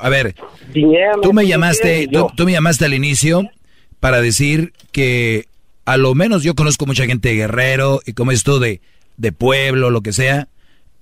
A 0.00 0.08
ver, 0.08 0.34
tú 1.22 1.32
me 1.32 1.46
llamaste, 1.46 2.08
tú, 2.08 2.44
me 2.44 2.52
llamaste 2.52 2.84
al 2.84 2.94
inicio 2.94 3.42
para 4.00 4.20
decir 4.20 4.72
que 4.92 5.44
a 5.84 5.96
lo 5.96 6.14
menos 6.14 6.42
yo 6.42 6.54
conozco 6.54 6.86
mucha 6.86 7.06
gente 7.06 7.28
de 7.28 7.36
Guerrero 7.36 8.00
y 8.04 8.12
como 8.12 8.32
esto 8.32 8.58
de, 8.58 8.80
de 9.16 9.32
pueblo, 9.32 9.90
lo 9.90 10.00
que 10.00 10.12
sea, 10.12 10.48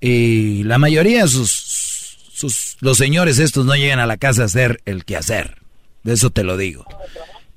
y 0.01 0.65
la 0.65 0.77
mayoría 0.77 1.23
de 1.23 1.29
sus, 1.29 1.51
sus, 1.51 2.77
los 2.81 2.99
señores 2.99 3.39
estos 3.39 3.65
no 3.65 3.75
llegan 3.75 4.01
a 4.01 4.07
la 4.07 4.19
casa 4.19 4.43
a 4.43 4.47
hacer 4.47 4.81
el 4.85 5.05
quehacer. 5.05 5.57
De 6.03 6.13
eso 6.13 6.29
te 6.29 6.45
lo 6.45 6.59
digo. 6.59 6.85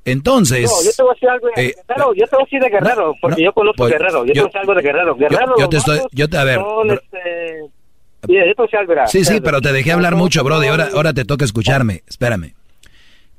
Entonces. 0.07 0.63
No, 0.63 0.83
yo 0.83 0.91
te 0.95 1.03
voy 1.03 1.11
a 1.11 1.13
decir 1.15 1.29
algo 1.29 1.47
de 1.47 1.65
eh, 1.65 1.75
Guerrero. 1.85 2.13
Yo 2.13 2.25
te 2.27 2.35
voy 2.37 2.41
a 2.41 2.45
decir 2.45 2.61
de 2.61 2.69
Guerrero, 2.69 3.15
porque 3.21 3.43
yo 3.43 3.53
conozco 3.53 3.77
pues, 3.77 3.91
Guerrero. 3.91 4.25
Yo, 4.25 4.33
te 4.33 4.39
voy 4.39 4.41
a 4.41 4.45
decir 4.45 4.59
algo 4.61 4.73
de 4.75 4.81
Guerrero. 4.81 5.15
Guerrero. 5.17 5.55
Yo, 5.59 5.69
te 5.69 5.77
estoy. 5.77 5.99
Yo 6.13 6.29
te, 6.29 6.37
a 6.37 6.43
ver. 6.45 6.59
este, 6.89 7.59
yo 8.21 8.27
te 8.27 8.53
voy 8.57 8.69
a 8.71 8.79
algo, 8.79 8.93
sí, 9.07 9.25
sí, 9.25 9.41
pero 9.41 9.59
te 9.59 9.73
dejé 9.73 9.91
hablar 9.91 10.15
mucho, 10.15 10.45
Brody. 10.45 10.67
Ahora, 10.67 10.89
ahora 10.93 11.13
te 11.13 11.25
toca 11.25 11.43
escucharme. 11.43 12.03
Espérame. 12.07 12.53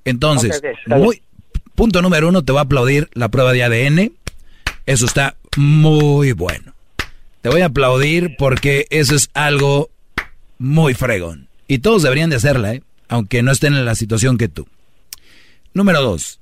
Entonces, 0.05 0.62
muy, 0.86 1.22
punto 1.74 2.02
número 2.02 2.28
uno, 2.28 2.44
te 2.44 2.52
voy 2.52 2.58
a 2.58 2.62
aplaudir 2.62 3.08
la 3.14 3.30
prueba 3.30 3.52
de 3.55 3.64
ADN. 3.64 4.12
Eso 4.84 5.06
está 5.06 5.36
muy 5.56 6.32
bueno. 6.32 6.74
Te 7.40 7.48
voy 7.48 7.62
a 7.62 7.66
aplaudir 7.66 8.36
porque 8.36 8.86
eso 8.90 9.14
es 9.14 9.30
algo 9.32 9.88
muy 10.58 10.92
fregón. 10.92 11.48
Y 11.66 11.78
todos 11.78 12.02
deberían 12.02 12.28
de 12.28 12.36
hacerla, 12.36 12.74
¿eh? 12.74 12.82
aunque 13.08 13.42
no 13.42 13.52
estén 13.52 13.74
en 13.74 13.86
la 13.86 13.94
situación 13.94 14.36
que 14.36 14.48
tú. 14.48 14.66
Número 15.72 16.02
dos, 16.02 16.40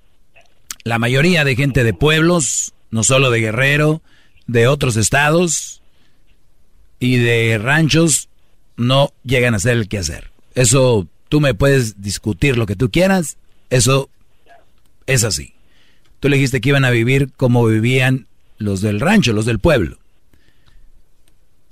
la 0.86 1.00
mayoría 1.00 1.44
de 1.44 1.56
gente 1.56 1.82
de 1.82 1.92
pueblos, 1.94 2.73
no 2.92 3.02
solo 3.02 3.32
de 3.32 3.40
Guerrero, 3.40 4.02
de 4.47 4.68
otros 4.68 4.97
estados 4.97 5.82
y 7.00 7.16
de 7.16 7.58
ranchos, 7.58 8.28
no 8.76 9.12
llegan 9.24 9.55
a 9.55 9.56
hacer 9.56 9.73
el 9.73 9.89
quehacer. 9.89 10.31
Eso 10.55 11.08
tú 11.28 11.40
me 11.40 11.55
puedes 11.55 12.00
discutir 12.00 12.56
lo 12.56 12.66
que 12.66 12.76
tú 12.76 12.89
quieras, 12.92 13.36
eso 13.68 14.10
es 15.06 15.24
así. 15.24 15.55
Tú 16.20 16.28
le 16.28 16.36
dijiste 16.36 16.60
que 16.60 16.68
iban 16.68 16.84
a 16.84 16.90
vivir 16.90 17.32
como 17.36 17.66
vivían 17.66 18.28
los 18.56 18.81
del 18.81 19.00
rancho, 19.00 19.32
los 19.32 19.44
del 19.44 19.58
pueblo. 19.58 19.98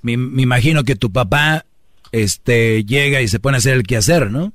Me, 0.01 0.11
imagino 0.11 0.83
que 0.83 0.97
tu 0.97 1.13
papá 1.13 1.65
este, 2.11 2.83
llega 2.83 3.21
y 3.21 3.29
se 3.29 3.39
pone 3.39 3.55
a 3.55 3.59
hacer 3.59 3.75
el 3.75 3.83
quehacer, 3.83 4.29
¿no? 4.29 4.51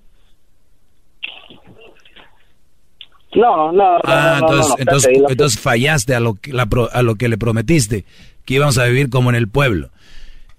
No, 3.35 3.71
no, 3.71 3.99
ah, 4.05 4.39
entonces, 4.41 4.75
entonces, 4.79 5.23
entonces, 5.29 5.61
fallaste 5.61 6.15
a 6.15 6.21
lo, 6.21 6.35
que, 6.35 6.53
a 6.93 7.03
lo 7.03 7.15
que 7.15 7.29
le 7.29 7.39
prometiste, 7.39 8.05
que 8.45 8.55
íbamos 8.55 8.77
a 8.79 8.87
vivir 8.87 9.09
como 9.09 9.31
en 9.31 9.37
el 9.37 9.49
pueblo. 9.49 9.91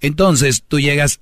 Entonces 0.00 0.64
tú 0.66 0.80
llegas, 0.80 1.20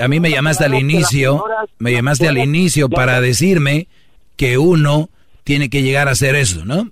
a 0.00 0.08
mí 0.08 0.20
me 0.20 0.30
llamaste 0.30 0.64
al 0.64 0.74
inicio, 0.74 1.44
me 1.78 1.92
llamaste 1.92 2.28
al 2.28 2.38
inicio 2.38 2.88
para 2.88 3.20
decirme 3.20 3.88
que 4.36 4.56
uno 4.56 5.08
tiene 5.44 5.68
que 5.68 5.82
llegar 5.82 6.08
a 6.08 6.12
hacer 6.12 6.34
eso, 6.34 6.64
¿no? 6.64 6.88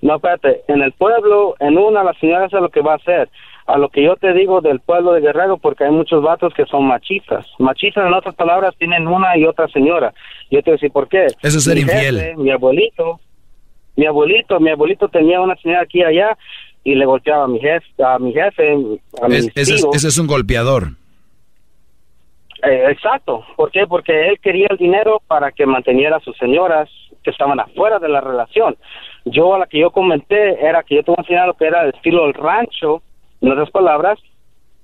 No, 0.00 0.16
espérate, 0.16 0.62
en 0.68 0.82
el 0.82 0.92
pueblo, 0.92 1.56
en 1.58 1.76
una, 1.76 2.04
la 2.04 2.14
señora 2.20 2.44
hace 2.44 2.60
lo 2.60 2.68
que 2.68 2.82
va 2.82 2.92
a 2.92 2.96
hacer 2.96 3.28
a 3.68 3.76
lo 3.76 3.90
que 3.90 4.02
yo 4.02 4.16
te 4.16 4.32
digo 4.32 4.62
del 4.62 4.80
pueblo 4.80 5.12
de 5.12 5.20
Guerrero, 5.20 5.58
porque 5.58 5.84
hay 5.84 5.90
muchos 5.90 6.22
vatos 6.22 6.54
que 6.54 6.64
son 6.64 6.86
machistas. 6.86 7.46
Machistas, 7.58 8.06
en 8.06 8.14
otras 8.14 8.34
palabras, 8.34 8.74
tienen 8.78 9.06
una 9.06 9.36
y 9.36 9.44
otra 9.44 9.68
señora. 9.68 10.14
Yo 10.50 10.62
te 10.62 10.70
voy 10.70 10.72
a 10.72 10.78
decir 10.78 10.90
por 10.90 11.08
qué. 11.08 11.26
Eso 11.42 11.58
es 11.58 11.64
ser 11.64 11.78
infiel. 11.78 12.36
mi 12.36 12.50
abuelito, 12.50 13.20
mi 13.96 14.06
abuelito, 14.06 14.60
mi 14.60 14.70
abuelito 14.70 15.08
tenía 15.08 15.40
una 15.40 15.56
señora 15.56 15.82
aquí 15.82 15.98
y 15.98 16.04
allá 16.04 16.36
y 16.84 16.94
le 16.94 17.04
golpeaba 17.04 17.44
a 17.44 17.48
mi 17.48 17.60
jefe, 17.60 17.86
a 18.02 18.18
mi 18.18 18.32
jefe, 18.32 18.76
a 19.20 19.26
ese, 19.26 20.08
es, 20.08 20.18
un 20.18 20.26
golpeador. 20.26 20.88
Eh, 22.62 22.84
exacto. 22.90 23.44
¿Por 23.56 23.70
qué? 23.70 23.86
Porque 23.86 24.28
él 24.28 24.38
quería 24.40 24.68
el 24.70 24.78
dinero 24.78 25.20
para 25.26 25.52
que 25.52 25.66
manteniera 25.66 26.16
a 26.16 26.20
sus 26.20 26.36
señoras 26.38 26.88
que 27.22 27.30
estaban 27.30 27.60
afuera 27.60 27.98
de 27.98 28.08
la 28.08 28.20
relación. 28.20 28.76
Yo 29.24 29.54
a 29.54 29.58
la 29.58 29.66
que 29.66 29.80
yo 29.80 29.90
comenté 29.90 30.64
era 30.64 30.82
que 30.82 30.96
yo 30.96 31.02
te 31.02 31.10
voy 31.10 31.16
a 31.18 31.22
enseñar 31.22 31.46
lo 31.48 31.54
que 31.54 31.66
era 31.66 31.82
el 31.82 31.94
estilo 31.94 32.24
del 32.24 32.34
rancho, 32.34 33.02
en 33.40 33.52
otras 33.52 33.70
palabras, 33.70 34.18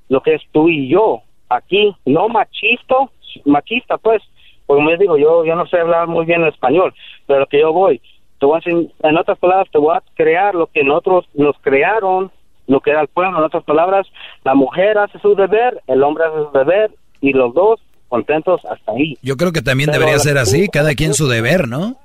lo 0.08 0.20
que 0.20 0.34
es 0.34 0.42
tú 0.52 0.68
y 0.68 0.88
yo 0.88 1.22
aquí, 1.48 1.94
no 2.04 2.28
machista, 2.28 2.96
machista 3.44 3.98
pues, 3.98 4.22
como 4.66 4.90
les 4.90 4.98
digo, 4.98 5.16
yo, 5.16 5.44
yo 5.44 5.54
no 5.54 5.66
sé 5.66 5.78
hablar 5.78 6.08
muy 6.08 6.24
bien 6.24 6.42
el 6.42 6.48
español, 6.48 6.94
pero 7.26 7.40
lo 7.40 7.46
que 7.46 7.60
yo 7.60 7.72
voy, 7.72 8.00
te 8.38 8.46
voy 8.46 8.56
a 8.56 8.58
enseñar, 8.58 8.92
en 9.02 9.18
otras 9.18 9.38
palabras, 9.38 9.68
te 9.70 9.78
voy 9.78 9.96
a 9.96 10.02
crear 10.14 10.54
lo 10.54 10.66
que 10.66 10.84
nosotros 10.84 11.26
nos 11.34 11.56
crearon, 11.60 12.30
lo 12.66 12.80
que 12.80 12.90
era 12.90 13.02
el 13.02 13.08
pueblo, 13.08 13.38
en 13.38 13.44
otras 13.44 13.64
palabras, 13.64 14.06
la 14.44 14.54
mujer 14.54 14.98
hace 14.98 15.18
su 15.20 15.34
deber, 15.34 15.82
el 15.86 16.02
hombre 16.02 16.24
hace 16.24 16.50
su 16.50 16.58
deber, 16.58 16.90
y 17.20 17.32
los 17.32 17.54
dos 17.54 17.80
contentos 18.08 18.60
hasta 18.70 18.92
ahí. 18.92 19.16
Yo 19.22 19.36
creo 19.36 19.52
que 19.52 19.62
también 19.62 19.90
debería 19.90 20.18
ser 20.18 20.38
así, 20.38 20.68
cada 20.68 20.94
quien 20.94 21.14
su 21.14 21.26
deber, 21.26 21.68
¿no? 21.68 21.96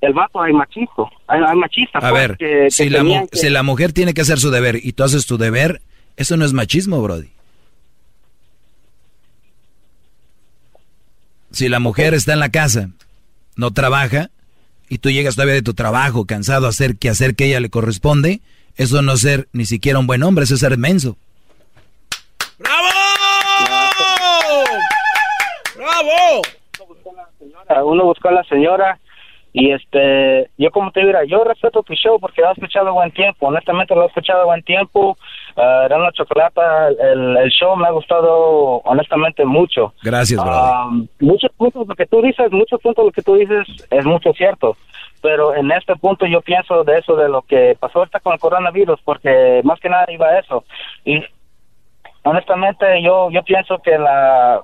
el 0.00 0.14
vato 0.14 0.40
hay 0.40 0.52
machisto, 0.52 1.10
hay, 1.26 1.56
machista. 1.56 1.98
A 1.98 2.10
pues, 2.10 2.38
ver, 2.38 2.70
si, 2.70 2.88
la 2.88 3.26
si 3.32 3.50
la 3.50 3.62
mujer 3.62 3.92
tiene 3.92 4.14
que 4.14 4.22
hacer 4.22 4.38
su 4.38 4.50
deber 4.50 4.76
y 4.82 4.92
tú 4.92 5.04
haces 5.04 5.26
tu 5.26 5.36
deber, 5.36 5.82
eso 6.16 6.36
no 6.36 6.44
es 6.44 6.52
machismo, 6.52 7.02
Brody. 7.02 7.28
Si 11.50 11.68
la 11.68 11.80
mujer 11.80 12.14
está 12.14 12.32
en 12.32 12.40
la 12.40 12.50
casa, 12.50 12.90
no 13.56 13.72
trabaja, 13.72 14.30
y 14.88 14.98
tú 14.98 15.10
llegas 15.10 15.34
todavía 15.36 15.54
de 15.54 15.62
tu 15.62 15.74
trabajo 15.74 16.26
cansado 16.26 16.66
a 16.66 16.70
hacer 16.70 16.96
que 16.96 17.08
hacer 17.08 17.36
que 17.36 17.46
ella 17.46 17.60
le 17.60 17.70
corresponde, 17.70 18.40
eso 18.76 19.02
no 19.02 19.12
es 19.12 19.20
ser 19.20 19.48
ni 19.52 19.64
siquiera 19.64 19.98
un 19.98 20.06
buen 20.06 20.22
hombre, 20.22 20.44
eso 20.44 20.54
es 20.54 20.60
ser 20.60 20.76
menso. 20.78 21.16
¡Bravo! 22.58 22.88
¡Bravo! 25.76 26.42
Uno 27.84 28.04
buscó 28.04 28.28
a 28.28 28.32
la 28.32 28.44
señora 28.44 28.98
y 29.52 29.72
este, 29.72 30.50
yo 30.58 30.70
como 30.70 30.90
te 30.92 31.00
diría, 31.00 31.24
yo 31.24 31.44
respeto 31.44 31.82
tu 31.82 31.94
show 31.94 32.18
porque 32.20 32.40
lo 32.40 32.48
he 32.48 32.52
escuchado 32.52 32.92
buen 32.92 33.12
tiempo, 33.12 33.46
honestamente 33.46 33.94
lo 33.94 34.04
he 34.04 34.06
escuchado 34.06 34.44
buen 34.46 34.62
tiempo. 34.62 35.16
Uh, 35.56 35.84
era 35.84 35.96
una 35.96 36.12
chocolata, 36.12 36.88
el, 36.88 37.36
el, 37.36 37.50
show 37.50 37.76
me 37.76 37.86
ha 37.86 37.90
gustado 37.90 38.78
honestamente 38.84 39.44
mucho. 39.44 39.92
Gracias, 40.02 40.40
um, 40.40 41.06
muchos 41.18 41.50
puntos 41.56 41.86
lo 41.86 41.94
que 41.94 42.06
tú 42.06 42.22
dices, 42.22 42.50
muchos 42.52 42.80
puntos 42.80 43.04
lo 43.04 43.12
que 43.12 43.22
tú 43.22 43.34
dices 43.34 43.66
es 43.90 44.04
mucho 44.04 44.32
cierto. 44.32 44.76
Pero 45.22 45.54
en 45.54 45.70
este 45.72 45.96
punto 45.96 46.26
yo 46.26 46.40
pienso 46.40 46.82
de 46.84 46.98
eso, 46.98 47.14
de 47.14 47.28
lo 47.28 47.42
que 47.42 47.76
pasó 47.78 47.98
ahorita 47.98 48.20
con 48.20 48.32
el 48.32 48.40
coronavirus, 48.40 49.00
porque 49.04 49.60
más 49.64 49.78
que 49.80 49.90
nada 49.90 50.06
iba 50.08 50.26
a 50.26 50.38
eso. 50.38 50.64
Y 51.04 51.22
honestamente 52.22 53.02
yo, 53.02 53.30
yo 53.30 53.42
pienso 53.42 53.78
que 53.78 53.98
la, 53.98 54.62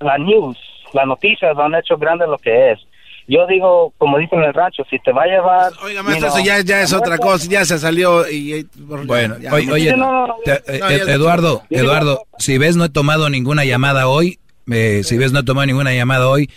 la 0.00 0.18
news, 0.18 0.58
las 0.92 1.06
noticias 1.06 1.58
han 1.58 1.74
hecho 1.74 1.98
grande 1.98 2.26
lo 2.26 2.38
que 2.38 2.72
es 2.72 2.86
yo 3.26 3.46
digo, 3.46 3.92
como 3.98 4.18
dicen 4.18 4.40
en 4.40 4.46
el 4.46 4.54
rancho, 4.54 4.82
si 4.90 4.98
te 4.98 5.12
va 5.12 5.22
a 5.22 5.26
llevar... 5.26 5.72
Oiga, 5.82 6.02
maestro, 6.02 6.28
eso 6.28 6.44
ya, 6.44 6.60
ya 6.60 6.82
es 6.82 6.92
otra 6.92 7.18
cosa, 7.18 7.48
ya 7.48 7.64
se 7.64 7.78
salió 7.78 8.28
y... 8.30 8.66
bueno, 8.76 9.36
oye, 9.72 9.94
Eduardo, 11.06 11.62
Eduardo, 11.70 12.26
si 12.38 12.58
ves 12.58 12.76
no 12.76 12.84
he 12.84 12.90
tomado 12.90 13.30
ninguna 13.30 13.64
llamada 13.64 14.08
hoy, 14.08 14.38
eh, 14.70 15.02
si 15.04 15.16
ves 15.16 15.32
no 15.32 15.40
he 15.40 15.44
tomado 15.44 15.66
ninguna 15.66 15.94
llamada 15.94 16.28
hoy, 16.28 16.50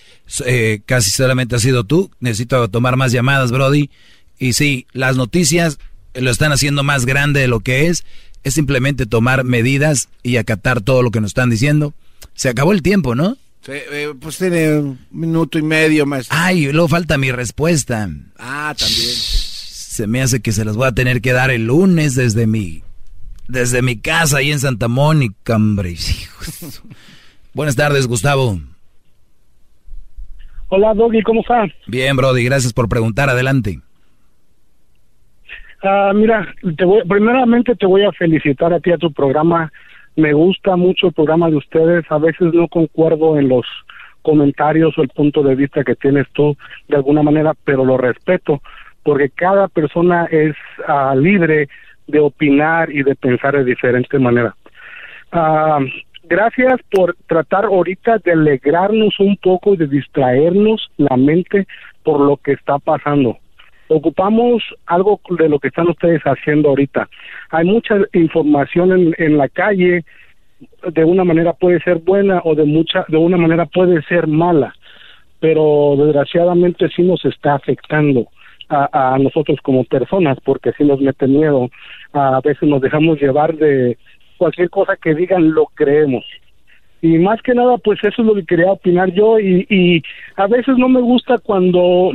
eh, 0.45 0.81
casi 0.85 1.09
solamente 1.09 1.55
ha 1.55 1.59
sido 1.59 1.83
tú, 1.83 2.11
necesito 2.19 2.67
tomar 2.69 2.97
más 2.97 3.11
llamadas, 3.11 3.51
Brody, 3.51 3.89
y 4.37 4.53
sí, 4.53 4.87
las 4.91 5.15
noticias 5.15 5.79
lo 6.13 6.31
están 6.31 6.51
haciendo 6.51 6.83
más 6.83 7.05
grande 7.05 7.41
de 7.41 7.47
lo 7.47 7.59
que 7.61 7.87
es, 7.87 8.05
es 8.43 8.53
simplemente 8.53 9.05
tomar 9.05 9.43
medidas 9.43 10.09
y 10.23 10.37
acatar 10.37 10.81
todo 10.81 11.01
lo 11.01 11.11
que 11.11 11.21
nos 11.21 11.29
están 11.29 11.49
diciendo. 11.49 11.93
Se 12.33 12.49
acabó 12.49 12.71
el 12.71 12.81
tiempo, 12.81 13.15
¿no? 13.15 13.37
Eh, 13.67 14.13
pues 14.19 14.37
tiene 14.37 14.77
un 14.77 14.99
minuto 15.11 15.59
y 15.59 15.61
medio 15.61 16.05
más. 16.05 16.27
Ay, 16.29 16.71
luego 16.71 16.87
falta 16.87 17.17
mi 17.17 17.31
respuesta. 17.31 18.09
Ah, 18.39 18.73
también. 18.77 19.09
Se 19.09 20.07
me 20.07 20.21
hace 20.21 20.41
que 20.41 20.51
se 20.51 20.63
las 20.63 20.77
voy 20.77 20.87
a 20.87 20.93
tener 20.93 21.21
que 21.21 21.33
dar 21.33 21.51
el 21.51 21.67
lunes 21.67 22.15
desde 22.15 22.47
mi, 22.47 22.83
desde 23.47 23.81
mi 23.81 23.99
casa 23.99 24.37
ahí 24.37 24.51
en 24.51 24.59
Santa 24.59 24.87
Mónica, 24.87 25.55
hombre. 25.55 25.95
Buenas 27.53 27.75
tardes, 27.75 28.07
Gustavo. 28.07 28.59
Hola, 30.69 30.93
Doggy, 30.93 31.21
¿cómo 31.23 31.41
estás? 31.41 31.71
Bien, 31.87 32.15
Brody, 32.15 32.43
gracias 32.43 32.73
por 32.73 32.87
preguntar. 32.87 33.29
Adelante. 33.29 33.81
Ah, 35.83 36.11
mira, 36.13 36.53
te 36.77 36.85
voy, 36.85 37.01
primeramente 37.07 37.75
te 37.75 37.85
voy 37.85 38.03
a 38.03 38.11
felicitar 38.11 38.73
a 38.73 38.79
ti 38.79 38.91
a 38.91 38.97
tu 38.97 39.11
programa 39.11 39.71
me 40.17 40.33
gusta 40.33 40.75
mucho 40.75 41.07
el 41.07 41.13
programa 41.13 41.49
de 41.49 41.55
ustedes. 41.55 42.03
A 42.09 42.17
veces 42.17 42.53
no 42.53 42.67
concuerdo 42.67 43.37
en 43.37 43.47
los 43.47 43.65
comentarios 44.23 44.97
o 44.97 45.03
el 45.03 45.09
punto 45.09 45.43
de 45.43 45.55
vista 45.55 45.83
que 45.83 45.95
tienes 45.95 46.27
tú 46.33 46.57
de 46.89 46.97
alguna 46.97 47.23
manera, 47.23 47.53
pero 47.63 47.85
lo 47.85 47.97
respeto 47.97 48.61
porque 49.03 49.29
cada 49.29 49.69
persona 49.69 50.25
es 50.25 50.53
ah, 50.85 51.15
libre 51.15 51.69
de 52.07 52.19
opinar 52.19 52.91
y 52.91 53.03
de 53.03 53.15
pensar 53.15 53.55
de 53.55 53.63
diferente 53.63 54.19
manera. 54.19 54.53
Ah, 55.31 55.79
gracias 56.23 56.81
por 56.91 57.15
tratar 57.27 57.65
ahorita 57.65 58.17
de 58.17 58.33
alegrarnos 58.33 59.17
un 59.19 59.37
poco 59.37 59.75
y 59.75 59.77
de 59.77 59.87
distraernos 59.87 60.91
la 60.97 61.15
mente 61.15 61.67
por 62.03 62.19
lo 62.19 62.37
que 62.37 62.53
está 62.53 62.79
pasando 62.79 63.37
ocupamos 63.89 64.63
algo 64.85 65.19
de 65.29 65.49
lo 65.49 65.59
que 65.59 65.69
están 65.69 65.89
ustedes 65.89 66.21
haciendo 66.23 66.69
ahorita. 66.69 67.07
Hay 67.51 67.65
mucha 67.65 67.97
información 68.13 68.91
en, 68.91 69.15
en 69.17 69.37
la 69.37 69.49
calle, 69.49 70.03
de 70.91 71.03
una 71.03 71.23
manera 71.23 71.53
puede 71.53 71.79
ser 71.81 71.99
buena 71.99 72.41
o 72.43 72.55
de 72.55 72.65
mucha, 72.65 73.05
de 73.07 73.17
una 73.17 73.37
manera 73.37 73.65
puede 73.65 74.01
ser 74.03 74.27
mala, 74.27 74.73
pero 75.39 75.95
desgraciadamente 75.97 76.89
sí 76.89 77.03
nos 77.03 77.23
está 77.25 77.55
afectando 77.55 78.27
a, 78.69 79.13
a 79.13 79.19
nosotros 79.19 79.59
como 79.61 79.83
personas 79.83 80.37
porque 80.43 80.71
sí 80.77 80.83
nos 80.83 80.99
mete 80.99 81.27
miedo. 81.27 81.69
A 82.13 82.41
veces 82.43 82.67
nos 82.67 82.81
dejamos 82.81 83.21
llevar 83.21 83.55
de 83.55 83.97
cualquier 84.37 84.69
cosa 84.69 84.95
que 84.95 85.15
digan 85.15 85.53
lo 85.53 85.65
creemos 85.67 86.25
y 87.01 87.19
más 87.19 87.41
que 87.41 87.53
nada 87.53 87.77
pues 87.77 87.99
eso 88.03 88.21
es 88.21 88.27
lo 88.27 88.35
que 88.35 88.45
quería 88.45 88.71
opinar 88.71 89.11
yo 89.11 89.39
y, 89.39 89.65
y 89.69 90.01
a 90.35 90.47
veces 90.47 90.77
no 90.77 90.89
me 90.89 91.01
gusta 91.01 91.37
cuando 91.37 92.11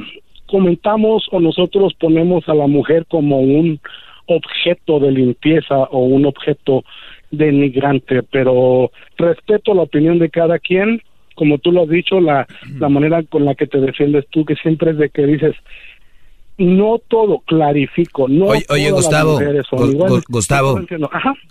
comentamos 0.53 1.27
o 1.31 1.41
nosotros 1.41 1.95
ponemos 1.99 2.47
a 2.47 2.53
la 2.55 2.67
mujer 2.67 3.07
como 3.09 3.41
un 3.41 3.81
objeto 4.27 5.01
de 5.01 5.11
limpieza 5.11 5.79
o 5.91 6.01
un 6.01 6.27
objeto 6.27 6.85
denigrante, 7.31 8.23
pero 8.23 8.91
respeto 9.17 9.73
la 9.73 9.85
opinión 9.85 10.19
de 10.19 10.29
cada 10.29 10.59
quien, 10.59 11.01
como 11.37 11.57
tú 11.57 11.73
lo 11.73 11.85
has 11.85 11.89
dicho, 11.89 12.21
la, 12.21 12.47
la 12.79 12.91
manera 12.91 13.23
con 13.23 13.47
la 13.47 13.55
que 13.55 13.67
te 13.67 13.81
defiendes 13.81 14.27
tú, 14.29 14.45
que 14.45 14.55
siempre 14.57 14.91
es 14.91 14.99
de 14.99 15.09
que 15.09 15.25
dices, 15.25 15.57
no 16.59 17.01
todo 17.09 17.39
clarifico, 17.47 18.29
no 18.29 18.49
Oye, 18.49 18.67
oye 18.69 18.91
Gustavo, 18.91 19.41
Gustavo, 20.29 20.79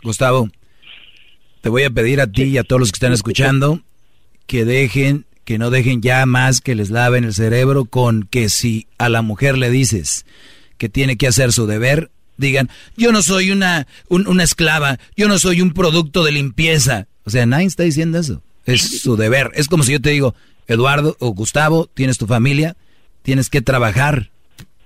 Gustavo, 0.03 0.47
te 1.61 1.69
voy 1.69 1.83
a 1.83 1.89
pedir 1.89 2.21
a 2.21 2.27
ti 2.27 2.43
y 2.43 2.57
a 2.59 2.63
todos 2.63 2.79
los 2.79 2.91
que 2.91 2.97
están 2.97 3.13
escuchando 3.13 3.79
que 4.45 4.63
dejen 4.63 5.25
que 5.45 5.57
no 5.57 5.69
dejen 5.69 6.01
ya 6.01 6.25
más 6.25 6.61
que 6.61 6.75
les 6.75 6.89
laven 6.89 7.23
el 7.23 7.33
cerebro 7.33 7.85
con 7.85 8.23
que 8.23 8.49
si 8.49 8.87
a 8.97 9.09
la 9.09 9.21
mujer 9.21 9.57
le 9.57 9.69
dices 9.69 10.25
que 10.77 10.89
tiene 10.89 11.15
que 11.15 11.27
hacer 11.27 11.53
su 11.53 11.67
deber, 11.67 12.11
digan, 12.37 12.69
yo 12.97 13.11
no 13.11 13.21
soy 13.21 13.51
una, 13.51 13.87
una 14.09 14.43
esclava, 14.43 14.99
yo 15.15 15.27
no 15.27 15.39
soy 15.39 15.61
un 15.61 15.71
producto 15.73 16.23
de 16.23 16.31
limpieza. 16.31 17.07
O 17.23 17.29
sea, 17.29 17.45
nadie 17.45 17.67
está 17.67 17.83
diciendo 17.83 18.17
eso. 18.17 18.41
Es 18.65 18.81
su 19.01 19.15
deber. 19.15 19.51
Es 19.53 19.67
como 19.67 19.83
si 19.83 19.93
yo 19.93 20.01
te 20.01 20.09
digo, 20.09 20.35
Eduardo 20.67 21.15
o 21.19 21.29
Gustavo, 21.29 21.89
tienes 21.93 22.17
tu 22.17 22.27
familia, 22.27 22.75
tienes 23.21 23.49
que 23.49 23.61
trabajar. 23.61 24.30